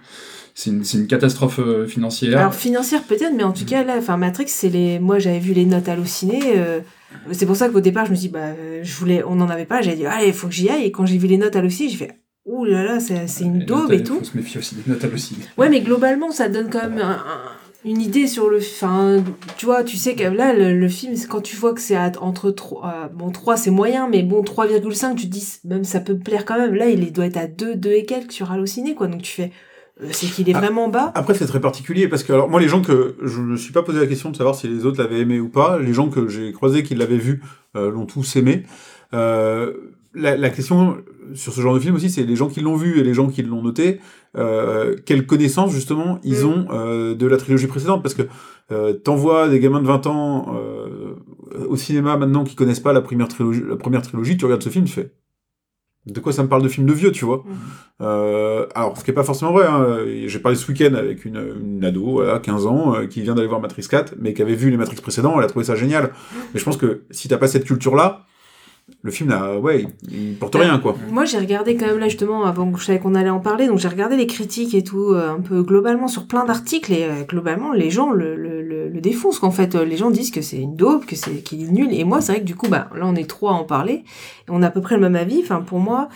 C'est 0.59 0.71
une, 0.71 0.83
une 0.95 1.05
catastrophe 1.05 1.59
euh, 1.59 1.85
financière. 1.85 2.39
Alors, 2.39 2.55
financière 2.55 3.03
peut-être, 3.03 3.33
mais 3.35 3.43
en 3.43 3.51
tout 3.53 3.63
cas, 3.63 3.83
là, 3.83 3.93
enfin, 3.99 4.17
Matrix, 4.17 4.47
c'est 4.47 4.69
les... 4.69 4.97
Moi, 4.97 5.19
j'avais 5.19 5.37
vu 5.37 5.53
les 5.53 5.65
notes 5.65 5.87
hallucinées. 5.87 6.41
euh, 6.57 6.79
C'est 7.31 7.45
pour 7.45 7.55
ça 7.55 7.69
qu'au 7.69 7.79
départ, 7.79 8.07
je 8.07 8.09
me 8.11 8.15
suis 8.15 8.29
dit, 8.29 8.33
bah, 8.33 8.55
euh, 8.57 8.79
je 8.81 8.95
voulais... 8.95 9.23
on 9.23 9.35
n'en 9.35 9.49
avait 9.49 9.65
pas. 9.67 9.83
J'avais 9.83 9.97
dit, 9.97 10.07
allez, 10.07 10.29
il 10.29 10.33
faut 10.33 10.47
que 10.47 10.53
j'y 10.55 10.67
aille. 10.67 10.85
Et 10.85 10.91
quand 10.91 11.05
j'ai 11.05 11.19
vu 11.19 11.27
les 11.27 11.37
notes 11.37 11.55
hallucinées, 11.55 11.89
j'ai 11.89 11.97
fait, 11.97 12.15
ouh 12.45 12.65
là 12.65 12.83
là, 12.83 12.99
c'est 12.99 13.27
c'est 13.27 13.43
une 13.43 13.65
daube 13.65 13.91
et 13.93 13.97
il 13.97 14.03
tout. 14.03 14.17
faut 14.17 14.23
se 14.23 14.35
méfier 14.35 14.57
aussi 14.59 14.73
des 14.73 14.91
notes 14.91 15.03
hallucinées. 15.03 15.43
Ouais, 15.59 15.69
mais 15.69 15.81
globalement, 15.81 16.31
ça 16.31 16.49
donne 16.49 16.71
quand 16.71 16.81
même 16.89 16.97
un, 16.97 17.11
un- 17.11 17.51
une 17.85 18.01
idée 18.01 18.25
sur 18.27 18.49
le 18.49 18.57
enfin 18.57 19.23
tu 19.57 19.65
vois 19.67 19.83
tu 19.83 19.95
sais 19.97 20.15
que 20.15 20.23
là 20.23 20.51
le, 20.51 20.77
le 20.77 20.89
film 20.89 21.13
quand 21.29 21.39
tu 21.41 21.55
vois 21.55 21.73
que 21.73 21.79
c'est 21.79 21.95
entre 22.17 22.49
3 22.51 23.11
bon 23.13 23.29
3 23.29 23.55
c'est 23.55 23.69
moyen 23.69 24.09
mais 24.09 24.23
bon 24.23 24.41
3,5 24.41 25.15
tu 25.15 25.27
te 25.27 25.31
dis 25.31 25.47
même 25.63 25.83
ça 25.85 25.99
peut 26.01 26.13
me 26.13 26.19
plaire 26.19 26.43
quand 26.43 26.57
même 26.57 26.73
là 26.73 26.87
il 26.89 27.13
doit 27.13 27.27
être 27.27 27.37
à 27.37 27.47
2 27.47 27.75
2 27.75 27.91
et 27.91 28.03
quelques 28.03 28.31
sur 28.33 28.51
Allociné 28.51 28.93
quoi 28.95 29.07
donc 29.07 29.21
tu 29.21 29.31
fais 29.31 29.51
c'est 30.11 30.27
qu'il 30.27 30.49
est 30.49 30.55
Ah. 30.55 30.59
vraiment 30.59 30.89
bas 30.89 31.11
Après, 31.15 31.33
c'est 31.33 31.45
très 31.47 31.59
particulier 31.61 32.07
parce 32.07 32.23
que, 32.23 32.33
alors, 32.33 32.49
moi, 32.49 32.59
les 32.59 32.67
gens 32.67 32.81
que 32.81 33.15
je 33.23 33.39
me 33.41 33.55
suis 33.57 33.73
pas 33.73 33.83
posé 33.83 33.99
la 33.99 34.07
question 34.07 34.29
de 34.31 34.35
savoir 34.35 34.55
si 34.55 34.67
les 34.67 34.85
autres 34.85 35.01
l'avaient 35.01 35.19
aimé 35.21 35.39
ou 35.39 35.49
pas, 35.49 35.79
les 35.79 35.93
gens 35.93 36.09
que 36.09 36.27
j'ai 36.27 36.51
croisés 36.53 36.83
qui 36.83 36.95
l'avaient 36.95 37.17
vu 37.17 37.41
euh, 37.75 37.89
l'ont 37.91 38.05
tous 38.05 38.35
aimé. 38.35 38.63
Euh, 39.13 39.73
la, 40.13 40.35
la 40.37 40.49
question 40.49 40.97
sur 41.33 41.53
ce 41.53 41.61
genre 41.61 41.73
de 41.73 41.79
film 41.79 41.95
aussi, 41.95 42.09
c'est 42.09 42.23
les 42.23 42.35
gens 42.35 42.47
qui 42.47 42.61
l'ont 42.61 42.75
vu 42.75 42.99
et 42.99 43.03
les 43.03 43.13
gens 43.13 43.27
qui 43.27 43.43
l'ont 43.43 43.61
noté, 43.61 43.99
euh, 44.37 44.95
quelle 45.05 45.25
connaissance 45.25 45.71
justement 45.71 46.19
ils 46.23 46.43
Mm. 46.43 46.45
ont 46.45 46.67
euh, 46.71 47.15
de 47.15 47.27
la 47.27 47.37
trilogie 47.37 47.67
précédente? 47.67 48.01
Parce 48.01 48.15
que 48.15 48.23
euh, 48.71 48.93
t'envoies 48.93 49.49
des 49.49 49.59
gamins 49.59 49.81
de 49.81 49.87
20 49.87 50.07
ans 50.07 50.55
euh, 50.55 51.15
au 51.67 51.75
cinéma 51.75 52.17
maintenant 52.17 52.43
qui 52.43 52.55
connaissent 52.55 52.79
pas 52.79 52.93
la 52.93 53.01
première 53.01 53.27
trilogie, 53.27 53.61
la 53.67 53.75
première 53.75 54.01
trilogie, 54.01 54.37
tu 54.37 54.45
regardes 54.45 54.63
ce 54.63 54.69
film, 54.69 54.85
tu 54.85 54.93
fais 54.93 55.11
de 56.11 56.19
quoi 56.19 56.31
ça 56.33 56.41
me 56.43 56.47
parle 56.47 56.63
de 56.63 56.69
film 56.69 56.87
de 56.87 56.93
vieux, 56.93 57.11
tu 57.11 57.25
vois 57.25 57.43
Mm. 57.45 57.53
euh, 58.01 58.65
Alors, 58.75 58.97
ce 58.97 59.03
qui 59.03 59.11
est 59.11 59.13
pas 59.13 59.23
forcément 59.23 59.51
vrai. 59.51 59.65
Hein. 59.67 59.97
J'ai 60.25 60.39
parlé 60.39 60.57
ce 60.57 60.67
week-end 60.71 60.93
avec 60.93 61.25
une, 61.25 61.41
une 61.63 61.83
ado, 61.85 62.03
voilà, 62.13 62.39
15 62.39 62.65
ans, 62.65 62.95
euh, 62.95 63.05
qui 63.07 63.21
vient 63.21 63.35
d'aller 63.35 63.47
voir 63.47 63.59
Matrix 63.61 63.85
4, 63.89 64.15
mais 64.19 64.33
qui 64.33 64.41
avait 64.41 64.55
vu 64.55 64.69
les 64.71 64.77
Matrix 64.77 64.97
précédents, 65.01 65.35
elle 65.37 65.43
a 65.43 65.47
trouvé 65.47 65.65
ça 65.65 65.75
génial. 65.75 66.11
Mais 66.53 66.59
je 66.59 66.63
pense 66.65 66.77
que 66.77 67.01
si 67.11 67.27
t'as 67.27 67.37
pas 67.37 67.47
cette 67.47 67.65
culture-là, 67.65 68.25
le 69.01 69.11
film, 69.11 69.29
n'a, 69.29 69.57
ouais, 69.57 69.85
il, 70.11 70.35
porte 70.35 70.55
rien, 70.55 70.79
quoi. 70.79 70.95
Moi, 71.11 71.25
j'ai 71.25 71.37
regardé 71.37 71.75
quand 71.75 71.85
même 71.85 71.99
là 71.99 72.07
justement 72.07 72.45
avant 72.45 72.71
que 72.71 72.79
je 72.79 72.85
savais 72.85 72.99
qu'on 72.99 73.15
allait 73.15 73.29
en 73.29 73.39
parler, 73.39 73.67
donc 73.67 73.79
j'ai 73.79 73.87
regardé 73.87 74.15
les 74.15 74.27
critiques 74.27 74.73
et 74.73 74.83
tout 74.83 75.11
euh, 75.13 75.31
un 75.31 75.41
peu 75.41 75.61
globalement 75.61 76.07
sur 76.07 76.25
plein 76.25 76.45
d'articles 76.45 76.93
et 76.93 77.03
euh, 77.03 77.23
globalement 77.23 77.73
les 77.73 77.89
gens 77.89 78.11
le, 78.11 78.35
le, 78.35 78.61
le, 78.61 79.01
défoncent 79.01 79.39
qu'en 79.39 79.51
fait 79.51 79.75
les 79.75 79.95
gens 79.97 80.09
disent 80.09 80.31
que 80.31 80.41
c'est 80.41 80.57
une 80.57 80.75
dope, 80.75 81.05
que 81.05 81.15
c'est 81.15 81.43
qu'il 81.43 81.63
est 81.63 81.71
nul 81.71 81.93
et 81.93 82.03
moi 82.03 82.19
c'est 82.19 82.31
vrai 82.31 82.41
que 82.41 82.45
du 82.45 82.55
coup 82.55 82.67
bah 82.67 82.89
là 82.95 83.05
on 83.05 83.15
est 83.15 83.29
trois 83.29 83.51
à 83.51 83.55
en 83.55 83.63
parler 83.63 83.93
et 83.93 84.49
on 84.49 84.63
a 84.63 84.67
à 84.67 84.71
peu 84.71 84.81
près 84.81 84.95
le 84.95 85.01
même 85.01 85.15
avis. 85.15 85.39
Enfin 85.43 85.61
pour 85.61 85.79
moi 85.79 86.09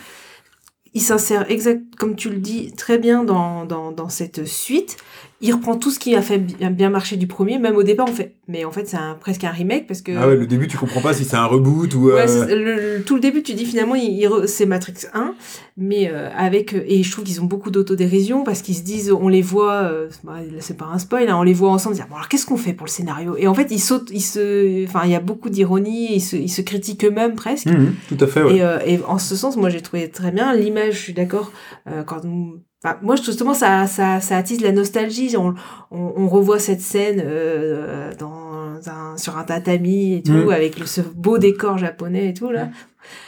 il 0.94 1.00
s'insère 1.00 1.48
exact 1.50 1.94
comme 1.96 2.16
tu 2.16 2.28
le 2.28 2.38
dis 2.38 2.72
très 2.72 2.98
bien 2.98 3.22
dans 3.22 3.64
dans, 3.64 3.92
dans 3.92 4.08
cette 4.08 4.44
suite. 4.46 4.96
Il 5.42 5.52
reprend 5.52 5.76
tout 5.76 5.90
ce 5.90 5.98
qui 5.98 6.14
a 6.14 6.22
fait 6.22 6.38
bien, 6.38 6.88
marcher 6.88 7.16
du 7.16 7.26
premier, 7.26 7.58
même 7.58 7.76
au 7.76 7.82
départ 7.82 8.06
on 8.08 8.12
fait 8.12 8.36
mais 8.48 8.64
en 8.64 8.70
fait 8.70 8.86
c'est 8.86 8.96
un, 8.98 9.14
presque 9.14 9.44
un 9.44 9.50
remake 9.50 9.86
parce 9.86 10.02
que 10.02 10.12
Ah 10.16 10.28
ouais, 10.28 10.36
le 10.36 10.46
début, 10.46 10.68
tu 10.68 10.76
comprends 10.76 11.00
pas 11.00 11.14
si 11.14 11.24
c'est 11.24 11.36
un 11.36 11.46
reboot 11.46 11.94
ou... 11.94 12.10
euh, 12.10 12.16
Ouais, 12.16 12.28
c'est- 12.28 12.54
le, 12.54 12.74
le- 12.98 13.02
tout 13.04 13.14
le 13.14 13.20
début, 13.20 13.42
tu 13.42 13.54
dis 13.54 13.64
finalement, 13.64 13.94
il, 13.94 14.04
il 14.12 14.26
re- 14.28 14.46
c'est 14.46 14.66
Matrix 14.66 14.94
1, 15.14 15.34
mais 15.76 16.10
euh, 16.12 16.28
avec 16.36 16.74
et 16.74 17.02
je 17.02 17.10
trouve 17.10 17.24
qu'ils 17.24 17.40
ont 17.40 17.44
beaucoup 17.46 17.70
d'autodérision 17.70 18.44
parce 18.44 18.60
qu'ils 18.62 18.74
se 18.76 18.82
disent, 18.82 19.10
on 19.10 19.28
les 19.28 19.40
voit, 19.42 19.72
euh, 19.84 20.08
bah, 20.24 20.34
c'est 20.60 20.76
pas 20.76 20.86
un 20.92 20.98
spoil, 20.98 21.28
hein, 21.30 21.36
on 21.38 21.42
les 21.42 21.54
voit 21.54 21.70
ensemble 21.70 21.94
dire 21.96 22.06
bon 22.10 22.16
alors 22.16 22.28
qu'est-ce 22.28 22.44
qu'on 22.46 22.56
fait 22.58 22.72
pour 22.74 22.86
le 22.86 22.90
scénario? 22.90 23.36
Et 23.38 23.46
en 23.46 23.54
fait, 23.54 23.68
ils 23.70 23.80
sautent, 23.80 24.10
ils 24.12 24.20
se, 24.20 24.84
enfin 24.86 25.02
il 25.04 25.10
y 25.10 25.14
a 25.14 25.20
beaucoup 25.20 25.48
d'ironie, 25.48 26.14
ils 26.16 26.20
se, 26.20 26.36
ils 26.36 26.50
se 26.50 26.60
critiquent 26.62 27.04
eux-mêmes 27.04 27.34
presque. 27.36 27.66
mhm, 27.68 27.94
tout 28.08 28.18
à 28.20 28.26
fait, 28.26 28.42
ouais. 28.42 28.56
Et, 28.56 28.62
euh, 28.62 28.78
et 28.84 29.00
en 29.06 29.18
ce 29.18 29.34
sens, 29.34 29.56
moi, 29.56 29.70
j'ai 29.70 29.80
trouvé 29.80 30.10
très 30.10 30.30
bien 30.30 30.54
l'image. 30.54 30.94
Je 30.94 31.00
suis 31.00 31.14
d'accord. 31.14 31.52
euh, 31.88 32.02
quand 32.02 32.24
on- 32.24 32.60
enfin, 32.84 32.96
moi, 33.02 33.16
justement, 33.16 33.54
ça, 33.54 33.86
ça, 33.86 34.20
ça 34.20 34.36
attise 34.36 34.60
la 34.60 34.72
nostalgie. 34.72 35.36
On, 35.36 35.54
on, 35.90 36.12
on 36.16 36.28
revoit 36.28 36.58
cette 36.58 36.80
scène 36.80 37.22
euh, 37.24 38.12
dans 38.18 38.80
un, 38.86 39.16
sur 39.16 39.36
un 39.38 39.44
tatami 39.44 40.14
et 40.14 40.22
tout, 40.22 40.32
Mm. 40.32 40.50
avec 40.50 40.78
le, 40.78 40.86
ce 40.86 41.00
beau 41.00 41.38
décor 41.38 41.78
japonais 41.78 42.28
et 42.30 42.34
tout 42.34 42.50
là. 42.50 42.68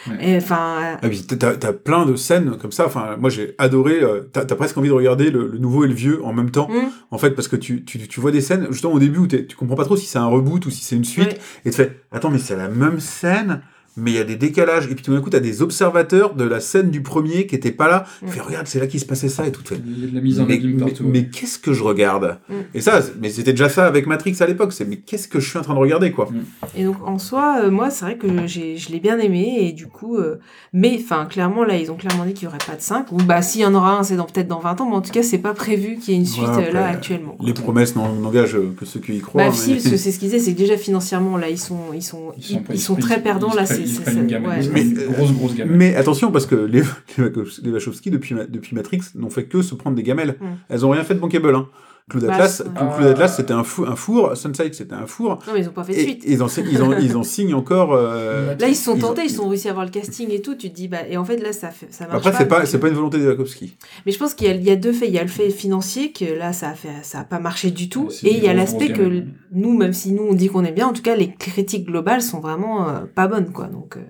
Ouais. 0.08 0.16
Et 0.20 0.36
enfin, 0.36 0.96
Ah, 1.02 1.08
puis 1.08 1.22
t'as, 1.26 1.56
t'as 1.56 1.72
plein 1.72 2.06
de 2.06 2.14
scènes 2.14 2.56
comme 2.58 2.70
ça. 2.70 2.86
Enfin, 2.86 3.16
moi 3.18 3.28
j'ai 3.28 3.54
adoré. 3.58 4.00
euh, 4.02 4.22
t'as, 4.32 4.44
t'as 4.44 4.54
presque 4.54 4.78
envie 4.78 4.88
de 4.88 4.94
regarder 4.94 5.30
le, 5.32 5.48
le 5.48 5.58
nouveau 5.58 5.84
et 5.84 5.88
le 5.88 5.94
vieux 5.94 6.24
en 6.24 6.32
même 6.32 6.50
temps. 6.52 6.68
Mm. 6.68 6.90
En 7.10 7.18
fait, 7.18 7.30
parce 7.32 7.48
que 7.48 7.56
tu, 7.56 7.84
tu, 7.84 7.98
tu 8.06 8.20
vois 8.20 8.30
des 8.30 8.40
scènes 8.40 8.68
justement 8.70 8.92
au 8.94 8.98
début 9.00 9.18
où 9.18 9.26
tu 9.26 9.46
comprends 9.56 9.74
pas 9.74 9.84
trop 9.84 9.96
si 9.96 10.06
c'est 10.06 10.18
un 10.18 10.26
reboot 10.28 10.64
ou 10.66 10.70
si 10.70 10.84
c'est 10.84 10.94
une 10.96 11.04
suite. 11.04 11.26
Ouais. 11.32 11.38
Et 11.64 11.70
tu 11.70 11.76
fais 11.76 12.00
attends 12.12 12.30
mais 12.30 12.38
c'est 12.38 12.56
la 12.56 12.68
même 12.68 13.00
scène. 13.00 13.62
Mais 13.96 14.10
il 14.10 14.14
y 14.14 14.18
a 14.18 14.24
des 14.24 14.36
décalages. 14.36 14.86
Et 14.90 14.94
puis 14.94 15.04
tout 15.04 15.12
d'un 15.14 15.20
coup, 15.20 15.30
t'as 15.30 15.40
des 15.40 15.62
observateurs 15.62 16.34
de 16.34 16.44
la 16.44 16.58
scène 16.60 16.90
du 16.90 17.00
premier 17.02 17.46
qui 17.46 17.54
étaient 17.54 17.70
pas 17.70 17.88
là. 17.88 18.04
Tu 18.20 18.24
Mm. 18.26 18.28
fais 18.28 18.40
regarde, 18.40 18.66
c'est 18.66 18.80
là 18.80 18.86
qu'il 18.86 18.98
se 19.00 19.04
passait 19.06 19.28
ça 19.28 19.46
et 19.46 19.52
tout. 19.52 19.62
Tu 19.62 19.74
fais, 19.74 19.80
Il 19.86 20.00
y 20.00 20.04
a 20.04 20.08
de 20.10 20.14
la 20.14 20.20
mise 20.20 20.40
en 20.40 20.46
mais, 20.46 20.54
abîme 20.54 20.74
mais- 20.76 20.80
partout. 20.84 21.04
mais 21.06 21.26
qu'est-ce 21.28 21.58
que 21.58 21.72
je 21.72 21.82
regarde 21.82 22.38
Mm. 22.48 22.54
Et 22.74 22.80
ça, 22.80 23.00
mais 23.20 23.30
c'était 23.30 23.52
déjà 23.52 23.68
ça 23.68 23.86
avec 23.86 24.06
Matrix 24.06 24.36
à 24.40 24.46
l'époque. 24.46 24.72
C'est 24.72 24.84
mais 24.84 24.96
qu'est-ce 24.96 25.28
que 25.28 25.38
je 25.40 25.48
suis 25.48 25.58
en 25.58 25.62
train 25.62 25.74
de 25.74 25.78
regarder 25.78 26.10
quoi 26.10 26.28
Et 26.76 26.84
donc 26.84 26.96
en 27.06 27.18
soi, 27.18 27.58
euh, 27.62 27.70
moi 27.70 27.90
c'est 27.90 28.04
vrai 28.04 28.16
que 28.16 28.26
j'ai, 28.46 28.76
je 28.76 28.90
l'ai 28.90 29.00
bien 29.00 29.18
aimé 29.18 29.58
et 29.60 29.72
du 29.72 29.86
coup, 29.86 30.16
euh, 30.16 30.40
mais 30.72 30.98
enfin 31.00 31.26
clairement 31.26 31.64
là 31.64 31.76
ils 31.76 31.90
ont 31.92 31.96
clairement 31.96 32.24
dit 32.24 32.34
qu'il 32.34 32.44
y 32.44 32.48
aurait 32.48 32.58
pas 32.66 32.74
de 32.76 32.82
5 32.82 33.12
ou 33.12 33.16
bah 33.16 33.42
s'il 33.42 33.60
y 33.60 33.66
en 33.66 33.74
aura 33.74 33.98
un 33.98 34.02
c'est 34.02 34.16
dans 34.16 34.24
peut-être 34.26 34.48
dans 34.48 34.58
20 34.60 34.80
ans, 34.80 34.88
mais 34.90 34.96
en 34.96 35.02
tout 35.02 35.12
cas 35.12 35.22
c'est 35.22 35.38
pas 35.38 35.54
prévu 35.54 35.96
qu'il 35.98 36.14
y 36.14 36.16
ait 36.16 36.20
une 36.20 36.26
suite 36.26 36.44
Ouais, 36.48 36.68
euh, 36.68 36.72
là 36.72 36.86
actuellement. 36.88 37.36
Les 37.42 37.54
promesses 37.54 37.94
n'en- 37.94 38.12
n'engagent 38.12 38.58
que 38.78 38.84
ceux 38.84 39.00
qui 39.00 39.14
y 39.16 39.20
croient. 39.20 39.44
Bah 39.44 39.50
mais- 39.50 39.56
si 39.56 39.72
parce 39.74 39.84
que 39.88 39.96
c'est 39.96 40.10
ce 40.10 40.18
qu'ils 40.18 40.28
disaient, 40.30 40.40
c'est 40.40 40.52
que 40.54 40.58
déjà 40.58 40.76
financièrement 40.76 41.36
là 41.36 41.48
ils 41.48 41.58
sont 41.58 41.92
ils 41.94 42.02
sont 42.02 42.32
ils, 42.38 42.60
ils 42.72 42.80
sont, 42.80 42.96
très 42.96 43.22
perdants 43.22 43.54
là, 43.54 43.66
c'est 43.66 43.83
c'est- 43.86 44.12
une 44.12 44.26
gamme. 44.26 44.44
ouais. 44.46 44.58
Prennent 44.58 44.72
Mais, 44.72 44.82
une 44.82 45.12
grosse, 45.12 45.32
grosse 45.32 45.54
gamme. 45.54 45.70
Mais 45.70 45.94
attention, 45.96 46.30
parce 46.32 46.46
que 46.46 46.54
les, 46.54 46.82
les 47.18 47.70
Wachowski- 47.70 48.10
depuis, 48.10 48.34
depuis 48.48 48.74
Matrix, 48.74 49.00
n'ont 49.14 49.30
fait 49.30 49.44
que 49.44 49.62
se 49.62 49.74
prendre 49.74 49.96
des 49.96 50.02
gamelles. 50.02 50.36
Mm. 50.40 50.44
Elles 50.68 50.86
ont 50.86 50.90
rien 50.90 51.04
fait 51.04 51.14
de 51.14 51.20
bankable. 51.20 51.54
Hein. 51.54 51.68
Cloud 52.10 52.26
Bah, 52.26 52.34
Atlas, 52.34 52.62
Cloud. 52.76 53.06
Atlas, 53.06 53.34
c'était 53.36 53.54
un, 53.54 53.64
fou, 53.64 53.86
un 53.86 53.96
four. 53.96 54.36
Sunset, 54.36 54.70
c'était 54.74 54.92
un 54.94 55.06
four. 55.06 55.38
Non 55.46 55.54
mais 55.54 55.60
ils 55.60 55.68
ont 55.70 55.72
pas 55.72 55.84
fait 55.84 55.94
de 55.94 55.98
Et, 55.98 56.02
suite. 56.02 56.24
ils, 56.26 56.42
en, 56.42 56.48
ils, 56.48 56.82
en, 56.82 56.98
ils 56.98 57.16
en 57.16 57.22
signent 57.34 57.54
encore. 57.54 57.94
euh, 57.94 58.54
Là 58.60 58.68
ils 58.68 58.76
se 58.76 58.84
sont 58.84 58.94
ils 58.94 59.04
ont- 59.04 59.08
tentés, 59.08 59.22
ils 59.24 59.30
sont 59.30 59.48
réussi 59.48 59.68
à 59.68 59.70
avoir 59.70 59.86
le 59.86 59.90
casting 59.90 60.28
et 60.30 60.42
tout, 60.42 60.54
tu 60.54 60.68
te 60.70 60.74
dis 60.76 60.86
bah 60.88 60.98
et 61.08 61.16
en 61.16 61.24
fait 61.24 61.38
là 61.38 61.54
ça 61.54 61.70
fait 61.70 61.86
ça 61.90 62.06
marche 62.06 62.18
Après, 62.26 62.32
c'est 62.36 62.46
pas. 62.46 62.66
c'est 62.66 62.78
pas 62.78 62.88
une 62.88 62.94
volonté 62.94 63.18
des 63.18 63.26
Wachowski. 63.26 63.78
Mais 64.04 64.12
je 64.12 64.18
pense 64.18 64.34
qu'il 64.34 64.46
y, 64.46 64.50
a- 64.50 64.54
il 64.54 64.62
y 64.64 64.70
a 64.70 64.76
deux 64.76 64.92
faits. 64.92 65.08
Il 65.08 65.14
y 65.14 65.18
a 65.18 65.22
le 65.22 65.28
fait 65.28 65.48
financier 65.48 66.12
que 66.12 66.26
là, 66.26 66.52
ça 66.52 66.68
a, 66.68 66.74
fait, 66.74 66.88
ça 67.02 67.20
a 67.20 67.24
pas 67.24 67.38
marché 67.38 67.70
du 67.70 67.88
tout. 67.88 68.10
Et 68.22 68.36
il 68.36 68.44
y 68.44 68.48
a 68.48 68.52
l'aspect 68.54 68.92
que 68.92 69.24
nous, 69.52 69.74
même 69.74 69.94
si 69.94 70.12
nous 70.12 70.24
on 70.24 70.34
dit 70.34 70.48
qu'on 70.48 70.64
est 70.64 70.72
bien, 70.72 70.88
en 70.88 70.92
tout 70.92 71.00
cas, 71.02 71.16
les 71.16 71.32
critiques 71.34 71.86
globales 71.86 72.20
sont 72.20 72.40
vraiment 72.40 72.86
euh, 72.86 73.00
pas 73.14 73.28
bonnes, 73.28 73.50
quoi. 73.50 73.66
Donc, 73.68 73.96
euh, 73.96 74.00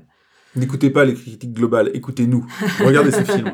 N'écoutez 0.57 0.91
pas 0.91 1.05
les 1.05 1.15
critiques 1.15 1.53
globales, 1.53 1.91
écoutez-nous. 1.95 2.45
Regardez 2.85 3.13
ces 3.13 3.25
films. 3.33 3.53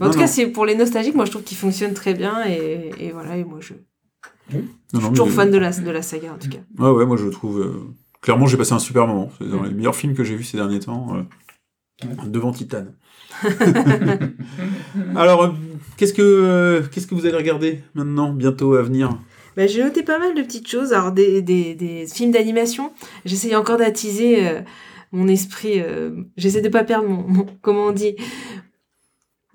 En 0.00 0.04
Non, 0.06 0.10
tout 0.10 0.18
cas, 0.18 0.26
c'est 0.26 0.46
pour 0.46 0.66
les 0.66 0.74
nostalgiques. 0.74 1.14
Moi, 1.14 1.24
je 1.24 1.30
trouve 1.30 1.42
qu'il 1.44 1.56
fonctionne 1.56 1.94
très 1.94 2.14
bien 2.14 2.44
et, 2.46 2.90
et 2.98 3.12
voilà. 3.12 3.36
Et 3.36 3.44
moi, 3.44 3.58
je, 3.60 3.74
Non, 4.52 4.60
je 4.92 4.96
non, 4.96 5.00
suis 5.00 5.08
toujours 5.10 5.26
mais- 5.26 5.32
fan 5.32 5.50
de 5.50 5.58
la, 5.58 5.70
de 5.72 5.90
la 5.90 6.02
saga, 6.02 6.32
en 6.34 6.38
tout 6.38 6.48
cas. 6.48 6.58
Ouais, 6.78 6.90
ouais, 6.90 7.06
moi 7.06 7.16
je 7.16 7.26
trouve. 7.28 7.60
euh, 7.60 7.72
Clairement, 8.20 8.46
j'ai 8.46 8.56
passé 8.56 8.72
un 8.72 8.78
super 8.80 9.06
moment. 9.06 9.30
C'est 9.38 9.48
dans 9.48 9.62
les 9.62 9.70
meilleurs 9.72 9.94
films 9.96 10.14
que 10.14 10.24
j'ai 10.24 10.34
vus 10.36 10.44
ces 10.44 10.56
derniers 10.56 10.80
temps. 10.80 11.16
euh, 11.16 11.22
Devant 12.26 12.52
Titan. 12.52 12.86
Alors, 15.16 15.42
euh, 15.42 15.48
qu'est-ce 15.96 16.12
que 16.14 16.22
euh, 16.22 16.82
qu'est-ce 16.90 17.06
que 17.06 17.14
vous 17.14 17.26
allez 17.26 17.36
regarder 17.36 17.80
maintenant, 17.94 18.32
bientôt 18.32 18.74
à 18.74 18.82
venir? 18.82 19.18
Bah, 19.56 19.66
j'ai 19.66 19.82
noté 19.82 20.02
pas 20.02 20.18
mal 20.18 20.34
de 20.34 20.42
petites 20.42 20.68
choses. 20.68 20.92
Alors, 20.92 21.12
des, 21.12 21.42
des, 21.42 21.74
des 21.74 22.06
films 22.06 22.30
d'animation. 22.30 22.92
J'essaye 23.24 23.56
encore 23.56 23.76
d'attiser 23.78 24.46
euh, 24.46 24.60
mon 25.12 25.26
esprit. 25.28 25.80
euh, 25.80 26.10
J'essaie 26.36 26.60
de 26.60 26.68
pas 26.68 26.84
perdre 26.84 27.08
mon, 27.08 27.22
mon- 27.28 27.46
Comment 27.62 27.86
on 27.86 27.92
dit 27.92 28.14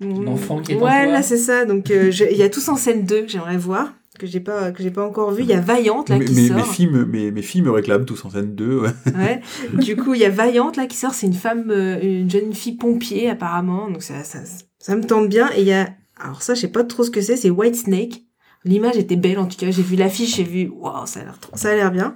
L'enfant 0.00 0.60
qui 0.60 0.72
est 0.72 0.76
en 0.76 0.80
Ouais, 0.84 1.04
toi. 1.04 1.12
là, 1.12 1.22
c'est 1.22 1.36
ça. 1.38 1.64
Donc, 1.64 1.90
euh, 1.90 2.10
il 2.30 2.36
y 2.36 2.42
a 2.42 2.48
Tous 2.50 2.68
en 2.68 2.76
scène 2.76 3.04
2 3.04 3.22
que 3.22 3.28
j'aimerais 3.28 3.56
voir. 3.56 3.92
Que 4.18 4.26
j'ai 4.28 4.38
pas, 4.40 4.70
que 4.70 4.80
j'ai 4.82 4.90
pas 4.92 5.04
encore 5.04 5.32
vu. 5.32 5.42
Il 5.42 5.48
y 5.48 5.54
a 5.54 5.60
Vaillante, 5.60 6.08
là, 6.08 6.18
mes, 6.18 6.24
qui 6.24 6.34
mes- 6.34 6.46
sort. 6.48 6.56
mes 6.58 6.62
filles 6.62 6.86
me, 6.88 7.04
mes, 7.04 7.32
mes 7.32 7.42
filles 7.42 7.62
me 7.62 7.70
réclament 7.72 8.04
tous 8.04 8.24
en 8.24 8.30
scène 8.30 8.54
2. 8.54 8.78
ouais. 8.80 8.90
Ouais. 9.16 9.40
Du 9.82 9.96
coup, 9.96 10.14
il 10.14 10.20
y 10.20 10.24
a 10.24 10.30
Vaillante, 10.30 10.76
là, 10.76 10.86
qui 10.86 10.96
sort. 10.96 11.14
C'est 11.14 11.26
une 11.26 11.32
femme, 11.32 11.70
euh, 11.70 11.98
une 12.00 12.30
jeune 12.30 12.52
fille 12.52 12.76
pompier, 12.76 13.28
apparemment. 13.30 13.90
Donc, 13.90 14.02
ça, 14.02 14.22
ça, 14.22 14.38
ça 14.78 14.94
me 14.96 15.02
tente 15.02 15.28
bien. 15.28 15.48
Et 15.56 15.62
il 15.62 15.66
y 15.66 15.72
a, 15.72 15.88
alors 16.20 16.42
ça, 16.42 16.54
je 16.54 16.60
sais 16.60 16.68
pas 16.68 16.84
trop 16.84 17.02
ce 17.02 17.10
que 17.10 17.20
c'est. 17.20 17.36
C'est 17.36 17.50
White 17.50 17.74
Snake. 17.76 18.22
L'image 18.64 18.96
était 18.96 19.16
belle, 19.16 19.38
en 19.40 19.46
tout 19.46 19.56
cas. 19.58 19.70
J'ai 19.70 19.82
vu 19.82 19.96
l'affiche, 19.96 20.36
j'ai 20.36 20.44
vu, 20.44 20.68
waouh, 20.74 21.06
ça 21.06 21.20
a 21.20 21.24
l'air 21.24 21.38
trop, 21.38 21.52
ça 21.56 21.70
a 21.70 21.74
l'air 21.74 21.90
bien. 21.90 22.14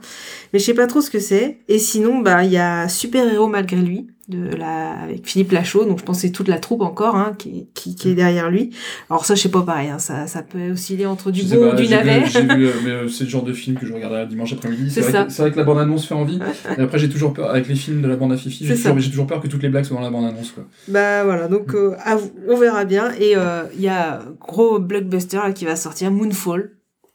Mais 0.52 0.58
je 0.60 0.64
sais 0.64 0.74
pas 0.74 0.86
trop 0.86 1.00
ce 1.00 1.10
que 1.10 1.18
c'est. 1.18 1.58
Et 1.68 1.78
sinon, 1.78 2.20
bah, 2.20 2.44
il 2.44 2.52
y 2.52 2.56
a 2.58 2.88
Super 2.88 3.30
Héros 3.32 3.48
malgré 3.48 3.76
lui. 3.76 4.06
De 4.28 4.54
la, 4.54 4.90
avec 4.90 5.26
Philippe 5.26 5.52
Lachaud, 5.52 5.86
donc 5.86 6.00
je 6.00 6.04
pense 6.04 6.16
que 6.18 6.20
c'est 6.26 6.30
toute 6.32 6.48
la 6.48 6.58
troupe 6.58 6.82
encore, 6.82 7.16
hein, 7.16 7.32
qui, 7.38 7.66
qui, 7.72 7.94
qui 7.94 8.10
est 8.10 8.14
derrière 8.14 8.50
lui. 8.50 8.68
Alors 9.08 9.24
ça, 9.24 9.34
je 9.34 9.40
sais 9.40 9.48
pas 9.48 9.62
pareil, 9.62 9.88
hein, 9.88 9.98
ça, 9.98 10.26
ça 10.26 10.42
peut 10.42 10.72
osciller 10.72 11.06
entre 11.06 11.30
du 11.30 11.44
bon 11.44 11.72
ou 11.72 11.74
du 11.74 11.88
navet. 11.88 12.20
vu- 12.20 12.26
j'ai 12.30 12.42
vu, 12.42 12.66
euh, 12.66 12.72
mais 12.84 12.90
euh, 12.90 13.08
c'est 13.08 13.24
le 13.24 13.30
genre 13.30 13.42
de 13.42 13.54
film 13.54 13.78
que 13.78 13.86
je 13.86 13.92
regarderai 13.94 14.26
dimanche 14.26 14.52
après-midi. 14.52 14.90
C'est 14.90 15.00
C'est 15.00 15.12
vrai, 15.12 15.24
que- 15.24 15.32
c'est 15.32 15.40
vrai 15.40 15.50
que 15.52 15.56
la 15.56 15.64
bande-annonce 15.64 16.06
fait 16.06 16.14
envie. 16.14 16.38
Et 16.78 16.82
après, 16.82 16.98
j'ai 16.98 17.08
toujours 17.08 17.32
peur, 17.32 17.48
avec 17.48 17.68
les 17.68 17.74
films 17.74 18.02
de 18.02 18.06
la 18.06 18.16
bande 18.16 18.32
à 18.32 18.36
Fifi, 18.36 18.66
j'ai 18.66 18.74
toujours, 18.76 18.98
j'ai 18.98 19.08
toujours 19.08 19.26
peur 19.26 19.40
que 19.40 19.48
toutes 19.48 19.62
les 19.62 19.70
blagues 19.70 19.84
soient 19.84 19.96
dans 19.96 20.02
la 20.02 20.10
bande-annonce. 20.10 20.50
quoi. 20.50 20.64
Bah 20.88 21.24
voilà, 21.24 21.48
donc 21.48 21.74
euh, 21.74 21.94
à 22.04 22.16
vous- 22.16 22.30
on 22.50 22.58
verra 22.58 22.84
bien. 22.84 23.12
Et 23.18 23.34
euh, 23.34 23.62
il 23.76 23.80
y 23.80 23.88
a 23.88 24.20
gros 24.40 24.78
blockbuster 24.78 25.38
là, 25.38 25.52
qui 25.52 25.64
va 25.64 25.74
sortir, 25.74 26.10
Moonfall. 26.10 26.72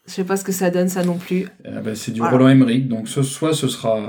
Je 0.08 0.14
sais 0.14 0.24
pas 0.24 0.36
ce 0.36 0.44
que 0.44 0.52
ça 0.52 0.72
donne 0.72 0.90
ça 0.90 1.04
non 1.06 1.18
plus. 1.20 1.48
Euh, 1.68 1.80
bah, 1.82 1.92
c'est 1.94 2.12
du 2.12 2.22
Voilà. 2.22 2.38
Roland 2.38 2.50
Emmerich, 2.50 2.88
donc 2.88 3.08
ce- 3.08 3.22
soit 3.22 3.54
ce 3.54 3.68
sera 3.68 4.00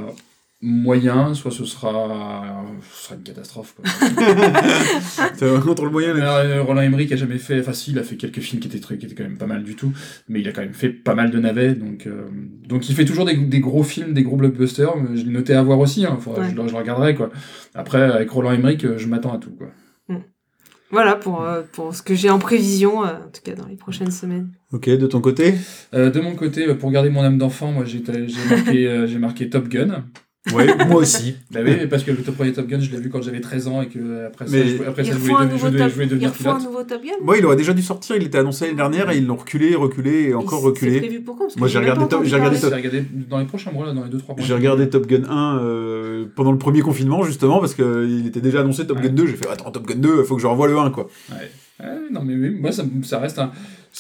moyen, 0.67 1.35
soit 1.35 1.51
ce 1.51 1.65
sera, 1.65 2.65
ce 2.93 3.05
sera 3.05 3.15
une 3.17 3.23
catastrophe. 3.23 3.75
C'est 5.37 5.51
entre 5.51 5.85
le 5.85 5.91
moyen 5.91 6.17
Alors, 6.17 6.37
euh, 6.37 6.63
Roland 6.63 6.81
Emmerich 6.83 7.13
a 7.13 7.17
jamais 7.17 7.39
fait, 7.39 7.61
enfin 7.61 7.73
si, 7.73 7.91
il 7.93 7.99
a 7.99 8.03
fait 8.03 8.17
quelques 8.17 8.41
films 8.41 8.61
qui 8.61 8.69
étaient, 8.69 8.81
très, 8.81 8.97
qui 8.99 9.07
étaient 9.07 9.15
quand 9.15 9.25
même 9.25 9.37
pas 9.39 9.47
mal 9.47 9.63
du 9.63 9.77
tout, 9.77 9.93
mais 10.29 10.41
il 10.41 10.49
a 10.49 10.53
quand 10.53 10.63
même 10.63 10.75
fait 10.75 10.89
pas 10.91 11.15
mal 11.15 11.31
de 11.31 11.39
navets, 11.39 11.75
donc, 11.75 12.07
euh, 12.07 12.29
donc 12.67 12.89
il 12.89 12.95
fait 12.95 13.05
toujours 13.05 13.25
des, 13.27 13.37
des 13.37 13.61
gros 13.61 13.83
films, 13.83 14.15
des 14.15 14.23
gros 14.23 14.37
blockbusters, 14.37 14.97
mais 14.97 15.17
je 15.17 15.25
l'ai 15.25 15.33
noté 15.33 15.55
à 15.55 15.63
voir 15.63 15.79
aussi, 15.79 16.07
hein, 16.07 16.17
faudra- 16.21 16.41
Ouais. 16.43 16.51
je, 16.51 16.57
le- 16.57 16.67
je 16.69 16.73
le 16.73 16.79
regarderai 16.79 17.15
quoi. 17.15 17.31
Après, 17.75 18.03
avec 18.03 18.31
Roland 18.31 18.53
Emmerich, 18.53 18.85
euh, 18.85 18.99
je 18.99 19.07
m'attends 19.07 19.35
à 19.35 19.39
tout 19.39 19.51
quoi. 19.57 19.69
Voilà 20.91 21.17
pour, 21.17 21.43
euh, 21.43 21.63
pour 21.73 21.93
ce 21.93 22.03
que 22.03 22.15
j'ai 22.15 22.31
en 22.31 22.39
prévision, 22.39 23.05
euh, 23.05 23.09
en 23.09 23.31
tout 23.33 23.41
cas 23.43 23.55
dans 23.55 23.67
les 23.67 23.75
prochaines 23.75 24.13
semaines. 24.13 24.51
Ok, 24.71 24.89
de 24.89 25.07
ton 25.09 25.21
côté? 25.21 25.55
Euh, 25.93 26.09
de 26.11 26.21
mon 26.21 26.37
côté, 26.37 26.73
pour 26.75 26.93
garder 26.93 27.11
mon 27.11 27.23
âme 27.23 27.37
d'enfant, 27.39 27.73
moi 27.73 27.85
j'ai 27.85 28.01
j'ai 28.07 28.45
marqué, 28.49 28.87
euh, 28.87 29.07
j'ai 29.09 29.19
marqué 29.19 29.51
Top 29.51 29.67
Gun. 29.69 30.05
Ouais, 30.53 30.67
moi 30.87 30.97
aussi. 30.97 31.37
Bah 31.51 31.61
oui, 31.65 31.71
mais 31.79 31.87
parce 31.87 32.03
que 32.05 32.11
le 32.11 32.19
top 32.19 32.35
premier 32.35 32.53
Top 32.53 32.67
Gun, 32.67 32.79
je 32.81 32.91
l'ai 32.91 32.99
vu 32.99 33.09
quand 33.09 33.23
j'avais 33.23 33.41
13 33.41 33.69
ans 33.69 33.81
et 33.81 33.87
que 33.87 33.99
euh, 33.99 34.27
après 34.27 34.47
ça, 34.47 34.57
je, 34.59 34.83
après 34.83 35.03
Il 35.03 35.07
ça, 35.07 35.13
je 35.13 35.17
un 35.17 35.19
voulais, 35.19 35.33
devenir- 35.33 35.53
nouveau 35.53 35.57
je 35.57 35.73
voulais- 35.73 35.89
je 35.89 35.95
voulais 35.95 36.05
il 36.07 36.09
devenir 36.11 36.29
un 36.29 36.33
pilote. 36.33 36.63
nouveau 36.65 36.83
Top 36.83 37.03
Gun 37.03 37.11
Moi, 37.23 37.39
il 37.39 37.47
aurait 37.47 37.57
déjà 37.57 37.73
dû 37.73 37.81
sortir, 37.83 38.17
il 38.17 38.25
était 38.25 38.39
annoncé 38.39 38.65
l'année 38.67 38.77
dernière 38.77 39.11
et 39.11 39.17
ils 39.17 39.27
l'ont 39.27 39.37
reculé, 39.37 39.75
reculé 39.75 40.29
et 40.29 40.35
encore 40.35 40.61
reculé. 40.61 40.99
prévu 41.01 41.21
pour 41.21 41.39
quand? 41.39 41.57
Moi, 41.57 41.69
j'ai 41.69 41.79
regardé 41.79 42.07
Top- 42.09 42.25
j'ai 42.25 42.37
regardé 42.37 43.05
dans 43.31 43.39
les 43.39 43.47
prochains 43.47 43.71
mois, 43.73 43.87
là, 43.87 43.93
dans 43.93 44.05
les 44.05 44.11
2-3 44.11 44.37
mois. 44.37 44.45
J'ai 44.45 44.55
regardé 44.55 44.91
Top 44.91 45.07
Gun 45.07 45.23
1 45.29 45.59
euh, 45.61 46.27
pendant 46.35 46.53
le 46.53 46.59
premier 46.59 46.81
confinement, 46.83 47.23
justement, 47.23 47.61
parce 47.61 47.75
qu'il 47.75 48.25
était 48.27 48.41
déjà 48.43 48.61
annoncé 48.61 48.87
Top 48.87 48.99
Ouais. 48.99 49.05
Gun 49.09 49.13
2. 49.15 49.27
J'ai 49.27 49.37
fait, 49.37 49.49
attends, 49.49 49.71
Top 49.71 49.87
Gun 49.87 49.97
2, 49.97 50.25
faut 50.25 50.37
que 50.37 50.43
je 50.43 50.47
revoie 50.47 50.69
le 50.69 50.77
1, 50.79 50.91
quoi. 50.91 51.09
Ouais, 51.31 51.37
non, 52.11 52.23
mais 52.23 52.35
oui, 52.35 52.51
moi, 52.61 52.73
ça, 52.73 52.85
ça 53.03 53.19
reste 53.19 53.39
un. 53.39 53.51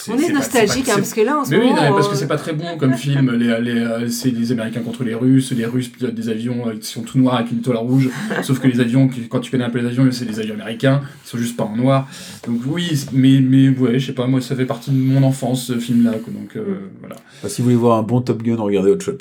On 0.09 0.19
est 0.19 0.27
pas- 0.27 0.33
nostalgique, 0.33 0.89
hein, 0.89 0.95
parce 0.97 1.15
que 1.15 1.21
là, 1.21 1.39
en 1.39 1.45
ce 1.45 1.51
Mais 1.51 1.59
oui, 1.59 1.67
moment. 1.67 1.77
non, 1.77 1.83
mais 1.83 1.91
parce 1.91 2.09
euh, 2.09 2.11
que 2.11 2.17
c'est 2.17 2.27
pas 2.27 2.37
très 2.37 2.53
bon 2.53 2.77
comme 2.79 2.95
film. 2.95 3.31
Les, 3.31 3.61
les, 3.61 3.79
euh, 3.81 4.09
c'est 4.09 4.31
les 4.31 4.51
Américains 4.51 4.81
contre 4.81 5.05
les 5.05 5.15
Russes. 5.15 5.53
Les 5.53 5.67
Russes 5.67 5.89
pilotent 5.89 6.17
des 6.17 6.29
avions 6.29 6.69
euh, 6.69 6.75
qui 6.77 6.87
sont 6.89 7.03
tout 7.03 7.17
noirs 7.17 7.37
avec 7.37 7.53
une 7.53 7.61
toile 7.61 7.77
rouge. 7.77 8.11
sauf 8.43 8.59
que 8.59 8.67
les 8.67 8.81
avions, 8.81 9.09
quand 9.29 9.39
tu 9.39 9.53
connais 9.53 9.63
un 9.63 9.71
peu 9.71 9.79
les 9.79 9.87
avions, 9.87 10.11
c'est 10.11 10.25
des 10.25 10.41
avions 10.41 10.55
américains. 10.55 11.01
Ils 11.25 11.29
sont 11.29 11.39
juste 11.39 11.57
pas 11.57 11.63
en 11.63 11.77
noir. 11.77 12.09
Donc 12.45 12.63
oui, 12.67 13.05
mais, 13.13 13.41
mais 13.41 13.69
ouais, 13.69 14.01
je 14.01 14.07
sais 14.07 14.15
pas, 14.15 14.27
moi, 14.27 14.41
ça 14.41 14.57
fait 14.57 14.67
partie 14.67 14.91
de 14.91 14.97
mon 14.97 15.23
enfance, 15.23 15.67
ce 15.67 15.79
film-là. 15.79 16.13
Donc 16.27 16.57
euh, 16.57 16.91
voilà. 16.99 17.15
Bah, 17.41 17.49
si 17.49 17.61
vous 17.63 17.67
voulez 17.67 17.77
voir 17.77 17.97
un 17.99 18.03
bon 18.03 18.21
Top 18.21 18.43
Gun, 18.43 18.57
regardez 18.57 18.91
Hot 18.91 18.99
Shot. 19.01 19.19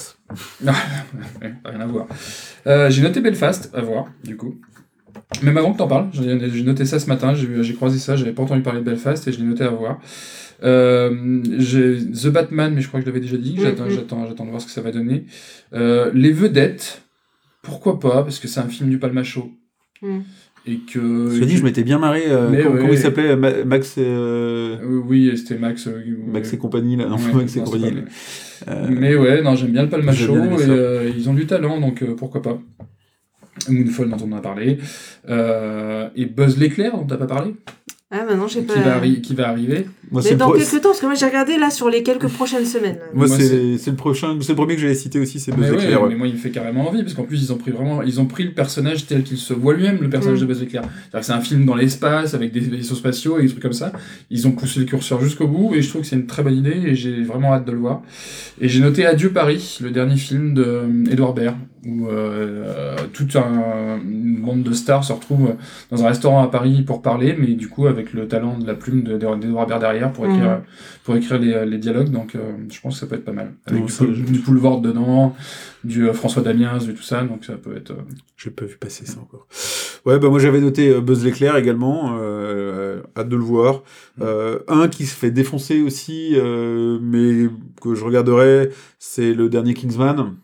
Rien 0.63 1.79
à 1.81 1.85
voir. 1.85 2.07
Euh, 2.65 2.89
j'ai 2.89 3.03
noté 3.03 3.21
Belfast, 3.21 3.69
à 3.75 3.81
voir, 3.81 4.05
du 4.23 4.37
coup. 4.37 4.55
Même 5.41 5.57
avant 5.57 5.73
que 5.73 5.77
t'en 5.79 5.87
parles, 5.87 6.07
j'ai 6.13 6.63
noté 6.63 6.85
ça 6.85 6.99
ce 6.99 7.07
matin, 7.07 7.33
j'ai 7.33 7.73
croisé 7.73 7.97
ça, 7.99 8.15
j'avais 8.15 8.31
pas 8.33 8.43
entendu 8.43 8.61
parler 8.61 8.79
de 8.81 8.85
Belfast 8.85 9.27
et 9.27 9.31
je 9.31 9.39
l'ai 9.39 9.45
noté 9.45 9.63
à 9.63 9.69
voir. 9.69 9.99
Euh, 10.63 11.41
j'ai 11.57 11.97
The 12.05 12.27
Batman, 12.27 12.73
mais 12.73 12.81
je 12.81 12.87
crois 12.87 12.99
que 12.99 13.05
je 13.05 13.09
l'avais 13.11 13.19
déjà 13.19 13.37
dit, 13.37 13.57
j'attends, 13.59 13.85
Mhm. 13.85 13.89
j'attends, 13.91 14.27
j'attends 14.27 14.45
de 14.45 14.49
voir 14.49 14.61
ce 14.61 14.67
que 14.67 14.71
ça 14.71 14.81
va 14.81 14.91
donner. 14.91 15.25
Euh, 15.73 16.11
Les 16.13 16.31
Vedettes, 16.31 17.01
pourquoi 17.61 17.99
pas, 17.99 18.23
parce 18.23 18.39
que 18.39 18.47
c'est 18.47 18.59
un 18.61 18.67
film 18.67 18.89
du 18.89 18.97
Palmacho. 18.99 19.51
Mhm. 20.01 20.23
Et 20.65 20.77
que. 20.77 21.29
Cela 21.33 21.45
dit, 21.45 21.57
je 21.57 21.63
m'étais 21.65 21.83
bien 21.83 21.99
marré. 21.99 22.23
euh, 22.27 22.47
Mais 22.49 22.63
comment, 22.63 22.75
ouais. 22.75 22.79
comment 22.81 22.93
il 22.93 22.97
s'appelait 22.99 23.35
Ma- 23.35 23.65
Max, 23.65 23.97
oui, 23.97 25.31
c'était 25.35 25.57
Max. 25.57 25.87
euh, 25.87 25.99
Max 26.31 26.53
et 26.53 26.57
compagnie, 26.57 26.95
là. 26.95 27.07
Non, 27.09 27.17
Ouais, 27.17 27.33
Max 27.33 27.55
et 27.55 27.59
non, 27.59 27.65
compagnie. 27.65 27.91
pas-. 27.91 28.71
Euh, 28.71 28.87
Mais 28.89 29.13
ouais, 29.17 29.41
non, 29.41 29.55
j'aime 29.55 29.71
bien 29.71 29.83
le 29.83 29.89
Palmacho 29.89 30.35
et 30.37 30.69
euh, 30.69 31.11
ils 31.17 31.27
ont 31.29 31.33
du 31.33 31.45
talent, 31.45 31.81
donc 31.81 32.01
euh, 32.01 32.15
pourquoi 32.15 32.41
pas. 32.41 32.61
Moonfall 33.69 34.09
dont 34.09 34.17
on 34.25 34.31
a 34.35 34.41
parlé. 34.41 34.77
Euh, 35.29 36.09
et 36.15 36.25
Buzz 36.25 36.57
l'éclair 36.57 36.93
dont 36.97 37.05
t'as 37.05 37.17
pas 37.17 37.27
parlé, 37.27 37.55
Ah, 38.11 38.25
maintenant, 38.29 38.47
j'ai 38.47 38.59
qui, 38.59 38.65
pas. 38.67 38.79
va 38.79 38.99
arri- 38.99 39.21
qui 39.21 39.33
va 39.33 39.49
arriver. 39.49 39.87
moi, 40.11 40.21
c'est 40.21 40.31
Mais 40.31 40.35
dans 40.35 40.49
pro- 40.49 40.57
quelques 40.57 40.69
temps, 40.81 40.89
parce 40.89 40.99
que 40.99 41.05
moi, 41.07 41.15
j'ai 41.15 41.25
regardé 41.25 41.57
là 41.57 41.71
sur 41.71 41.89
les 41.89 42.03
quelques 42.03 42.27
prochaines 42.27 42.65
semaines. 42.65 42.97
là. 42.97 43.05
moi, 43.13 43.25
Moi, 43.27 43.37
c'est 43.39 43.77
c'est 43.79 43.89
le 43.89 43.95
prochain, 43.95 44.37
c'est 44.41 44.49
le 44.49 44.55
premier 44.55 44.75
que 44.75 44.81
j'avais 44.81 44.93
cité 44.93 45.19
aussi, 45.19 45.39
c'est 45.39 45.51
Buzz 45.51 45.71
ouais, 45.71 45.77
l'éclair. 45.77 46.03
ouais. 46.03 46.09
mais 46.09 46.15
moi 46.15 46.27
il 46.27 46.33
me 46.33 46.37
fait 46.37 46.51
carrément 46.51 46.87
envie 46.87 47.01
parce 47.01 47.15
qu'en 47.15 47.23
plus 47.23 47.41
ils 47.41 47.51
ont 47.51 47.57
pris 47.57 47.71
vraiment 47.71 48.03
ils 48.03 48.19
ont 48.21 48.25
pris 48.27 48.43
le 48.43 48.51
personnage 48.51 49.07
tel 49.07 49.23
qu'il 49.23 49.37
se 49.37 49.53
voit 49.53 49.73
lui-même 49.73 49.97
le 50.01 50.09
personnage 50.09 50.37
Mm. 50.39 50.41
de 50.41 50.45
Buzz 50.45 50.59
l'éclair. 50.61 50.83
C'est-à-dire 50.83 51.19
que 51.21 51.25
c'est 51.25 51.31
un 51.31 51.41
film 51.41 51.65
dans 51.65 51.75
l'espace 51.75 52.33
avec 52.35 52.51
des 52.51 52.59
vaisseaux 52.59 52.93
spatiaux 52.95 53.39
et 53.39 53.43
des 53.43 53.49
trucs 53.49 53.63
comme 53.63 53.73
ça. 53.73 53.91
Ils 54.29 54.47
ont 54.47 54.51
poussé 54.51 54.79
le 54.81 54.85
curseur 54.85 55.19
jusqu'au 55.21 55.47
bout 55.47 55.73
et 55.73 55.81
je 55.81 55.89
trouve 55.89 56.01
que 56.01 56.07
c'est 56.07 56.15
une 56.17 56.27
très 56.27 56.43
bonne 56.43 56.57
idée 56.57 56.81
et 56.85 56.93
j'ai 56.95 57.23
vraiment 57.23 57.53
hâte 57.53 57.65
de 57.65 57.71
le 57.71 57.79
voir. 57.79 58.03
Et 58.61 58.67
j'ai 58.69 58.81
noté 58.81 59.05
Adieu 59.07 59.31
Paris, 59.31 59.79
le 59.81 59.89
dernier 59.89 60.17
film 60.17 60.53
de 60.53 60.63
euh, 60.63 61.05
Edouard 61.11 61.33
Baird 61.33 61.55
où 61.85 62.07
euh, 62.07 62.95
toute 63.13 63.35
un, 63.35 63.99
une 64.03 64.41
bande 64.41 64.63
de 64.63 64.73
stars 64.73 65.03
se 65.03 65.13
retrouve 65.13 65.55
dans 65.91 66.03
un 66.03 66.07
restaurant 66.07 66.41
à 66.43 66.47
Paris 66.47 66.81
pour 66.81 67.01
parler 67.01 67.35
mais 67.37 67.47
du 67.55 67.67
coup 67.69 67.87
avec 67.87 68.13
le 68.13 68.27
talent 68.27 68.57
de 68.57 68.65
la 68.65 68.73
plume 68.73 69.03
de- 69.03 69.17
d'Edouard 69.17 69.67
Baird 69.67 69.81
derrière 69.81 70.11
pour 70.13 70.25
écrire 70.25 70.43
Mhm. 70.43 70.61
pour 71.03 71.15
écrire 71.15 71.39
les, 71.39 71.65
les 71.65 71.77
dialogues 71.77 72.09
donc 72.09 72.35
euh, 72.35 72.39
je 72.71 72.79
pense 72.81 72.95
que 72.95 72.99
ça 73.01 73.07
peut 73.07 73.15
être 73.15 73.25
pas 73.25 73.31
mal. 73.33 73.53
Avec 73.65 73.79
Non, 73.81 73.85
du, 73.85 73.91
ça, 73.91 74.05
du 74.05 74.39
Poulvord 74.39 74.81
dedans, 74.81 75.35
du 75.83 76.07
euh, 76.07 76.13
François 76.13 76.41
Damiens, 76.41 76.77
du 76.77 76.93
tout 76.93 77.03
ça, 77.03 77.23
donc 77.23 77.43
ça 77.45 77.53
peut 77.53 77.75
être. 77.75 77.91
euh, 77.91 77.95
J'ai 78.37 78.49
pas 78.49 78.65
vu 78.65 78.77
passer 78.77 79.05
ça 79.05 79.19
encore. 79.19 79.47
Ouais, 80.05 80.19
bah 80.19 80.29
moi 80.29 80.39
j'avais 80.39 80.59
noté 80.61 80.89
euh, 80.89 81.01
Buzz 81.01 81.23
l'éclair 81.23 81.55
également, 81.57 82.17
euh, 82.19 83.01
hâte 83.17 83.29
de 83.29 83.35
le 83.35 83.41
voir. 83.43 83.83
Euh, 84.21 84.59
un 84.67 84.87
qui 84.87 85.05
se 85.05 85.15
fait 85.15 85.31
défoncer 85.31 85.81
aussi, 85.81 86.31
euh, 86.35 86.99
mais 87.01 87.47
que 87.81 87.95
je 87.95 88.03
regarderai, 88.03 88.69
c'est 88.99 89.33
le 89.33 89.49
dernier 89.49 89.73
Kingsman. 89.73 90.35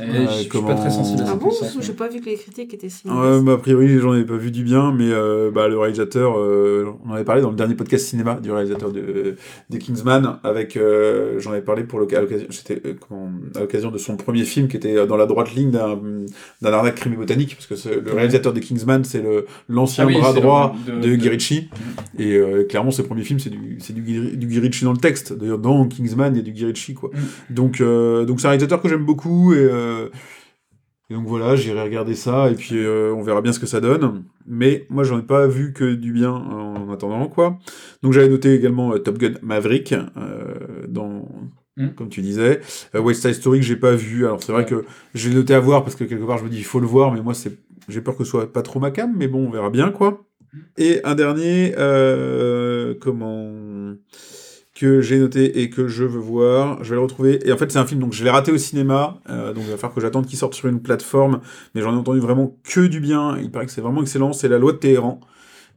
Ouais, 0.00 0.26
je 0.28 0.32
suis 0.40 0.48
comment- 0.48 0.68
pas 0.68 0.74
très 0.74 0.90
sensible 0.90 1.20
à 1.22 1.24
Ah 1.26 1.28
ça. 1.30 1.34
bon 1.36 1.50
ça, 1.50 1.66
ça. 1.66 1.80
J'ai 1.80 1.92
pas 1.92 2.08
vu 2.08 2.20
que 2.20 2.26
les 2.26 2.36
critiques 2.36 2.72
étaient 2.74 2.88
si. 2.88 3.08
Ouais, 3.08 3.40
bah, 3.42 3.52
a 3.54 3.56
priori 3.58 3.98
j'en 3.98 4.14
ai 4.14 4.24
pas 4.24 4.36
vu 4.36 4.50
du 4.50 4.62
bien, 4.64 4.92
mais 4.92 5.10
euh, 5.10 5.50
bah, 5.50 5.68
le 5.68 5.78
réalisateur, 5.78 6.34
euh, 6.38 6.86
on 7.04 7.10
en 7.10 7.14
avait 7.14 7.24
parlé 7.24 7.42
dans 7.42 7.50
le 7.50 7.56
dernier 7.56 7.74
podcast 7.74 8.06
cinéma 8.06 8.34
du 8.42 8.50
réalisateur 8.52 8.90
de, 8.92 9.36
des 9.70 9.78
Kingsman, 9.78 10.38
avec, 10.44 10.76
euh, 10.76 11.38
j'en 11.40 11.52
avais 11.52 11.62
parlé 11.62 11.84
pour 11.84 11.98
à 11.98 12.02
l'occasion, 12.02 12.46
c'était 12.50 12.80
euh, 12.86 12.94
comment- 13.08 13.30
à 13.56 13.60
l'occasion 13.60 13.90
de 13.90 13.98
son 13.98 14.16
premier 14.16 14.44
film 14.44 14.68
qui 14.68 14.76
était 14.76 14.96
euh, 14.96 15.06
dans 15.06 15.16
la 15.16 15.26
droite 15.26 15.54
ligne 15.54 15.70
d'un 15.70 15.98
d'un 16.62 16.72
arnaque 16.72 16.96
crime 16.96 17.16
botanique, 17.16 17.56
parce 17.68 17.82
que 17.82 17.88
le 17.98 18.12
réalisateur 18.12 18.52
des 18.52 18.60
Kingsman, 18.60 19.04
c'est 19.04 19.22
le 19.22 19.46
l'ancien 19.68 20.04
Ah 20.04 20.06
oui, 20.06 20.18
bras 20.18 20.32
droit 20.32 20.76
le- 20.86 21.00
de 21.00 21.14
Guy 21.16 21.28
Ritchie. 21.28 21.68
Et 22.18 22.34
euh, 22.36 22.64
clairement, 22.64 22.90
ses 22.90 23.02
premiers 23.02 23.22
films, 23.24 23.38
c'est 23.38 23.50
du, 23.50 23.78
c'est 23.80 23.92
du, 23.92 24.02
du 24.36 24.46
Guy 24.46 24.58
Ritchie 24.60 24.84
dans 24.84 24.92
le 24.92 24.98
texte. 24.98 25.32
D'ailleurs, 25.32 25.58
dans 25.58 25.86
Kingsman, 25.86 26.34
il 26.34 26.38
y 26.38 26.40
a 26.40 26.42
du 26.44 26.52
Guy 26.52 26.64
Ritchie, 26.66 26.94
quoi. 26.94 27.10
Mm. 27.12 27.54
Donc, 27.54 27.80
euh, 27.80 28.24
donc 28.24 28.40
c'est 28.40 28.46
un 28.46 28.50
réalisateur 28.50 28.80
que 28.80 28.88
j'aime 28.88 29.04
beaucoup. 29.04 29.52
Et, 29.54 29.58
euh, 29.58 29.87
et 31.10 31.14
donc 31.14 31.26
voilà, 31.26 31.56
j'irai 31.56 31.82
regarder 31.82 32.14
ça. 32.14 32.50
Et 32.50 32.54
puis, 32.54 32.76
euh, 32.76 33.14
on 33.14 33.22
verra 33.22 33.40
bien 33.40 33.52
ce 33.52 33.58
que 33.58 33.66
ça 33.66 33.80
donne. 33.80 34.24
Mais 34.46 34.86
moi, 34.90 35.04
j'en 35.04 35.18
ai 35.18 35.22
pas 35.22 35.46
vu 35.46 35.72
que 35.72 35.94
du 35.94 36.12
bien 36.12 36.32
en 36.32 36.90
attendant, 36.92 37.28
quoi. 37.28 37.58
Donc, 38.02 38.12
j'avais 38.12 38.28
noté 38.28 38.54
également 38.54 38.92
euh, 38.92 38.98
Top 38.98 39.18
Gun 39.18 39.34
Maverick, 39.42 39.92
euh, 39.92 40.86
dans... 40.86 41.26
Mm. 41.78 41.90
Comme 41.90 42.08
tu 42.08 42.20
disais, 42.20 42.60
euh, 42.94 43.00
West 43.00 43.22
Side 43.22 43.34
Story 43.34 43.60
que 43.60 43.64
j'ai 43.64 43.76
pas 43.76 43.94
vu. 43.94 44.26
Alors 44.26 44.42
c'est 44.42 44.50
vrai 44.50 44.66
que 44.66 44.84
j'ai 45.14 45.32
noté 45.32 45.54
à 45.54 45.60
voir 45.60 45.84
parce 45.84 45.94
que 45.94 46.02
quelque 46.02 46.24
part 46.24 46.36
je 46.38 46.44
me 46.44 46.48
dis 46.48 46.58
il 46.58 46.64
faut 46.64 46.80
le 46.80 46.88
voir, 46.88 47.12
mais 47.12 47.22
moi 47.22 47.34
c'est 47.34 47.52
j'ai 47.88 48.00
peur 48.00 48.16
que 48.16 48.24
ce 48.24 48.30
soit 48.30 48.52
pas 48.52 48.62
trop 48.62 48.80
ma 48.80 48.90
cam, 48.90 49.14
mais 49.16 49.28
bon 49.28 49.46
on 49.46 49.50
verra 49.50 49.70
bien 49.70 49.92
quoi. 49.92 50.24
Et 50.76 51.00
un 51.04 51.14
dernier, 51.14 51.74
euh, 51.78 52.94
comment? 53.00 53.94
Que 54.78 55.00
j'ai 55.00 55.18
noté 55.18 55.60
et 55.60 55.70
que 55.70 55.88
je 55.88 56.04
veux 56.04 56.20
voir, 56.20 56.84
je 56.84 56.90
vais 56.90 56.94
le 56.94 57.02
retrouver. 57.02 57.40
Et 57.44 57.52
en 57.52 57.56
fait, 57.56 57.72
c'est 57.72 57.80
un 57.80 57.86
film, 57.86 58.00
donc 58.00 58.12
je 58.12 58.22
l'ai 58.22 58.30
raté 58.30 58.52
au 58.52 58.58
cinéma, 58.58 59.18
euh, 59.28 59.52
donc 59.52 59.64
il 59.66 59.70
va 59.70 59.76
falloir 59.76 59.94
que 59.94 60.00
j'attende 60.00 60.26
qu'il 60.26 60.38
sorte 60.38 60.54
sur 60.54 60.68
une 60.68 60.80
plateforme, 60.80 61.40
mais 61.74 61.80
j'en 61.80 61.92
ai 61.94 61.96
entendu 61.96 62.20
vraiment 62.20 62.56
que 62.62 62.86
du 62.86 63.00
bien. 63.00 63.36
Il 63.38 63.50
paraît 63.50 63.66
que 63.66 63.72
c'est 63.72 63.80
vraiment 63.80 64.02
excellent. 64.02 64.32
C'est 64.32 64.48
La 64.48 64.58
Loi 64.58 64.70
de 64.72 64.76
Téhéran, 64.76 65.18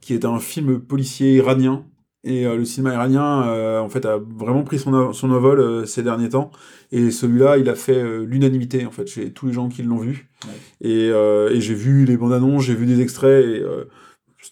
qui 0.02 0.14
est 0.14 0.24
un 0.24 0.38
film 0.38 0.80
policier 0.80 1.34
iranien. 1.34 1.84
Et 2.24 2.46
euh, 2.46 2.56
le 2.56 2.64
cinéma 2.64 2.94
iranien, 2.94 3.48
euh, 3.48 3.80
en 3.80 3.90
fait, 3.90 4.06
a 4.06 4.20
vraiment 4.38 4.62
pris 4.62 4.78
son, 4.78 5.14
son 5.14 5.32
envol 5.32 5.88
ces 5.88 6.04
derniers 6.04 6.30
temps. 6.30 6.52
Et 6.92 7.10
celui-là, 7.10 7.58
il 7.58 7.70
a 7.70 7.76
fait 7.76 8.04
l'unanimité, 8.24 8.86
en 8.86 8.92
fait, 8.92 9.08
chez 9.08 9.32
tous 9.32 9.48
les 9.48 9.54
gens 9.54 9.68
qui 9.68 9.82
l'ont 9.82 9.98
vu. 9.98 10.30
Ouais. 10.46 10.88
Et, 10.88 11.08
et 11.08 11.60
j'ai 11.60 11.74
vu 11.74 12.06
les 12.06 12.18
bandes 12.18 12.34
annonces, 12.34 12.66
j'ai 12.66 12.76
vu 12.76 12.86
des 12.86 13.02
extraits, 13.02 13.44
et 13.44 13.64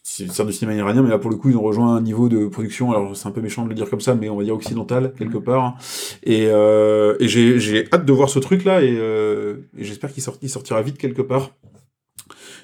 c'est 0.03 0.45
du 0.45 0.53
cinéma 0.53 0.75
iranien, 0.75 1.01
mais 1.01 1.09
là, 1.09 1.17
pour 1.17 1.29
le 1.31 1.35
coup, 1.37 1.49
ils 1.49 1.57
ont 1.57 1.61
rejoint 1.61 1.95
un 1.95 2.01
niveau 2.01 2.29
de 2.29 2.47
production, 2.47 2.91
alors 2.91 3.15
c'est 3.15 3.27
un 3.27 3.31
peu 3.31 3.41
méchant 3.41 3.63
de 3.63 3.69
le 3.69 3.75
dire 3.75 3.89
comme 3.89 4.01
ça, 4.01 4.15
mais 4.15 4.29
on 4.29 4.37
va 4.37 4.43
dire 4.43 4.53
occidental, 4.55 5.13
quelque 5.17 5.37
part. 5.37 5.77
Et, 6.23 6.47
euh, 6.47 7.15
et 7.19 7.27
j'ai 7.27 7.59
j'ai 7.59 7.91
hâte 7.93 8.05
de 8.05 8.13
voir 8.13 8.29
ce 8.29 8.39
truc-là, 8.39 8.81
et, 8.83 8.95
euh, 8.97 9.57
et 9.77 9.83
j'espère 9.83 10.11
qu'il 10.11 10.21
sort- 10.23 10.37
il 10.41 10.49
sortira 10.49 10.81
vite 10.81 10.97
quelque 10.97 11.21
part. 11.21 11.51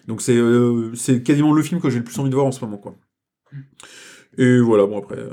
Donc 0.07 0.21
c'est 0.21 0.35
euh, 0.35 0.93
c'est 0.95 1.23
quasiment 1.23 1.51
le 1.53 1.63
film 1.63 1.81
que 1.81 1.89
j'ai 1.89 1.97
le 1.99 2.03
plus 2.03 2.17
envie 2.19 2.29
de 2.29 2.35
voir 2.35 2.45
en 2.47 2.51
ce 2.51 2.63
moment, 2.63 2.77
quoi. 2.77 2.95
Et 4.37 4.59
voilà, 4.59 4.85
bon 4.85 4.99
après, 4.99 5.17
euh, 5.17 5.31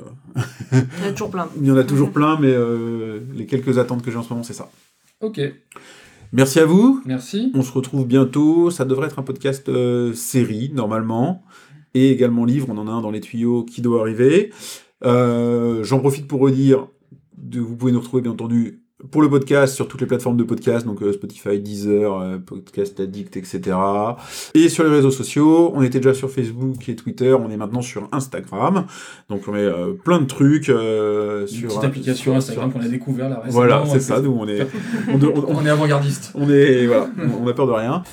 Il 0.73 1.03
y 1.03 1.05
en 1.05 1.09
a 1.09 1.13
toujours 1.13 1.31
plein. 1.31 1.49
il 1.61 1.67
y 1.67 1.71
en 1.73 1.77
a 1.77 1.85
toujours 1.85 2.11
plein, 2.13 2.39
mais 2.41 2.53
euh, 2.53 3.21
les 3.35 3.47
quelques 3.47 3.79
attentes 3.79 4.03
que 4.03 4.11
j'ai 4.11 4.17
en 4.17 4.23
ce 4.23 4.31
moment, 4.31 4.45
c'est 4.45 4.53
ça. 4.55 4.71
Ok, 5.21 5.41
Merci 6.35 6.61
à 6.61 6.65
vous. 6.65 7.03
merci. 7.05 7.53
On 7.55 7.61
se 7.63 7.71
retrouve 7.73 8.07
bientôt. 8.07 8.71
Ça 8.71 8.87
devrait 8.87 9.09
être 9.09 9.19
un 9.19 9.23
podcast 9.23 9.69
euh, 9.69 10.15
série, 10.15 10.71
normalement. 10.73 11.43
Et 11.95 12.11
également 12.11 12.45
livre. 12.45 12.69
On 12.71 12.79
en 12.79 12.89
a 12.89 12.91
un 12.91 13.01
dans 13.03 13.11
les 13.11 13.21
tuyaux 13.21 13.65
qui 13.65 13.83
doit 13.83 14.01
arriver. 14.01 14.51
Euh, 15.05 15.83
J'en 15.85 15.99
profite 15.99 16.27
pour 16.29 16.41
redire, 16.41 16.87
de, 17.37 17.61
vous 17.61 17.77
pouvez 17.77 17.93
nous 17.93 18.01
retrouver 18.01 18.23
bien 18.23 18.33
entendu 18.33 18.79
pour 19.11 19.21
le 19.21 19.29
podcast 19.29 19.75
sur 19.75 19.89
toutes 19.89 20.01
les 20.01 20.07
plateformes 20.07 20.37
de 20.37 20.45
podcast, 20.45 20.87
donc 20.87 21.03
euh, 21.03 21.13
Spotify, 21.13 21.59
Deezer, 21.59 22.17
euh, 22.21 22.39
Podcast 22.39 23.01
Addict, 23.01 23.37
etc. 23.37 23.77
Et 24.55 24.69
sur 24.69 24.85
les 24.85 24.91
réseaux 24.91 25.11
sociaux, 25.11 25.73
on 25.75 25.83
était 25.83 25.99
déjà 25.99 26.15
sur 26.15 26.31
Facebook 26.31 26.89
et 26.89 26.95
Twitter, 26.95 27.35
on 27.35 27.51
est 27.51 27.57
maintenant 27.57 27.83
sur 27.83 28.09
Instagram. 28.13 28.87
Donc 29.29 29.49
on 29.49 29.53
met 29.53 29.59
euh, 29.59 29.95
plein 29.95 30.21
de 30.21 30.27
trucs 30.27 30.69
euh, 30.69 31.41
Une 31.41 31.47
sur 31.49 31.69
petite 31.71 31.83
application 31.85 32.23
sur- 32.31 32.37
Instagram 32.37 32.71
sur- 32.71 32.79
qu'on 32.79 32.87
a 32.87 32.89
découvert 32.89 33.29
là 33.29 33.37
récemment. 33.41 33.53
Voilà, 33.53 33.83
c'est 33.89 33.95
que- 33.95 34.05
ça. 34.05 34.21
Nous 34.21 34.31
on 34.39 34.47
est, 34.47 34.61
on, 35.09 35.15
on- 35.21 35.35
on- 35.49 35.57
On 35.57 35.67
est 35.67 35.71
avant-gardiste. 35.71 36.31
on 36.37 36.49
est 36.49 36.87
voilà, 36.87 37.11
on 37.43 37.49
a 37.49 37.53
peur 37.55 37.67
de 37.67 37.73
rien. 37.73 38.05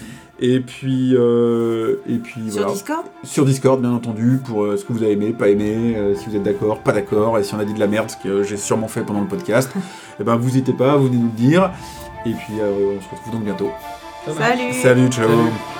Et 0.41 0.61
puis 0.61 1.15
euh, 1.15 1.97
et 2.07 2.17
puis 2.17 2.49
Sur 2.49 2.61
voilà. 2.61 2.71
Discord 2.71 3.05
Sur 3.23 3.45
Discord 3.45 3.81
bien 3.81 3.91
entendu 3.91 4.39
pour 4.45 4.63
euh, 4.63 4.77
ce 4.77 4.85
que 4.85 4.93
vous 4.93 5.03
avez 5.03 5.11
aimé, 5.11 5.33
pas 5.37 5.49
aimé, 5.49 5.95
euh, 5.97 6.15
si 6.15 6.29
vous 6.29 6.35
êtes 6.37 6.43
d'accord, 6.43 6.79
pas 6.79 6.93
d'accord, 6.93 7.37
et 7.37 7.43
si 7.43 7.53
on 7.53 7.59
a 7.59 7.65
dit 7.65 7.73
de 7.73 7.79
la 7.79 7.87
merde, 7.87 8.09
ce 8.09 8.15
que 8.15 8.29
euh, 8.29 8.43
j'ai 8.43 8.55
sûrement 8.55 8.87
fait 8.87 9.01
pendant 9.01 9.21
le 9.21 9.27
podcast, 9.27 9.69
et 10.19 10.23
ben 10.23 10.37
vous 10.37 10.45
n'hésitez 10.45 10.73
pas, 10.73 10.95
vous 10.95 11.07
venez 11.07 11.17
nous 11.17 11.25
le 11.25 11.31
dire. 11.31 11.71
Et 12.25 12.31
puis 12.31 12.53
euh, 12.61 12.95
on 12.97 13.01
se 13.01 13.09
retrouve 13.09 13.33
donc 13.33 13.43
bientôt. 13.43 13.69
Salut 14.25 14.73
Salut, 14.73 15.09
ciao. 15.09 15.27
Salut. 15.27 15.78